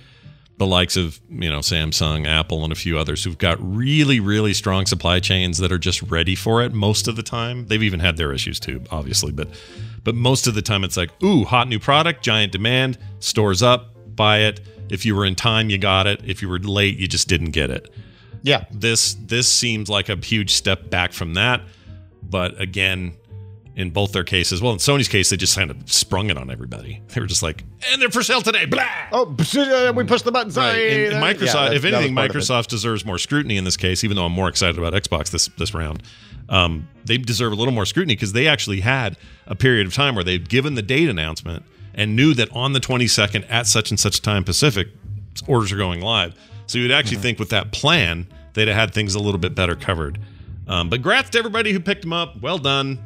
the 0.57 0.67
likes 0.67 0.95
of 0.95 1.19
you 1.29 1.49
know 1.49 1.59
Samsung, 1.59 2.27
Apple, 2.27 2.63
and 2.63 2.71
a 2.71 2.75
few 2.75 2.97
others 2.97 3.23
who've 3.23 3.37
got 3.37 3.57
really 3.59 4.19
really 4.19 4.53
strong 4.53 4.85
supply 4.85 5.19
chains 5.19 5.57
that 5.57 5.71
are 5.71 5.79
just 5.79 6.01
ready 6.03 6.35
for 6.35 6.61
it 6.61 6.73
most 6.73 7.07
of 7.07 7.15
the 7.15 7.23
time. 7.23 7.65
They've 7.67 7.83
even 7.83 7.99
had 7.99 8.17
their 8.17 8.31
issues 8.31 8.59
too, 8.59 8.83
obviously, 8.91 9.31
but 9.31 9.47
but 10.03 10.15
most 10.15 10.47
of 10.47 10.53
the 10.55 10.61
time 10.61 10.83
it's 10.83 10.97
like, 10.97 11.09
ooh, 11.23 11.45
hot 11.45 11.67
new 11.67 11.79
product, 11.79 12.23
giant 12.23 12.51
demand, 12.51 12.97
stores 13.19 13.63
up, 13.63 13.95
buy 14.15 14.39
it. 14.39 14.61
If 14.89 15.05
you 15.05 15.15
were 15.15 15.25
in 15.25 15.35
time, 15.35 15.69
you 15.69 15.77
got 15.77 16.05
it. 16.05 16.21
If 16.25 16.41
you 16.41 16.49
were 16.49 16.59
late, 16.59 16.97
you 16.99 17.07
just 17.07 17.27
didn't 17.27 17.51
get 17.51 17.69
it. 17.69 17.91
Yeah. 18.43 18.65
This 18.71 19.15
this 19.15 19.47
seems 19.47 19.89
like 19.89 20.09
a 20.09 20.15
huge 20.15 20.51
step 20.53 20.89
back 20.89 21.13
from 21.13 21.35
that, 21.35 21.61
but 22.23 22.59
again, 22.59 23.13
in 23.75 23.89
both 23.91 24.11
their 24.11 24.23
cases. 24.23 24.61
Well, 24.61 24.73
in 24.73 24.79
Sony's 24.79 25.07
case, 25.07 25.29
they 25.29 25.37
just 25.37 25.55
kind 25.55 25.71
of 25.71 25.77
sprung 25.91 26.29
it 26.29 26.37
on 26.37 26.49
everybody. 26.51 27.01
They 27.09 27.21
were 27.21 27.27
just 27.27 27.41
like, 27.43 27.63
and 27.91 28.01
they're 28.01 28.09
for 28.09 28.21
sale 28.23 28.41
today. 28.41 28.65
Blah. 28.65 28.83
Oh, 29.11 29.25
we 29.95 30.03
pushed 30.03 30.25
the 30.25 30.31
button. 30.31 30.51
Right. 30.53 30.75
And, 30.75 31.01
and 31.01 31.13
Yeah, 31.13 31.21
Microsoft, 31.33 31.53
that- 31.69 31.73
if 31.75 31.85
anything, 31.85 32.15
part 32.15 32.29
of 32.31 32.35
it. 32.35 32.39
Microsoft 32.39 32.67
deserves 32.67 33.05
more 33.05 33.17
scrutiny 33.17 33.57
in 33.57 33.63
this 33.63 33.77
case, 33.77 34.03
even 34.03 34.17
though 34.17 34.25
I'm 34.25 34.31
more 34.33 34.49
excited 34.49 34.77
about 34.77 34.93
Xbox 34.93 35.31
this 35.31 35.47
this 35.57 35.73
round. 35.73 36.03
Um, 36.49 36.89
they 37.05 37.17
deserve 37.17 37.53
a 37.53 37.55
little 37.55 37.73
more 37.73 37.85
scrutiny 37.85 38.13
because 38.15 38.33
they 38.33 38.47
actually 38.47 38.81
had 38.81 39.17
a 39.47 39.55
period 39.55 39.87
of 39.87 39.93
time 39.93 40.15
where 40.15 40.23
they'd 40.23 40.49
given 40.49 40.75
the 40.75 40.81
date 40.81 41.07
announcement 41.09 41.63
and 41.93 42.13
knew 42.15 42.33
that 42.33 42.49
on 42.51 42.73
the 42.73 42.79
22nd 42.81 43.45
at 43.49 43.67
such 43.67 43.89
and 43.89 43.97
such 43.99 44.21
time 44.21 44.43
Pacific, 44.43 44.89
orders 45.47 45.71
are 45.71 45.77
going 45.77 46.01
live. 46.01 46.35
So 46.71 46.77
you'd 46.79 46.91
actually 46.91 47.17
Mm-hmm. 47.17 47.21
think 47.23 47.39
with 47.39 47.49
that 47.49 47.71
plan, 47.73 48.27
they'd 48.53 48.67
have 48.69 48.77
had 48.77 48.93
things 48.93 49.13
a 49.15 49.19
little 49.19 49.39
bit 49.39 49.53
better 49.55 49.75
covered. 49.75 50.19
Um, 50.67 50.89
but 50.89 51.01
grats 51.01 51.29
to 51.31 51.39
everybody 51.39 51.73
who 51.73 51.79
picked 51.81 52.01
them 52.01 52.13
up. 52.13 52.41
Well 52.41 52.57
done. 52.57 52.97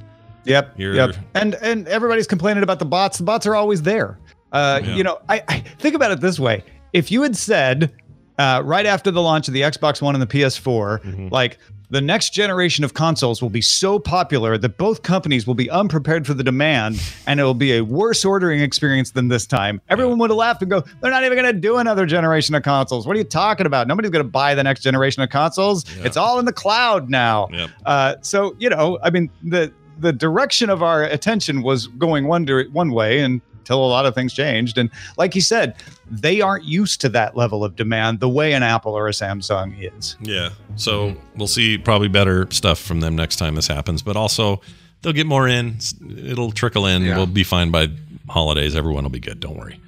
Yep. 0.43 0.75
You're- 0.77 0.95
Yep. 0.95 1.15
And 1.33 1.55
and 1.55 1.87
everybody's 1.87 2.27
complaining 2.27 2.61
about 2.61 2.77
the 2.79 2.85
bots. 2.85 3.17
The 3.17 3.23
bots 3.23 3.47
are 3.47 3.55
always 3.55 3.81
there. 3.81 4.19
Uh, 4.51 4.81
Yeah. 4.83 4.95
You 4.95 5.03
know, 5.03 5.19
I, 5.27 5.41
I 5.47 5.59
think 5.79 5.95
about 5.95 6.11
it 6.11 6.21
this 6.21 6.39
way: 6.39 6.63
if 6.93 7.11
you 7.11 7.23
had 7.23 7.35
said 7.35 7.91
uh, 8.37 8.61
right 8.63 8.85
after 8.85 9.09
the 9.09 9.21
launch 9.21 9.47
of 9.47 9.53
the 9.55 9.61
Xbox 9.61 10.01
One 10.01 10.13
and 10.13 10.21
the 10.21 10.27
PS4, 10.27 11.01
Mm-hmm. 11.01 11.27
like 11.29 11.57
the 11.89 12.01
next 12.01 12.33
generation 12.33 12.83
of 12.83 12.93
consoles 12.93 13.41
will 13.41 13.49
be 13.49 13.61
so 13.61 13.99
popular 13.99 14.57
that 14.57 14.77
both 14.77 15.03
companies 15.03 15.45
will 15.47 15.55
be 15.55 15.69
unprepared 15.69 16.25
for 16.25 16.33
the 16.33 16.43
demand, 16.43 17.01
and 17.27 17.39
it 17.39 17.43
will 17.43 17.53
be 17.53 17.77
a 17.77 17.81
worse 17.81 18.25
ordering 18.25 18.61
experience 18.61 19.11
than 19.11 19.27
this 19.27 19.45
time. 19.45 19.81
Everyone 19.89 20.17
would 20.19 20.29
have 20.29 20.37
laughed 20.37 20.61
and 20.61 20.71
go, 20.71 20.83
"They're 21.01 21.11
not 21.11 21.23
even 21.23 21.37
going 21.37 21.53
to 21.53 21.59
do 21.59 21.77
another 21.77 22.05
generation 22.05 22.55
of 22.55 22.63
consoles. 22.63 23.05
What 23.05 23.15
are 23.15 23.19
you 23.19 23.25
talking 23.25 23.65
about? 23.65 23.87
Nobody's 23.87 24.11
going 24.11 24.25
to 24.25 24.29
buy 24.29 24.55
the 24.55 24.63
next 24.63 24.81
generation 24.81 25.23
of 25.23 25.29
consoles. 25.29 25.85
It's 26.03 26.17
all 26.17 26.39
in 26.39 26.45
the 26.45 26.53
cloud 26.53 27.09
now." 27.09 27.47
Yep. 27.51 27.69
Uh, 27.85 28.15
so 28.21 28.55
you 28.59 28.69
know, 28.69 28.99
I 29.03 29.09
mean, 29.09 29.29
the 29.43 29.71
the 29.99 30.11
direction 30.11 30.69
of 30.69 30.83
our 30.83 31.03
attention 31.03 31.61
was 31.61 31.87
going 31.87 32.27
one 32.27 32.45
dir- 32.45 32.69
one 32.71 32.91
way 32.91 33.21
until 33.65 33.83
a 33.83 33.87
lot 33.87 34.05
of 34.05 34.13
things 34.13 34.31
changed. 34.31 34.77
And 34.77 34.91
like 35.17 35.33
you 35.33 35.41
said, 35.41 35.75
they 36.09 36.39
aren't 36.39 36.65
used 36.65 37.01
to 37.01 37.09
that 37.09 37.35
level 37.35 37.63
of 37.63 37.75
demand 37.75 38.19
the 38.19 38.29
way 38.29 38.53
an 38.53 38.61
Apple 38.61 38.93
or 38.93 39.07
a 39.07 39.11
Samsung 39.11 39.75
is. 39.79 40.15
Yeah. 40.21 40.49
So 40.75 41.15
we'll 41.35 41.47
see 41.47 41.79
probably 41.79 42.07
better 42.07 42.47
stuff 42.51 42.79
from 42.79 42.99
them 42.99 43.15
next 43.15 43.37
time 43.37 43.55
this 43.55 43.67
happens, 43.67 44.03
but 44.03 44.15
also 44.15 44.61
they'll 45.01 45.13
get 45.13 45.25
more 45.25 45.47
in. 45.47 45.77
It'll 46.15 46.51
trickle 46.51 46.85
in. 46.85 47.03
Yeah. 47.03 47.17
We'll 47.17 47.25
be 47.25 47.43
fine 47.43 47.71
by 47.71 47.87
holidays. 48.29 48.75
Everyone 48.75 49.03
will 49.03 49.11
be 49.11 49.19
good. 49.19 49.39
Don't 49.39 49.57
worry. 49.57 49.79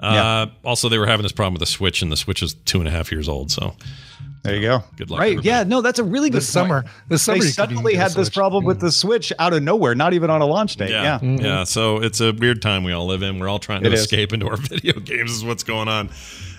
Uh, 0.00 0.46
Also, 0.64 0.88
they 0.88 0.98
were 0.98 1.06
having 1.06 1.22
this 1.22 1.32
problem 1.32 1.54
with 1.54 1.60
the 1.60 1.66
Switch, 1.66 2.02
and 2.02 2.10
the 2.12 2.16
Switch 2.16 2.42
is 2.42 2.54
two 2.54 2.78
and 2.78 2.88
a 2.88 2.90
half 2.90 3.10
years 3.10 3.28
old. 3.28 3.50
So 3.50 3.74
There 4.42 4.54
you 4.54 4.60
go. 4.62 4.84
Good 4.96 5.10
luck, 5.10 5.18
Right? 5.20 5.26
everybody. 5.32 5.48
Yeah. 5.48 5.64
No, 5.64 5.80
that's 5.82 5.98
a 5.98 6.04
really 6.04 6.30
good 6.30 6.36
This 6.42 6.48
summer, 6.48 6.82
point. 6.82 6.94
this 7.08 7.22
summer 7.24 7.38
They 7.40 7.46
you 7.46 7.52
could 7.52 7.58
even 7.64 7.68
suddenly 7.76 7.94
had 7.94 8.12
this 8.12 8.26
Switch. 8.28 8.34
problem 8.34 8.64
with 8.64 8.78
the 8.80 8.92
Switch 8.92 9.32
out 9.40 9.52
of 9.52 9.62
nowhere, 9.62 9.94
not 9.96 10.12
even 10.12 10.30
on 10.30 10.40
a 10.40 10.46
launch 10.46 10.76
date. 10.76 10.90
Yeah. 10.90 11.18
yeah, 11.20 11.36
yeah. 11.40 11.64
So 11.64 11.96
it's 11.98 12.20
a 12.20 12.32
weird 12.32 12.62
time 12.62 12.84
we 12.84 12.92
all 12.92 13.06
live 13.06 13.22
in. 13.22 13.38
We're 13.40 13.48
all 13.48 13.58
trying 13.58 13.80
to 13.82 13.88
It 13.88 13.94
is. 13.94 14.02
escape 14.02 14.32
into 14.32 14.48
our 14.48 14.56
video 14.72 15.00
games. 15.00 15.32
Is 15.32 15.44
what's 15.44 15.64
going 15.64 15.88
on. 15.88 16.10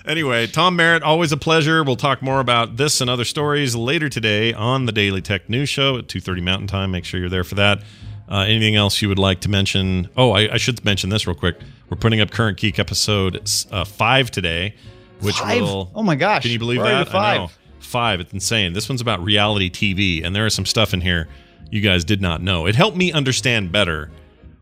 Anyway, 0.06 0.46
Tom 0.46 0.74
Merritt, 0.76 1.02
always 1.02 1.32
a 1.32 1.36
pleasure. 1.36 1.82
We'll 1.84 1.96
talk 1.96 2.22
more 2.22 2.40
about 2.40 2.76
this 2.76 3.00
and 3.00 3.08
other 3.10 3.24
stories 3.24 3.74
later 3.74 4.08
today 4.08 4.52
on 4.54 4.86
the 4.86 4.92
Daily 4.92 5.20
Tech 5.22 5.48
News 5.48 5.68
Show 5.68 5.98
at 5.98 6.08
two 6.08 6.20
thirty 6.20 6.40
Mountain 6.40 6.66
Time. 6.66 6.90
Make 6.90 7.04
sure 7.04 7.20
you're 7.20 7.28
there 7.30 7.44
for 7.44 7.54
that. 7.56 7.80
Uh, 8.30 8.40
anything 8.46 8.76
else 8.76 9.00
you 9.00 9.08
would 9.08 9.18
like 9.18 9.40
to 9.40 9.48
mention? 9.48 10.08
Oh, 10.14 10.32
I, 10.32 10.52
I 10.54 10.56
should 10.58 10.84
mention 10.84 11.08
this 11.08 11.26
real 11.26 11.34
quick. 11.36 11.56
We're 11.90 11.96
putting 11.96 12.20
up 12.20 12.30
Current 12.30 12.58
Geek 12.58 12.78
episode 12.78 13.42
uh, 13.70 13.84
five 13.84 14.30
today, 14.30 14.74
which 15.20 15.36
Five? 15.38 15.62
will. 15.62 15.90
Oh 15.94 16.02
my 16.02 16.16
gosh. 16.16 16.42
Can 16.42 16.50
you 16.50 16.58
believe 16.58 16.78
We're 16.78 16.84
that? 16.84 17.08
to 17.10 17.16
I 17.16 17.36
know. 17.38 17.46
five. 17.48 17.58
Five. 17.80 18.20
It's 18.20 18.32
insane. 18.32 18.72
This 18.74 18.88
one's 18.88 19.00
about 19.00 19.22
reality 19.22 19.70
TV, 19.70 20.24
and 20.24 20.36
there 20.36 20.44
is 20.46 20.54
some 20.54 20.66
stuff 20.66 20.92
in 20.92 21.00
here 21.00 21.28
you 21.70 21.80
guys 21.80 22.04
did 22.04 22.20
not 22.20 22.42
know. 22.42 22.66
It 22.66 22.74
helped 22.74 22.96
me 22.96 23.12
understand 23.12 23.72
better 23.72 24.10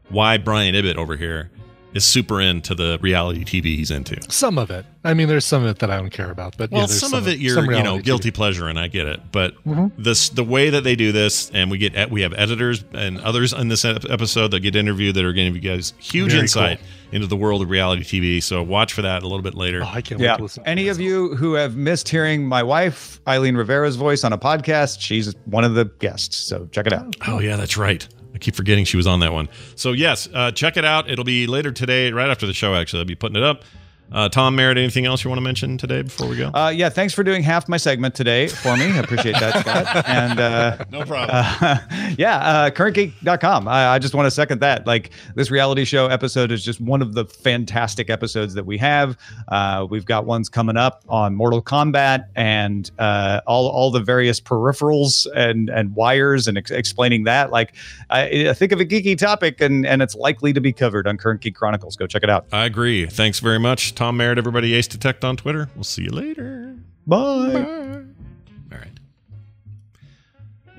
why 0.08 0.38
Brian 0.38 0.74
Ibbott 0.74 0.96
over 0.96 1.16
here 1.16 1.50
is 1.94 2.04
super 2.04 2.40
into 2.40 2.74
the 2.74 2.98
reality 3.00 3.42
TV 3.44 3.76
he's 3.76 3.90
into. 3.90 4.20
Some 4.30 4.58
of 4.58 4.70
it. 4.70 4.84
I 5.02 5.14
mean, 5.14 5.28
there's 5.28 5.44
some 5.46 5.62
of 5.64 5.70
it 5.70 5.78
that 5.78 5.90
I 5.90 5.96
don't 5.96 6.10
care 6.10 6.30
about, 6.30 6.56
but 6.58 6.70
yeah, 6.70 6.78
Well, 6.78 6.86
there's 6.88 7.00
some, 7.00 7.14
of 7.14 7.26
it 7.26 7.38
you're 7.38 7.64
you 7.72 7.82
know 7.82 7.98
guilty 8.00 8.30
TV. 8.30 8.34
pleasure, 8.34 8.68
and 8.68 8.78
I 8.78 8.88
get 8.88 9.06
it. 9.06 9.20
But 9.32 9.54
Mhm. 9.64 9.92
this 9.98 10.28
the 10.28 10.44
way 10.44 10.68
that 10.70 10.84
they 10.84 10.94
do 10.94 11.10
this, 11.10 11.50
and 11.54 11.70
we 11.70 11.78
get 11.78 12.10
we 12.10 12.20
have 12.22 12.34
editors 12.34 12.84
and 12.92 13.18
others 13.20 13.52
in 13.52 13.68
this 13.68 13.84
episode 13.84 14.50
that 14.50 14.60
get 14.60 14.76
interviewed 14.76 15.14
that 15.16 15.24
are 15.24 15.32
going 15.32 15.52
to 15.52 15.58
give 15.58 15.64
you 15.64 15.70
guys 15.70 15.94
huge 15.98 16.30
Very 16.32 16.42
insight 16.42 16.80
into 17.12 17.26
the 17.26 17.36
world 17.36 17.62
of 17.62 17.70
reality 17.70 18.02
TV. 18.02 18.42
So 18.42 18.62
watch 18.62 18.92
for 18.92 19.02
that 19.02 19.22
a 19.22 19.26
little 19.26 19.42
bit 19.42 19.54
later. 19.54 19.82
Oh, 19.84 19.90
I 19.92 20.00
can't 20.02 20.20
wait 20.20 20.26
Yeah. 20.26 20.36
to 20.36 20.42
listen. 20.42 20.64
to 20.64 20.68
Any 20.68 20.88
of 20.88 21.00
you 21.00 21.34
who 21.36 21.54
have 21.54 21.76
missed 21.76 22.08
hearing 22.08 22.46
my 22.46 22.62
wife, 22.62 23.20
Eileen 23.28 23.56
Rivera's 23.56 23.96
voice 23.96 24.24
on 24.24 24.32
a 24.32 24.38
podcast, 24.38 25.00
she's 25.00 25.34
one 25.44 25.64
of 25.64 25.74
the 25.74 25.84
guests. 25.98 26.36
So 26.36 26.68
check 26.72 26.86
it 26.86 26.92
out. 26.92 27.14
Oh 27.26 27.38
yeah, 27.40 27.56
that's 27.56 27.76
right. 27.76 28.06
I 28.34 28.38
keep 28.38 28.54
forgetting 28.54 28.84
she 28.84 28.96
was 28.98 29.06
on 29.06 29.20
that 29.20 29.32
one. 29.32 29.48
So 29.76 29.92
yes, 29.92 30.28
uh, 30.34 30.50
check 30.50 30.76
it 30.76 30.84
out. 30.84 31.08
It'll 31.08 31.24
be 31.24 31.46
later 31.46 31.72
today, 31.72 32.12
right 32.12 32.28
after 32.28 32.46
the 32.46 32.52
show. 32.52 32.74
Actually, 32.74 32.98
I'll 33.00 33.06
be 33.06 33.14
putting 33.14 33.36
it 33.36 33.42
up. 33.42 33.64
Uh, 34.12 34.28
Tom 34.28 34.54
Merritt, 34.56 34.78
anything 34.78 35.04
else 35.06 35.24
you 35.24 35.30
want 35.30 35.38
to 35.38 35.42
mention 35.44 35.76
today 35.78 36.02
before 36.02 36.28
we 36.28 36.36
go? 36.36 36.48
Uh, 36.54 36.72
yeah, 36.74 36.88
thanks 36.88 37.12
for 37.12 37.22
doing 37.24 37.42
half 37.42 37.68
my 37.68 37.76
segment 37.76 38.14
today 38.14 38.46
for 38.48 38.76
me. 38.76 38.84
I 38.86 38.98
appreciate 38.98 39.32
that, 39.40 39.60
Scott. 39.60 40.06
And 40.16 40.38
uh, 40.40 40.84
no 40.90 41.04
problem. 41.04 41.30
uh, 41.32 41.78
yeah, 42.18 42.36
uh, 42.38 42.70
currentgeek.com. 42.70 43.68
I, 43.68 43.88
I 43.94 43.98
just 43.98 44.14
want 44.14 44.26
to 44.26 44.30
second 44.30 44.60
that. 44.60 44.86
Like 44.86 45.10
this 45.34 45.50
reality 45.50 45.84
show 45.84 46.06
episode 46.06 46.52
is 46.52 46.64
just 46.64 46.80
one 46.80 47.02
of 47.02 47.14
the 47.14 47.24
fantastic 47.24 48.08
episodes 48.08 48.54
that 48.54 48.64
we 48.64 48.78
have. 48.78 49.18
Uh, 49.48 49.86
we've 49.88 50.04
got 50.04 50.26
ones 50.26 50.48
coming 50.48 50.76
up 50.76 51.02
on 51.08 51.34
Mortal 51.34 51.60
Kombat 51.62 52.26
and 52.36 52.90
uh, 52.98 53.40
all 53.46 53.68
all 53.68 53.90
the 53.90 54.00
various 54.00 54.40
peripherals 54.40 55.26
and 55.34 55.68
and 55.68 55.94
wires 55.94 56.46
and 56.46 56.56
ex- 56.58 56.70
explaining 56.70 57.24
that. 57.24 57.50
Like 57.50 57.74
I, 58.10 58.48
I 58.50 58.54
think 58.54 58.72
of 58.72 58.80
a 58.80 58.84
geeky 58.84 59.18
topic 59.18 59.60
and 59.60 59.84
and 59.86 60.02
it's 60.02 60.14
likely 60.14 60.52
to 60.52 60.60
be 60.60 60.72
covered 60.72 61.06
on 61.06 61.16
Current 61.18 61.40
Geek 61.40 61.54
Chronicles. 61.56 61.96
Go 61.96 62.06
check 62.06 62.22
it 62.22 62.30
out. 62.30 62.46
I 62.52 62.64
agree. 62.66 63.06
Thanks 63.06 63.40
very 63.40 63.58
much, 63.58 63.94
Tom 63.96 64.16
Merritt. 64.16 64.38
Everybody, 64.38 64.74
Ace 64.74 64.86
Detect 64.86 65.24
on 65.24 65.36
Twitter. 65.36 65.68
We'll 65.74 65.84
see 65.84 66.02
you 66.04 66.10
later. 66.10 66.76
Bye. 67.06 67.16
All 67.24 68.78
right. 68.78 68.92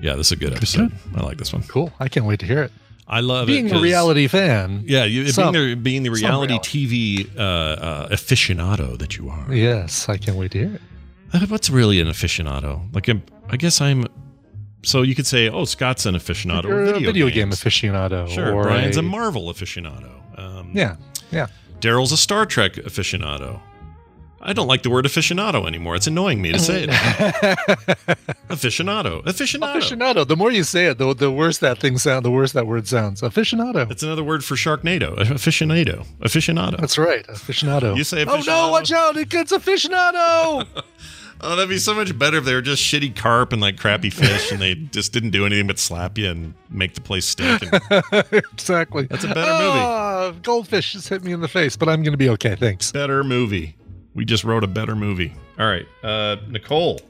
Yeah, 0.00 0.14
this 0.14 0.28
is 0.28 0.32
a 0.32 0.36
good 0.36 0.54
episode. 0.54 0.92
I 1.16 1.20
like 1.24 1.38
this 1.38 1.52
one. 1.52 1.62
Cool. 1.64 1.92
I 1.98 2.08
can't 2.08 2.24
wait 2.26 2.40
to 2.40 2.46
hear 2.46 2.62
it. 2.62 2.72
I 3.10 3.20
love 3.20 3.46
Being 3.46 3.66
it. 3.66 3.70
a 3.70 3.72
'cause- 3.72 3.82
reality 3.82 4.26
fan. 4.28 4.84
Yeah, 4.86 5.04
you, 5.04 5.28
Some- 5.28 5.52
being 5.52 5.68
the 5.70 5.74
being 5.76 6.02
the 6.02 6.10
reality, 6.10 6.52
reality. 6.54 7.26
TV 7.26 7.30
uh, 7.38 7.40
uh, 7.42 8.08
aficionado 8.10 8.98
that 8.98 9.16
you 9.16 9.30
are. 9.30 9.52
Yes, 9.52 10.08
I 10.08 10.18
can't 10.18 10.36
wait 10.36 10.50
to 10.52 10.58
hear 10.58 10.74
it. 10.74 10.80
Uh, 11.32 11.46
What's 11.46 11.70
really 11.70 12.00
an 12.00 12.06
aficionado? 12.08 12.94
Like, 12.94 13.08
I'm- 13.08 13.22
I 13.48 13.56
guess 13.56 13.80
I'm. 13.80 14.06
So 14.84 15.02
you 15.02 15.14
could 15.14 15.26
say, 15.26 15.48
oh, 15.48 15.64
Scott's 15.64 16.06
an 16.06 16.14
aficionado. 16.14 16.64
You're 16.64 16.82
of 16.82 16.88
a 16.88 16.92
video, 16.92 17.06
video 17.12 17.30
game 17.30 17.50
aficionado. 17.50 18.28
Sure, 18.28 18.52
or 18.54 18.62
Brian's 18.64 18.96
a, 18.96 19.00
a 19.00 19.02
Marvel 19.02 19.44
aficionado. 19.52 20.10
Um, 20.38 20.70
Yeah, 20.74 20.96
yeah. 21.32 21.46
Daryl's 21.80 22.12
a 22.12 22.16
Star 22.16 22.46
Trek 22.46 22.74
aficionado. 22.74 23.60
I 24.40 24.52
don't 24.52 24.68
like 24.68 24.82
the 24.84 24.90
word 24.90 25.04
aficionado 25.04 25.66
anymore. 25.66 25.96
It's 25.96 26.06
annoying 26.06 26.40
me 26.40 26.52
to 26.52 26.58
say 26.60 26.84
it. 26.84 26.90
aficionado, 28.48 29.24
aficionado. 29.24 29.74
Aficionado. 29.74 30.26
The 30.26 30.36
more 30.36 30.52
you 30.52 30.62
say 30.62 30.86
it, 30.86 30.98
the, 30.98 31.12
the 31.12 31.30
worse 31.30 31.58
that 31.58 31.80
thing 31.80 31.98
sounds, 31.98 32.22
The 32.22 32.30
worse 32.30 32.52
that 32.52 32.66
word 32.66 32.86
sounds. 32.86 33.20
Aficionado. 33.20 33.90
It's 33.90 34.04
another 34.04 34.22
word 34.22 34.44
for 34.44 34.54
Sharknado. 34.54 35.16
Aficionado. 35.16 36.06
Aficionado. 36.20 36.78
That's 36.78 36.98
right. 36.98 37.26
Aficionado. 37.26 37.96
You 37.96 38.04
say 38.04 38.24
aficionado. 38.24 38.48
Oh 38.48 38.66
no! 38.66 38.70
Watch 38.70 38.92
out! 38.92 39.16
It 39.16 39.28
gets 39.28 39.52
aficionado. 39.52 40.66
Oh, 41.40 41.56
that'd 41.56 41.68
be 41.68 41.78
so 41.78 41.94
much 41.94 42.18
better 42.18 42.38
if 42.38 42.44
they 42.44 42.54
were 42.54 42.62
just 42.62 42.82
shitty 42.82 43.14
carp 43.14 43.52
and 43.52 43.60
like 43.62 43.76
crappy 43.76 44.10
fish, 44.10 44.50
and 44.50 44.60
they 44.60 44.74
just 44.92 45.12
didn't 45.12 45.30
do 45.30 45.46
anything 45.46 45.66
but 45.66 45.78
slap 45.78 46.18
you 46.18 46.28
and 46.28 46.54
make 46.68 46.94
the 46.94 47.00
place 47.00 47.26
stink. 47.26 47.62
And 47.62 48.24
exactly. 48.32 49.04
That's 49.06 49.24
a 49.24 49.28
better 49.28 49.52
movie. 49.52 49.78
Ah, 49.80 50.32
goldfish 50.42 50.92
just 50.92 51.08
hit 51.08 51.22
me 51.22 51.32
in 51.32 51.40
the 51.40 51.48
face, 51.48 51.76
but 51.76 51.88
I'm 51.88 52.02
going 52.02 52.12
to 52.12 52.18
be 52.18 52.28
okay. 52.30 52.56
Thanks. 52.56 52.90
better 52.92 53.22
movie. 53.22 53.76
We 54.14 54.24
just 54.24 54.42
wrote 54.42 54.64
a 54.64 54.68
better 54.68 54.96
movie. 54.96 55.32
All 55.58 55.66
right, 55.66 55.86
uh, 56.02 56.36
Nicole, 56.48 57.00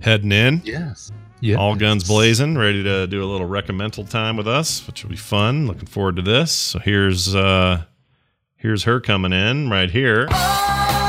heading 0.00 0.32
in. 0.32 0.60
Yes. 0.64 1.10
Yeah. 1.40 1.56
All 1.56 1.74
guns 1.76 2.06
blazing, 2.08 2.56
ready 2.56 2.82
to 2.82 3.06
do 3.06 3.22
a 3.22 3.26
little 3.26 3.48
recommendal 3.48 4.08
time 4.08 4.36
with 4.36 4.48
us, 4.48 4.86
which 4.86 5.02
will 5.02 5.10
be 5.10 5.16
fun. 5.16 5.66
Looking 5.66 5.86
forward 5.86 6.16
to 6.16 6.22
this. 6.22 6.50
So 6.50 6.78
here's 6.78 7.34
uh 7.34 7.84
here's 8.56 8.84
her 8.84 9.00
coming 9.00 9.32
in 9.32 9.68
right 9.70 9.90
here. 9.90 10.26
Hey, 10.28 11.05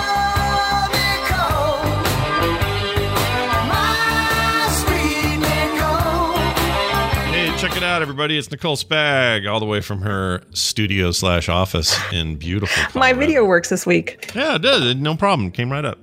out, 7.97 8.03
everybody! 8.03 8.37
It's 8.37 8.51
Nicole 8.51 8.75
Spag, 8.77 9.51
all 9.51 9.59
the 9.59 9.65
way 9.65 9.81
from 9.81 10.01
her 10.01 10.43
studio 10.51 11.09
slash 11.11 11.49
office 11.49 11.97
in 12.13 12.35
beautiful. 12.35 12.83
My 12.99 13.11
video 13.11 13.43
works 13.43 13.69
this 13.69 13.87
week. 13.87 14.31
Yeah, 14.35 14.55
it 14.55 14.61
did. 14.61 15.01
No 15.01 15.15
problem. 15.15 15.49
Came 15.49 15.71
right 15.71 15.83
up. 15.83 15.97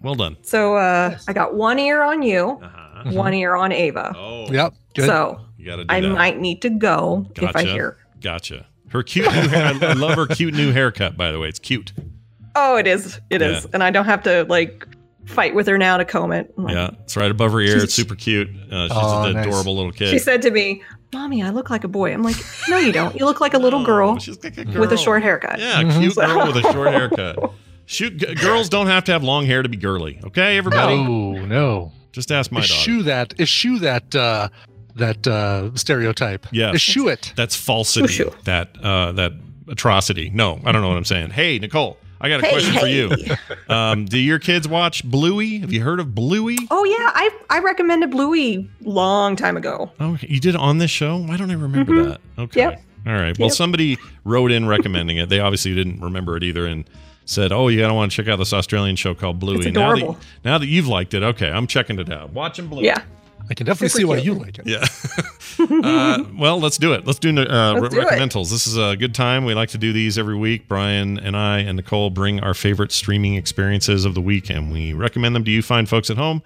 Well 0.00 0.14
done. 0.14 0.38
So 0.42 0.76
uh, 0.76 1.18
I 1.28 1.32
got 1.34 1.54
one 1.54 1.78
ear 1.78 2.02
on 2.02 2.22
you, 2.22 2.58
Uh-huh. 2.62 3.10
one 3.12 3.34
ear 3.34 3.56
on 3.56 3.72
Ava. 3.72 4.14
Oh, 4.16 4.50
Yep. 4.50 4.72
Good. 4.94 5.04
So 5.06 5.38
you 5.58 5.66
got 5.66 5.76
to 5.76 5.84
do 5.84 5.94
I 5.94 6.00
that. 6.00 6.08
might 6.08 6.40
need 6.40 6.62
to 6.62 6.70
go 6.70 7.26
if 7.36 7.42
I 7.54 7.62
Gotcha. 7.62 7.72
hear. 7.72 7.96
Gotcha. 8.22 8.66
Her 8.88 9.02
cute 9.02 9.26
new 9.26 9.48
hair. 9.48 9.74
I 9.82 9.92
love 9.92 10.14
her 10.16 10.26
cute 10.26 10.54
new 10.54 10.72
haircut. 10.72 11.14
By 11.16 11.30
the 11.30 11.38
way, 11.38 11.48
it's 11.48 11.58
cute. 11.58 11.92
Oh, 12.56 12.76
it 12.76 12.86
is. 12.86 13.20
It 13.28 13.42
is, 13.42 13.64
Yeah. 13.64 13.70
and 13.74 13.82
I 13.82 13.90
don't 13.90 14.04
have 14.06 14.22
to 14.22 14.44
like 14.44 14.86
fight 15.26 15.54
with 15.54 15.66
her 15.66 15.76
now 15.78 15.96
to 15.96 16.04
comb 16.04 16.32
it. 16.32 16.56
Like, 16.58 16.74
Yeah, 16.74 16.90
it's 17.02 17.16
right 17.16 17.30
above 17.30 17.52
her 17.52 17.60
ear. 17.60 17.78
It's 17.82 17.94
super 17.94 18.14
cute. 18.14 18.48
Uh, 18.70 18.88
she's 18.88 18.96
Oh, 18.96 19.22
an 19.24 19.32
nice. 19.34 19.46
adorable 19.46 19.74
little 19.74 19.90
kid. 19.90 20.08
She 20.10 20.18
said 20.18 20.42
to 20.42 20.50
me, 20.50 20.82
"Mommy, 21.14 21.42
I 21.42 21.50
look 21.50 21.70
like 21.70 21.84
a 21.84 21.88
boy." 21.88 22.12
I'm 22.12 22.22
like, 22.22 22.36
"No, 22.68 22.76
you 22.78 22.92
don't. 22.92 23.14
You 23.18 23.24
look 23.24 23.40
like 23.40 23.54
a 23.54 23.58
little 23.58 23.84
girl 23.84 24.18
she's 24.18 24.42
like 24.44 24.58
a 24.58 24.64
with 24.78 24.92
a 24.92 24.96
short 24.98 25.22
haircut." 25.22 25.58
Yeah, 25.58 25.82
Mm-hmm. 25.82 26.00
cute 26.00 26.14
girl 26.16 26.46
with 26.46 26.56
a 26.56 26.72
short 26.72 26.88
haircut. 26.92 27.38
Shoot, 27.86 28.16
g- 28.16 28.34
girls 28.34 28.68
don't 28.68 28.86
have 28.86 29.04
to 29.04 29.12
have 29.12 29.22
long 29.22 29.44
hair 29.46 29.62
to 29.62 29.68
be 29.68 29.76
girly. 29.76 30.20
Okay, 30.24 30.56
everybody. 30.58 30.96
No, 30.96 31.32
no. 31.46 31.92
Just 32.12 32.30
ask 32.32 32.50
my 32.52 32.60
daughter. 32.60 32.72
Eschew 32.72 33.02
that. 33.04 33.34
Eschew 33.40 33.78
that. 33.80 34.14
Uh, 34.14 34.48
that 34.96 35.26
uh, 35.26 35.74
stereotype. 35.74 36.46
Yeah. 36.52 36.72
Eschew 36.72 37.08
it. 37.08 37.32
That's 37.34 37.56
falsity. 37.56 38.06
Shoo, 38.06 38.30
shoo. 38.30 38.36
That 38.44 38.76
uh, 38.80 39.10
that 39.12 39.32
atrocity. 39.68 40.30
No, 40.30 40.60
I 40.64 40.70
don't 40.72 40.82
know 40.82 40.88
what 40.88 40.96
I'm 40.96 41.04
saying. 41.04 41.30
Hey, 41.30 41.58
Nicole, 41.58 41.96
I 42.20 42.28
got 42.28 42.40
a 42.42 42.46
Hey, 42.46 42.50
question 42.52 42.78
for 42.78 42.86
you. 42.86 43.10
Um, 43.68 44.04
do 44.04 44.18
your 44.18 44.38
kids 44.38 44.68
watch 44.68 45.02
Bluey? 45.04 45.58
Have 45.58 45.72
you 45.72 45.82
heard 45.82 45.98
of 45.98 46.14
Bluey? 46.14 46.58
Oh 46.70 46.84
yeah, 46.84 46.96
I 47.14 47.30
I 47.50 47.58
recommended 47.60 48.10
Bluey 48.10 48.68
long 48.82 49.36
time 49.36 49.56
ago. 49.56 49.90
Oh, 49.98 50.18
you 50.20 50.38
did 50.38 50.54
it 50.54 50.60
on 50.60 50.76
this 50.78 50.90
show? 50.90 51.16
Why 51.16 51.36
don't 51.38 51.50
I 51.50 51.54
remember 51.54 51.92
Mhm. 51.92 52.08
that? 52.10 52.20
Okay. 52.38 52.60
Yep. 52.60 52.82
All 53.06 53.12
right. 53.14 53.38
Well, 53.38 53.48
Yep. 53.48 53.56
somebody 53.56 53.98
wrote 54.24 54.52
in 54.52 54.66
recommending 54.66 55.16
it. 55.16 55.28
They 55.30 55.40
obviously 55.40 55.74
didn't 55.74 56.00
remember 56.00 56.36
it 56.36 56.42
either 56.44 56.66
and 56.66 56.84
said, 57.24 57.52
"Oh, 57.52 57.68
you 57.68 57.80
gotta 57.80 57.94
want 57.94 58.12
to 58.12 58.16
check 58.16 58.28
out 58.30 58.38
this 58.38 58.52
Australian 58.52 58.96
show 58.96 59.14
called 59.14 59.38
Bluey." 59.40 59.70
Now 59.70 59.94
that 59.94 60.16
now 60.44 60.58
that 60.58 60.66
you've 60.66 60.88
liked 60.88 61.14
it, 61.14 61.22
okay, 61.22 61.50
I'm 61.50 61.66
checking 61.66 61.98
it 61.98 62.12
out. 62.12 62.32
Watching 62.34 62.66
Bluey. 62.66 62.84
Yeah. 62.84 63.00
I 63.50 63.54
can 63.54 63.66
definitely 63.66 63.88
Super 63.90 63.98
see 64.00 64.04
why 64.04 64.20
cute. 64.20 64.24
you 64.24 64.34
like 64.42 64.58
it. 64.58 64.66
Yeah. 64.66 64.84
uh, 65.84 66.24
well, 66.38 66.58
let's 66.60 66.78
do 66.78 66.92
it. 66.92 67.06
Let's 67.06 67.18
do 67.18 67.30
uh, 67.30 67.74
Let's 67.80 67.94
do 67.94 68.00
it. 68.00 68.06
recommendals. 68.08 68.50
This 68.50 68.66
is 68.66 68.76
a 68.76 68.96
good 68.96 69.14
time. 69.14 69.44
We 69.44 69.54
like 69.54 69.68
to 69.70 69.78
do 69.78 69.92
these 69.92 70.18
every 70.18 70.36
week. 70.36 70.66
Brian 70.68 71.18
and 71.18 71.36
I 71.36 71.58
and 71.58 71.76
Nicole 71.76 72.10
bring 72.10 72.40
our 72.40 72.54
favorite 72.54 72.92
streaming 72.92 73.34
experiences 73.34 74.04
of 74.04 74.14
the 74.14 74.20
week, 74.20 74.50
and 74.50 74.72
we 74.72 74.92
recommend 74.92 75.34
them 75.36 75.44
to 75.44 75.50
you, 75.50 75.62
fine 75.62 75.86
folks 75.86 76.10
at 76.10 76.16
home. 76.16 76.42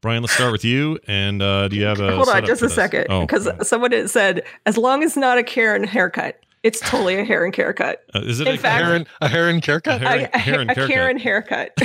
Brian, 0.00 0.22
let's 0.22 0.34
start 0.34 0.50
with 0.52 0.64
you. 0.64 0.98
And 1.06 1.42
uh, 1.42 1.68
do 1.68 1.76
you 1.76 1.84
have 1.84 2.00
a 2.00 2.16
Hold 2.16 2.28
on 2.30 2.44
just 2.46 2.62
a 2.62 2.66
this? 2.66 2.74
second, 2.74 3.06
Oh, 3.10 3.20
because 3.20 3.48
someone 3.68 4.08
said 4.08 4.42
as 4.66 4.76
long 4.78 5.02
as 5.04 5.16
not 5.16 5.36
a 5.38 5.42
Karen 5.42 5.84
haircut, 5.84 6.40
it's 6.62 6.80
totally 6.80 7.16
a 7.18 7.24
Heron 7.24 7.52
haircut. 7.52 8.02
uh, 8.14 8.20
is 8.20 8.40
it 8.40 8.46
in 8.48 8.54
a 8.54 8.58
fact- 8.58 8.84
Heron, 8.84 9.06
a 9.20 9.28
heron 9.28 9.62
haircut. 9.62 10.02
A 10.02 10.06
heron- 10.08 10.24
a, 10.24 10.30
a, 10.34 10.38
Heron 10.38 10.70
a 10.70 10.74
haircut. 10.74 10.90
Karen 10.94 11.18
haircut. 11.18 11.70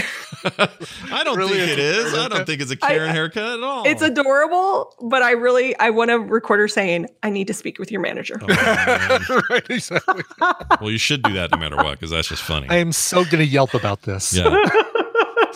I 1.11 1.23
don't 1.23 1.37
Really? 1.37 1.57
think 1.57 1.71
it 1.71 1.79
is. 1.79 2.13
I 2.13 2.27
don't 2.27 2.45
think 2.45 2.61
it's 2.61 2.71
a 2.71 2.77
I- 2.81 2.89
Karen 2.89 3.09
haircut 3.11 3.57
at 3.57 3.63
all. 3.63 3.85
it's 3.87 4.01
adorable, 4.01 4.93
but 5.01 5.21
I 5.23 5.31
really 5.31 5.77
I 5.79 5.89
want 5.91 6.09
to 6.11 6.19
record 6.19 6.59
her 6.59 6.67
saying 6.67 7.07
I 7.23 7.29
need 7.29 7.47
to 7.47 7.53
speak 7.53 7.79
with 7.79 7.91
your 7.91 8.01
manager. 8.01 8.39
Oh, 8.41 8.47
man. 8.47 9.21
right, 9.49 9.69
exactly. 9.69 10.23
well, 10.81 10.91
you 10.91 10.97
should 10.97 11.23
do 11.23 11.33
that 11.33 11.51
no 11.51 11.57
matter 11.57 11.77
what, 11.77 11.91
because 11.93 12.11
that's 12.11 12.27
just 12.27 12.43
funny. 12.43 12.67
I 12.69 12.75
am 12.77 12.91
so 12.91 13.23
gonna 13.25 13.43
yelp 13.43 13.73
about 13.73 14.01
this. 14.03 14.33
yeah. 14.35 14.55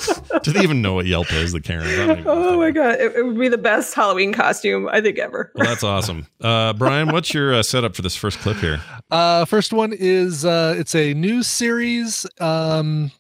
do 0.44 0.52
they 0.52 0.62
even 0.62 0.82
know 0.82 0.94
what 0.94 1.06
Yelp 1.06 1.32
is? 1.34 1.52
The 1.52 1.62
Karens. 1.62 1.88
I 1.88 1.96
don't 1.96 2.10
even 2.12 2.24
know 2.24 2.32
if 2.32 2.54
oh 2.54 2.58
my 2.58 2.72
god, 2.72 2.96
it, 3.00 3.16
it 3.16 3.26
would 3.26 3.40
be 3.40 3.50
the 3.50 3.58
best 3.58 3.94
Halloween 3.94 4.34
costume 4.34 4.88
I 4.92 5.02
think 5.02 5.18
ever. 5.18 5.52
Well, 5.56 5.68
that's 5.68 5.84
awesome. 5.84 6.28
Uh, 6.42 6.74
Brian, 6.74 7.10
what's 7.10 7.34
your 7.34 7.54
uh, 7.54 7.64
setup 7.64 7.96
for 7.96 8.02
this 8.02 8.16
first 8.16 8.40
clip 8.40 8.58
here? 8.58 8.82
Uh, 9.12 9.46
first 9.46 9.74
one 9.74 9.94
is 9.94 10.46
uh, 10.46 10.76
it's 10.78 10.96
a 10.96 11.14
news 11.14 11.48
series, 11.48 12.26
um, 12.40 13.12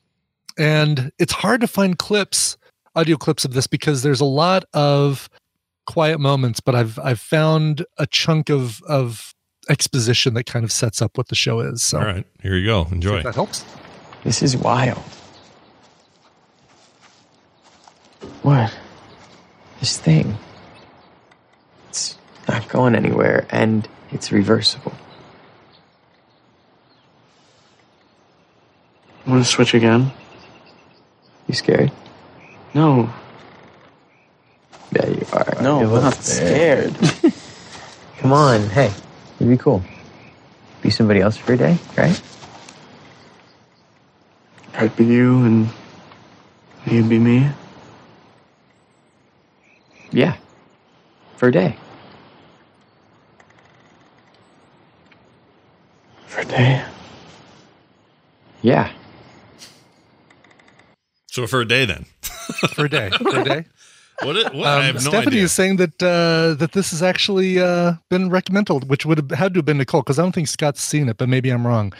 and 0.57 1.11
it's 1.19 1.33
hard 1.33 1.61
to 1.61 1.67
find 1.67 1.97
clips, 1.97 2.57
audio 2.95 3.17
clips 3.17 3.45
of 3.45 3.53
this 3.53 3.67
because 3.67 4.03
there's 4.03 4.21
a 4.21 4.25
lot 4.25 4.65
of 4.73 5.29
quiet 5.85 6.19
moments. 6.19 6.59
But 6.59 6.75
I've 6.75 6.99
I've 6.99 7.19
found 7.19 7.85
a 7.97 8.07
chunk 8.07 8.49
of 8.49 8.81
of 8.83 9.33
exposition 9.69 10.33
that 10.33 10.45
kind 10.45 10.65
of 10.65 10.71
sets 10.71 11.01
up 11.01 11.17
what 11.17 11.27
the 11.27 11.35
show 11.35 11.59
is. 11.59 11.81
So 11.81 11.99
All 11.99 12.05
right, 12.05 12.25
here 12.41 12.55
you 12.55 12.65
go. 12.65 12.87
Enjoy. 12.91 13.21
that 13.21 13.35
helps. 13.35 13.63
This 14.23 14.41
is 14.43 14.57
wild. 14.57 15.01
What? 18.41 18.73
This 19.79 19.97
thing. 19.97 20.37
It's 21.89 22.17
not 22.47 22.67
going 22.69 22.95
anywhere, 22.95 23.47
and 23.49 23.87
it's 24.11 24.31
reversible. 24.31 24.93
Want 29.25 29.43
to 29.43 29.49
switch 29.49 29.73
again? 29.73 30.11
You 31.47 31.53
scared? 31.53 31.91
No. 32.73 33.11
Yeah, 34.91 35.07
you 35.07 35.25
are. 35.31 35.61
No, 35.61 35.81
You 35.81 35.95
I'm 35.95 36.03
not 36.03 36.13
scared. 36.15 36.95
Come 38.19 38.33
on, 38.33 38.69
hey, 38.69 38.91
it'd 39.39 39.49
be 39.49 39.57
cool. 39.57 39.83
Be 40.81 40.89
somebody 40.89 41.21
else 41.21 41.37
for 41.37 41.53
a 41.53 41.57
day, 41.57 41.77
right? 41.97 42.21
I'd 44.73 44.95
be 44.95 45.05
you 45.05 45.43
and 45.43 45.69
you'd 46.85 47.09
be 47.09 47.19
me. 47.19 47.49
Yeah. 50.11 50.35
For 51.37 51.49
a 51.49 51.51
day. 51.51 51.77
For 56.27 56.41
a 56.41 56.45
day. 56.45 56.83
Yeah. 58.61 58.91
So 61.27 61.47
for 61.47 61.61
a 61.61 61.65
day, 61.67 61.85
then. 61.85 62.05
for 62.73 62.85
a 62.85 62.89
day. 62.89 63.09
For 63.11 63.39
a 63.39 63.43
day. 63.43 63.65
What? 64.23 64.35
It, 64.35 64.53
what? 64.53 64.67
I 64.67 64.79
Um, 64.79 64.81
have 64.83 64.95
no 64.95 64.99
Stephanie 65.01 65.27
idea. 65.27 65.43
is 65.43 65.51
saying 65.53 65.77
that 65.77 66.03
uh, 66.03 66.55
that 66.55 66.71
this 66.73 66.91
has 66.91 67.01
actually 67.01 67.59
uh, 67.59 67.93
been 68.09 68.29
recommended, 68.29 68.89
which 68.89 69.05
would 69.05 69.17
have 69.17 69.31
had 69.31 69.53
to 69.53 69.59
have 69.59 69.65
been 69.65 69.77
Nicole 69.77 70.01
because 70.01 70.19
I 70.19 70.23
don't 70.23 70.33
think 70.33 70.47
Scott's 70.49 70.81
seen 70.81 71.07
it, 71.07 71.17
but 71.17 71.29
maybe 71.29 71.49
I'm 71.49 71.65
wrong. 71.65 71.93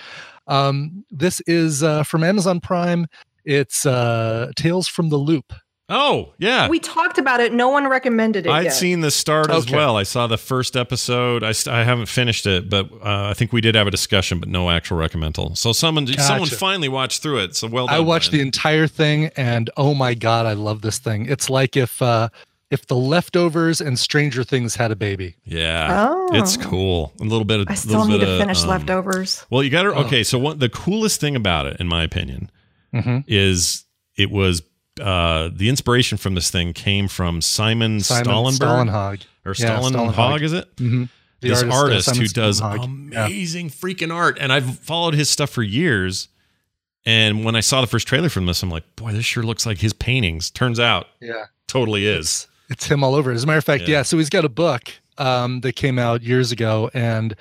Um, 0.48 1.06
this 1.12 1.40
is 1.48 1.82
uh, 1.84 2.04
from 2.04 2.24
Amazon 2.24 2.60
Prime. 2.60 3.08
It's 3.46 3.86
uh, 3.86 4.52
Tales 4.58 4.88
from 4.88 5.10
the 5.10 5.16
Loop. 5.18 5.54
Oh, 5.90 6.34
yeah. 6.38 6.70
We 6.70 6.80
talked 6.80 7.18
about 7.18 7.40
it. 7.40 7.52
No 7.52 7.70
one 7.70 7.88
recommended 7.88 8.46
it 8.46 8.50
I'd 8.52 8.66
yet. 8.66 8.74
seen 8.74 9.02
the 9.02 9.10
start 9.10 9.50
as 9.50 9.64
Okay. 9.66 9.76
well. 9.76 9.98
I 9.98 10.04
saw 10.04 10.28
the 10.28 10.38
first 10.38 10.78
episode. 10.78 11.44
I, 11.44 11.52
st- 11.52 11.74
I 11.74 11.84
haven't 11.84 12.06
finished 12.06 12.46
it, 12.46 12.70
but 12.70 12.92
uh, 12.94 13.30
I 13.30 13.34
think 13.34 13.52
we 13.52 13.60
did 13.62 13.74
have 13.76 13.88
a 13.88 13.92
discussion, 13.92 14.40
but 14.40 14.50
no 14.50 14.70
actual 14.70 14.98
recommendal. 15.00 15.58
So 15.58 15.74
someone 15.74 16.06
someone 16.08 16.48
finally 16.50 16.90
watched 16.90 17.22
through 17.24 17.40
it. 17.40 17.56
So 17.56 17.68
well 17.68 17.88
done. 17.88 17.96
I 17.96 18.00
watched 18.02 18.30
Brian. 18.32 18.44
the 18.44 18.48
entire 18.48 18.88
thing, 18.88 19.32
and 19.36 19.70
oh 19.78 19.94
my 19.96 20.14
god, 20.14 20.46
I 20.46 20.54
love 20.54 20.82
this 20.82 21.00
thing. 21.00 21.26
It's 21.26 21.50
like 21.50 21.76
if 21.76 22.02
uh, 22.02 22.30
if 22.70 22.86
the 22.86 22.96
leftovers 22.96 23.82
and 23.82 23.98
Stranger 23.98 24.44
Things 24.44 24.76
had 24.76 24.92
a 24.92 24.96
baby. 24.96 25.38
Yeah, 25.44 26.08
Oh. 26.12 26.30
it's 26.34 26.56
cool. 26.56 27.14
A 27.20 27.24
little 27.24 27.46
bit 27.46 27.62
of. 27.62 27.68
I 27.68 27.74
still 27.74 28.02
little 28.02 28.08
need 28.10 28.20
bit 28.20 28.26
to 28.28 28.32
of, 28.34 28.40
finish 28.40 28.62
um, 28.62 28.70
leftovers. 28.70 29.44
Well, 29.50 29.64
you 29.64 29.72
got 29.72 29.84
to 29.84 29.90
Oh. 29.96 30.04
okay. 30.04 30.22
So 30.24 30.38
what 30.38 30.60
the 30.60 30.70
coolest 30.70 31.20
thing 31.20 31.36
about 31.36 31.66
it, 31.66 31.78
in 31.80 31.88
my 31.88 32.04
opinion, 32.04 32.52
Mhm. 32.94 33.24
is 33.28 33.86
it 34.16 34.30
was 34.30 34.62
uh, 35.00 35.50
the 35.54 35.70
inspiration 35.70 36.18
from 36.18 36.36
this 36.36 36.50
thing 36.50 36.74
came 36.74 37.08
from 37.08 37.42
Simon, 37.42 38.00
Simon 38.02 38.26
Stollenberg 38.26 38.88
Stalenhag. 38.90 39.22
or 39.46 39.54
Yeah, 39.58 39.80
Stalenhag, 39.80 40.14
Stalenhag. 40.14 40.42
is 40.42 40.54
it? 40.54 40.76
Mhm. 40.78 41.10
The 41.42 41.50
this 41.50 41.64
artist, 41.64 41.74
uh, 42.10 42.12
artist, 42.12 42.16
who 42.18 42.28
does 42.28 42.62
Stalenhag. 42.62 43.14
Yeah. 43.14 43.26
amazing 43.28 43.70
freaking 43.70 44.14
art, 44.14 44.38
and 44.40 44.52
I've 44.52 44.80
followed 44.80 45.14
his 45.16 45.30
stuff 45.30 45.50
for 45.50 45.64
years. 45.64 46.28
And 47.06 47.46
when 47.46 47.56
I 47.56 47.62
saw 47.62 47.80
the 47.82 47.88
first 47.88 48.08
trailer 48.08 48.30
from 48.30 48.46
this, 48.46 48.62
I'm 48.62 48.70
like, 48.70 48.84
boy, 48.98 49.14
this 49.14 49.26
sure 49.26 49.42
looks 49.44 49.66
like 49.66 49.78
his 49.80 49.94
paintings. 49.94 50.50
Turns 50.52 50.80
out, 50.80 51.08
Yeah. 51.22 51.46
totally 51.68 52.06
is. 52.06 52.48
It's 52.70 52.86
him 52.86 53.04
all 53.04 53.16
over. 53.16 53.32
As 53.32 53.44
a 53.44 53.48
matter 53.48 53.58
of 53.58 53.64
fact, 53.64 53.84
Yeah. 53.84 53.98
yeah. 53.98 54.02
so 54.04 54.18
he's 54.18 54.30
got 54.30 54.46
a 54.46 54.50
book 54.50 54.92
um, 55.18 55.62
that 55.62 55.76
came 55.76 55.98
out 56.00 56.24
years 56.24 56.52
ago, 56.52 56.90
and 56.94 57.36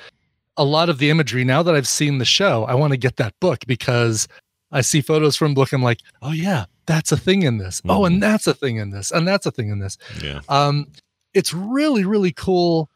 a 0.56 0.64
lot 0.64 0.89
of 0.89 0.98
the 0.98 1.10
imagery. 1.10 1.44
Now 1.44 1.62
that 1.62 1.74
I've 1.74 1.86
seen 1.86 2.18
the 2.18 2.24
show, 2.24 2.64
I 2.64 2.74
want 2.74 2.93
to 2.93 2.97
get 2.97 3.16
that 3.16 3.39
book 3.40 3.60
because 3.66 4.26
I 4.70 4.81
see 4.82 5.01
photos 5.01 5.36
from 5.36 5.55
book. 5.55 5.73
I'm 5.73 5.82
like, 5.82 6.01
oh 6.23 6.32
yeah, 6.32 6.66
that's 6.86 7.11
a 7.12 7.16
thing 7.16 7.43
in 7.43 7.59
this. 7.59 7.81
Oh, 7.89 8.05
and 8.05 8.23
that's 8.23 8.47
a 8.47 8.55
thing 8.55 8.77
in 8.77 8.90
this, 8.90 9.11
and 9.11 9.27
that's 9.27 9.47
a 9.47 9.51
thing 9.51 9.70
in 9.70 9.78
this. 9.78 9.97
Yeah. 10.23 10.40
Um, 10.49 10.86
it's 11.35 11.53
really 11.55 12.05
really 12.05 12.32
cool. 12.32 12.90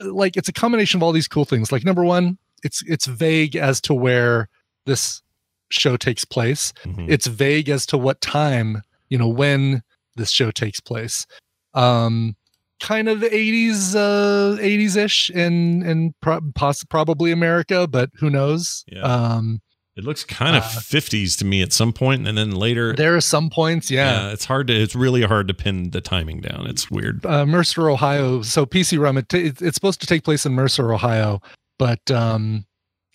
Like 0.00 0.36
it's 0.36 0.48
a 0.48 0.52
combination 0.52 0.98
of 0.98 1.02
all 1.02 1.12
these 1.12 1.28
cool 1.28 1.44
things. 1.44 1.70
Like 1.72 1.84
number 1.84 2.04
one, 2.04 2.38
it's 2.62 2.82
it's 2.86 3.06
vague 3.06 3.56
as 3.56 3.80
to 3.82 3.94
where 3.94 4.48
this 4.84 5.22
show 5.70 5.96
takes 5.96 6.24
place. 6.24 6.72
Mhm. 6.84 7.06
It's 7.08 7.26
vague 7.26 7.68
as 7.68 7.86
to 7.86 7.98
what 7.98 8.20
time, 8.20 8.82
you 9.08 9.18
know, 9.18 9.28
when 9.28 9.82
this 10.16 10.30
show 10.30 10.50
takes 10.50 10.80
place. 10.80 11.26
Um, 11.74 12.36
kind 12.80 13.08
of 13.08 13.20
80s, 13.22 13.94
uh, 13.94 14.58
80s 14.60 14.96
ish 14.96 15.30
in 15.30 15.82
in 15.82 16.14
pro- 16.20 16.40
poss- 16.54 16.84
probably 16.84 17.32
America, 17.32 17.86
but 17.86 18.10
who 18.18 18.28
knows? 18.30 18.84
Yeah. 18.86 19.00
Um, 19.02 19.60
It 19.96 20.04
looks 20.04 20.24
kind 20.24 20.56
of 20.56 20.62
Uh, 20.62 20.66
50s 20.80 21.38
to 21.38 21.44
me 21.46 21.62
at 21.62 21.72
some 21.72 21.92
point, 21.92 22.28
and 22.28 22.36
then 22.36 22.50
later. 22.50 22.92
there 22.94 23.16
are 23.16 23.20
some 23.22 23.48
points, 23.48 23.90
yeah. 23.90 24.30
it's 24.30 24.44
hard 24.44 24.66
to. 24.66 24.74
It's 24.74 24.94
really 24.94 25.22
hard 25.22 25.48
to 25.48 25.54
pin 25.54 25.90
the 25.90 26.00
timing 26.02 26.40
down. 26.42 26.66
It's 26.66 26.90
weird. 26.90 27.24
uh, 27.24 27.46
Mercer, 27.46 27.88
Ohio. 27.88 28.42
So 28.42 28.66
PC 28.66 28.98
Rum, 28.98 29.16
it, 29.16 29.32
it, 29.32 29.62
it's 29.62 29.74
supposed 29.74 30.00
to 30.02 30.06
take 30.06 30.22
place 30.22 30.44
in 30.44 30.52
Mercer, 30.52 30.92
Ohio, 30.92 31.40
but 31.78 32.10
um, 32.10 32.66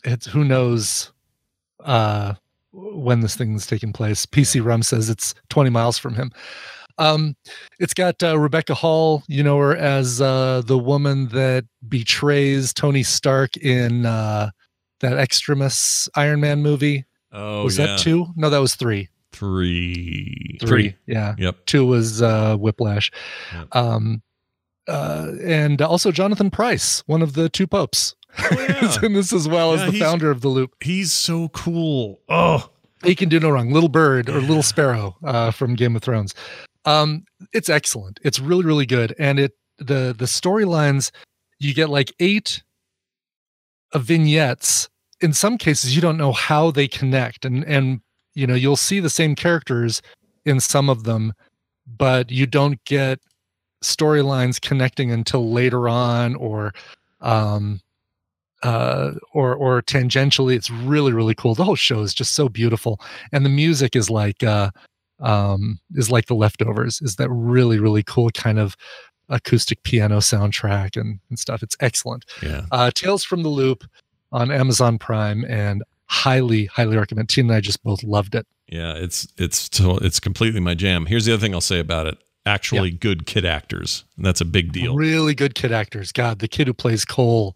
it's 0.03 0.25
who 0.25 0.43
knows 0.43 1.11
uh, 1.85 2.33
when 2.73 3.19
this 3.19 3.35
thing's 3.35 3.67
taking 3.67 3.93
place. 3.93 4.25
PC 4.25 4.63
Rum 4.65 4.81
says 4.81 5.07
it's 5.09 5.35
20 5.49 5.69
miles 5.69 5.99
from 5.99 6.15
him. 6.15 6.31
Um, 6.97 7.35
it's 7.79 7.93
got 7.93 8.21
uh, 8.23 8.37
Rebecca 8.39 8.73
Hall, 8.75 9.23
you 9.27 9.43
know 9.43 9.57
her 9.59 9.75
as 9.75 10.19
uh, 10.21 10.61
the 10.65 10.77
woman 10.77 11.27
that 11.29 11.65
betrays 11.87 12.73
Tony 12.73 13.01
Stark 13.03 13.55
in 13.57 14.05
uh, 14.05 14.49
that 15.01 15.17
Extremis 15.17 16.09
Iron 16.15 16.39
Man 16.39 16.61
movie. 16.61 17.05
Oh, 17.31 17.63
was 17.63 17.77
yeah. 17.77 17.87
that 17.87 17.99
two? 17.99 18.27
No, 18.35 18.49
that 18.49 18.59
was 18.59 18.75
three. 18.75 19.09
three. 19.31 20.57
Three. 20.61 20.95
Yeah. 21.05 21.35
Yep. 21.37 21.65
Two 21.65 21.85
was 21.85 22.21
uh, 22.21 22.57
Whiplash. 22.57 23.11
Yep. 23.53 23.67
Um, 23.75 24.21
uh, 24.87 25.31
and 25.43 25.81
also 25.81 26.11
Jonathan 26.11 26.49
Pryce, 26.49 27.03
one 27.07 27.21
of 27.21 27.33
the 27.33 27.49
two 27.49 27.67
popes, 27.67 28.15
is 28.51 29.01
in 29.03 29.13
this 29.13 29.31
as 29.33 29.47
well 29.47 29.71
Oh, 29.71 29.75
Yeah, 29.75 29.85
as 29.85 29.91
the 29.91 29.99
founder 29.99 30.31
of 30.31 30.41
the 30.41 30.49
Loop. 30.49 30.75
He's 30.81 31.11
so 31.11 31.49
cool. 31.49 32.19
Oh, 32.29 32.69
he 33.03 33.15
can 33.15 33.29
do 33.29 33.39
no 33.39 33.49
wrong. 33.49 33.71
Little 33.71 33.89
Bird 33.89 34.29
or 34.29 34.39
Little 34.41 34.63
Sparrow 34.63 35.15
uh, 35.23 35.51
from 35.51 35.75
Game 35.75 35.95
of 35.95 36.01
Thrones. 36.01 36.35
Um, 36.85 37.25
it's 37.53 37.69
excellent. 37.69 38.19
It's 38.23 38.39
really 38.39 38.65
really 38.65 38.85
good, 38.85 39.15
and 39.19 39.39
it 39.39 39.53
the 39.77 40.15
the 40.17 40.25
storylines 40.25 41.11
you 41.59 41.73
get 41.73 41.89
like 41.89 42.13
eight 42.19 42.63
uh, 43.93 43.99
vignettes. 43.99 44.89
In 45.21 45.33
some 45.33 45.57
cases, 45.57 45.95
you 45.95 46.01
don't 46.01 46.17
know 46.17 46.31
how 46.31 46.71
they 46.71 46.87
connect, 46.87 47.45
and 47.45 47.63
and 47.65 48.01
you 48.33 48.47
know 48.47 48.55
you'll 48.55 48.75
see 48.75 48.99
the 48.99 49.09
same 49.09 49.35
characters 49.35 50.01
in 50.45 50.59
some 50.59 50.89
of 50.89 51.03
them, 51.03 51.33
but 51.85 52.31
you 52.31 52.47
don't 52.47 52.83
get 52.85 53.19
storylines 53.83 54.61
connecting 54.61 55.11
until 55.11 55.51
later 55.51 55.87
on, 55.89 56.35
or 56.35 56.73
um, 57.21 57.81
uh, 58.63 59.11
or 59.33 59.55
or 59.55 59.81
tangentially. 59.81 60.55
It's 60.55 60.71
really 60.71 61.13
really 61.13 61.35
cool. 61.35 61.55
The 61.55 61.65
whole 61.65 61.75
show 61.75 62.01
is 62.01 62.13
just 62.13 62.33
so 62.33 62.49
beautiful, 62.49 62.99
and 63.31 63.45
the 63.45 63.49
music 63.49 63.95
is 63.95 64.09
like 64.09 64.43
uh, 64.43 64.71
um, 65.19 65.79
is 65.95 66.09
like 66.09 66.25
the 66.25 66.35
leftovers. 66.35 67.01
Is 67.01 67.15
that 67.17 67.29
really 67.29 67.79
really 67.79 68.03
cool 68.03 68.29
kind 68.31 68.59
of 68.59 68.75
acoustic 69.29 69.81
piano 69.83 70.17
soundtrack 70.17 70.99
and, 70.99 71.19
and 71.29 71.39
stuff. 71.39 71.63
It's 71.63 71.77
excellent. 71.79 72.25
Yeah. 72.41 72.65
Uh, 72.71 72.91
Tales 72.93 73.23
from 73.23 73.43
the 73.43 73.49
Loop 73.49 73.83
on 74.31 74.51
Amazon 74.51 74.97
Prime 74.97 75.43
and 75.45 75.83
highly 76.05 76.65
highly 76.65 76.97
recommend. 76.97 77.29
Tina 77.29 77.47
and 77.49 77.55
I 77.57 77.61
just 77.61 77.81
both 77.83 78.03
loved 78.03 78.35
it. 78.35 78.45
Yeah, 78.67 78.93
it's 78.95 79.27
it's 79.37 79.69
it's 79.81 80.19
completely 80.19 80.59
my 80.59 80.75
jam. 80.75 81.05
Here's 81.05 81.25
the 81.25 81.33
other 81.33 81.41
thing 81.41 81.53
I'll 81.53 81.61
say 81.61 81.79
about 81.79 82.07
it. 82.07 82.17
Actually, 82.45 82.91
good 82.91 83.25
kid 83.27 83.45
actors. 83.45 84.03
And 84.17 84.25
that's 84.25 84.41
a 84.41 84.45
big 84.45 84.71
deal. 84.71 84.95
Really 84.95 85.35
good 85.35 85.53
kid 85.55 85.71
actors. 85.71 86.11
God, 86.11 86.39
the 86.39 86.47
kid 86.47 86.67
who 86.67 86.73
plays 86.73 87.05
Cole, 87.05 87.55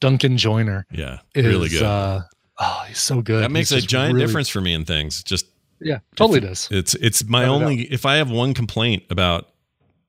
Duncan 0.00 0.36
Joiner. 0.36 0.86
Yeah, 0.92 1.18
is, 1.34 1.44
really 1.46 1.68
good. 1.68 1.82
Uh, 1.82 2.20
oh, 2.58 2.84
he's 2.86 2.98
so 2.98 3.22
good. 3.22 3.42
that 3.42 3.50
makes 3.50 3.70
He's 3.70 3.84
a 3.84 3.86
giant 3.86 4.14
really- 4.14 4.26
difference 4.26 4.48
for 4.48 4.60
me 4.60 4.72
in 4.72 4.84
things. 4.84 5.22
Just 5.24 5.46
Yeah, 5.80 5.98
totally 6.14 6.40
does. 6.40 6.68
It's 6.70 6.94
it's 6.96 7.24
my 7.24 7.44
only. 7.46 7.82
If 7.92 8.06
I 8.06 8.16
have 8.16 8.30
one 8.30 8.54
complaint 8.54 9.02
about 9.10 9.48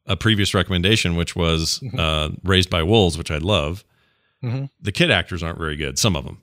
a 0.08 0.16
previous 0.18 0.54
recommendation, 0.54 1.16
which 1.16 1.36
was 1.36 1.80
Mm-hmm. 1.80 2.00
uh, 2.00 2.30
Raised 2.44 2.70
by 2.70 2.84
Wolves, 2.84 3.18
which 3.18 3.32
I 3.32 3.38
love, 3.38 3.84
Mhm. 4.44 4.70
the 4.82 4.92
kid 4.92 5.12
actors 5.12 5.44
aren't 5.44 5.60
very 5.60 5.76
good. 5.76 6.00
Some 6.00 6.16
of 6.16 6.26
them, 6.26 6.40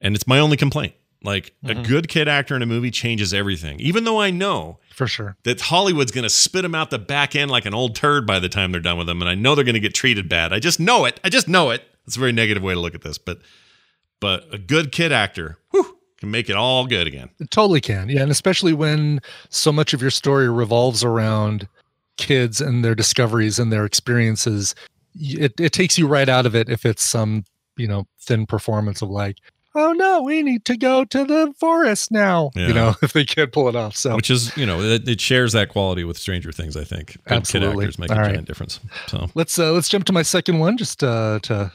and 0.00 0.14
it's 0.14 0.26
my 0.26 0.38
only 0.38 0.56
complaint. 0.56 0.94
Like 1.22 1.52
a 1.64 1.74
Mhm. 1.74 1.86
good 1.86 2.08
kid 2.08 2.28
actor 2.28 2.56
in 2.56 2.62
a 2.62 2.66
movie 2.66 2.90
changes 2.90 3.34
everything. 3.34 3.78
Even 3.80 4.04
though 4.04 4.18
I 4.18 4.30
know 4.30 4.78
for 4.94 5.06
sure 5.06 5.36
that 5.42 5.60
Hollywood's 5.60 6.12
going 6.12 6.22
to 6.22 6.30
spit 6.30 6.62
them 6.62 6.74
out 6.74 6.88
the 6.88 6.98
back 6.98 7.36
end 7.36 7.50
like 7.50 7.66
an 7.66 7.74
old 7.74 7.94
turd 7.94 8.26
by 8.26 8.38
the 8.38 8.48
time 8.48 8.72
they're 8.72 8.80
done 8.80 8.96
with 8.96 9.06
them, 9.06 9.20
and 9.20 9.28
I 9.28 9.34
know 9.34 9.54
they're 9.54 9.62
going 9.64 9.74
to 9.74 9.80
get 9.80 9.92
treated 9.92 10.30
bad. 10.30 10.54
I 10.54 10.60
just 10.60 10.80
know 10.80 11.04
it. 11.04 11.20
I 11.22 11.28
just 11.28 11.46
know 11.46 11.68
it. 11.70 11.82
It's 12.06 12.16
a 12.16 12.18
very 12.20 12.32
negative 12.32 12.62
way 12.62 12.72
to 12.72 12.80
look 12.80 12.94
at 12.94 13.02
this, 13.02 13.18
but 13.18 13.38
but 14.18 14.46
a 14.50 14.56
good 14.58 14.92
kid 14.92 15.12
actor 15.12 15.58
whew, 15.72 15.96
can 16.18 16.30
make 16.30 16.48
it 16.48 16.56
all 16.56 16.86
good 16.86 17.06
again. 17.06 17.28
It 17.38 17.50
totally 17.50 17.82
can. 17.82 18.08
Yeah. 18.08 18.22
And 18.22 18.30
especially 18.30 18.72
when 18.72 19.20
so 19.50 19.72
much 19.72 19.92
of 19.92 20.00
your 20.00 20.10
story 20.10 20.48
revolves 20.48 21.04
around 21.04 21.68
kids 22.20 22.60
and 22.60 22.84
their 22.84 22.94
discoveries 22.94 23.58
and 23.58 23.72
their 23.72 23.84
experiences 23.84 24.74
it, 25.18 25.58
it 25.58 25.72
takes 25.72 25.98
you 25.98 26.06
right 26.06 26.28
out 26.28 26.46
of 26.46 26.54
it 26.54 26.68
if 26.68 26.86
it's 26.86 27.02
some, 27.02 27.42
you 27.76 27.88
know, 27.88 28.06
thin 28.20 28.46
performance 28.46 29.02
of 29.02 29.10
like, 29.10 29.38
oh 29.74 29.92
no, 29.92 30.22
we 30.22 30.40
need 30.42 30.64
to 30.66 30.76
go 30.76 31.04
to 31.04 31.24
the 31.24 31.52
forest 31.58 32.12
now. 32.12 32.50
Yeah. 32.54 32.68
You 32.68 32.74
know, 32.74 32.94
if 33.02 33.12
they 33.12 33.24
can't 33.24 33.50
pull 33.50 33.68
it 33.68 33.74
off. 33.74 33.96
So 33.96 34.14
which 34.14 34.30
is 34.30 34.56
you 34.56 34.64
know 34.66 34.80
it, 34.80 35.08
it 35.08 35.20
shares 35.20 35.52
that 35.52 35.68
quality 35.68 36.04
with 36.04 36.16
Stranger 36.16 36.52
Things. 36.52 36.76
I 36.76 36.84
think 36.84 37.18
good 37.24 37.38
Absolutely. 37.38 37.74
kid 37.74 37.80
actors 37.82 37.98
make 37.98 38.10
All 38.12 38.18
a 38.18 38.20
right. 38.20 38.30
giant 38.30 38.46
difference. 38.46 38.78
So 39.08 39.26
let's 39.34 39.58
uh 39.58 39.72
let's 39.72 39.88
jump 39.88 40.04
to 40.06 40.12
my 40.12 40.22
second 40.22 40.60
one 40.60 40.76
just 40.76 41.02
uh 41.02 41.40
to 41.42 41.72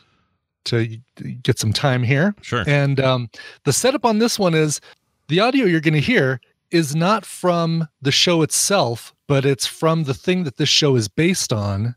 to 0.66 0.98
get 1.44 1.60
some 1.60 1.74
time 1.74 2.02
here 2.04 2.34
Sure. 2.42 2.64
and 2.68 3.00
um 3.00 3.30
the 3.66 3.74
setup 3.74 4.04
on 4.06 4.20
this 4.20 4.40
one 4.40 4.54
is 4.56 4.80
the 5.28 5.40
audio 5.42 5.66
you're 5.66 5.82
going 5.82 5.94
to 5.94 6.00
hear 6.00 6.40
is 6.76 6.96
not 6.96 7.26
from 7.26 7.88
the 8.02 8.12
show 8.12 8.42
itself 8.42 9.14
but 9.28 9.46
it's 9.46 9.66
from 9.66 10.04
the 10.04 10.14
thing 10.14 10.44
that 10.44 10.58
this 10.58 10.70
show 10.70 10.96
is 10.96 11.08
based 11.08 11.52
on 11.54 11.96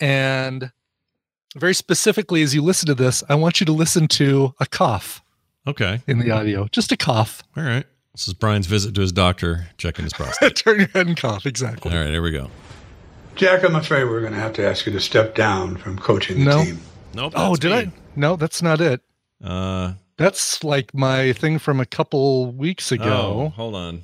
and 0.00 0.70
very 1.56 1.74
specifically 1.74 2.42
as 2.42 2.54
you 2.54 2.62
listen 2.62 2.86
to 2.86 2.94
this 2.94 3.22
i 3.28 3.34
want 3.34 3.60
you 3.60 3.66
to 3.66 3.72
listen 3.72 4.06
to 4.08 4.54
a 4.60 4.66
cough 4.66 5.22
okay, 5.66 6.00
in 6.06 6.18
the 6.18 6.30
audio 6.30 6.66
just 6.68 6.92
a 6.92 6.96
cough 6.96 7.42
all 7.56 7.62
right. 7.64 7.86
This 8.14 8.28
is 8.28 8.32
Brian's 8.32 8.66
visit 8.66 8.94
to 8.94 9.02
his 9.02 9.12
doctor, 9.12 9.66
checking 9.76 10.04
his 10.04 10.14
prostate. 10.14 10.56
turn 10.64 10.78
your 10.78 10.88
head 10.88 11.06
and 11.06 11.18
cough 11.18 11.44
exactly 11.44 11.92
all 11.92 11.98
right, 11.98 12.08
here 12.08 12.22
we 12.22 12.30
go. 12.30 12.48
Jack, 13.34 13.62
I'm 13.62 13.76
afraid 13.76 14.04
we're 14.04 14.22
going 14.22 14.32
to 14.32 14.38
have 14.38 14.54
to 14.54 14.66
ask 14.66 14.86
you 14.86 14.92
to 14.92 15.00
step 15.00 15.34
down 15.34 15.76
from 15.76 15.98
coaching 15.98 16.38
the 16.38 16.44
No. 16.46 16.64
team. 16.64 16.80
Nope. 17.12 17.34
oh 17.36 17.56
did 17.56 17.70
me. 17.72 17.76
i 17.76 17.92
no 18.16 18.36
that's 18.36 18.62
not 18.62 18.80
it 18.80 19.02
Uh, 19.44 19.92
That's 20.18 20.64
like 20.64 20.94
my 20.94 21.32
thing 21.32 21.58
from 21.58 21.80
a 21.80 21.86
couple 21.86 22.52
weeks 22.52 22.90
ago. 22.90 23.04
oh, 23.04 23.40
ago. 23.46 23.48
hold 23.50 23.74
on. 23.74 24.02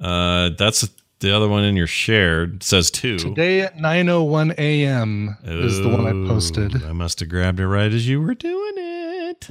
Uh, 0.00 0.50
that's 0.58 0.88
the 1.20 1.34
other 1.34 1.48
one 1.48 1.64
in 1.64 1.76
your 1.76 1.86
shared. 1.86 2.56
It 2.56 2.62
says 2.62 2.90
two. 2.90 3.18
Today 3.18 3.62
at 3.62 3.76
9:01 3.76 4.58
a.m. 4.58 5.36
is 5.44 5.80
the 5.80 5.88
one 5.88 6.06
I 6.06 6.28
posted. 6.28 6.82
I 6.84 6.92
must 6.92 7.20
have 7.20 7.28
grabbed 7.28 7.60
it 7.60 7.66
right 7.66 7.90
as 7.90 8.06
you 8.06 8.20
were 8.20 8.34
doing 8.34 8.74
it. 8.76 9.48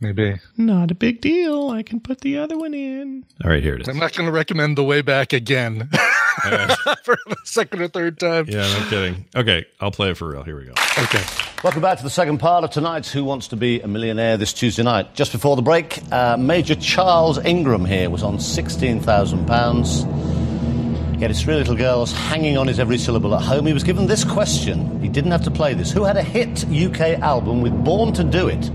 Maybe. 0.00 0.40
Not 0.56 0.90
a 0.90 0.94
big 0.94 1.20
deal. 1.20 1.70
I 1.70 1.82
can 1.82 2.00
put 2.00 2.20
the 2.22 2.38
other 2.38 2.58
one 2.58 2.74
in. 2.74 3.24
All 3.44 3.50
right, 3.50 3.62
here 3.62 3.74
it 3.74 3.82
is. 3.82 3.88
I'm 3.88 3.98
not 3.98 4.12
going 4.14 4.26
to 4.26 4.32
recommend 4.32 4.76
the 4.76 4.84
way 4.84 5.02
back 5.02 5.32
again 5.32 5.88
for 7.04 7.16
the 7.26 7.36
second 7.44 7.80
or 7.80 7.88
third 7.88 8.20
time. 8.20 8.46
Yeah, 8.48 8.78
no 8.78 8.86
kidding. 8.88 9.24
Okay, 9.34 9.64
I'll 9.80 9.90
play 9.90 10.10
it 10.10 10.16
for 10.16 10.28
real. 10.28 10.42
Here 10.42 10.56
we 10.56 10.66
go. 10.66 10.72
Okay. 10.98 11.22
Welcome 11.62 11.80
back 11.80 11.96
to 11.98 12.04
the 12.04 12.10
second 12.10 12.38
part 12.38 12.64
of 12.64 12.70
tonight's 12.70 13.10
Who 13.10 13.24
Wants 13.24 13.48
to 13.48 13.56
Be 13.56 13.80
a 13.80 13.88
Millionaire 13.88 14.36
this 14.36 14.52
Tuesday 14.52 14.82
night. 14.82 15.14
Just 15.14 15.32
before 15.32 15.56
the 15.56 15.62
break, 15.62 16.00
uh, 16.12 16.36
Major 16.36 16.74
Charles 16.74 17.38
Ingram 17.38 17.86
here 17.86 18.10
was 18.10 18.22
on 18.22 18.36
£16,000. 18.36 21.14
He 21.14 21.20
had 21.20 21.30
his 21.30 21.40
three 21.40 21.54
little 21.54 21.76
girls 21.76 22.12
hanging 22.12 22.58
on 22.58 22.66
his 22.66 22.78
every 22.78 22.98
syllable 22.98 23.34
at 23.34 23.42
home. 23.42 23.64
He 23.64 23.72
was 23.72 23.84
given 23.84 24.06
this 24.06 24.24
question. 24.24 25.00
He 25.00 25.08
didn't 25.08 25.30
have 25.30 25.44
to 25.44 25.50
play 25.50 25.72
this. 25.72 25.90
Who 25.90 26.04
had 26.04 26.18
a 26.18 26.22
hit 26.22 26.66
UK 26.70 27.18
album 27.20 27.62
with 27.62 27.72
Born 27.84 28.12
to 28.14 28.24
Do 28.24 28.48
It, 28.48 28.70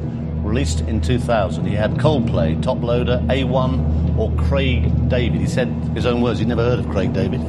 released 0.49 0.81
in 0.81 0.99
2000? 0.99 1.65
He 1.65 1.75
had 1.75 1.91
Coldplay, 1.95 2.61
Top 2.61 2.81
Loader, 2.81 3.21
A1, 3.27 4.17
or 4.17 4.31
Craig 4.43 5.07
David. 5.07 5.39
He 5.39 5.47
said 5.47 5.67
his 5.93 6.05
own 6.05 6.21
words, 6.21 6.39
he'd 6.39 6.47
never 6.47 6.63
heard 6.63 6.79
of 6.79 6.89
Craig 6.89 7.13
David. 7.13 7.41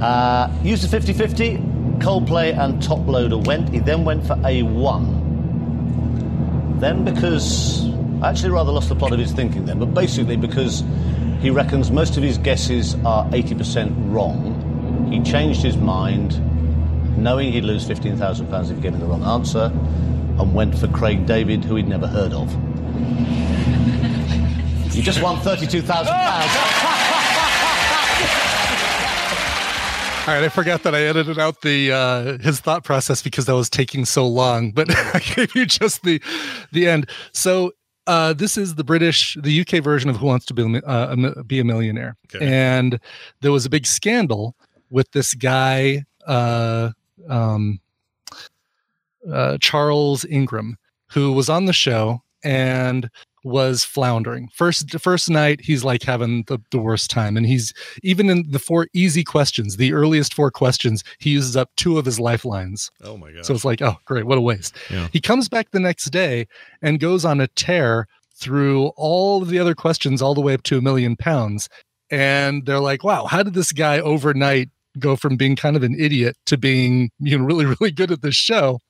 Uh, 0.00 0.48
used 0.62 0.84
a 0.84 0.88
50 0.88 1.12
50. 1.12 1.58
Coldplay 1.98 2.56
and 2.56 2.82
Top 2.82 3.06
Loader 3.06 3.38
went. 3.38 3.68
He 3.70 3.80
then 3.80 4.04
went 4.04 4.26
for 4.26 4.34
A1. 4.36 5.24
Then, 6.80 7.04
because 7.04 7.86
I 8.22 8.30
actually 8.30 8.50
rather 8.50 8.72
lost 8.72 8.88
the 8.88 8.94
plot 8.94 9.12
of 9.12 9.18
his 9.18 9.32
thinking 9.32 9.66
then, 9.66 9.78
but 9.78 9.92
basically 9.92 10.36
because 10.36 10.84
he 11.40 11.50
reckons 11.50 11.90
most 11.90 12.16
of 12.16 12.22
his 12.22 12.38
guesses 12.38 12.94
are 13.04 13.24
80% 13.30 13.92
wrong, 14.12 15.10
he 15.10 15.22
changed 15.22 15.62
his 15.62 15.76
mind, 15.76 16.40
knowing 17.18 17.52
he'd 17.52 17.64
lose 17.64 17.86
£15,000 17.86 18.70
if 18.70 18.76
he 18.76 18.82
gave 18.82 18.92
me 18.94 18.98
the 18.98 19.06
wrong 19.06 19.22
answer, 19.22 19.70
and 20.38 20.54
went 20.54 20.78
for 20.78 20.88
Craig 20.88 21.26
David, 21.26 21.64
who 21.64 21.76
he'd 21.76 21.88
never 21.88 22.06
heard 22.06 22.32
of. 22.32 22.52
You 24.94 25.02
just 25.02 25.22
won 25.22 25.36
£32,000. 25.36 26.06
All 30.26 30.34
right, 30.34 30.42
I 30.42 30.48
forgot 30.48 30.82
that 30.82 30.92
I 30.92 31.02
edited 31.02 31.38
out 31.38 31.60
the 31.60 31.92
uh, 31.92 32.38
his 32.38 32.58
thought 32.58 32.82
process 32.82 33.22
because 33.22 33.44
that 33.44 33.54
was 33.54 33.70
taking 33.70 34.04
so 34.04 34.26
long, 34.26 34.72
but 34.72 34.88
I 35.14 35.20
gave 35.20 35.54
you 35.54 35.66
just 35.66 36.02
the 36.02 36.20
the 36.72 36.88
end. 36.88 37.08
So 37.32 37.70
uh, 38.08 38.32
this 38.32 38.58
is 38.58 38.74
the 38.74 38.82
British, 38.82 39.36
the 39.40 39.60
UK 39.60 39.84
version 39.84 40.10
of 40.10 40.16
Who 40.16 40.26
Wants 40.26 40.44
to 40.46 40.54
Be, 40.54 40.62
a 40.62 40.78
uh, 40.80 41.42
be 41.44 41.60
a 41.60 41.64
Millionaire, 41.64 42.16
and 42.40 42.98
there 43.40 43.52
was 43.52 43.66
a 43.66 43.70
big 43.70 43.86
scandal 43.86 44.56
with 44.90 45.12
this 45.12 45.32
guy, 45.32 46.04
uh, 46.26 46.90
um, 47.28 47.78
uh, 49.32 49.58
Charles 49.60 50.24
Ingram, 50.26 50.76
who 51.10 51.32
was 51.32 51.48
on 51.48 51.66
the 51.66 51.72
show 51.72 52.22
and 52.44 53.08
was 53.46 53.84
floundering. 53.84 54.48
First 54.52 54.98
first 55.00 55.30
night, 55.30 55.60
he's 55.60 55.84
like 55.84 56.02
having 56.02 56.42
the, 56.48 56.58
the 56.72 56.78
worst 56.78 57.10
time. 57.10 57.36
And 57.36 57.46
he's 57.46 57.72
even 58.02 58.28
in 58.28 58.44
the 58.50 58.58
four 58.58 58.88
easy 58.92 59.22
questions, 59.22 59.76
the 59.76 59.92
earliest 59.92 60.34
four 60.34 60.50
questions, 60.50 61.04
he 61.18 61.30
uses 61.30 61.56
up 61.56 61.70
two 61.76 61.96
of 61.96 62.04
his 62.04 62.18
lifelines. 62.18 62.90
Oh 63.04 63.16
my 63.16 63.30
god. 63.30 63.46
So 63.46 63.54
it's 63.54 63.64
like, 63.64 63.80
oh 63.80 63.96
great, 64.04 64.26
what 64.26 64.36
a 64.36 64.40
waste. 64.40 64.74
Yeah. 64.90 65.08
He 65.12 65.20
comes 65.20 65.48
back 65.48 65.70
the 65.70 65.80
next 65.80 66.06
day 66.06 66.48
and 66.82 66.98
goes 66.98 67.24
on 67.24 67.40
a 67.40 67.46
tear 67.46 68.08
through 68.34 68.88
all 68.96 69.42
of 69.42 69.48
the 69.48 69.60
other 69.60 69.74
questions 69.74 70.20
all 70.20 70.34
the 70.34 70.40
way 70.40 70.54
up 70.54 70.64
to 70.64 70.78
a 70.78 70.82
million 70.82 71.16
pounds. 71.16 71.68
And 72.10 72.66
they're 72.66 72.80
like, 72.80 73.04
wow, 73.04 73.26
how 73.26 73.44
did 73.44 73.54
this 73.54 73.72
guy 73.72 74.00
overnight 74.00 74.70
go 74.98 75.14
from 75.14 75.36
being 75.36 75.56
kind 75.56 75.76
of 75.76 75.82
an 75.82 75.94
idiot 75.98 76.36
to 76.46 76.56
being 76.56 77.10
you 77.20 77.38
know 77.38 77.44
really, 77.44 77.64
really 77.80 77.92
good 77.92 78.10
at 78.10 78.22
this 78.22 78.34
show? 78.34 78.80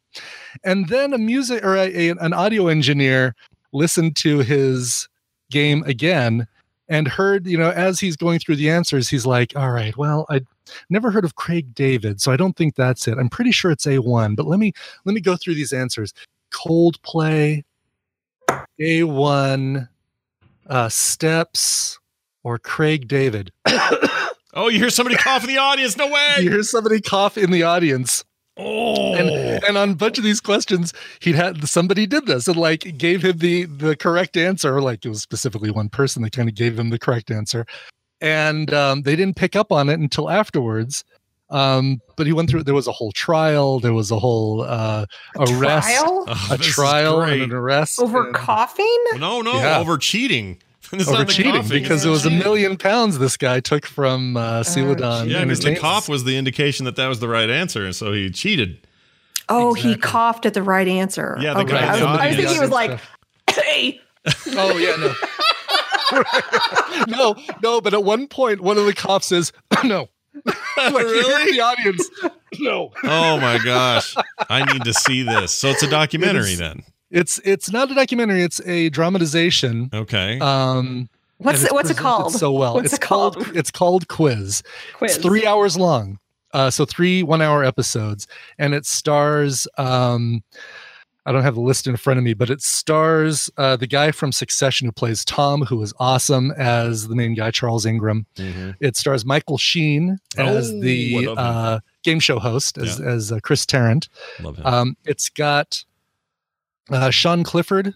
And 0.64 0.88
then 0.88 1.12
a 1.12 1.18
music 1.18 1.64
or 1.64 1.74
a, 1.76 1.86
a- 2.08 2.16
an 2.16 2.32
audio 2.32 2.68
engineer 2.68 3.34
listened 3.72 4.16
to 4.16 4.38
his 4.38 5.08
game 5.50 5.82
again 5.84 6.46
and 6.88 7.08
heard, 7.08 7.46
you 7.46 7.58
know, 7.58 7.70
as 7.70 7.98
he's 8.00 8.16
going 8.16 8.38
through 8.38 8.56
the 8.56 8.70
answers, 8.70 9.08
he's 9.08 9.26
like, 9.26 9.54
all 9.56 9.70
right, 9.72 9.96
well, 9.96 10.24
I 10.30 10.40
never 10.88 11.10
heard 11.10 11.24
of 11.24 11.34
Craig 11.34 11.74
David, 11.74 12.20
so 12.20 12.30
I 12.32 12.36
don't 12.36 12.56
think 12.56 12.74
that's 12.76 13.06
it. 13.08 13.18
I'm 13.18 13.28
pretty 13.28 13.52
sure 13.52 13.70
it's 13.70 13.86
A1, 13.86 14.36
but 14.36 14.46
let 14.46 14.58
me 14.60 14.72
let 15.04 15.14
me 15.14 15.20
go 15.20 15.36
through 15.36 15.54
these 15.54 15.72
answers. 15.72 16.12
Coldplay, 16.52 17.64
A1, 18.80 19.88
uh, 20.68 20.88
Steps, 20.88 21.98
or 22.44 22.58
Craig 22.58 23.08
David. 23.08 23.52
Oh, 24.58 24.68
you 24.68 24.78
hear 24.78 24.88
somebody 24.88 25.16
cough 25.16 25.42
in 25.42 25.50
the 25.50 25.58
audience? 25.58 25.98
No 25.98 26.06
way. 26.10 26.36
You 26.40 26.50
hear 26.50 26.62
somebody 26.62 27.02
cough 27.02 27.36
in 27.36 27.50
the 27.50 27.64
audience. 27.64 28.24
Oh, 28.58 29.14
and 29.14 29.28
and 29.64 29.76
on 29.76 29.90
a 29.90 29.94
bunch 29.94 30.16
of 30.18 30.24
these 30.24 30.40
questions, 30.40 30.92
he'd 31.20 31.34
had 31.34 31.68
somebody 31.68 32.06
did 32.06 32.26
this 32.26 32.48
and 32.48 32.56
like 32.56 32.96
gave 32.96 33.22
him 33.22 33.38
the 33.38 33.64
the 33.64 33.96
correct 33.96 34.36
answer. 34.36 34.80
Like 34.80 35.04
it 35.04 35.08
was 35.10 35.20
specifically 35.20 35.70
one 35.70 35.88
person 35.90 36.22
that 36.22 36.32
kind 36.32 36.48
of 36.48 36.54
gave 36.54 36.78
him 36.78 36.88
the 36.90 36.98
correct 36.98 37.30
answer, 37.30 37.66
and 38.20 38.72
um, 38.72 39.02
they 39.02 39.14
didn't 39.14 39.36
pick 39.36 39.56
up 39.56 39.70
on 39.72 39.88
it 39.90 39.98
until 40.00 40.30
afterwards. 40.30 41.04
Um, 41.50 42.00
but 42.16 42.26
he 42.26 42.32
went 42.32 42.50
through. 42.50 42.62
There 42.64 42.74
was 42.74 42.88
a 42.88 42.92
whole 42.92 43.12
trial. 43.12 43.78
There 43.78 43.92
was 43.92 44.10
a 44.10 44.18
whole 44.18 44.62
uh, 44.62 45.06
arrest, 45.38 45.88
trial? 45.88 46.24
Oh, 46.26 46.48
a 46.50 46.56
this 46.56 46.66
trial, 46.66 47.20
and 47.22 47.42
an 47.42 47.52
arrest 47.52 48.00
Over 48.00 48.24
and- 48.26 48.34
coughing? 48.34 49.04
no, 49.16 49.42
no, 49.42 49.54
Yeah. 49.58 49.78
over 49.78 49.96
cheating. 49.98 50.58
It's 50.92 51.08
over 51.08 51.18
not 51.18 51.26
the 51.26 51.32
cheating 51.32 51.52
coughing, 51.52 51.82
because 51.82 52.04
it 52.04 52.08
the 52.08 52.12
was 52.12 52.26
a 52.26 52.30
million 52.30 52.76
pounds 52.76 53.18
this 53.18 53.36
guy 53.36 53.60
took 53.60 53.86
from 53.86 54.36
uh, 54.36 54.60
Celador. 54.60 55.28
Yeah, 55.28 55.42
because 55.44 55.60
the 55.60 55.76
cough 55.76 56.08
was 56.08 56.24
the 56.24 56.36
indication 56.36 56.84
that 56.84 56.96
that 56.96 57.08
was 57.08 57.20
the 57.20 57.28
right 57.28 57.50
answer, 57.50 57.84
and 57.84 57.94
so 57.94 58.12
he 58.12 58.30
cheated. 58.30 58.86
Oh, 59.48 59.74
he 59.74 59.96
coughed 59.96 60.46
at 60.46 60.54
the 60.54 60.62
right 60.62 60.88
answer. 60.88 61.36
Yeah, 61.40 61.54
the 61.54 61.60
okay. 61.60 61.72
guy 61.72 61.94
I 61.94 61.96
in 61.96 62.02
was, 62.04 62.20
I 62.20 62.26
was 62.26 62.36
thinking 62.36 62.54
he 62.54 62.60
was 62.60 62.70
like, 62.70 63.00
hey. 63.50 64.00
Oh 64.56 64.76
yeah, 64.76 64.96
no. 64.96 65.14
no, 67.06 67.36
no, 67.62 67.80
but 67.80 67.94
at 67.94 68.02
one 68.02 68.26
point, 68.26 68.60
one 68.60 68.76
of 68.78 68.86
the 68.86 68.92
cops 68.94 69.26
says, 69.26 69.52
"No." 69.84 70.08
like 70.44 70.92
you 70.92 71.22
hear 71.22 71.52
the 71.52 71.60
audience, 71.60 72.10
no. 72.60 72.92
Oh 73.04 73.40
my 73.40 73.58
gosh, 73.64 74.14
I 74.50 74.70
need 74.72 74.84
to 74.84 74.92
see 74.92 75.22
this. 75.22 75.52
So 75.52 75.68
it's 75.68 75.82
a 75.82 75.88
documentary 75.90 76.52
It's- 76.52 76.58
then. 76.58 76.82
It's 77.10 77.38
it's 77.44 77.70
not 77.70 77.90
a 77.90 77.94
documentary. 77.94 78.42
It's 78.42 78.60
a 78.66 78.88
dramatization. 78.90 79.90
Okay. 79.92 80.38
Um, 80.40 81.08
What's 81.38 81.64
it- 81.64 81.72
what's 81.72 81.90
it 81.90 81.98
called? 81.98 82.32
So 82.32 82.50
well, 82.50 82.74
What's 82.76 82.86
it's 82.86 82.94
it 82.94 83.00
called? 83.02 83.36
It's 83.54 83.70
called 83.70 84.08
Quiz. 84.08 84.62
Quiz. 84.94 85.16
It's 85.16 85.22
three 85.22 85.46
hours 85.46 85.76
long. 85.76 86.18
Uh, 86.54 86.70
so 86.70 86.86
three 86.86 87.22
one-hour 87.22 87.62
episodes, 87.62 88.26
and 88.58 88.72
it 88.74 88.86
stars. 88.86 89.68
Um, 89.76 90.42
I 91.26 91.32
don't 91.32 91.42
have 91.42 91.56
the 91.56 91.60
list 91.60 91.86
in 91.86 91.96
front 91.96 92.18
of 92.18 92.24
me, 92.24 92.32
but 92.34 92.48
it 92.50 92.62
stars 92.62 93.50
uh, 93.58 93.76
the 93.76 93.86
guy 93.88 94.12
from 94.12 94.30
Succession 94.32 94.86
who 94.86 94.92
plays 94.92 95.24
Tom, 95.24 95.62
who 95.62 95.82
is 95.82 95.92
awesome 95.98 96.52
as 96.52 97.08
the 97.08 97.16
main 97.16 97.34
guy, 97.34 97.50
Charles 97.50 97.84
Ingram. 97.84 98.24
It 98.80 98.96
stars 98.96 99.24
Michael 99.26 99.58
Sheen 99.58 100.18
as 100.38 100.70
Oh, 100.70 100.80
the 100.80 101.28
uh, 101.36 101.80
game 102.04 102.20
show 102.20 102.38
host, 102.38 102.78
as, 102.78 103.00
as 103.00 103.32
uh, 103.32 103.40
Chris 103.42 103.66
Tarrant. 103.66 104.08
Love 104.40 104.56
him. 104.56 104.66
Um, 104.66 104.96
it's 105.04 105.28
got 105.28 105.84
uh, 106.90 107.10
Sian 107.10 107.44
Clifford, 107.44 107.94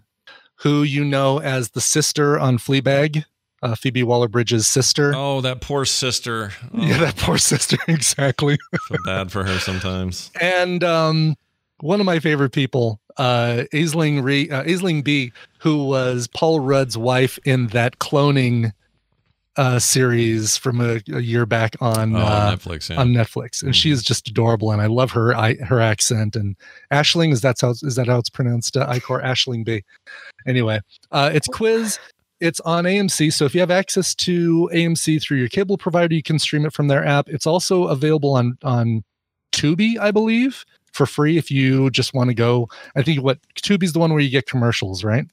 who 0.57 0.83
you 0.83 1.05
know 1.05 1.39
as 1.41 1.71
the 1.71 1.81
sister 1.81 2.39
on 2.39 2.59
Fleabag, 2.59 3.25
uh, 3.63 3.75
Phoebe 3.75 4.03
Waller 4.03 4.29
Bridge's 4.29 4.67
sister. 4.67 5.13
Oh, 5.15 5.41
that 5.43 5.61
poor 5.61 5.85
sister. 5.85 6.53
Oh, 6.75 6.83
Yeah, 6.87 6.99
that 6.99 7.17
poor 7.17 7.39
sister, 7.39 7.77
exactly. 7.89 8.59
feel 8.89 8.99
bad 9.05 9.31
for 9.33 9.45
her 9.45 9.59
sometimes. 9.59 10.31
and 10.41 10.83
um, 10.85 11.37
one 11.81 12.01
of 12.01 12.07
my 12.07 12.19
favorite 12.21 12.51
people, 12.53 13.01
uh, 13.17 13.65
Aisling, 13.73 14.23
Re- 14.23 14.51
uh, 14.51 14.65
Aisling 14.65 15.03
Bea, 15.05 15.33
who 15.61 15.85
was 15.85 16.27
Paul 16.29 16.61
Rudd's 16.61 16.97
wife 16.97 17.39
in 17.45 17.69
that 17.69 17.99
cloning 17.99 18.73
uh, 19.57 19.79
series 19.79 20.57
from 20.57 20.81
a, 20.81 21.01
a 21.13 21.21
year 21.21 21.45
back 21.45 21.77
on 21.81 22.15
Oh, 22.15 22.21
uh, 22.21 22.57
Netflix, 22.57 22.89
yeah. 22.89 23.01
on 23.01 23.09
Netflix, 23.09 23.63
and 23.63 23.75
she 23.75 23.91
is 23.91 24.03
just 24.03 24.29
adorable, 24.29 24.71
and 24.71 24.81
I 24.81 24.87
love 24.87 25.11
her 25.13 25.35
I, 25.37 25.55
her 25.57 25.81
accent. 25.81 26.37
And 26.37 26.57
Ashling 26.93 27.33
is 27.33 27.41
that's 27.41 27.61
how 27.61 27.71
is 27.71 27.95
that 27.97 28.07
how 28.07 28.19
it's 28.19 28.31
pronounced? 28.31 28.77
Uh, 28.77 28.87
Icor 28.93 29.23
Aisling 29.23 29.65
Bea. 29.65 29.83
Anyway, 30.47 30.81
uh, 31.11 31.31
it's 31.33 31.49
quiz. 31.49 31.99
It's 32.41 32.61
on 32.61 32.85
AMC, 32.85 33.33
so 33.35 33.45
if 33.45 33.55
you 33.55 33.61
have 33.61 33.71
access 33.71 34.15
to 34.15 34.71
AMC 34.73 35.21
through 35.23 35.37
your 35.39 35.49
cable 35.49 35.77
provider, 35.77 36.15
you 36.15 36.23
can 36.23 36.39
stream 36.39 36.65
it 36.65 36.73
from 36.73 36.89
their 36.89 37.05
app. 37.05 37.29
It's 37.29 37.47
also 37.47 37.85
available 37.89 38.33
on 38.35 38.57
on 38.63 39.05
Tubi, 39.53 39.99
I 39.99 40.11
believe, 40.11 40.65
for 40.93 41.05
free 41.05 41.37
if 41.37 41.51
you 41.51 41.91
just 41.91 42.15
want 42.15 42.31
to 42.31 42.35
go. 42.35 42.69
I 42.97 43.03
think 43.03 43.23
what 43.23 43.41
Tubi's 43.57 43.93
the 43.93 43.99
one 43.99 44.13
where 44.13 44.23
you 44.23 44.31
get 44.31 44.47
commercials, 44.47 45.05
right? 45.05 45.27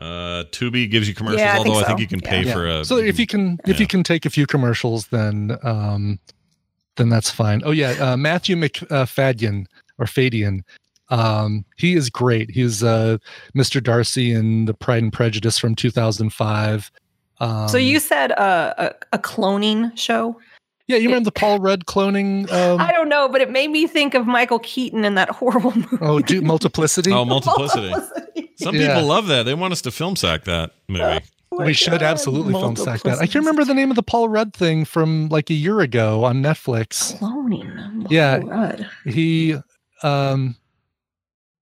Uh, 0.00 0.44
Tubi 0.52 0.88
gives 0.88 1.08
you 1.08 1.14
commercials, 1.14 1.40
Yeah, 1.40 1.54
I 1.54 1.56
think 1.56 1.68
although 1.74 1.80
I 1.80 1.88
think 1.88 1.98
you 2.00 2.06
can 2.06 2.20
pay 2.20 2.44
Yeah. 2.44 2.52
for 2.52 2.66
a. 2.68 2.84
so 2.84 2.98
if 2.98 3.18
you 3.18 3.26
can 3.26 3.58
if 3.66 3.80
you 3.80 3.86
can 3.86 4.04
take 4.04 4.24
a 4.24 4.30
few 4.30 4.46
commercials 4.46 5.08
then 5.08 5.58
um 5.64 6.20
then 6.96 7.08
that's 7.08 7.30
fine 7.30 7.62
oh 7.64 7.72
yeah 7.72 7.90
uh, 8.00 8.16
matthew 8.16 8.54
mcfadden 8.54 9.66
or 9.98 10.06
fadian 10.06 10.60
um 11.08 11.64
he 11.76 11.94
is 11.94 12.10
great 12.10 12.50
he's 12.50 12.84
uh 12.84 13.18
mr 13.56 13.82
darcy 13.82 14.30
in 14.32 14.66
the 14.66 14.74
pride 14.74 15.02
and 15.02 15.12
prejudice 15.12 15.58
from 15.58 15.74
2005 15.74 16.92
um, 17.40 17.68
so 17.68 17.78
you 17.78 18.00
said 18.00 18.32
uh, 18.32 18.74
a, 18.78 18.94
a 19.12 19.18
cloning 19.18 19.96
show? 19.96 20.40
Yeah 20.88 20.96
you 20.96 21.08
remember 21.08 21.24
the 21.26 21.32
paul 21.32 21.58
rudd 21.66 21.86
cloning 21.86 22.50
um 22.50 22.80
I 22.80 22.90
don't 22.92 23.08
know, 23.08 23.28
but 23.28 23.40
it 23.40 23.50
made 23.50 23.70
me 23.70 23.86
think 23.86 24.14
of 24.14 24.26
Michael 24.26 24.58
Keaton 24.58 25.04
in 25.04 25.14
that 25.14 25.30
horrible 25.40 25.72
movie. 25.74 25.98
oh 26.00 26.18
do 26.20 26.40
multiplicity 26.40 27.12
Oh, 27.12 27.24
multiplicity. 27.36 27.92
Some 28.56 28.74
Yeah. 28.74 28.88
people 28.88 29.06
love 29.08 29.28
that. 29.28 29.44
They 29.44 29.54
want 29.54 29.72
us 29.72 29.82
to 29.82 29.90
film 29.92 30.16
sack 30.16 30.44
that 30.44 30.72
movie. 30.88 31.20
we 31.52 31.72
should 31.72 32.02
absolutely 32.02 32.52
film 32.52 32.76
sack 32.76 33.02
that 33.02 33.18
i 33.18 33.26
can't 33.26 33.36
remember 33.44 33.64
the 33.64 33.72
name 33.74 33.90
of 33.90 33.96
the 33.96 34.02
paul 34.02 34.28
rudd 34.28 34.52
thing 34.54 34.84
from 34.84 35.28
like 35.30 35.48
a 35.50 35.54
year 35.54 35.80
ago 35.80 36.24
on 36.24 36.42
netflix 36.42 37.16
Cloning. 37.18 38.06
yeah 38.10 38.38
Paul 38.40 38.48
Rudd. 38.50 38.90
he 39.04 39.56
um 40.02 40.56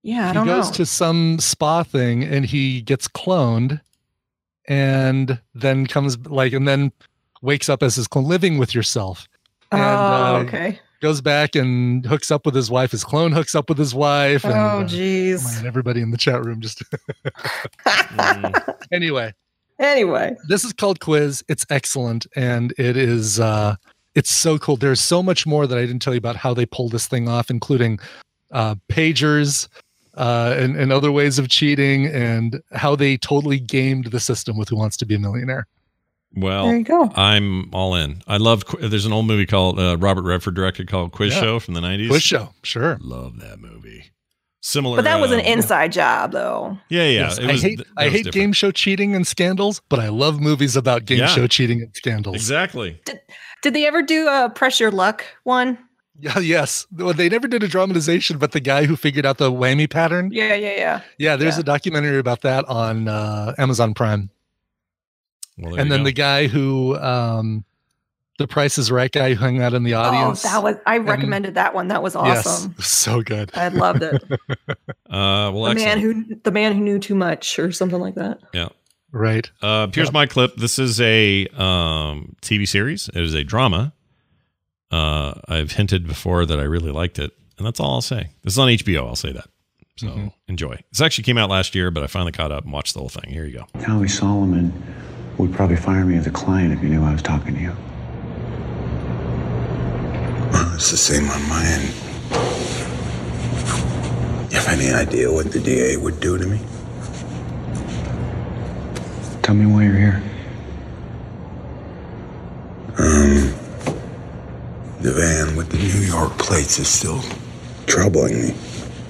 Yeah, 0.03 0.25
I 0.25 0.27
he 0.29 0.33
don't 0.33 0.45
know. 0.47 0.53
He 0.55 0.59
goes 0.59 0.69
know. 0.71 0.75
to 0.75 0.85
some 0.85 1.39
spa 1.39 1.83
thing 1.83 2.23
and 2.23 2.45
he 2.45 2.81
gets 2.81 3.07
cloned 3.07 3.79
and 4.67 5.39
then 5.55 5.87
comes 5.87 6.17
like 6.27 6.53
and 6.53 6.67
then 6.67 6.91
wakes 7.41 7.69
up 7.69 7.83
as 7.83 7.95
his 7.95 8.07
clone 8.07 8.25
living 8.25 8.57
with 8.57 8.73
yourself. 8.75 9.27
And 9.71 9.81
oh, 9.81 9.85
uh, 9.85 10.43
okay. 10.45 10.79
goes 11.01 11.19
back 11.21 11.55
and 11.55 12.05
hooks 12.05 12.31
up 12.31 12.45
with 12.45 12.55
his 12.55 12.71
wife. 12.71 12.91
His 12.91 13.03
clone 13.03 13.31
hooks 13.31 13.53
up 13.55 13.67
with 13.69 13.77
his 13.77 13.93
wife. 13.93 14.43
And 14.45 14.53
Oh, 14.53 14.57
uh, 14.57 14.83
jeez. 14.85 15.43
man, 15.57 15.65
everybody 15.67 16.01
in 16.01 16.11
the 16.11 16.17
chat 16.17 16.43
room 16.43 16.61
just 16.61 16.83
anyway. 18.91 19.33
Anyway, 19.79 20.35
this 20.47 20.63
is 20.63 20.73
called 20.73 20.99
quiz. 20.99 21.43
It's 21.47 21.65
excellent. 21.69 22.25
And 22.35 22.73
it 22.77 22.97
is 22.97 23.39
uh 23.39 23.75
it's 24.15 24.31
so 24.31 24.57
cool. 24.57 24.75
There's 24.77 24.99
so 24.99 25.21
much 25.21 25.45
more 25.45 25.67
that 25.67 25.77
i 25.77 25.81
didn't 25.81 26.01
tell 26.01 26.13
you 26.13 26.17
about 26.17 26.35
how 26.35 26.53
they 26.53 26.65
pull 26.65 26.89
this 26.89 27.07
thing 27.07 27.29
off 27.29 27.49
including 27.51 27.99
uh 28.51 28.73
pagers 28.89 29.67
uh 30.15 30.55
and, 30.57 30.75
and 30.75 30.91
other 30.91 31.11
ways 31.11 31.37
of 31.37 31.49
cheating 31.49 32.07
and 32.07 32.61
how 32.71 32.95
they 32.95 33.17
totally 33.17 33.59
gamed 33.59 34.05
the 34.05 34.19
system 34.19 34.57
with 34.57 34.69
who 34.69 34.75
wants 34.77 34.97
to 34.97 35.05
be 35.05 35.13
a 35.15 35.19
millionaire 35.19 35.67
Well, 36.35 36.67
There 36.67 36.77
you 36.77 36.83
go. 36.83 37.11
I'm 37.15 37.73
all 37.73 37.95
in. 37.95 38.21
I 38.27 38.37
love. 38.37 38.63
There's 38.79 39.05
an 39.05 39.13
old 39.13 39.25
movie 39.25 39.45
called 39.45 39.79
uh, 39.79 39.97
Robert 39.97 40.23
Redford 40.23 40.55
directed 40.55 40.87
called 40.87 41.11
Quiz 41.11 41.33
Yeah. 41.33 41.41
Show 41.41 41.59
from 41.59 41.73
the 41.73 41.79
'90s. 41.81 42.09
quiz 42.09 42.23
show 42.23 42.49
sure 42.63 42.97
Love 43.01 43.39
that 43.39 43.59
movie. 43.59 44.11
Similar, 44.61 44.97
but 44.97 45.03
that 45.03 45.21
was 45.21 45.31
an 45.31 45.39
uh, 45.39 45.43
inside 45.43 45.93
job, 45.93 46.33
though. 46.33 46.77
Yeah, 46.89 47.03
yeah. 47.03 47.09
Yes, 47.21 47.37
it 47.39 47.45
was- 47.47 47.63
i 47.63 47.67
hate 47.69 47.77
that 47.77 47.87
i 47.95 48.03
hate 48.09 48.11
different. 48.25 48.33
game 48.33 48.53
show 48.53 48.71
cheating 48.71 49.15
and 49.15 49.25
scandals 49.25 49.81
but 49.87 49.99
i 49.99 50.09
love 50.09 50.41
movies 50.41 50.75
about 50.75 51.05
game 51.05 51.19
Yeah. 51.19 51.27
show 51.27 51.47
cheating 51.47 51.81
and 51.81 51.95
scandals 51.95 52.35
Exactly. 52.35 52.99
Did 53.63 53.73
they 53.73 53.85
ever 53.87 54.01
do 54.01 54.27
a 54.27 54.49
press 54.53 54.79
your 54.79 54.91
luck 54.91 55.23
one? 55.43 55.77
yeah 56.19 56.39
yes 56.39 56.85
well, 56.91 57.13
they 57.13 57.29
never 57.29 57.47
did 57.47 57.63
a 57.63 57.67
dramatization 57.67 58.37
but 58.39 58.51
the 58.51 58.59
guy 58.59 58.85
who 58.85 58.95
figured 58.97 59.25
out 59.25 59.37
the 59.37 59.51
whammy 59.51 59.89
pattern 59.89 60.29
Yeah, 60.33 60.55
yeah, 60.55 60.73
yeah. 60.75 61.01
Yeah, 61.17 61.35
there's 61.37 61.55
Yeah. 61.55 61.61
a 61.61 61.63
documentary 61.63 62.17
about 62.19 62.41
that 62.41 62.65
on 62.65 63.07
uh, 63.07 63.53
Amazon 63.57 63.93
Prime. 63.93 64.29
Well, 65.57 65.75
and 65.79 65.91
then 65.91 65.99
go. 65.99 66.05
the 66.05 66.11
guy 66.11 66.47
who, 66.47 66.95
um, 66.97 67.63
the 68.37 68.47
Price 68.47 68.77
is 68.77 68.91
Right 68.91 69.11
guy 69.11 69.33
who 69.33 69.35
hung 69.39 69.61
out 69.61 69.73
in 69.73 69.83
the 69.83 69.95
audience. 69.95 70.45
Oh, 70.45 70.49
that 70.49 70.63
was 70.63 70.75
I 70.85 70.97
recommended 70.99 71.55
that 71.55 71.73
one. 71.73 71.87
That 71.87 72.03
was 72.03 72.15
awesome. 72.15 72.75
Yes, 72.77 72.87
so 72.87 73.21
good. 73.21 73.49
I 73.55 73.69
loved 73.69 74.03
it. 74.03 74.23
Uh, 75.09 75.49
well, 75.53 75.63
the 75.73 75.75
man 75.75 75.99
who 75.99 76.35
the 76.43 76.51
man 76.51 76.75
who 76.75 76.81
knew 76.81 76.99
too 76.99 77.15
much 77.15 77.57
or 77.59 77.71
something 77.71 77.99
like 78.01 78.15
that. 78.15 78.39
Yeah. 78.53 78.67
Right. 79.13 79.49
Uh, 79.61 79.87
here's 79.93 80.11
my 80.11 80.25
clip. 80.25 80.57
This 80.57 80.77
is 80.77 80.99
a 80.99 81.47
um, 81.55 82.35
TV 82.41 82.67
series. 82.67 83.07
It 83.07 83.23
is 83.23 83.33
a 83.33 83.45
drama. 83.45 83.93
Uh, 84.91 85.35
I've 85.47 85.71
hinted 85.71 86.07
before 86.07 86.45
that 86.45 86.59
I 86.59 86.63
really 86.63 86.91
liked 86.91 87.19
it, 87.19 87.31
and 87.57 87.65
that's 87.65 87.79
all 87.79 87.93
I'll 87.93 88.01
say. 88.01 88.31
This 88.43 88.53
is 88.53 88.59
on 88.59 88.67
HBO. 88.67 89.07
I'll 89.07 89.15
say 89.15 89.31
that. 89.31 89.47
So 89.95 90.07
Mm-hmm. 90.07 90.27
enjoy. 90.49 90.77
This 90.91 90.99
actually 91.01 91.23
came 91.23 91.37
out 91.37 91.49
last 91.49 91.73
year, 91.73 91.89
but 91.89 92.03
I 92.03 92.07
finally 92.07 92.33
caught 92.33 92.51
up 92.51 92.65
and 92.65 92.73
watched 92.73 92.93
the 92.95 92.99
whole 92.99 93.09
thing. 93.09 93.31
Here 93.31 93.45
you 93.45 93.59
go. 93.73 93.79
Howie 93.81 94.09
Solomon 94.09 94.71
would 95.37 95.53
probably 95.53 95.75
fire 95.75 96.05
me 96.05 96.17
as 96.17 96.25
a 96.27 96.31
client 96.31 96.73
if 96.73 96.81
you 96.81 96.89
knew 96.89 97.03
I 97.03 97.11
was 97.11 97.21
talking 97.21 97.53
to 97.53 97.61
you. 97.61 97.73
Well, 100.51 100.73
it's 100.75 100.91
the 100.91 100.97
same 100.97 101.29
on 101.29 101.49
my 101.49 101.63
end. 101.63 101.93
You 104.51 104.57
have 104.57 104.67
any 104.69 104.91
idea 104.91 105.31
what 105.31 105.51
the 105.51 105.59
DA 105.59 105.97
would 105.97 106.19
do 106.19 106.37
to 106.37 106.45
me? 106.45 106.59
Tell 109.43 109.55
me 109.55 109.65
why 109.65 109.83
you're 109.83 109.93
here. 109.93 110.23
Um, 112.97 113.53
the 115.01 115.13
van 115.13 115.55
with 115.55 115.69
the 115.69 115.77
New 115.77 116.05
York 116.05 116.37
plates 116.39 116.79
is 116.79 116.87
still 116.87 117.21
troubling 117.85 118.41
me. 118.41 118.49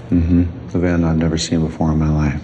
Mm-hmm. 0.09 0.67
The 0.67 0.79
van 0.79 1.03
I've 1.05 1.17
never 1.17 1.37
seen 1.37 1.65
before 1.65 1.91
in 1.91 1.97
my 1.97 2.09
life. 2.09 2.43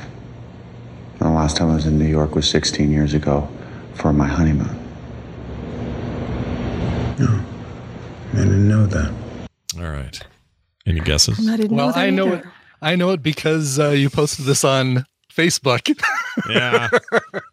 The 1.19 1.29
last 1.29 1.57
time 1.57 1.69
I 1.69 1.75
was 1.75 1.85
in 1.85 1.99
New 1.99 2.07
York 2.07 2.35
was 2.35 2.49
16 2.49 2.91
years 2.91 3.13
ago 3.13 3.49
for 3.95 4.13
my 4.13 4.27
honeymoon. 4.27 4.79
No, 7.19 7.43
I 8.33 8.37
didn't 8.37 8.67
know 8.67 8.85
that. 8.87 9.13
All 9.77 9.83
right. 9.89 10.19
Any 10.85 10.99
guesses? 10.99 11.39
well, 11.69 11.93
I 11.95 12.09
know 12.09 12.33
it. 12.33 12.43
I 12.81 12.95
know 12.95 13.11
it 13.11 13.23
because 13.23 13.79
uh, 13.79 13.89
you 13.89 14.09
posted 14.09 14.45
this 14.45 14.63
on 14.65 15.05
Facebook. 15.33 15.97
yeah, 16.49 16.89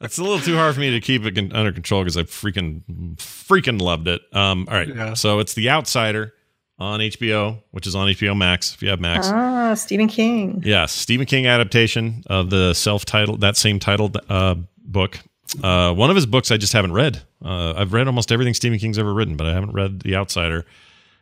it's 0.00 0.18
a 0.18 0.22
little 0.22 0.40
too 0.40 0.56
hard 0.56 0.74
for 0.74 0.80
me 0.80 0.90
to 0.90 1.00
keep 1.00 1.24
it 1.24 1.34
con- 1.36 1.52
under 1.52 1.70
control 1.70 2.02
because 2.02 2.16
I 2.16 2.24
freaking 2.24 2.82
freaking 3.16 3.80
loved 3.80 4.08
it. 4.08 4.22
Um, 4.32 4.66
all 4.68 4.74
right, 4.76 4.88
Yeah. 4.88 5.14
so 5.14 5.38
it's 5.38 5.54
The 5.54 5.70
Outsider 5.70 6.34
on 6.80 6.98
HBO, 7.00 7.62
which 7.70 7.86
is 7.86 7.94
on 7.94 8.08
HBO 8.08 8.36
Max 8.36 8.74
if 8.74 8.82
you 8.82 8.88
have 8.88 9.00
Max. 9.00 9.28
Ah, 9.30 9.74
Stephen 9.74 10.08
King. 10.08 10.62
Yeah, 10.64 10.86
Stephen 10.86 11.26
King 11.26 11.46
adaptation 11.46 12.24
of 12.26 12.50
the 12.50 12.74
self-titled 12.74 13.42
that 13.42 13.56
same 13.56 13.78
titled 13.78 14.16
uh, 14.28 14.56
book. 14.78 15.20
Uh, 15.62 15.92
one 15.92 16.10
of 16.10 16.16
his 16.16 16.26
books 16.26 16.50
I 16.50 16.56
just 16.56 16.72
haven't 16.72 16.92
read. 16.92 17.22
Uh, 17.44 17.74
I've 17.76 17.92
read 17.92 18.06
almost 18.06 18.30
everything 18.30 18.54
Stephen 18.54 18.78
King's 18.78 18.98
ever 18.98 19.12
written, 19.12 19.36
but 19.36 19.46
I 19.46 19.52
haven't 19.52 19.72
read 19.72 20.00
The 20.00 20.14
Outsider. 20.14 20.64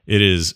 It 0.06 0.20
is 0.20 0.55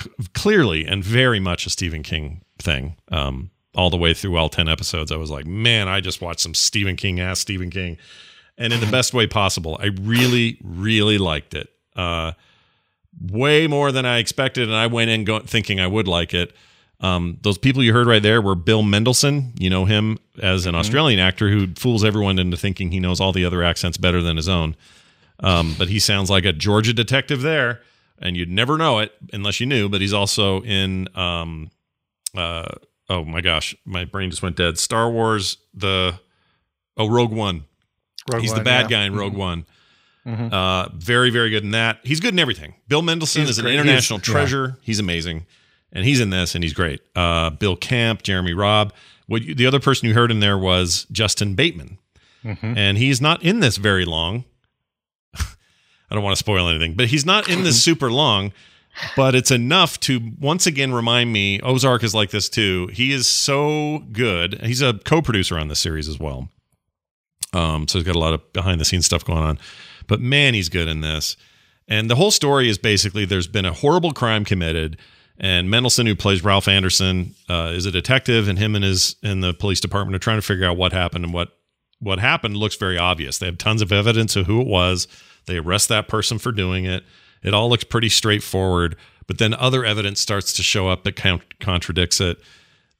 c- 0.00 0.10
clearly 0.34 0.84
and 0.86 1.04
very 1.04 1.40
much 1.40 1.66
a 1.66 1.70
Stephen 1.70 2.02
King 2.02 2.42
thing. 2.58 2.96
Um, 3.10 3.50
all 3.76 3.90
the 3.90 3.96
way 3.96 4.14
through 4.14 4.36
all 4.36 4.48
ten 4.48 4.68
episodes, 4.68 5.10
I 5.12 5.16
was 5.16 5.30
like, 5.30 5.46
man, 5.46 5.88
I 5.88 6.00
just 6.00 6.20
watched 6.20 6.40
some 6.40 6.54
Stephen 6.54 6.96
King 6.96 7.20
ass 7.20 7.40
Stephen 7.40 7.70
King, 7.70 7.98
and 8.56 8.72
in 8.72 8.80
the 8.80 8.86
best 8.86 9.12
way 9.12 9.26
possible. 9.26 9.78
I 9.80 9.86
really, 10.00 10.58
really 10.62 11.18
liked 11.18 11.54
it. 11.54 11.68
Uh, 11.96 12.32
way 13.30 13.66
more 13.66 13.92
than 13.92 14.06
I 14.06 14.18
expected, 14.18 14.68
and 14.68 14.76
I 14.76 14.86
went 14.86 15.10
in 15.10 15.24
go- 15.24 15.40
thinking 15.40 15.80
I 15.80 15.86
would 15.86 16.06
like 16.08 16.34
it. 16.34 16.54
Um, 17.04 17.38
those 17.42 17.58
people 17.58 17.82
you 17.82 17.92
heard 17.92 18.06
right 18.06 18.22
there 18.22 18.40
were 18.40 18.54
Bill 18.54 18.82
Mendelsohn. 18.82 19.52
You 19.58 19.68
know 19.70 19.84
him 19.84 20.18
as 20.42 20.64
an 20.66 20.74
Australian 20.74 21.20
actor 21.20 21.50
who 21.50 21.74
fools 21.74 22.02
everyone 22.04 22.38
into 22.38 22.56
thinking 22.56 22.90
he 22.92 23.00
knows 23.00 23.20
all 23.20 23.32
the 23.32 23.44
other 23.44 23.62
accents 23.62 23.98
better 23.98 24.22
than 24.22 24.36
his 24.36 24.48
own. 24.48 24.74
Um, 25.40 25.74
but 25.78 25.88
he 25.88 25.98
sounds 25.98 26.30
like 26.30 26.44
a 26.44 26.52
Georgia 26.52 26.92
detective 26.94 27.42
there, 27.42 27.80
and 28.18 28.36
you'd 28.36 28.48
never 28.50 28.78
know 28.78 29.00
it 29.00 29.12
unless 29.32 29.60
you 29.60 29.66
knew. 29.66 29.88
But 29.88 30.00
he's 30.00 30.14
also 30.14 30.62
in, 30.62 31.08
um, 31.16 31.70
uh, 32.36 32.68
oh 33.10 33.24
my 33.24 33.40
gosh, 33.42 33.74
my 33.84 34.04
brain 34.04 34.30
just 34.30 34.42
went 34.42 34.56
dead. 34.56 34.78
Star 34.78 35.10
Wars, 35.10 35.58
the 35.74 36.18
oh 36.96 37.08
Rogue 37.08 37.32
One. 37.32 37.64
Rogue 38.32 38.40
he's 38.42 38.54
the 38.54 38.60
bad 38.62 38.90
yeah. 38.90 38.98
guy 39.00 39.04
in 39.04 39.14
Rogue 39.14 39.34
Mhm. 39.34 39.38
One. 39.38 39.66
Mhm. 40.26 40.52
Uh, 40.52 40.88
very, 40.94 41.28
very 41.28 41.50
good 41.50 41.64
in 41.64 41.72
that. 41.72 41.98
He's 42.02 42.20
good 42.20 42.32
in 42.32 42.38
everything. 42.38 42.74
Bill 42.88 43.02
Mendelsohn 43.02 43.42
He's 43.42 43.50
is 43.50 43.58
an 43.58 43.64
great. 43.64 43.74
international 43.74 44.20
He's- 44.20 44.28
yeah. 44.28 44.32
treasure. 44.32 44.78
He's 44.80 44.98
amazing, 44.98 45.44
and 45.94 46.04
he's 46.04 46.20
in 46.20 46.30
this, 46.30 46.54
and 46.54 46.62
he's 46.64 46.72
great. 46.74 47.00
Uh, 47.16 47.50
Bill 47.50 47.76
Camp, 47.76 48.22
Jeremy 48.22 48.52
Bobb. 48.54 48.92
What 49.26 49.42
you, 49.42 49.54
the 49.54 49.66
other 49.66 49.80
person 49.80 50.06
you 50.08 50.14
heard 50.14 50.30
in 50.30 50.40
there 50.40 50.58
was 50.58 51.06
Jason 51.10 51.54
Bateman, 51.54 51.98
Mhm. 52.44 52.76
and 52.76 52.98
he's 52.98 53.20
not 53.20 53.42
in 53.42 53.60
this 53.60 53.76
very 53.78 54.04
long. 54.04 54.44
I 55.34 56.14
don't 56.14 56.22
want 56.22 56.34
to 56.36 56.38
spoil 56.38 56.68
anything, 56.68 56.94
but 56.94 57.06
he's 57.06 57.24
not 57.24 57.48
in 57.48 57.62
this 57.64 57.82
super 57.82 58.10
long. 58.10 58.52
But 59.16 59.34
it's 59.34 59.50
enough 59.50 59.98
to 60.00 60.20
once 60.38 60.68
again 60.68 60.92
remind 60.94 61.32
me 61.32 61.58
Ozark 61.62 62.04
is 62.04 62.14
like 62.14 62.30
this 62.30 62.48
too. 62.48 62.88
He 62.92 63.10
is 63.10 63.26
so 63.26 64.04
good. 64.12 64.60
He's 64.62 64.82
a 64.82 64.94
co-producer 65.04 65.58
on 65.58 65.66
this 65.66 65.80
series 65.80 66.08
as 66.08 66.20
well. 66.20 66.48
Um, 67.52 67.88
so 67.88 67.98
he's 67.98 68.06
got 68.06 68.14
a 68.14 68.20
lot 68.20 68.34
of 68.34 68.52
behind 68.52 68.80
the 68.80 68.84
scenes 68.84 69.04
stuff 69.06 69.24
going 69.24 69.42
on. 69.42 69.58
But 70.06 70.20
man, 70.20 70.54
he's 70.54 70.68
good 70.68 70.86
in 70.86 71.00
this. 71.00 71.36
And 71.88 72.08
the 72.08 72.14
whole 72.14 72.30
story 72.30 72.68
is 72.68 72.78
basically 72.78 73.24
there's 73.24 73.48
been 73.48 73.64
a 73.64 73.72
horrible 73.72 74.12
crime 74.12 74.44
committed, 74.44 74.96
and 75.38 75.68
Mendelsohn, 75.68 76.06
who 76.06 76.14
plays 76.14 76.44
Ralph 76.44 76.68
Anderson, 76.68 77.34
uh, 77.48 77.72
is 77.74 77.86
a 77.86 77.90
detective, 77.90 78.48
and 78.48 78.58
him 78.58 78.74
and 78.74 78.84
his 78.84 79.16
and 79.22 79.42
the 79.42 79.52
police 79.52 79.80
department 79.80 80.14
are 80.14 80.20
trying 80.20 80.38
to 80.38 80.42
figure 80.42 80.66
out 80.66 80.76
what 80.76 80.92
happened 80.92 81.24
and 81.24 81.34
what 81.34 81.56
what 81.98 82.18
happened 82.18 82.56
looks 82.56 82.76
very 82.76 82.98
obvious. 82.98 83.38
They 83.38 83.46
have 83.46 83.58
tons 83.58 83.82
of 83.82 83.90
evidence 83.90 84.36
of 84.36 84.46
who 84.46 84.60
it 84.60 84.66
was. 84.66 85.08
They 85.46 85.56
arrest 85.56 85.88
that 85.88 86.08
person 86.08 86.38
for 86.38 86.52
doing 86.52 86.84
it. 86.84 87.04
It 87.42 87.54
all 87.54 87.68
looks 87.68 87.84
pretty 87.84 88.08
straightforward, 88.08 88.96
but 89.26 89.38
then 89.38 89.54
other 89.54 89.84
evidence 89.84 90.20
starts 90.20 90.52
to 90.54 90.62
show 90.62 90.88
up 90.88 91.04
that 91.04 91.16
con- 91.16 91.42
contradicts 91.60 92.20
it. 92.20 92.38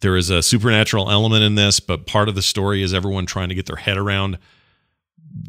There 0.01 0.17
is 0.17 0.29
a 0.31 0.43
supernatural 0.43 1.11
element 1.11 1.45
in 1.45 1.55
this, 1.55 1.81
but 1.81 2.07
part 2.07 2.29
of 2.29 2.35
the 2.35 2.43
story 2.43 2.83
is 2.83 2.93
everyone 2.93 3.27
trying 3.27 3.49
to 3.49 3.55
get 3.55 3.67
their 3.67 3.77
head 3.77 3.97
around 3.97 4.39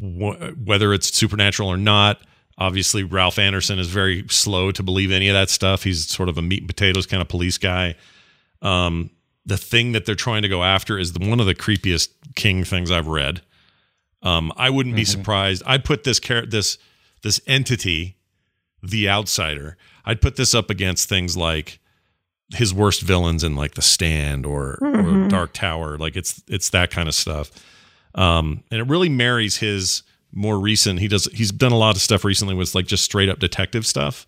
wh- 0.00 0.52
whether 0.64 0.94
it's 0.94 1.14
supernatural 1.14 1.68
or 1.68 1.76
not. 1.76 2.20
Obviously, 2.58 3.02
Ralph 3.04 3.38
Anderson 3.38 3.78
is 3.78 3.88
very 3.88 4.24
slow 4.28 4.70
to 4.72 4.82
believe 4.82 5.10
any 5.10 5.28
of 5.28 5.34
that 5.34 5.50
stuff. 5.50 5.82
He's 5.84 6.06
sort 6.06 6.28
of 6.30 6.38
a 6.38 6.42
meat 6.42 6.60
and 6.60 6.68
potatoes 6.68 7.04
kind 7.06 7.20
of 7.20 7.28
police 7.28 7.58
guy. 7.58 7.96
Um, 8.62 9.10
the 9.44 9.58
thing 9.58 9.92
that 9.92 10.06
they're 10.06 10.14
trying 10.14 10.42
to 10.42 10.48
go 10.48 10.64
after 10.64 10.98
is 10.98 11.12
the, 11.12 11.28
one 11.28 11.38
of 11.38 11.46
the 11.46 11.54
creepiest 11.54 12.08
King 12.34 12.64
things 12.64 12.90
I've 12.90 13.06
read. 13.08 13.42
Um, 14.22 14.52
I 14.56 14.70
wouldn't 14.70 14.96
be 14.96 15.04
surprised. 15.04 15.62
I'd 15.66 15.84
put 15.84 16.04
this 16.04 16.18
char- 16.18 16.46
this 16.46 16.78
this 17.22 17.40
entity, 17.46 18.16
the 18.82 19.08
outsider. 19.08 19.76
I'd 20.04 20.20
put 20.20 20.36
this 20.36 20.54
up 20.54 20.70
against 20.70 21.08
things 21.08 21.36
like 21.36 21.78
his 22.54 22.72
worst 22.72 23.02
villains 23.02 23.44
in 23.44 23.54
like 23.56 23.74
The 23.74 23.82
Stand 23.82 24.46
or, 24.46 24.78
or 24.80 24.92
Mhm. 24.92 25.28
Dark 25.28 25.52
Tower. 25.52 25.98
Like 25.98 26.16
it's 26.16 26.42
it's 26.48 26.70
that 26.70 26.90
kind 26.90 27.08
of 27.08 27.14
stuff. 27.14 27.50
Um, 28.14 28.62
and 28.70 28.80
it 28.80 28.88
really 28.88 29.08
marries 29.10 29.56
his 29.58 30.02
more 30.36 30.58
recent. 30.60 31.00
He 31.00 31.08
does. 31.08 31.24
He's 31.32 31.50
done 31.50 31.72
a 31.72 31.78
lot 31.78 31.96
of 31.96 32.02
stuff 32.02 32.24
recently 32.24 32.54
with 32.54 32.74
like 32.74 32.86
just 32.86 33.02
straight 33.04 33.28
up 33.28 33.38
detective 33.40 33.86
stuff. 33.86 34.26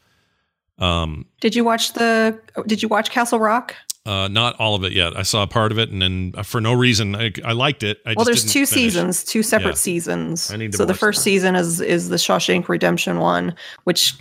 Um, 0.78 1.26
Did 1.40 1.54
you 1.54 1.64
watch 1.64 1.92
the? 1.92 2.40
Did 2.66 2.82
you 2.82 2.88
watch 2.88 3.10
Castle 3.10 3.38
Rock? 3.38 3.74
uh, 4.06 4.26
not 4.28 4.58
all 4.58 4.74
of 4.74 4.84
it 4.84 4.92
yet. 4.92 5.14
I 5.16 5.22
saw 5.22 5.42
a 5.42 5.46
part 5.46 5.70
of 5.70 5.78
it, 5.78 5.90
and 5.90 6.00
then 6.00 6.32
uh, 6.36 6.42
for 6.42 6.60
no 6.62 6.72
reason, 6.72 7.14
I, 7.14 7.30
I 7.44 7.52
liked 7.52 7.82
it. 7.82 7.98
I 8.06 8.14
well, 8.16 8.24
just 8.24 8.26
there's 8.26 8.42
didn't 8.44 8.52
two 8.52 8.66
finish. 8.66 8.70
seasons, 8.94 9.24
two 9.24 9.42
separate 9.42 9.70
Yeah. 9.70 9.74
seasons. 9.74 10.50
I 10.50 10.56
need 10.56 10.72
to 10.72 10.78
so 10.78 10.84
the 10.86 10.92
watch 10.94 11.00
first 11.00 11.22
season 11.22 11.54
is 11.56 11.80
is 11.80 12.08
the 12.08 12.16
Shawshank 12.16 12.68
Redemption 12.68 13.18
one, 13.18 13.54
which 13.84 14.14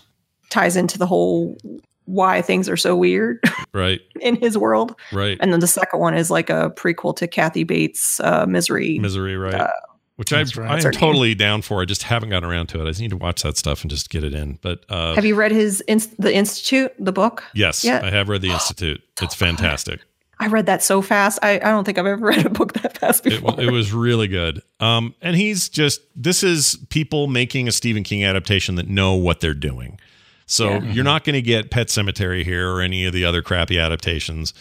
ties 0.50 0.76
into 0.76 0.98
the 0.98 1.06
whole 1.08 1.58
why 2.06 2.42
things 2.42 2.70
are 2.70 2.78
so 2.78 2.96
weird 2.96 3.40
Right, 3.74 4.00
in 4.22 4.36
his 4.38 4.58
world. 4.58 4.96
right. 5.12 5.38
And 5.42 5.52
then 5.54 5.60
the 5.60 5.68
second 5.68 6.00
one 6.00 6.14
is 6.16 6.32
like 6.32 6.50
a 6.50 6.72
prequel 6.76 7.14
to 7.18 7.28
Kathy 7.28 7.64
Bates' 7.66 8.20
uh, 8.22 8.46
Misery. 8.48 8.98
Misery, 8.98 9.36
right? 9.38 9.70
Which 10.18 10.34
I, 10.34 10.38
That's 10.40 10.58
right. 10.58 10.70
I 10.70 10.74
That's 10.74 10.86
am 10.86 10.90
her 10.90 10.92
name. 10.94 11.00
totally 11.00 11.36
down 11.36 11.62
for. 11.62 11.82
I 11.82 11.86
just 11.86 12.04
haven't 12.04 12.30
gotten 12.30 12.50
around 12.50 12.68
to 12.68 12.80
it. 12.82 12.84
I 12.86 12.88
just 12.90 13.00
need 13.02 13.12
to 13.12 13.18
watch 13.18 13.44
that 13.44 13.56
stuff 13.56 13.82
and 13.84 13.90
just 13.92 14.10
get 14.10 14.24
it 14.24 14.34
in. 14.34 14.58
But 14.62 14.84
uh, 14.90 15.14
Have 15.16 15.26
you 15.26 15.36
read 15.36 15.52
his 15.52 15.82
inst- 15.82 16.20
the 16.20 16.34
Institute, 16.34 16.92
the 17.00 17.12
book? 17.12 17.44
Yes, 17.54 17.84
Yeah. 17.86 18.02
I 18.04 18.10
have 18.10 18.28
read 18.28 18.42
the 18.42 18.52
Institute. 18.52 19.02
It's 19.22 19.36
fantastic. 19.36 20.02
I 20.40 20.48
read 20.48 20.68
that 20.68 20.84
so 20.84 21.02
fast. 21.02 21.40
I, 21.42 21.56
I 21.56 21.70
don't 21.70 21.84
think 21.84 21.98
I've 21.98 22.06
ever 22.06 22.26
read 22.28 22.46
a 22.46 22.50
book 22.50 22.74
that 22.74 22.98
fast 23.00 23.26
It, 23.26 23.30
before. 23.32 23.54
wa- 23.54 23.62
it 23.62 23.72
was 23.72 23.92
really 23.94 24.28
good. 24.28 24.62
Um, 24.80 25.16
and 25.22 25.36
he's 25.36 25.70
just 25.70 26.02
this 26.16 26.42
is 26.44 26.78
people 26.90 27.28
making 27.28 27.68
a 27.68 27.72
Stephen 27.72 28.04
King 28.04 28.24
adaptation 28.24 28.76
that 28.76 28.88
know 28.88 29.14
what 29.16 29.40
they're 29.40 29.54
doing. 29.54 30.00
So 30.48 30.70
Yeah. 30.70 30.92
you're 30.94 31.04
not 31.04 31.24
going 31.26 31.34
to 31.36 31.42
get 31.42 31.70
Pet 31.72 31.88
Sematary 31.88 32.44
here 32.44 32.72
or 32.72 32.82
any 32.82 33.06
of 33.06 33.14
the 33.14 33.26
other 33.26 33.42
crappy 33.42 33.78
adaptations. 33.80 34.54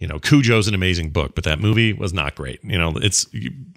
You 0.00 0.08
know, 0.08 0.18
Cujo's 0.18 0.66
an 0.66 0.74
amazing 0.74 1.10
book, 1.10 1.34
but 1.34 1.44
that 1.44 1.60
movie 1.60 1.92
was 1.92 2.12
not 2.12 2.34
great. 2.34 2.64
You 2.64 2.78
know, 2.78 2.94
it's 2.96 3.26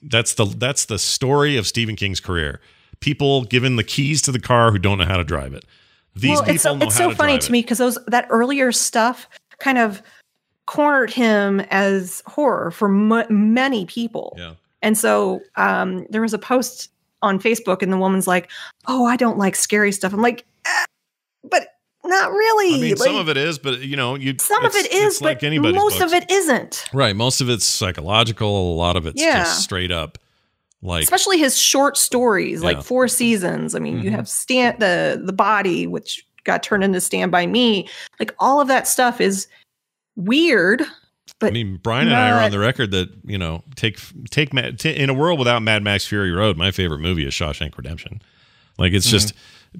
that's 0.01 0.33
the 0.35 0.45
that's 0.45 0.85
the 0.85 0.97
story 0.97 1.57
of 1.57 1.67
Stephen 1.67 1.95
King's 1.95 2.19
career. 2.19 2.61
People 3.01 3.43
given 3.43 3.75
the 3.75 3.83
keys 3.83 4.21
to 4.23 4.31
the 4.31 4.39
car 4.39 4.71
who 4.71 4.79
don't 4.79 4.97
know 4.97 5.05
how 5.05 5.17
to 5.17 5.25
drive 5.25 5.53
it. 5.53 5.65
These 6.15 6.31
well, 6.31 6.39
people 6.41 6.53
it's 6.53 6.63
so, 6.63 6.77
it's 6.77 6.95
so 6.95 7.09
to 7.09 7.15
funny 7.15 7.37
to 7.37 7.51
me 7.51 7.61
because 7.61 7.77
those 7.77 7.97
that 8.07 8.25
earlier 8.29 8.71
stuff 8.71 9.27
kind 9.59 9.77
of 9.77 10.01
cornered 10.65 11.11
him 11.11 11.59
as 11.69 12.23
horror 12.25 12.71
for 12.71 12.87
m- 12.87 13.53
many 13.53 13.85
people. 13.85 14.35
Yeah. 14.37 14.53
And 14.81 14.97
so 14.97 15.41
um, 15.55 16.05
there 16.09 16.21
was 16.21 16.33
a 16.33 16.39
post 16.39 16.89
on 17.21 17.39
Facebook, 17.39 17.81
and 17.81 17.91
the 17.91 17.97
woman's 17.97 18.27
like, 18.27 18.49
"Oh, 18.87 19.05
I 19.05 19.15
don't 19.15 19.37
like 19.37 19.55
scary 19.55 19.91
stuff." 19.91 20.13
I'm 20.13 20.21
like, 20.21 20.45
"Eh, 20.65 20.85
but 21.43 21.72
not 22.05 22.31
really. 22.31 22.75
I 22.75 22.77
mean, 22.81 22.89
Like, 22.95 22.97
some 22.97 23.15
of 23.15 23.29
it 23.29 23.37
is, 23.37 23.57
but 23.59 23.79
you 23.81 23.95
know, 23.95 24.15
you 24.15 24.35
some 24.39 24.63
of 24.65 24.75
it 24.75 24.91
is, 24.91 25.15
it's 25.15 25.21
like 25.21 25.39
but 25.41 25.51
most 25.73 25.99
books. 25.99 26.01
of 26.01 26.13
it 26.13 26.29
isn't. 26.29 26.85
Right. 26.93 27.15
Most 27.15 27.41
of 27.41 27.49
it's 27.49 27.65
psychological. 27.65 28.73
A 28.73 28.75
lot 28.75 28.95
of 28.95 29.05
it's 29.05 29.21
Yeah. 29.21 29.43
just 29.43 29.63
straight 29.63 29.91
up 29.91 30.17
like 30.81 31.03
Especially 31.03 31.37
his 31.39 31.57
short 31.57 31.95
stories, 31.97 32.61
Yeah. 32.61 32.67
like 32.67 32.83
four 32.83 33.07
seasons. 33.07 33.73
I 33.73 33.79
mean, 33.79 34.01
you 34.01 34.11
Mhm. 34.11 34.15
have 34.15 34.27
stand 34.27 34.79
the 34.79 35.21
the 35.23 35.31
body, 35.33 35.87
which 35.87 36.25
got 36.43 36.61
turned 36.61 36.83
into 36.83 36.99
Stand 36.99 37.31
by 37.31 37.47
Me. 37.47 37.87
Like 38.19 38.35
all 38.37 38.59
of 38.59 38.67
that 38.67 38.85
stuff 38.87 39.21
is 39.21 39.47
weird. 40.17 40.83
But 41.39 41.47
I 41.47 41.51
mean, 41.51 41.79
Brian 41.81 42.07
and 42.07 42.15
I 42.15 42.31
are 42.31 42.43
on 42.43 42.51
the 42.51 42.59
record 42.59 42.91
that 42.91 43.09
you 43.25 43.37
know, 43.37 43.63
take 43.75 43.97
take 44.29 44.53
in 44.53 45.09
a 45.09 45.13
world 45.13 45.39
without 45.39 45.61
Mad 45.61 45.83
Max 45.83 46.05
Fury 46.05 46.31
Road. 46.31 46.57
My 46.57 46.71
favorite 46.71 46.99
movie 46.99 47.25
is 47.25 47.33
Shawshank 47.33 47.77
Redemption. 47.77 48.21
Like 48.77 48.91
it's 48.93 49.09
just 49.09 49.33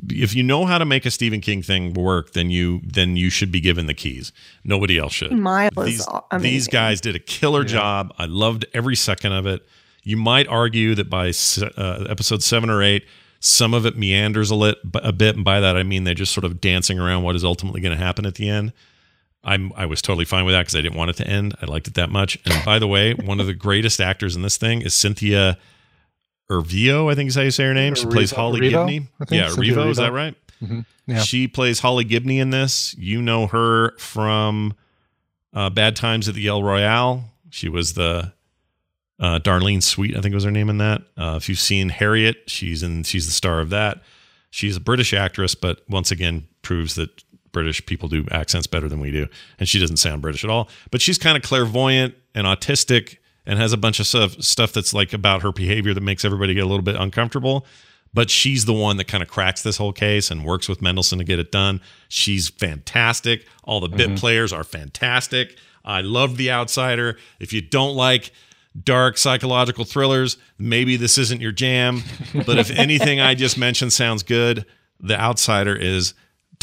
if 0.09 0.33
you 0.35 0.43
know 0.43 0.65
how 0.65 0.77
to 0.77 0.85
make 0.85 1.05
a 1.05 1.11
Stephen 1.11 1.39
King 1.41 1.61
thing 1.61 1.93
work, 1.93 2.33
then 2.33 2.49
you 2.49 2.81
then 2.85 3.15
you 3.15 3.29
should 3.29 3.51
be 3.51 3.59
given 3.59 3.85
the 3.85 3.93
keys. 3.93 4.31
Nobody 4.63 4.97
else 4.97 5.13
should. 5.13 5.31
Mile 5.31 5.69
these, 5.83 6.07
these 6.39 6.67
guys 6.67 7.01
did 7.01 7.15
a 7.15 7.19
killer 7.19 7.63
job. 7.63 8.13
I 8.17 8.25
loved 8.25 8.65
every 8.73 8.95
second 8.95 9.33
of 9.33 9.45
it. 9.45 9.65
You 10.03 10.17
might 10.17 10.47
argue 10.47 10.95
that 10.95 11.09
by 11.09 11.31
uh, 11.77 12.05
episode 12.09 12.43
seven 12.43 12.69
or 12.69 12.81
eight, 12.81 13.05
Some 13.39 13.73
of 13.73 13.85
it 13.85 13.97
meanders 13.97 14.51
a, 14.51 14.55
lit, 14.55 14.77
a 14.95 15.11
bit, 15.11 15.35
and 15.35 15.43
by 15.43 15.59
that 15.59 15.75
I 15.75 15.83
mean 15.83 16.05
they're 16.05 16.13
just 16.13 16.31
sort 16.33 16.45
of 16.45 16.61
dancing 16.61 16.97
around 16.97 17.23
what 17.23 17.35
is 17.35 17.43
ultimately 17.43 17.81
going 17.81 17.97
to 17.97 18.01
happen 18.01 18.25
at 18.25 18.35
the 18.35 18.47
end. 18.47 18.71
I'm 19.43 19.73
I 19.75 19.85
was 19.85 20.01
totally 20.01 20.23
fine 20.23 20.45
with 20.45 20.53
that 20.55 20.61
because 20.61 20.75
I 20.75 20.81
didn't 20.81 20.97
want 20.97 21.09
it 21.09 21.17
to 21.17 21.27
end. 21.27 21.53
I 21.61 21.65
liked 21.65 21.87
it 21.89 21.95
that 21.95 22.09
much. 22.09 22.37
And 22.45 22.63
by 22.63 22.79
the 22.79 22.87
way, 22.87 23.13
one 23.13 23.41
of 23.41 23.45
the 23.45 23.53
greatest 23.53 23.99
actors 23.99 24.37
in 24.37 24.43
this 24.43 24.55
thing 24.55 24.81
is 24.81 24.93
Cynthia 24.95 25.57
Erivo. 26.49 27.11
I 27.11 27.15
think 27.15 27.29
is 27.29 27.35
how 27.35 27.41
you 27.41 27.51
say 27.51 27.65
her 27.65 27.73
name. 27.73 27.95
She 27.95 28.05
plays 28.05 28.31
Holly 28.31 28.61
Revo, 28.61 28.87
Gibney. 28.87 29.07
Yeah, 29.29 29.49
Cynthia 29.49 29.75
Revo. 29.75 29.89
Is 29.89 29.97
that 29.97 30.13
right? 30.13 30.35
Mhm. 30.63 30.85
Yeah. 31.07 31.21
She 31.21 31.47
plays 31.47 31.79
Holly 31.79 32.03
Gibney 32.05 32.39
in 32.39 32.49
this. 32.51 32.95
You 32.97 33.21
know 33.21 33.47
her 33.47 33.97
from 33.97 34.73
uh, 35.53 35.69
Bad 35.69 35.95
Times 35.95 36.27
at 36.29 36.35
the 36.35 36.47
El 36.47 36.63
Royale. 36.63 37.25
She 37.49 37.69
was 37.69 37.93
the 37.93 38.33
uh, 39.19 39.39
Darlene 39.39 39.83
Sweet, 39.83 40.17
I 40.17 40.21
think 40.21 40.33
was 40.33 40.43
her 40.43 40.51
name 40.51 40.69
in 40.69 40.77
that. 40.79 41.01
Uh, 41.17 41.35
if 41.37 41.47
you've 41.49 41.59
seen 41.59 41.89
Harriet, 41.89 42.43
she's 42.47 42.83
in. 42.83 43.03
She's 43.03 43.25
the 43.25 43.31
star 43.31 43.59
of 43.59 43.69
that. 43.69 44.01
She's 44.49 44.77
a 44.77 44.79
British 44.79 45.13
actress, 45.13 45.55
but 45.55 45.81
once 45.89 46.11
again 46.11 46.47
proves 46.61 46.95
that 46.95 47.23
British 47.51 47.85
people 47.85 48.09
do 48.09 48.25
accents 48.31 48.67
better 48.67 48.87
than 48.89 48.99
we 48.99 49.11
do, 49.11 49.27
and 49.59 49.67
she 49.69 49.79
doesn't 49.79 49.97
sound 49.97 50.21
British 50.21 50.43
at 50.43 50.49
all. 50.49 50.69
But 50.91 51.01
she's 51.01 51.17
kind 51.17 51.37
of 51.37 51.43
clairvoyant 51.43 52.15
and 52.33 52.47
autistic, 52.47 53.17
and 53.45 53.59
has 53.59 53.73
a 53.73 53.77
bunch 53.77 53.99
of 53.99 54.07
stuff 54.07 54.41
stuff 54.41 54.71
that's 54.71 54.93
like 54.93 55.13
about 55.13 55.41
her 55.41 55.51
behavior 55.51 55.93
that 55.93 56.01
makes 56.01 56.23
everybody 56.23 56.53
get 56.53 56.63
a 56.63 56.67
little 56.67 56.83
bit 56.83 56.95
uncomfortable. 56.95 57.65
But 58.13 58.29
she's 58.29 58.65
the 58.65 58.73
one 58.73 58.97
that 58.97 59.07
kind 59.07 59.23
of 59.23 59.29
cracks 59.29 59.63
this 59.63 59.77
whole 59.77 59.91
case 59.91 60.29
and 60.29 60.45
works 60.45 60.69
with 60.69 60.81
Mendelsohn 60.83 61.17
to 61.17 61.25
get 61.25 61.39
it 61.39 61.51
done. 61.51 61.81
She's 62.09 62.49
fantastic. 62.49 63.47
All 63.63 63.79
the 63.79 63.89
bit 63.89 64.09
mm-hmm. 64.09 64.15
players 64.17 64.53
are 64.53 64.63
fantastic. 64.63 65.57
I 65.83 66.01
love 66.01 66.37
The 66.37 66.51
Outsider. 66.51 67.17
If 67.39 67.53
you 67.53 67.61
don't 67.61 67.95
like 67.95 68.31
dark 68.81 69.17
psychological 69.17 69.83
thrillers, 69.83 70.37
maybe 70.59 70.95
this 70.95 71.17
isn't 71.17 71.41
your 71.41 71.51
jam. 71.51 72.03
But 72.45 72.59
if 72.59 72.69
anything 72.69 73.19
I 73.19 73.33
just 73.33 73.57
mentioned 73.57 73.93
sounds 73.93 74.21
good, 74.21 74.65
The 74.99 75.19
Outsider 75.19 75.75
is 75.75 76.13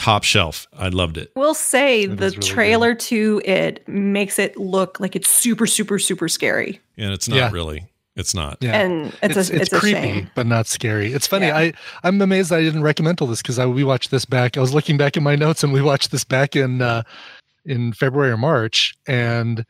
top 0.00 0.24
shelf. 0.24 0.66
I 0.76 0.88
loved 0.88 1.16
it. 1.18 1.30
We'll 1.36 1.54
say 1.54 2.06
the 2.06 2.30
really 2.30 2.36
trailer 2.38 2.94
to 2.94 3.40
it 3.44 3.86
makes 3.88 4.38
it 4.38 4.56
look 4.56 4.98
like 5.00 5.14
it's 5.14 5.28
super, 5.28 5.66
super, 5.66 5.98
super 5.98 6.28
scary. 6.28 6.80
And 6.96 7.12
it's 7.12 7.28
not 7.28 7.36
Yeah. 7.36 7.50
really. 7.52 7.86
It's 8.16 8.34
not. 8.34 8.58
Yeah. 8.60 8.80
And 8.80 9.12
it's 9.22 9.36
a- 9.50 9.54
it's 9.54 9.72
a 9.72 9.78
creepy, 9.78 10.00
shame. 10.00 10.30
but 10.34 10.46
not 10.46 10.66
scary. 10.66 11.12
It's 11.12 11.26
funny. 11.26 11.50
I 11.50 11.72
I'm 12.02 12.20
amazed 12.20 12.52
I 12.52 12.60
didn't 12.60 12.82
recommend 12.82 13.20
all 13.20 13.28
this 13.28 13.40
because 13.40 13.58
I 13.58 13.66
we 13.66 13.84
watched 13.84 14.10
this 14.10 14.24
back. 14.24 14.56
I 14.56 14.60
was 14.60 14.74
looking 14.74 14.96
back 14.96 15.16
at 15.16 15.22
my 15.22 15.36
notes 15.36 15.62
and 15.62 15.72
we 15.72 15.80
watched 15.82 16.10
this 16.10 16.24
back 16.24 16.56
in 16.56 16.82
uh, 16.82 17.02
in 17.64 17.92
February 17.92 18.30
or 18.32 18.36
March, 18.36 18.94
and 19.06 19.64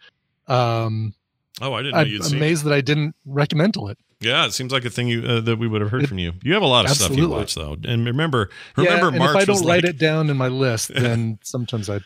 um, 0.49 1.15
Oh, 1.61 1.75
I 1.75 1.83
didn't 1.83 1.95
know 1.95 2.01
I'm 2.01 2.07
you'd 2.09 2.25
seen 2.25 2.35
it. 2.35 2.39
amazed 2.39 2.65
that 2.65 2.73
I 2.73 2.81
didn't 2.81 3.15
recommend 3.27 3.75
it. 3.77 3.99
Yeah, 4.21 4.45
it 4.47 4.53
seems 4.53 4.73
like 4.73 4.85
a 4.85 4.91
thing 4.91 5.09
you 5.09 5.23
uh, 5.23 5.41
that 5.41 5.57
we 5.57 5.67
would 5.67 5.81
have 5.81 5.91
heard 5.91 6.09
from 6.09 6.19
you. 6.19 6.33
You 6.43 6.53
have 6.55 6.63
a 6.63 6.67
lot 6.67 6.85
of 6.85 6.91
stuff 6.91 7.17
you 7.17 7.29
watch 7.29 7.55
though, 7.55 7.77
and 7.85 8.05
remember, 8.07 8.51
remember 8.77 9.07
yeah, 9.07 9.09
and 9.09 9.19
March 9.19 9.31
if 9.31 9.37
I 9.37 9.45
don't 9.47 9.57
write 9.67 9.83
like, 9.83 9.85
it 9.85 9.99
down 9.99 10.29
in 10.29 10.37
my 10.37 10.49
list, 10.49 10.89
then 10.95 11.39
sometimes 11.43 11.89
I 11.89 12.01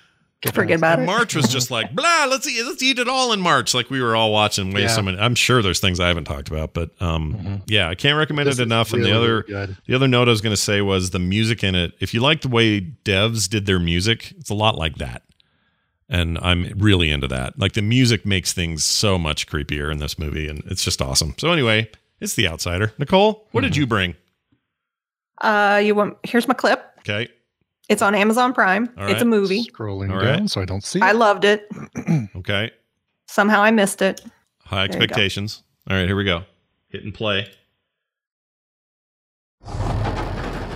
forget 0.52 0.78
about 0.78 1.00
it. 1.00 1.06
March 1.06 1.34
was 1.34 1.48
just 1.48 1.72
like 1.72 1.92
blah. 1.96 2.26
Let's 2.28 2.46
eat. 2.46 2.64
Let's 2.64 2.82
eat 2.84 2.98
it 3.00 3.08
all 3.08 3.32
in 3.32 3.40
March. 3.40 3.74
Like 3.74 3.90
we 3.90 4.00
were 4.00 4.14
all 4.14 4.30
watching. 4.30 4.72
Way 4.72 4.82
Yeah. 4.82 4.88
so 4.88 5.02
many. 5.02 5.18
I'm 5.18 5.34
sure 5.34 5.60
there's 5.60 5.80
things 5.80 5.98
I 5.98 6.06
haven't 6.06 6.26
talked 6.26 6.48
about, 6.48 6.72
but 6.72 6.90
um, 7.02 7.62
yeah, 7.66 7.88
I 7.88 7.96
can't 7.96 8.16
recommend 8.16 8.46
This 8.46 8.58
it 8.58 8.62
is 8.62 8.66
enough. 8.66 8.92
and 8.92 9.04
the 9.04 9.10
other, 9.16 9.42
good. 9.42 9.76
the 9.86 9.94
other 9.96 10.06
note 10.06 10.28
I 10.28 10.30
was 10.30 10.40
going 10.40 10.54
to 10.54 10.60
say 10.60 10.82
was 10.82 11.10
the 11.10 11.18
music 11.18 11.64
in 11.64 11.74
it. 11.74 11.94
If 11.98 12.14
you 12.14 12.20
like 12.20 12.42
the 12.42 12.48
way 12.48 12.80
devs 12.80 13.48
did 13.48 13.66
their 13.66 13.80
music, 13.80 14.32
it's 14.38 14.50
a 14.50 14.54
lot 14.54 14.76
like 14.78 14.96
that, 14.98 15.22
and 16.08 16.38
I'm 16.38 16.72
really 16.76 17.10
into 17.10 17.26
that. 17.28 17.58
Like 17.58 17.72
the 17.72 17.82
music 17.82 18.24
makes 18.24 18.52
things 18.52 18.84
so 18.84 19.18
much 19.18 19.46
creepier 19.48 19.90
in 19.90 19.98
this 19.98 20.16
movie, 20.18 20.46
and 20.48 20.62
it's 20.66 20.84
just 20.84 21.00
awesome. 21.02 21.34
So 21.38 21.50
anyway, 21.50 21.90
it's 22.20 22.34
The 22.34 22.48
Outsider. 22.48 22.92
Nicole, 22.98 23.46
what 23.50 23.60
Mm-hmm. 23.62 23.68
did 23.70 23.76
you 23.76 23.86
bring? 23.86 24.14
Uh, 25.40 25.80
you 25.84 25.94
want? 25.94 26.16
Here's 26.22 26.46
my 26.48 26.54
clip. 26.54 26.84
Okay. 27.00 27.28
It's 27.88 28.00
on 28.02 28.14
Amazon 28.14 28.54
Prime. 28.54 28.88
All 28.96 29.08
It's 29.08 29.20
a 29.20 29.26
movie. 29.26 29.64
Scrolling 29.66 30.10
All 30.10 30.20
down 30.20 30.40
right. 30.42 30.50
so 30.50 30.60
I 30.60 30.64
don't 30.64 30.82
see. 30.82 31.00
It. 31.00 31.02
I 31.04 31.10
it. 31.10 31.16
loved 31.16 31.44
it. 31.44 31.68
Okay. 32.36 32.70
Somehow 33.26 33.62
I 33.62 33.70
missed 33.70 34.00
it. 34.02 34.20
High 34.64 34.86
There 34.86 34.96
expectations. 35.02 35.62
All 35.90 35.96
right, 35.96 36.06
here 36.06 36.16
we 36.16 36.24
go. 36.24 36.44
Hit 36.88 37.04
and 37.04 37.12
play. 37.12 37.48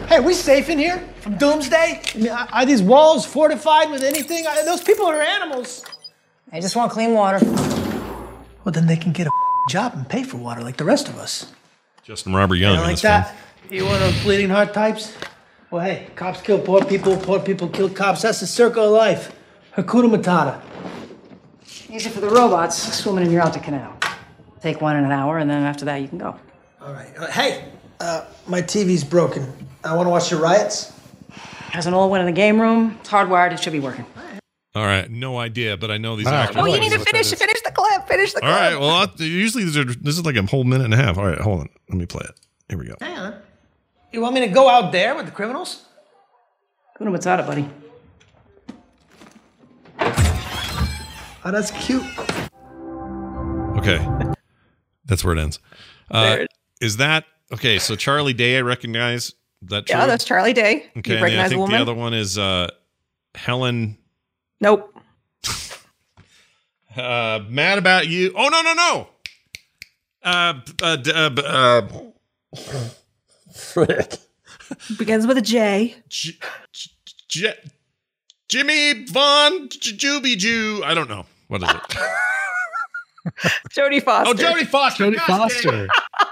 Hey, 0.08 0.20
we 0.20 0.32
safe 0.34 0.68
in 0.70 0.78
here 0.78 0.98
from 1.20 1.36
doomsday? 1.36 2.00
I 2.14 2.18
mean, 2.18 2.28
are 2.30 2.48
are 2.52 2.66
these 2.66 2.82
walls 2.82 3.26
fortified 3.26 3.90
with 3.90 4.02
anything? 4.02 4.44
Those 4.64 4.82
people 4.82 5.06
are 5.06 5.20
animals. 5.20 5.84
I 6.50 6.60
just 6.60 6.74
want 6.76 6.90
clean 6.92 7.12
water. 7.12 7.38
Well, 8.64 8.72
then 8.72 8.86
they 8.86 8.96
can 8.96 9.12
get 9.12 9.26
a 9.26 9.30
job 9.68 9.92
and 9.94 10.08
pay 10.08 10.22
for 10.22 10.38
water 10.38 10.62
like 10.62 10.76
the 10.76 10.84
rest 10.84 11.08
of 11.08 11.18
us. 11.18 11.52
Justin 12.02 12.34
Robert 12.34 12.56
Young. 12.56 12.74
You 12.74 12.80
in 12.80 12.86
like 12.86 12.94
this 12.94 13.02
that? 13.02 13.36
You 13.70 13.84
one 13.84 13.94
of 13.94 14.00
those 14.00 14.22
bleeding 14.22 14.48
heart 14.48 14.72
types? 14.72 15.14
Well, 15.70 15.84
hey, 15.84 16.08
cops 16.16 16.40
kill 16.40 16.58
poor 16.58 16.82
people, 16.84 17.16
poor 17.18 17.38
people 17.38 17.68
kill 17.68 17.90
cops. 17.90 18.22
That's 18.22 18.40
the 18.40 18.46
circle 18.46 18.84
of 18.84 18.90
life. 18.92 19.34
Hakuna 19.76 20.16
Matata. 20.16 20.62
Easy 21.90 22.08
for 22.08 22.20
the 22.20 22.30
robots 22.30 22.76
swimming 22.94 23.26
in 23.26 23.30
your 23.30 23.42
Alta 23.42 23.60
Canal. 23.60 23.96
Take 24.60 24.80
one 24.80 24.96
in 24.96 25.04
an 25.04 25.12
hour, 25.12 25.38
and 25.38 25.48
then 25.48 25.62
after 25.62 25.84
that, 25.84 25.96
you 25.96 26.08
can 26.08 26.18
go. 26.18 26.34
All 26.80 26.92
right. 26.92 27.08
Uh, 27.16 27.26
hey, 27.26 27.64
uh, 28.00 28.24
my 28.46 28.62
TV's 28.62 29.04
broken. 29.04 29.52
I 29.84 29.94
want 29.94 30.06
to 30.06 30.10
watch 30.10 30.30
your 30.30 30.40
riots. 30.40 30.92
Has 31.30 31.86
an 31.86 31.94
old 31.94 32.10
one 32.10 32.20
in 32.20 32.26
the 32.26 32.32
game 32.32 32.60
room. 32.60 32.96
It's 33.00 33.10
hardwired. 33.10 33.52
It 33.52 33.60
should 33.60 33.74
be 33.74 33.80
working. 33.80 34.06
Film. 34.78 34.82
All 34.82 34.86
right, 34.86 35.10
no 35.10 35.38
idea, 35.38 35.76
but 35.76 35.90
I 35.90 35.98
know 35.98 36.16
these 36.16 36.26
Wow. 36.26 36.32
actors. 36.42 36.56
Oh, 36.58 36.64
you 36.66 36.80
need 36.80 36.92
to 36.92 36.98
finish 36.98 37.32
finish 37.34 37.60
the 37.62 37.72
clip. 37.72 38.06
Finish 38.08 38.32
the 38.32 38.44
All 38.44 38.50
clip. 38.52 38.60
right, 38.72 38.78
well, 38.80 38.90
I'll, 38.90 39.10
usually 39.18 39.64
these 39.64 39.76
are 39.76 39.84
this 39.84 40.16
is 40.18 40.24
like 40.24 40.36
a 40.36 40.42
whole 40.46 40.64
minute 40.64 40.84
and 40.84 40.94
a 40.94 40.96
half. 40.96 41.18
All 41.18 41.26
right, 41.26 41.38
hold 41.40 41.60
on, 41.60 41.68
let 41.88 41.98
me 41.98 42.06
play 42.06 42.24
it. 42.28 42.34
Here 42.68 42.78
we 42.78 42.86
go. 42.86 42.94
Hang 43.00 43.18
on. 43.18 43.34
You 44.12 44.20
want 44.20 44.34
me 44.34 44.40
to 44.40 44.48
go 44.48 44.68
out 44.68 44.92
there 44.92 45.14
with 45.14 45.26
the 45.26 45.32
criminals? 45.32 45.84
Hakuna 46.98 47.14
Matata, 47.16 47.46
buddy. 47.46 47.68
Oh, 51.44 51.50
that's 51.50 51.70
cute. 51.70 52.04
Okay, 53.78 54.04
that's 55.06 55.24
where 55.24 55.34
it 55.34 55.38
ends. 55.40 55.58
Uh, 56.10 56.22
There 56.24 56.40
it- 56.42 56.50
is 56.80 56.96
that 56.98 57.24
okay? 57.52 57.78
So 57.78 57.96
Charlie 57.96 58.32
Day, 58.32 58.56
I 58.58 58.60
recognize. 58.62 59.34
That 59.62 59.86
true? 59.86 59.98
Yeah, 59.98 60.06
that's 60.06 60.24
Charlie 60.24 60.52
Day. 60.52 60.86
okay. 60.98 61.10
you 61.12 61.16
and 61.16 61.18
I 61.18 61.22
recognize 61.22 61.44
the 61.50 61.56
think 61.56 61.60
woman? 61.60 61.76
the 61.76 61.82
other 61.82 61.94
one 61.94 62.14
is 62.14 62.38
uh, 62.38 62.68
Helen. 63.34 63.98
Nope. 64.60 64.94
Uh, 66.96 67.44
mad 67.48 67.78
about 67.78 68.08
you. 68.08 68.32
Oh 68.34 68.48
no 68.48 68.60
no 68.60 68.74
no. 68.74 69.08
Uh, 70.24 70.54
uh, 70.82 70.96
d- 70.96 71.12
uh, 71.12 71.30
b- 71.30 71.42
uh, 71.46 71.82
frick. 73.54 74.14
Begins 74.98 75.24
with 75.24 75.38
a 75.38 75.42
J. 75.42 75.94
J- 76.08 77.54
Jimmy 78.48 79.04
Von 79.04 79.68
J- 79.68 79.92
Juby 79.92 80.36
Jew. 80.36 80.82
I 80.84 80.94
don't 80.94 81.08
know. 81.08 81.24
What 81.46 81.62
is 81.62 81.68
it? 81.70 81.76
Jodie 83.70 84.02
Foster. 84.02 84.30
Oh, 84.30 84.34
Jodie 84.34 84.66
Foster. 84.66 85.04
Jodie 85.04 85.20
Foster. 85.20 85.84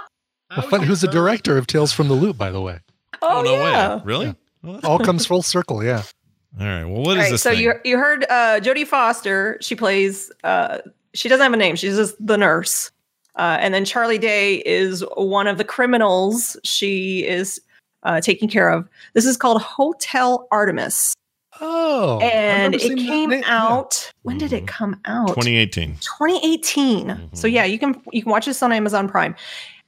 it. 0.56 0.64
Fun, 0.64 0.82
who's 0.82 1.02
the 1.02 1.08
director 1.08 1.56
of 1.58 1.68
Tales 1.68 1.92
from 1.92 2.08
the 2.08 2.14
Loop, 2.14 2.36
by 2.36 2.50
the 2.50 2.60
way? 2.60 2.80
Oh, 3.22 3.42
no 3.42 3.54
yeah. 3.54 3.96
way. 3.96 4.02
Really? 4.04 4.34
Well, 4.62 4.80
All 4.82 4.98
comes 4.98 5.26
full 5.26 5.42
circle. 5.42 5.84
Yeah. 5.84 6.02
All 6.58 6.66
right. 6.66 6.84
Well, 6.84 7.02
what 7.02 7.16
is 7.18 7.24
right, 7.24 7.30
this 7.32 7.42
so 7.42 7.50
thing? 7.50 7.60
you 7.60 7.74
you 7.84 7.98
heard 7.98 8.24
uh, 8.24 8.60
Jodie 8.60 8.86
Foster. 8.86 9.58
She 9.60 9.74
plays. 9.74 10.32
Uh, 10.44 10.78
she 11.14 11.28
doesn't 11.28 11.42
have 11.42 11.52
a 11.52 11.56
name. 11.56 11.76
She's 11.76 11.96
just 11.96 12.14
the 12.24 12.36
nurse. 12.36 12.90
Uh, 13.36 13.58
and 13.60 13.74
then 13.74 13.84
Charlie 13.84 14.18
Day 14.18 14.62
is 14.64 15.04
one 15.16 15.46
of 15.46 15.58
the 15.58 15.64
criminals 15.64 16.56
she 16.64 17.26
is 17.26 17.60
uh, 18.02 18.20
taking 18.20 18.48
care 18.48 18.70
of. 18.70 18.88
This 19.12 19.26
is 19.26 19.36
called 19.36 19.60
Hotel 19.60 20.48
Artemis, 20.50 21.14
Oh. 21.60 22.18
And 22.20 22.74
it 22.74 22.80
came 22.80 23.30
name, 23.30 23.40
yeah. 23.40 23.42
out. 23.46 24.12
When 24.22 24.38
did 24.38 24.52
it 24.52 24.66
come 24.66 25.00
out? 25.04 25.28
2018. 25.28 25.96
2018. 26.00 27.06
Mm-hmm. 27.06 27.36
So 27.36 27.46
yeah, 27.46 27.64
you 27.64 27.78
can 27.78 28.00
you 28.12 28.22
can 28.22 28.30
watch 28.30 28.46
this 28.46 28.62
on 28.62 28.72
Amazon 28.72 29.08
Prime. 29.08 29.34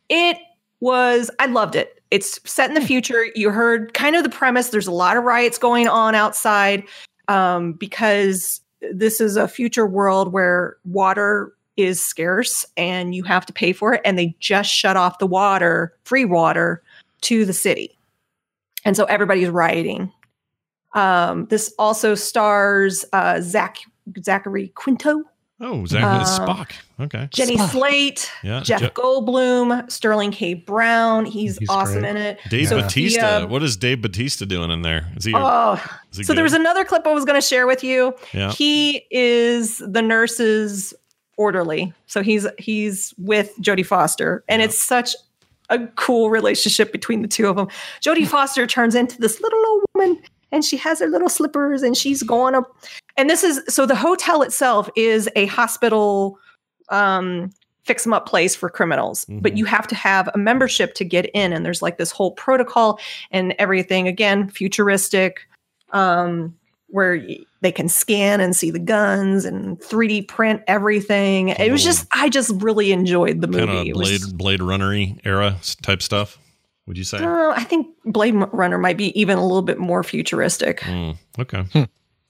It 0.08 0.38
was 0.80 1.30
I 1.38 1.46
loved 1.46 1.76
it. 1.76 1.97
It's 2.10 2.40
set 2.51 2.70
in 2.70 2.76
Hmm. 2.76 2.82
the 2.82 2.86
future. 2.86 3.26
You 3.35 3.51
heard 3.51 3.94
kind 3.94 4.16
of 4.16 4.22
the 4.22 4.30
premise. 4.30 4.68
There's 4.70 4.86
a 4.86 4.93
lot 4.93 5.16
of 5.16 5.24
riots 5.24 5.59
going 5.59 5.89
on 5.89 6.14
outside 6.14 6.85
um, 7.28 7.72
because 7.72 8.60
this 8.93 9.20
is 9.20 9.36
a 9.36 9.48
future 9.48 9.86
world 9.86 10.32
where 10.32 10.76
water 10.85 11.52
is 11.76 12.02
scarce 12.02 12.64
and 12.76 13.14
you 13.14 13.22
have 13.24 13.44
to 13.47 13.52
pay 13.52 13.72
for 13.72 13.94
it. 13.94 14.01
And 14.05 14.18
they 14.18 14.35
just 14.40 14.70
shut 14.70 14.97
off 14.97 15.18
the 15.18 15.26
water, 15.26 15.94
free 16.05 16.24
water, 16.24 16.82
to 17.22 17.44
the 17.44 17.52
city, 17.52 17.98
and 18.85 18.97
so 18.97 19.05
everybody's 19.06 19.48
rioting. 19.48 20.12
Um, 20.94 21.47
this 21.47 21.74
also 21.78 22.14
stars 22.14 23.05
uh, 23.12 23.40
Zach 23.40 23.78
Zachary 24.22 24.68
Quinto. 24.76 25.24
Oh, 25.60 25.85
Zach 25.86 26.05
Uh, 26.05 26.24
Spock. 26.24 26.70
Okay. 27.01 27.28
Jenny 27.32 27.59
Slate, 27.59 28.30
Yeah, 28.44 28.60
Jeff 28.60 28.80
Je- 28.80 28.89
Goldblum, 28.90 29.90
Sterling 29.90 30.30
K. 30.30 30.55
Brown. 30.55 31.24
He's, 31.24 31.59
He's 31.59 31.68
awesome 31.68 32.01
great. 32.01 32.10
in 32.10 32.16
it. 32.16 32.39
Dave 32.48 32.68
Sophia- 32.68 32.82
Bautista. 32.82 33.47
What 33.48 33.62
is 33.64 33.76
Dave 33.76 34.01
Bautista 34.01 34.47
doing 34.47 34.70
in 34.70 34.82
there? 34.82 35.06
Is 35.16 35.24
he? 35.24 35.32
Oh, 35.35 35.74
is 36.12 36.18
he 36.18 36.24
so 36.24 36.32
there 36.32 36.44
was 36.44 36.52
another 36.52 36.85
clip 36.85 37.06
I 37.06 37.12
was 37.12 37.24
going 37.24 37.40
to 37.40 37.47
share 37.47 37.66
with 37.66 37.82
you. 37.82 38.14
Yeah. 38.32 38.52
He 38.52 39.05
is 39.10 39.78
the 39.78 40.01
nurse's 40.02 40.94
orderly. 41.36 41.93
So 42.06 42.22
he's 42.22 42.47
he's 42.59 43.12
with 43.18 43.52
Jodie 43.60 43.86
Foster, 43.86 44.44
and 44.48 44.62
it's 44.62 44.78
such 44.78 45.14
a 45.70 45.86
cool 45.97 46.30
relationship 46.30 46.93
between 46.93 47.22
the 47.22 47.28
two 47.28 47.47
of 47.48 47.56
them. 47.56 47.66
Jodie 48.01 48.26
Foster 48.26 48.66
turns 48.66 48.94
into 48.94 49.18
this 49.20 49.40
little 49.40 49.62
old 49.66 49.82
woman 49.94 50.22
and 50.51 50.64
she 50.64 50.78
has 50.78 50.98
her 51.01 51.09
little 51.09 51.28
slippers 51.28 51.82
and 51.82 51.94
she's 51.94 52.22
going 52.22 52.55
up. 52.55 52.74
And 53.18 53.28
this 53.28 53.44
is 53.44 53.60
so 53.68 53.84
the 53.84 53.94
hotel 53.96 54.40
itself 54.42 54.88
is 54.96 55.28
a 55.36 55.44
hospital 55.46 56.38
um 56.88 57.50
fix 57.84 58.04
them 58.04 58.12
up 58.12 58.26
place 58.26 58.54
for 58.54 58.68
criminals, 58.68 59.24
but 59.28 59.56
you 59.56 59.64
have 59.64 59.86
to 59.88 59.94
have 59.94 60.28
a 60.34 60.38
membership 60.38 60.92
to 60.94 61.04
get 61.06 61.24
in. 61.32 61.54
And 61.54 61.64
there's 61.64 61.80
like 61.80 61.96
this 61.96 62.10
whole 62.10 62.32
protocol 62.32 63.00
and 63.30 63.54
everything 63.58 64.06
again, 64.06 64.48
futuristic, 64.50 65.48
um, 65.92 66.54
where 66.88 67.18
they 67.62 67.72
can 67.72 67.88
scan 67.88 68.40
and 68.42 68.54
see 68.54 68.70
the 68.70 68.78
guns 68.78 69.46
and 69.46 69.80
3D 69.80 70.28
print 70.28 70.62
everything. 70.66 71.48
It 71.48 71.72
was 71.72 71.82
just, 71.82 72.06
I 72.12 72.28
just 72.28 72.50
really 72.62 72.92
enjoyed 72.92 73.40
the 73.40 73.46
movie. 73.46 73.64
Kind 73.66 73.78
of 73.78 73.86
It 73.86 73.96
was- 73.96 74.26
Blade 74.26 74.36
Blade 74.38 74.60
Runnery 74.60 75.18
era 75.24 75.56
type 75.80 76.02
stuff. 76.02 76.36
Would 76.86 76.98
you 76.98 77.04
say? 77.04 77.18
Uh, 77.24 77.50
I 77.56 77.64
think 77.64 77.86
Blade 78.04 78.34
Runner 78.52 78.76
might 78.76 78.98
be 78.98 79.18
even 79.18 79.38
a 79.38 79.42
little 79.42 79.62
bit 79.62 79.78
more 79.78 80.02
futuristic. 80.02 80.80
Mm, 80.80 81.16
okay. 81.38 81.88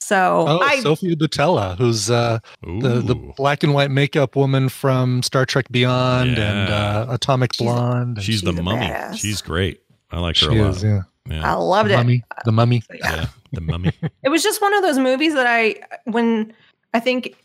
So 0.09 0.47
Oh, 0.49 0.61
I 0.61 0.81
Sofia 0.81 1.15
Boutella, 1.17 1.77
who's 1.77 2.11
uh, 2.11 2.39
the 2.63 3.03
the 3.05 3.15
black 3.15 3.63
and 3.63 3.75
white 3.75 3.91
makeup 3.91 4.37
woman 4.37 4.71
from 4.71 5.23
Star 5.23 5.45
Trek 5.45 5.67
Beyond 5.71 6.39
and 6.39 6.71
uh, 6.73 7.07
Atomic 7.11 7.59
Blonde. 7.59 8.17
and- 8.17 8.25
She's, 8.25 8.41
the 8.41 8.55
mummy. 8.55 8.91
She's 9.19 9.43
great. 9.43 9.83
I 10.11 10.19
like 10.21 10.39
her 10.39 10.51
She 10.51 10.57
a 10.59 10.63
lot. 10.65 10.77
is, 10.77 10.83
yeah. 10.83 11.03
I 11.31 11.53
loved 11.53 11.91
the 11.91 11.95
it. 11.95 11.97
Mummy, 11.99 12.25
the 12.47 12.53
mummy. 12.53 12.83
Yeah, 12.95 13.27
the 13.53 13.61
mummy. 13.61 13.93
it 14.23 14.31
was 14.31 14.43
just 14.43 14.63
one 14.63 14.73
of 14.73 14.81
those 14.81 14.99
movies 14.99 15.35
that 15.35 15.47
I, 15.47 15.75
when 16.05 16.55
I 16.95 17.01
think 17.01 17.37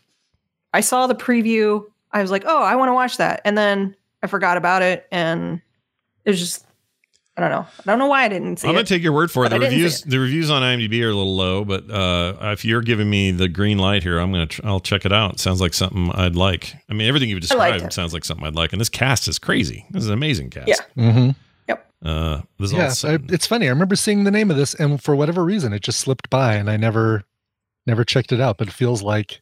I 0.72 0.80
saw 0.80 1.06
the 1.06 1.14
preview, 1.14 1.84
I 2.12 2.22
was 2.22 2.30
like, 2.30 2.44
oh, 2.46 2.62
I 2.62 2.76
want 2.76 2.88
to 2.88 2.94
watch 2.94 3.18
that. 3.18 3.42
And 3.44 3.58
then 3.58 3.94
I 4.22 4.26
forgot 4.26 4.56
about 4.56 4.80
it. 4.80 5.06
And 5.12 5.60
it 6.24 6.30
was 6.30 6.40
just, 6.40 6.64
I 7.36 7.40
don't 7.40 7.50
know. 7.50 7.66
I 7.80 7.82
don't 7.84 7.98
know 7.98 8.06
why 8.06 8.22
I 8.24 8.28
didn't 8.28 8.58
see 8.60 8.68
I'm 8.68 8.74
it. 8.74 8.78
gonna 8.78 8.86
take 8.86 9.02
your 9.02 9.12
word 9.12 9.28
for 9.30 9.44
it. 9.44 9.48
The 9.48 9.56
I 9.56 9.58
didn't 9.58 9.72
reviews, 9.72 10.02
the 10.02 10.20
reviews 10.20 10.50
on 10.50 10.62
IMDb 10.62 11.02
are 11.02 11.08
a 11.10 11.14
little 11.14 11.34
low, 11.34 11.64
but 11.64 11.90
uh, 11.90 12.36
if 12.52 12.64
you're 12.64 12.80
giving 12.80 13.10
me 13.10 13.32
the 13.32 13.48
green 13.48 13.76
light 13.78 14.04
here, 14.04 14.18
I'm 14.20 14.30
gonna, 14.30 14.46
tr- 14.46 14.62
I'll 14.64 14.78
check 14.78 15.04
it 15.04 15.12
out. 15.12 15.40
Sounds 15.40 15.60
like 15.60 15.74
something 15.74 16.12
I'd 16.12 16.36
like. 16.36 16.74
I 16.88 16.94
mean, 16.94 17.08
everything 17.08 17.28
you've 17.28 17.40
described 17.40 17.92
sounds 17.92 18.12
like 18.14 18.24
something 18.24 18.46
I'd 18.46 18.54
like, 18.54 18.72
and 18.72 18.80
this 18.80 18.88
cast 18.88 19.26
is 19.26 19.40
crazy. 19.40 19.84
This 19.90 20.04
is 20.04 20.08
an 20.10 20.14
amazing 20.14 20.50
cast. 20.50 20.68
Yeah. 20.68 20.76
Mm-hmm. 20.96 21.30
Yep. 21.68 21.90
Uh, 22.04 22.40
this 22.60 22.70
is 22.70 22.76
Yeah, 22.76 22.88
set- 22.90 23.20
I, 23.22 23.24
it's 23.34 23.48
funny. 23.48 23.66
I 23.66 23.70
remember 23.70 23.96
seeing 23.96 24.22
the 24.22 24.30
name 24.30 24.50
of 24.52 24.56
this, 24.56 24.74
and 24.74 25.02
for 25.02 25.16
whatever 25.16 25.42
reason, 25.44 25.72
it 25.72 25.82
just 25.82 25.98
slipped 25.98 26.30
by, 26.30 26.54
and 26.54 26.70
I 26.70 26.76
never, 26.76 27.24
never 27.84 28.04
checked 28.04 28.30
it 28.30 28.40
out. 28.40 28.58
But 28.58 28.68
it 28.68 28.74
feels 28.74 29.02
like 29.02 29.40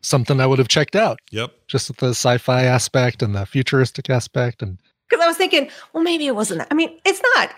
something 0.00 0.40
I 0.40 0.46
would 0.46 0.58
have 0.58 0.66
checked 0.68 0.96
out. 0.96 1.20
Yep. 1.30 1.52
Just 1.68 1.96
the 1.98 2.08
sci-fi 2.08 2.64
aspect 2.64 3.22
and 3.22 3.32
the 3.36 3.46
futuristic 3.46 4.10
aspect, 4.10 4.60
and 4.60 4.78
Because 5.12 5.24
I 5.24 5.28
was 5.28 5.36
thinking, 5.36 5.68
well, 5.92 6.02
maybe 6.02 6.26
it 6.26 6.34
wasn't. 6.34 6.66
I 6.70 6.74
mean, 6.74 6.98
it's 7.04 7.20
not 7.36 7.50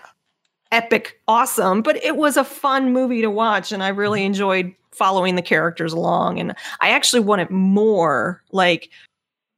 epic, 0.73 1.21
awesome, 1.25 1.81
but 1.81 1.95
it 2.03 2.17
was 2.17 2.35
a 2.35 2.43
fun 2.43 2.91
movie 2.91 3.21
to 3.21 3.29
watch, 3.29 3.71
and 3.71 3.81
I 3.81 3.87
really 3.87 4.25
enjoyed 4.25 4.73
following 4.91 5.35
the 5.35 5.41
characters 5.41 5.93
along. 5.93 6.37
And 6.37 6.53
I 6.81 6.89
actually 6.89 7.21
wanted 7.21 7.49
more, 7.49 8.43
like 8.51 8.89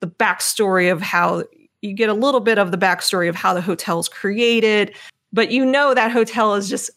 the 0.02 0.08
backstory 0.08 0.92
of 0.92 1.02
how 1.02 1.44
you 1.82 1.94
get 1.94 2.10
a 2.10 2.14
little 2.14 2.40
bit 2.40 2.60
of 2.60 2.70
the 2.70 2.78
backstory 2.78 3.28
of 3.28 3.36
how 3.36 3.56
the 3.56 3.62
hotel's 3.62 4.08
created, 4.08 4.94
but 5.34 5.50
you 5.50 5.66
know 5.66 5.96
that 5.96 6.12
hotel 6.12 6.54
is 6.54 6.70
just 6.70 6.92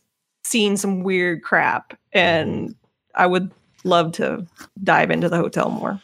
seeing 0.44 0.77
some 0.77 1.02
weird 1.02 1.43
crap, 1.43 1.98
and 2.12 2.74
I 3.14 3.27
would 3.27 3.51
love 3.85 4.12
to 4.12 4.47
dive 4.85 5.10
into 5.10 5.31
the 5.31 5.39
hotel 5.39 5.70
more. 5.70 5.98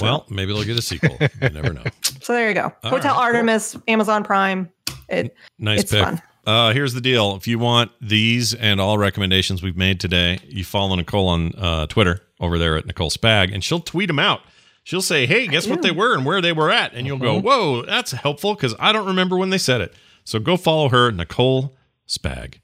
Well, 0.00 0.24
maybe 0.30 0.54
they'll 0.54 0.64
get 0.64 0.78
a 0.78 0.82
sequel. 0.82 1.18
You 1.42 1.50
never 1.50 1.74
know. 1.74 1.84
So 2.28 2.34
there 2.34 2.48
you 2.48 2.54
go. 2.54 2.70
All 2.84 2.90
Hotel 2.90 3.14
right, 3.14 3.22
Artemis, 3.24 3.74
Amazon 3.88 4.22
Prime. 4.22 4.68
It, 5.08 5.34
Nice 5.58 5.80
it's 5.80 5.92
pick. 5.92 6.04
fun. 6.04 6.20
Uh, 6.46 6.74
here's 6.74 6.92
the 6.92 7.00
deal. 7.00 7.36
If 7.36 7.48
you 7.48 7.58
want 7.58 7.90
these 8.02 8.52
and 8.52 8.82
all 8.82 8.98
recommendations 8.98 9.62
we've 9.62 9.78
made 9.78 9.98
today, 9.98 10.38
you 10.46 10.62
follow 10.62 10.94
Nicole 10.94 11.28
on 11.28 11.54
uh, 11.56 11.86
Twitter 11.86 12.20
over 12.38 12.58
there 12.58 12.76
at 12.76 12.84
Nicole 12.84 13.08
Spag, 13.08 13.54
and 13.54 13.64
she'll 13.64 13.80
tweet 13.80 14.08
them 14.08 14.18
out. 14.18 14.42
She'll 14.84 15.00
say, 15.00 15.24
"Hey, 15.24 15.46
guess 15.46 15.66
what 15.66 15.80
they 15.80 15.90
were 15.90 16.14
and 16.14 16.26
where 16.26 16.42
they 16.42 16.52
were 16.52 16.70
at," 16.70 16.92
and 16.92 17.06
you'll 17.06 17.16
go, 17.16 17.40
"Whoa, 17.40 17.80
that's 17.86 18.12
helpful 18.12 18.54
because 18.54 18.74
I 18.78 18.92
don't 18.92 19.06
remember 19.06 19.38
when 19.38 19.48
they 19.48 19.56
said 19.56 19.80
it." 19.80 19.94
So 20.24 20.38
go 20.38 20.58
follow 20.58 20.90
her, 20.90 21.10
Nicole 21.10 21.74
Spag. 22.06 22.56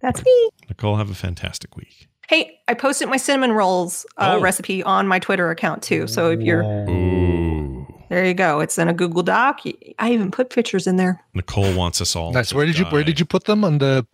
That's 0.00 0.24
me. 0.24 0.48
Nicole, 0.68 0.96
have 0.96 1.08
a 1.10 1.14
fantastic 1.14 1.76
week. 1.76 2.08
Hey, 2.28 2.58
I 2.66 2.74
posted 2.74 3.08
my 3.08 3.16
cinnamon 3.16 3.52
rolls 3.52 4.06
uh, 4.16 4.34
Oh. 4.38 4.40
recipe 4.40 4.82
on 4.82 5.06
my 5.06 5.20
Twitter 5.20 5.50
account 5.50 5.84
too. 5.84 6.08
So 6.08 6.30
if 6.32 6.40
you're 6.40 6.62
Ooh, 6.64 7.73
there, 8.08 8.24
you 8.24 8.34
go. 8.34 8.60
It's 8.60 8.78
in 8.78 8.88
a 8.88 8.94
Google 8.94 9.22
Doc. 9.22 9.60
I 9.98 10.12
even 10.12 10.30
put 10.30 10.50
pictures 10.50 10.86
in 10.86 10.96
there 10.96 11.22
Nicole 11.34 11.74
wants 11.74 12.00
us 12.00 12.16
all. 12.16 12.32
nice. 12.32 12.52
Where 12.52 12.66
did 12.66 12.78
you 12.78 12.84
where 12.86 13.04
did 13.04 13.18
you 13.18 13.26
put 13.26 13.44
them 13.44 13.64
on 13.64 13.78
the? 13.78 14.06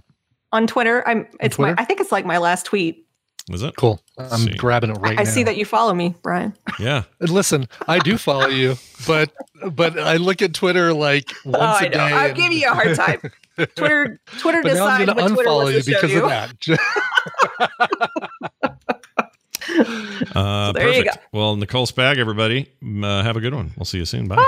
on 0.52 0.66
Twitter. 0.66 1.06
I'm. 1.06 1.26
It's 1.40 1.58
my. 1.58 1.74
I 1.78 1.84
think 1.84 2.00
it's 2.00 2.12
like 2.12 2.24
my 2.24 2.38
last 2.38 2.66
tweet. 2.66 3.06
Was 3.48 3.62
it 3.62 3.74
Cool. 3.76 4.00
I'm 4.16 4.40
see. 4.40 4.54
grabbing 4.54 4.90
it 4.90 4.98
right 4.98 5.16
now. 5.16 5.22
I 5.22 5.24
see 5.24 5.42
that 5.42 5.56
you 5.56 5.64
follow 5.64 5.92
me, 5.94 6.14
Brian. 6.22 6.54
Yeah. 6.78 7.02
Listen, 7.20 7.66
I 7.88 7.98
do 7.98 8.16
follow 8.16 8.46
you, 8.46 8.76
but 9.06 9.32
but 9.72 9.98
I 9.98 10.18
look 10.18 10.40
at 10.42 10.54
Twitter 10.54 10.92
like 10.92 11.32
once 11.44 11.56
oh, 11.56 11.60
I 11.60 11.84
a 11.86 11.90
day. 11.90 11.98
know. 11.98 12.04
I'm 12.04 12.26
and- 12.26 12.36
giving 12.36 12.58
you 12.58 12.68
a 12.68 12.74
hard 12.74 12.94
time. 12.96 13.20
Twitter. 13.74 14.20
Twitter 14.38 14.60
but 14.64 14.74
now 14.74 14.86
I'm 14.86 15.04
decides 15.04 15.06
going 15.06 15.16
to 15.16 15.24
what 15.24 15.28
Twitter 15.34 15.50
unfollow 15.50 15.72
you 15.72 15.82
because 15.84 16.12
you. 16.12 16.22
of 16.24 16.28
that. 16.28 16.54
Uh, 20.35 20.73
there 20.73 20.89
you 20.93 21.03
perfect. 21.05 21.24
Well, 21.32 21.57
Nicole 21.57 21.87
Spag, 21.87 22.19
everybody, 22.19 22.70
uh, 23.03 23.23
have 23.23 23.37
a 23.37 23.41
good 23.41 23.55
one. 23.55 23.73
We'll 23.77 23.87
see 23.87 23.99
you 23.99 24.05
soon. 24.05 24.28
Bye. 24.28 24.45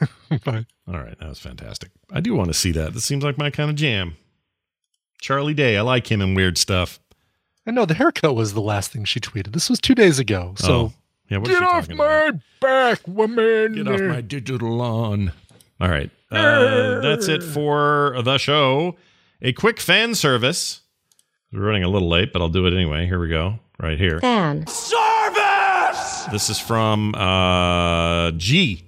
Bye. 0.44 0.64
All 0.88 0.98
right, 0.98 1.16
that 1.18 1.28
was 1.28 1.38
fantastic. 1.38 1.90
I 2.10 2.20
do 2.20 2.34
want 2.34 2.48
to 2.48 2.54
see 2.54 2.72
that. 2.72 2.94
That 2.94 3.00
seems 3.02 3.22
like 3.22 3.36
my 3.38 3.50
kind 3.50 3.68
of 3.70 3.76
jam. 3.76 4.16
Charlie 5.20 5.54
Day, 5.54 5.76
I 5.76 5.82
like 5.82 6.10
him 6.10 6.20
and 6.22 6.34
weird 6.34 6.56
stuff. 6.58 6.98
I 7.66 7.70
know 7.70 7.84
the 7.84 7.94
haircut 7.94 8.34
was 8.34 8.54
the 8.54 8.60
last 8.62 8.90
thing 8.92 9.04
she 9.04 9.20
tweeted. 9.20 9.52
This 9.52 9.68
was 9.68 9.78
two 9.78 9.94
days 9.94 10.18
ago. 10.18 10.54
So 10.56 10.72
Oh, 10.74 10.92
yeah, 11.28 11.38
what 11.38 11.50
is 11.50 11.58
get 11.58 11.62
off 11.68 11.82
talking 11.84 11.96
my 11.98 12.32
back, 12.60 13.06
woman. 13.06 13.74
Get 13.74 13.88
off 13.88 14.00
my 14.00 14.22
digital 14.22 14.70
lawn. 14.76 15.32
All 15.80 15.88
right. 15.88 16.10
Uh, 16.30 17.00
that's 17.00 17.28
it 17.28 17.42
for 17.42 18.20
the 18.24 18.38
show. 18.38 18.96
A 19.42 19.52
quick 19.52 19.78
fan 19.80 20.14
service. 20.14 20.80
We're 21.52 21.60
running 21.66 21.84
a 21.84 21.88
little 21.88 22.08
late, 22.08 22.32
but 22.32 22.40
I'll 22.40 22.48
do 22.48 22.66
it 22.66 22.72
anyway. 22.74 23.06
Here 23.06 23.20
we 23.20 23.28
go. 23.28 23.58
Right 23.80 23.98
here. 23.98 24.20
Fan. 24.20 24.66
Service! 24.66 26.24
This 26.30 26.50
is 26.50 26.58
from 26.58 27.14
uh, 27.14 28.32
G. 28.32 28.84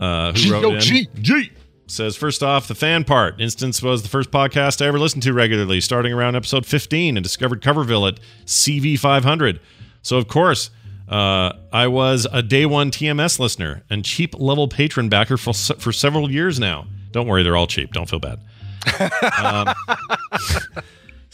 Uh, 0.00 0.32
who 0.32 0.38
G- 0.38 0.50
wrote 0.50 0.62
yo, 0.62 0.74
in. 0.74 0.80
G. 0.80 1.08
G. 1.20 1.52
Says, 1.86 2.16
first 2.16 2.42
off, 2.42 2.68
the 2.68 2.74
fan 2.74 3.04
part. 3.04 3.40
Instance 3.40 3.80
was 3.80 4.02
the 4.02 4.08
first 4.08 4.30
podcast 4.30 4.82
I 4.82 4.88
ever 4.88 4.98
listened 4.98 5.22
to 5.22 5.32
regularly, 5.32 5.80
starting 5.80 6.12
around 6.12 6.36
episode 6.36 6.66
15 6.66 7.16
and 7.16 7.24
discovered 7.24 7.62
Coverville 7.62 8.08
at 8.08 8.20
CV500. 8.44 9.60
So, 10.02 10.18
of 10.18 10.28
course, 10.28 10.70
uh, 11.08 11.52
I 11.72 11.86
was 11.86 12.26
a 12.32 12.42
day 12.42 12.66
one 12.66 12.90
TMS 12.90 13.38
listener 13.38 13.84
and 13.88 14.04
cheap 14.04 14.34
level 14.38 14.68
patron 14.68 15.08
backer 15.08 15.38
for, 15.38 15.54
for 15.54 15.92
several 15.92 16.30
years 16.30 16.60
now. 16.60 16.86
Don't 17.12 17.26
worry, 17.26 17.42
they're 17.42 17.56
all 17.56 17.66
cheap. 17.66 17.92
Don't 17.92 18.08
feel 18.08 18.20
bad. 18.20 18.40
um, 19.42 19.74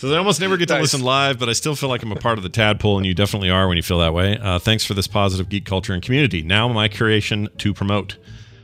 so 0.05 0.15
I 0.15 0.19
almost 0.19 0.39
never 0.39 0.59
get 0.59 0.69
to 0.69 0.79
listen 0.79 1.01
live, 1.01 1.39
but 1.39 1.49
I 1.49 1.55
still 1.55 1.75
feel 1.75 1.89
like 1.89 2.03
I'm 2.03 2.13
a 2.13 2.17
part 2.17 2.37
of 2.37 2.43
the 2.43 2.51
tadpole, 2.51 2.99
and 2.99 3.07
you 3.07 3.15
definitely 3.15 3.49
are 3.49 3.67
when 3.67 3.79
you 3.79 3.83
feel 3.83 4.01
that 4.01 4.13
way. 4.13 4.37
Uh, 4.37 4.59
thanks 4.59 4.85
for 4.85 4.93
this 4.93 5.07
positive 5.07 5.49
geek 5.49 5.65
culture 5.65 5.95
and 5.95 6.03
community. 6.03 6.43
Now 6.43 6.69
my 6.69 6.89
creation 6.89 7.49
to 7.59 7.73
promote. 7.73 8.19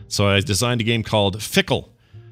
So 0.09 0.29
I 0.29 0.41
designed 0.41 0.83
a 0.83 0.85
game 0.85 1.03
called 1.03 1.43
Fickle 1.43 1.89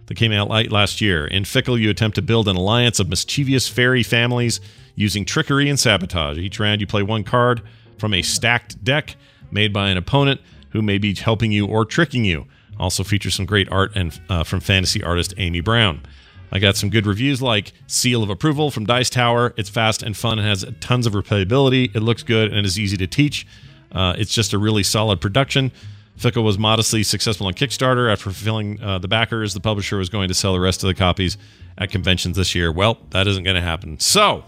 that 0.07 0.17
came 0.17 0.31
out 0.31 0.51
late 0.51 0.71
last 0.71 1.01
year. 1.01 1.27
In 1.27 1.47
Fickle, 1.47 1.79
you 1.79 1.89
attempt 1.89 2.17
to 2.17 2.23
build 2.23 2.49
an 2.49 2.57
alliance 2.57 3.01
of 3.01 3.09
mischievous 3.09 3.67
fairy 3.67 4.03
families 4.03 4.61
using 4.95 5.25
trickery 5.25 5.71
and 5.71 5.81
sabotage. 5.81 6.37
Each 6.37 6.61
round, 6.61 6.83
you 6.83 6.87
play 6.87 7.03
one 7.03 7.25
card 7.25 7.63
from 7.97 8.13
a 8.13 8.21
stacked 8.21 8.85
deck 8.85 9.17
made 9.51 9.73
by 9.73 9.89
an 9.89 9.97
opponent 9.97 10.43
who 10.71 10.83
may 10.83 10.99
be 10.99 11.15
helping 11.15 11.51
you 11.51 11.67
or 11.67 11.87
tricking 11.87 12.27
you. 12.27 12.47
Also 12.79 13.03
features 13.03 13.35
some 13.35 13.47
great 13.47 13.71
art 13.73 13.93
and 13.95 14.21
uh, 14.29 14.45
from 14.45 14.61
fantasy 14.61 15.03
artist 15.03 15.33
Amy 15.39 15.61
Brown. 15.61 16.03
I 16.51 16.59
got 16.59 16.77
some 16.77 16.91
good 16.91 17.07
reviews 17.07 17.43
like 17.43 17.73
Seal 17.87 18.23
of 18.23 18.31
Approval 18.31 18.71
from 18.71 18.87
Dice 18.87 19.11
Tower. 19.11 19.53
It's 19.57 19.69
fast 19.69 20.03
and 20.03 20.17
fun 20.17 20.39
and 20.39 20.49
has 20.49 20.65
tons 20.81 21.07
of 21.07 21.13
replayability. 21.13 21.95
It 21.95 22.01
looks 22.01 22.23
good 22.23 22.53
and 22.53 22.65
is 22.65 22.79
easy 22.79 22.97
to 22.97 23.07
teach. 23.07 23.47
Uh, 23.93 24.15
it's 24.17 24.33
just 24.33 24.53
a 24.53 24.59
really 24.59 24.83
solid 24.83 25.21
production. 25.21 25.73
Fickle 26.17 26.43
was 26.43 26.59
modestly 26.59 27.03
successful 27.03 27.47
on 27.47 27.55
Kickstarter. 27.55 28.11
After 28.11 28.25
fulfilling 28.25 28.83
uh, 28.83 28.99
the 28.99 29.09
backers, 29.09 29.55
the 29.55 29.61
publisher 29.61 29.97
was 29.99 30.09
going 30.09 30.29
to 30.29 30.35
sell 30.35 30.53
the 30.53 30.61
rest 30.61 30.83
of 30.83 30.89
the 30.89 30.95
copies 30.95 31.39
at 31.77 31.91
conventions 31.91 32.37
this 32.37 32.55
year. 32.55 32.73
Well, 32.73 32.99
that 33.11 33.27
isn't 33.29 33.45
going 33.45 33.55
to 33.55 33.63
happen. 33.63 34.01
So, 34.01 34.43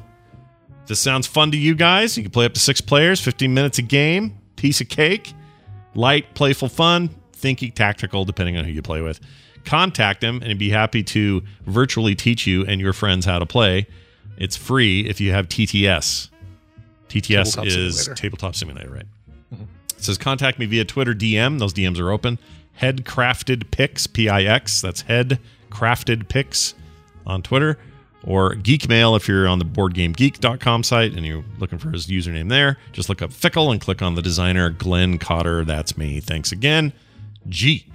if 0.83 0.89
this 0.89 0.99
sounds 0.99 1.27
fun 1.29 1.53
to 1.53 1.57
you 1.57 1.75
guys. 1.77 2.17
You 2.17 2.25
can 2.25 2.33
play 2.33 2.45
up 2.45 2.55
to 2.55 2.61
six 2.61 2.81
players, 2.81 3.21
15 3.21 3.55
minutes 3.55 3.79
a 3.79 3.83
game, 3.83 4.39
piece 4.57 4.81
of 4.81 4.89
cake, 4.89 5.33
light, 5.95 6.35
playful 6.35 6.69
fun, 6.69 7.11
thinky, 7.33 7.73
tactical, 7.73 8.25
depending 8.25 8.57
on 8.57 8.65
who 8.65 8.73
you 8.73 8.83
play 8.83 9.01
with. 9.01 9.21
Contact 9.65 10.23
him 10.23 10.37
and 10.37 10.47
he'd 10.47 10.59
be 10.59 10.71
happy 10.71 11.03
to 11.05 11.43
virtually 11.67 12.15
teach 12.15 12.47
you 12.47 12.65
and 12.67 12.81
your 12.81 12.93
friends 12.93 13.27
how 13.27 13.39
to 13.39 13.47
play. 13.47 13.87
It's 14.37 14.57
free 14.57 15.07
if 15.07 15.21
you 15.21 15.33
have 15.33 15.49
TTS. 15.49 16.31
TTS 17.09 17.23
Tabletop 17.23 17.67
is 17.67 17.97
Simulator. 17.97 18.15
Tabletop 18.15 18.55
Simulator, 18.55 18.91
right? 18.91 19.07
It 19.53 20.05
says 20.05 20.17
contact 20.17 20.59
me 20.59 20.67
via 20.67 20.85
Twitter 20.85 21.15
DM. 21.15 21.59
Those 21.59 21.75
DMs 21.75 22.01
are 22.01 22.11
open. 22.11 22.39
Headcrafted 22.81 23.71
Pix, 23.71 24.07
P 24.07 24.29
I 24.31 24.45
X. 24.45 24.81
That's 24.81 25.03
Head 25.03 25.39
Crafted 25.71 26.29
Picks 26.29 26.75
on 27.27 27.43
Twitter, 27.43 27.79
or 28.25 28.55
Geekmail 28.55 29.15
if 29.17 29.29
you're 29.29 29.47
on 29.47 29.59
the 29.59 29.65
BoardGameGeek.com 29.67 30.83
site 30.85 31.13
and 31.13 31.27
you're 31.27 31.45
looking 31.59 31.79
for 31.79 31.91
his 31.91 32.07
username 32.07 32.49
there. 32.49 32.79
Just 32.93 33.11
look 33.11 33.21
up 33.21 33.33
Fickle 33.33 33.71
and 33.71 33.81
click 33.81 34.01
on 34.01 34.15
the 34.15 34.23
designer 34.23 34.71
Glenn 34.71 35.19
Cotter. 35.19 35.65
That's 35.67 35.99
me. 35.99 36.21
Thanks 36.21 36.51
again. 36.51 36.95
G. 37.49 37.87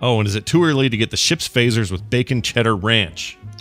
Oh, 0.00 0.18
and 0.20 0.28
is 0.28 0.34
it 0.36 0.46
too 0.46 0.64
early 0.64 0.88
to 0.88 0.96
get 0.96 1.10
the 1.10 1.16
ship's 1.16 1.48
phasers 1.48 1.90
with 1.90 2.08
bacon 2.08 2.40
cheddar 2.42 2.76
ranch? 2.76 3.36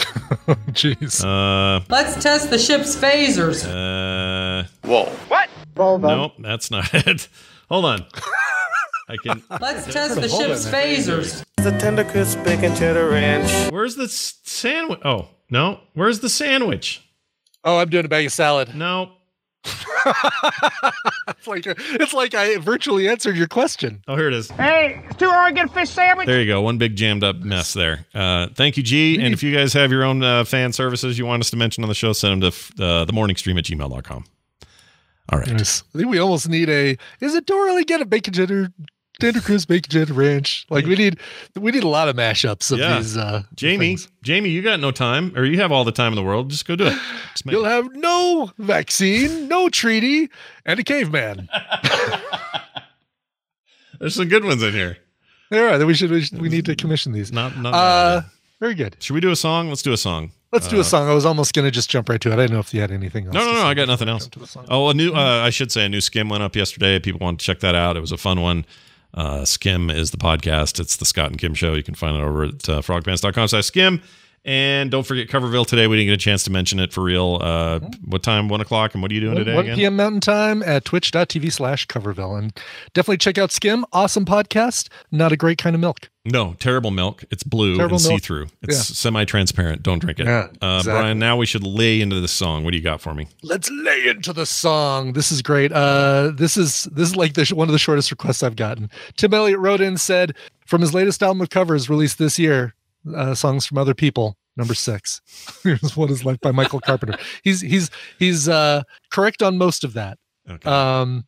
Jeez. 0.72 1.23
Uh, 1.26 1.84
Let's 1.89 2.22
test 2.22 2.49
the 2.51 2.59
ship's 2.59 2.95
phasers. 2.95 3.65
uh, 3.65 4.68
Whoa. 4.84 5.05
What? 5.27 5.49
nope, 5.76 6.34
that's 6.39 6.69
not 6.72 6.93
it. 6.93 7.27
Hold 7.69 7.85
on. 7.85 8.05
I 9.09 9.15
can. 9.23 9.41
Let's 9.61 9.91
test 9.91 10.15
the 10.15 10.27
ship's 10.30 10.65
phasers. 10.65 11.43
The 11.57 11.72
tender 11.80 12.03
crisp 12.03 12.43
bacon 12.43 12.76
cheddar 12.76 13.09
ranch. 13.09 13.72
Where's 13.72 13.95
the 13.95 14.07
sandwich? 14.07 14.99
Oh 15.03 15.30
no, 15.49 15.80
where's 15.93 16.19
the 16.19 16.30
sandwich? 16.30 17.03
Oh, 17.64 17.77
I'm 17.77 17.89
doing 17.89 18.05
a 18.05 18.09
bag 18.09 18.26
of 18.26 18.31
salad. 18.31 18.76
No. 18.76 19.11
it's 21.27 21.48
like 21.48 21.65
it's 21.65 22.14
like 22.14 22.34
I 22.34 22.57
virtually 22.57 23.07
answered 23.07 23.35
your 23.35 23.48
question. 23.48 24.02
Oh, 24.07 24.15
here 24.15 24.27
it 24.27 24.34
is. 24.34 24.49
Hey, 24.52 25.03
it's 25.06 25.15
too 25.18 25.30
hard 25.30 25.56
to 25.56 25.61
get 25.61 25.69
a 25.69 25.73
fish 25.73 25.89
sandwich. 25.89 26.27
There 26.27 26.39
you 26.39 26.48
go. 26.48 26.61
One 26.61 26.77
big 26.77 26.95
jammed 26.95 27.23
up 27.23 27.38
mess 27.38 27.73
there. 27.73 28.06
Uh, 28.14 28.48
thank 28.53 28.77
you, 28.77 28.84
G. 28.84 29.19
And 29.22 29.34
if 29.34 29.44
you 29.44 29.53
guys 29.53 29.73
have 29.73 29.91
your 29.91 30.03
own 30.03 30.23
uh, 30.23 30.44
fan 30.44 30.73
services 30.73 31.18
you 31.18 31.26
want 31.26 31.41
us 31.41 31.49
to 31.52 31.57
mention 31.57 31.84
on 31.84 31.89
the 31.89 31.95
show, 31.95 32.14
send 32.14 32.41
them 32.41 32.52
to 32.52 32.84
uh, 32.84 33.06
the 33.06 33.14
morning 33.14 33.35
stream 33.35 33.57
at 33.57 33.65
gmail.com. 33.65 34.26
All 35.30 35.39
right. 35.39 35.48
Yes. 35.48 35.84
I 35.94 35.98
think 35.98 36.10
we 36.10 36.19
almost 36.19 36.48
need 36.48 36.69
a. 36.69 36.98
Is 37.19 37.35
it 37.35 37.48
too 37.48 37.53
early 37.53 37.81
to 37.84 37.85
get 37.85 38.02
a 38.02 38.06
bacon 38.06 38.34
cheddar, 38.34 38.72
tender 39.19 39.41
crisp 39.41 39.69
bacon 39.69 39.91
cheddar 39.91 40.14
ranch? 40.14 40.65
Like 40.69 40.85
we 40.85 40.95
need, 40.95 41.19
we 41.56 41.72
need 41.72 41.84
a 41.84 41.88
lot 41.88 42.07
of 42.10 42.15
mashups 42.15 42.72
of 42.72 42.80
Yeah. 42.80 42.98
these. 42.98 43.18
Uh, 43.18 43.44
Jamie, 43.56 43.98
Jamie, 44.23 44.49
you 44.49 44.61
got 44.61 44.80
no 44.80 44.91
time, 44.91 45.34
or 45.35 45.45
you 45.45 45.60
have 45.60 45.72
all 45.72 45.84
the 45.84 45.91
time 45.91 46.11
in 46.11 46.15
the 46.15 46.23
world. 46.23 46.49
Just 46.49 46.68
go 46.68 46.76
do 46.76 46.88
it. 46.88 46.98
You'll 47.45 47.65
have 47.65 47.94
no 47.95 48.52
vaccine, 48.57 49.48
no 49.48 49.69
treaty, 49.69 50.30
and 50.65 50.80
a 50.80 50.84
caveman. 50.84 51.49
There's 53.99 54.15
some 54.15 54.27
good 54.27 54.45
ones 54.45 54.61
in 54.61 54.73
here. 54.73 54.98
There 55.49 55.69
are. 55.69 55.85
We 55.85 55.94
should. 55.94 56.11
We, 56.11 56.22
should, 56.22 56.41
we 56.41 56.49
need 56.49 56.65
to 56.65 56.76
commission 56.76 57.14
these. 57.14 57.31
Not. 57.31 57.57
Not 57.57 57.73
Uh, 57.73 58.22
very 58.60 58.76
good. 58.76 58.98
Should 58.99 59.14
we 59.14 59.22
do 59.22 59.31
a 59.31 59.35
song? 59.35 59.69
Let's 59.69 59.81
do 59.81 59.94
a 59.94 59.98
song. 59.98 60.31
Let's 60.52 60.68
do 60.68 60.77
Uh, 60.77 60.81
a 60.81 60.84
song. 60.84 61.10
I 61.10 61.14
was 61.14 61.26
almost 61.26 61.53
going 61.53 61.65
to 61.65 61.72
just 61.72 61.89
jump 61.89 62.10
right 62.10 62.19
to 62.22 62.30
it. 62.30 62.34
I 62.34 62.35
didn't 62.38 62.53
know 62.53 62.60
if 62.60 62.73
you 62.73 62.81
had 62.81 62.91
anything 62.91 63.26
else. 63.26 63.34
No, 63.34 63.45
no, 63.45 63.53
no. 63.53 63.64
I 63.65 63.73
got 63.73 63.88
nothing 63.88 64.10
else. 64.10 64.30
Oh, 64.69 64.89
a 64.89 64.94
new. 64.94 65.14
Uh, 65.14 65.41
I 65.44 65.49
should 65.49 65.72
say 65.72 65.85
a 65.85 65.89
new 65.89 66.02
skim 66.02 66.30
went 66.30 66.44
up 66.44 66.56
yesterday. 66.56 66.99
People 66.99 67.19
want 67.22 67.39
to 67.39 67.45
check 67.45 67.60
that 67.61 67.76
out. 67.76 67.98
It 67.98 68.02
was 68.02 68.11
a 68.11 68.18
fun 68.18 68.41
one. 68.41 68.65
Uh, 69.18 69.44
skim 69.45 69.89
is 69.89 70.11
the 70.11 70.18
podcast. 70.18 70.80
It's 70.80 70.95
the 70.95 71.06
Scott 71.06 71.31
and 71.31 71.39
Kim 71.39 71.56
show. 71.56 71.73
You 71.73 71.81
can 71.81 71.95
find 71.95 72.15
it 72.15 72.22
over 72.22 72.44
at 72.44 72.69
uh, 72.69 72.81
frogpants.com 72.81 73.48
slash 73.48 73.65
skim. 73.65 73.99
And 74.45 74.89
don't 74.89 75.05
forget 75.05 75.27
Coverville 75.27 75.68
today. 75.68 75.88
We 75.88 75.97
didn't 75.97 76.07
get 76.07 76.14
a 76.14 76.18
chance 76.18 76.45
to 76.45 76.51
mention 76.51 76.80
it 76.80 76.93
for 76.93 77.03
real. 77.03 77.38
Uh, 77.41 77.80
what 78.05 78.23
time? 78.23 78.47
One 78.47 78.61
o'clock. 78.61 78.93
And 78.93 79.01
what 79.01 79.11
are 79.11 79.14
you 79.14 79.19
doing 79.19 79.35
today 79.35 79.55
1 79.55 79.64
again? 79.65 79.76
p.m. 79.76 79.95
Mountain 79.97 80.22
Time 80.22 80.64
at 80.64 80.85
twitch.tv 80.85 81.51
slash 81.51 81.85
coverville. 81.88 82.38
And 82.39 82.57
definitely 82.93 83.18
check 83.18 83.38
out 83.38 83.51
Skim. 83.51 83.85
Awesome 83.91 84.23
podcast. 84.23 84.88
Not 85.11 85.34
a 85.34 85.38
great 85.38 85.57
kind 85.57 85.76
of 85.76 85.81
milk. 85.81 86.09
No, 86.23 86.55
terrible 86.59 86.91
milk. 86.91 87.26
It's 87.30 87.43
blue 87.43 87.76
Terrible 87.76 87.95
and 87.95 88.01
see 88.01 88.18
through. 88.19 88.47
It's 88.61 88.76
Yeah. 88.76 88.95
semi-transparent. 88.95 89.84
Don't 89.84 89.99
drink 89.99 90.19
it. 90.19 90.26
Yeah, 90.27 90.47
uh, 90.61 90.77
exactly. 90.80 90.91
Brian, 90.91 91.19
now 91.19 91.35
we 91.38 91.45
should 91.45 91.64
lay 91.64 91.99
into 92.01 92.19
the 92.22 92.27
song. 92.27 92.64
What 92.64 92.72
do 92.72 92.77
you 92.77 92.84
got 92.84 92.99
for 93.01 93.14
me? 93.14 93.27
Let's 93.43 93.69
lay 93.72 94.07
into 94.07 94.31
the 94.34 94.45
song. 94.45 95.14
This 95.14 95.31
is 95.31 95.41
great. 95.41 95.72
Uh, 95.73 96.31
this 96.34 96.55
is 96.57 96.84
this 96.93 97.09
is 97.09 97.15
like 97.18 97.34
the, 97.34 97.45
one 97.55 97.68
of 97.69 97.72
the 97.73 97.80
shortest 97.80 98.11
requests 98.11 98.43
I've 98.43 98.55
gotten. 98.57 98.89
Tim 99.18 99.34
Elliott 99.34 99.59
wrote 99.59 99.80
in 99.81 99.97
said 99.97 100.35
from 100.65 100.81
his 100.81 100.93
latest 100.93 101.22
album 101.23 101.41
of 101.41 101.49
covers 101.49 101.89
released 101.89 102.18
this 102.18 102.38
year, 102.38 102.76
uh, 103.15 103.33
songs 103.33 103.65
from 103.65 103.77
other 103.77 103.93
people. 103.93 104.37
Number 104.55 104.73
six. 104.73 105.21
Here's 105.63 105.95
what 105.95 106.09
is 106.09 106.25
left 106.25 106.41
by 106.41 106.51
Michael 106.51 106.79
Carpenter. 106.79 107.17
He's 107.43 107.61
he's 107.61 107.91
he's 108.17 108.49
uh, 108.49 108.81
correct 109.11 109.43
on 109.43 109.57
most 109.57 109.83
of 109.83 109.93
that. 109.93 110.17
Um, 110.65 111.25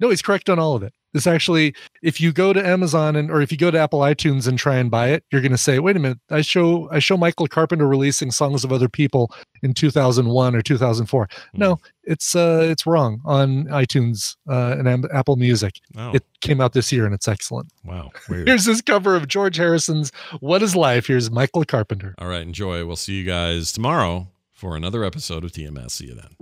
no, 0.00 0.10
he's 0.10 0.20
correct 0.20 0.50
on 0.50 0.58
all 0.58 0.74
of 0.74 0.82
it. 0.82 0.92
This 1.12 1.26
actually, 1.26 1.74
if 2.02 2.20
you 2.20 2.32
go 2.32 2.52
to 2.52 2.66
Amazon 2.66 3.16
and 3.16 3.30
or 3.30 3.42
if 3.42 3.52
you 3.52 3.58
go 3.58 3.70
to 3.70 3.78
Apple 3.78 4.00
iTunes 4.00 4.48
and 4.48 4.58
try 4.58 4.76
and 4.76 4.90
buy 4.90 5.08
it, 5.08 5.24
you're 5.30 5.42
going 5.42 5.52
to 5.52 5.58
say, 5.58 5.78
"Wait 5.78 5.94
a 5.96 5.98
minute! 5.98 6.18
I 6.30 6.40
show 6.40 6.88
I 6.90 7.00
show 7.00 7.16
Michael 7.16 7.46
Carpenter 7.46 7.86
releasing 7.86 8.30
songs 8.30 8.64
of 8.64 8.72
other 8.72 8.88
people 8.88 9.30
in 9.62 9.74
2001 9.74 10.54
or 10.56 10.62
2004." 10.62 11.28
No, 11.54 11.78
it's 12.04 12.34
uh 12.34 12.60
it's 12.62 12.86
wrong 12.86 13.20
on 13.24 13.64
iTunes 13.66 14.36
uh, 14.48 14.76
and 14.78 14.88
Am- 14.88 15.04
Apple 15.12 15.36
Music. 15.36 15.80
Oh. 15.96 16.12
It 16.14 16.24
came 16.40 16.60
out 16.60 16.72
this 16.72 16.90
year 16.90 17.04
and 17.04 17.14
it's 17.14 17.28
excellent. 17.28 17.68
Wow. 17.84 18.10
Weird. 18.28 18.48
Here's 18.48 18.64
this 18.64 18.80
cover 18.80 19.14
of 19.14 19.28
George 19.28 19.56
Harrison's 19.56 20.12
"What 20.40 20.62
Is 20.62 20.74
Life." 20.74 21.06
Here's 21.08 21.30
Michael 21.30 21.64
Carpenter. 21.64 22.14
All 22.18 22.28
right. 22.28 22.42
Enjoy. 22.42 22.86
We'll 22.86 22.96
see 22.96 23.18
you 23.18 23.24
guys 23.24 23.70
tomorrow 23.72 24.28
for 24.52 24.76
another 24.76 25.04
episode 25.04 25.44
of 25.44 25.52
TMS. 25.52 25.90
See 25.90 26.06
you 26.06 26.14
then. 26.14 26.36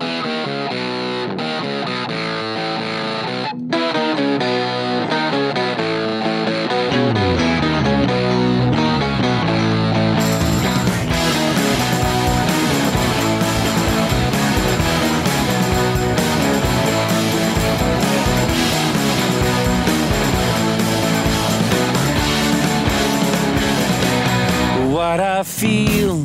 what 25.10 25.18
I 25.18 25.42
feel. 25.42 26.24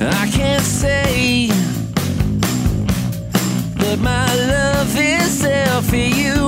I 0.00 0.28
can't 0.32 0.64
say, 0.64 1.50
but 3.76 3.98
my 4.00 4.26
love 4.54 4.92
is 4.98 5.40
there 5.40 5.80
for 5.82 5.94
you. 5.94 6.47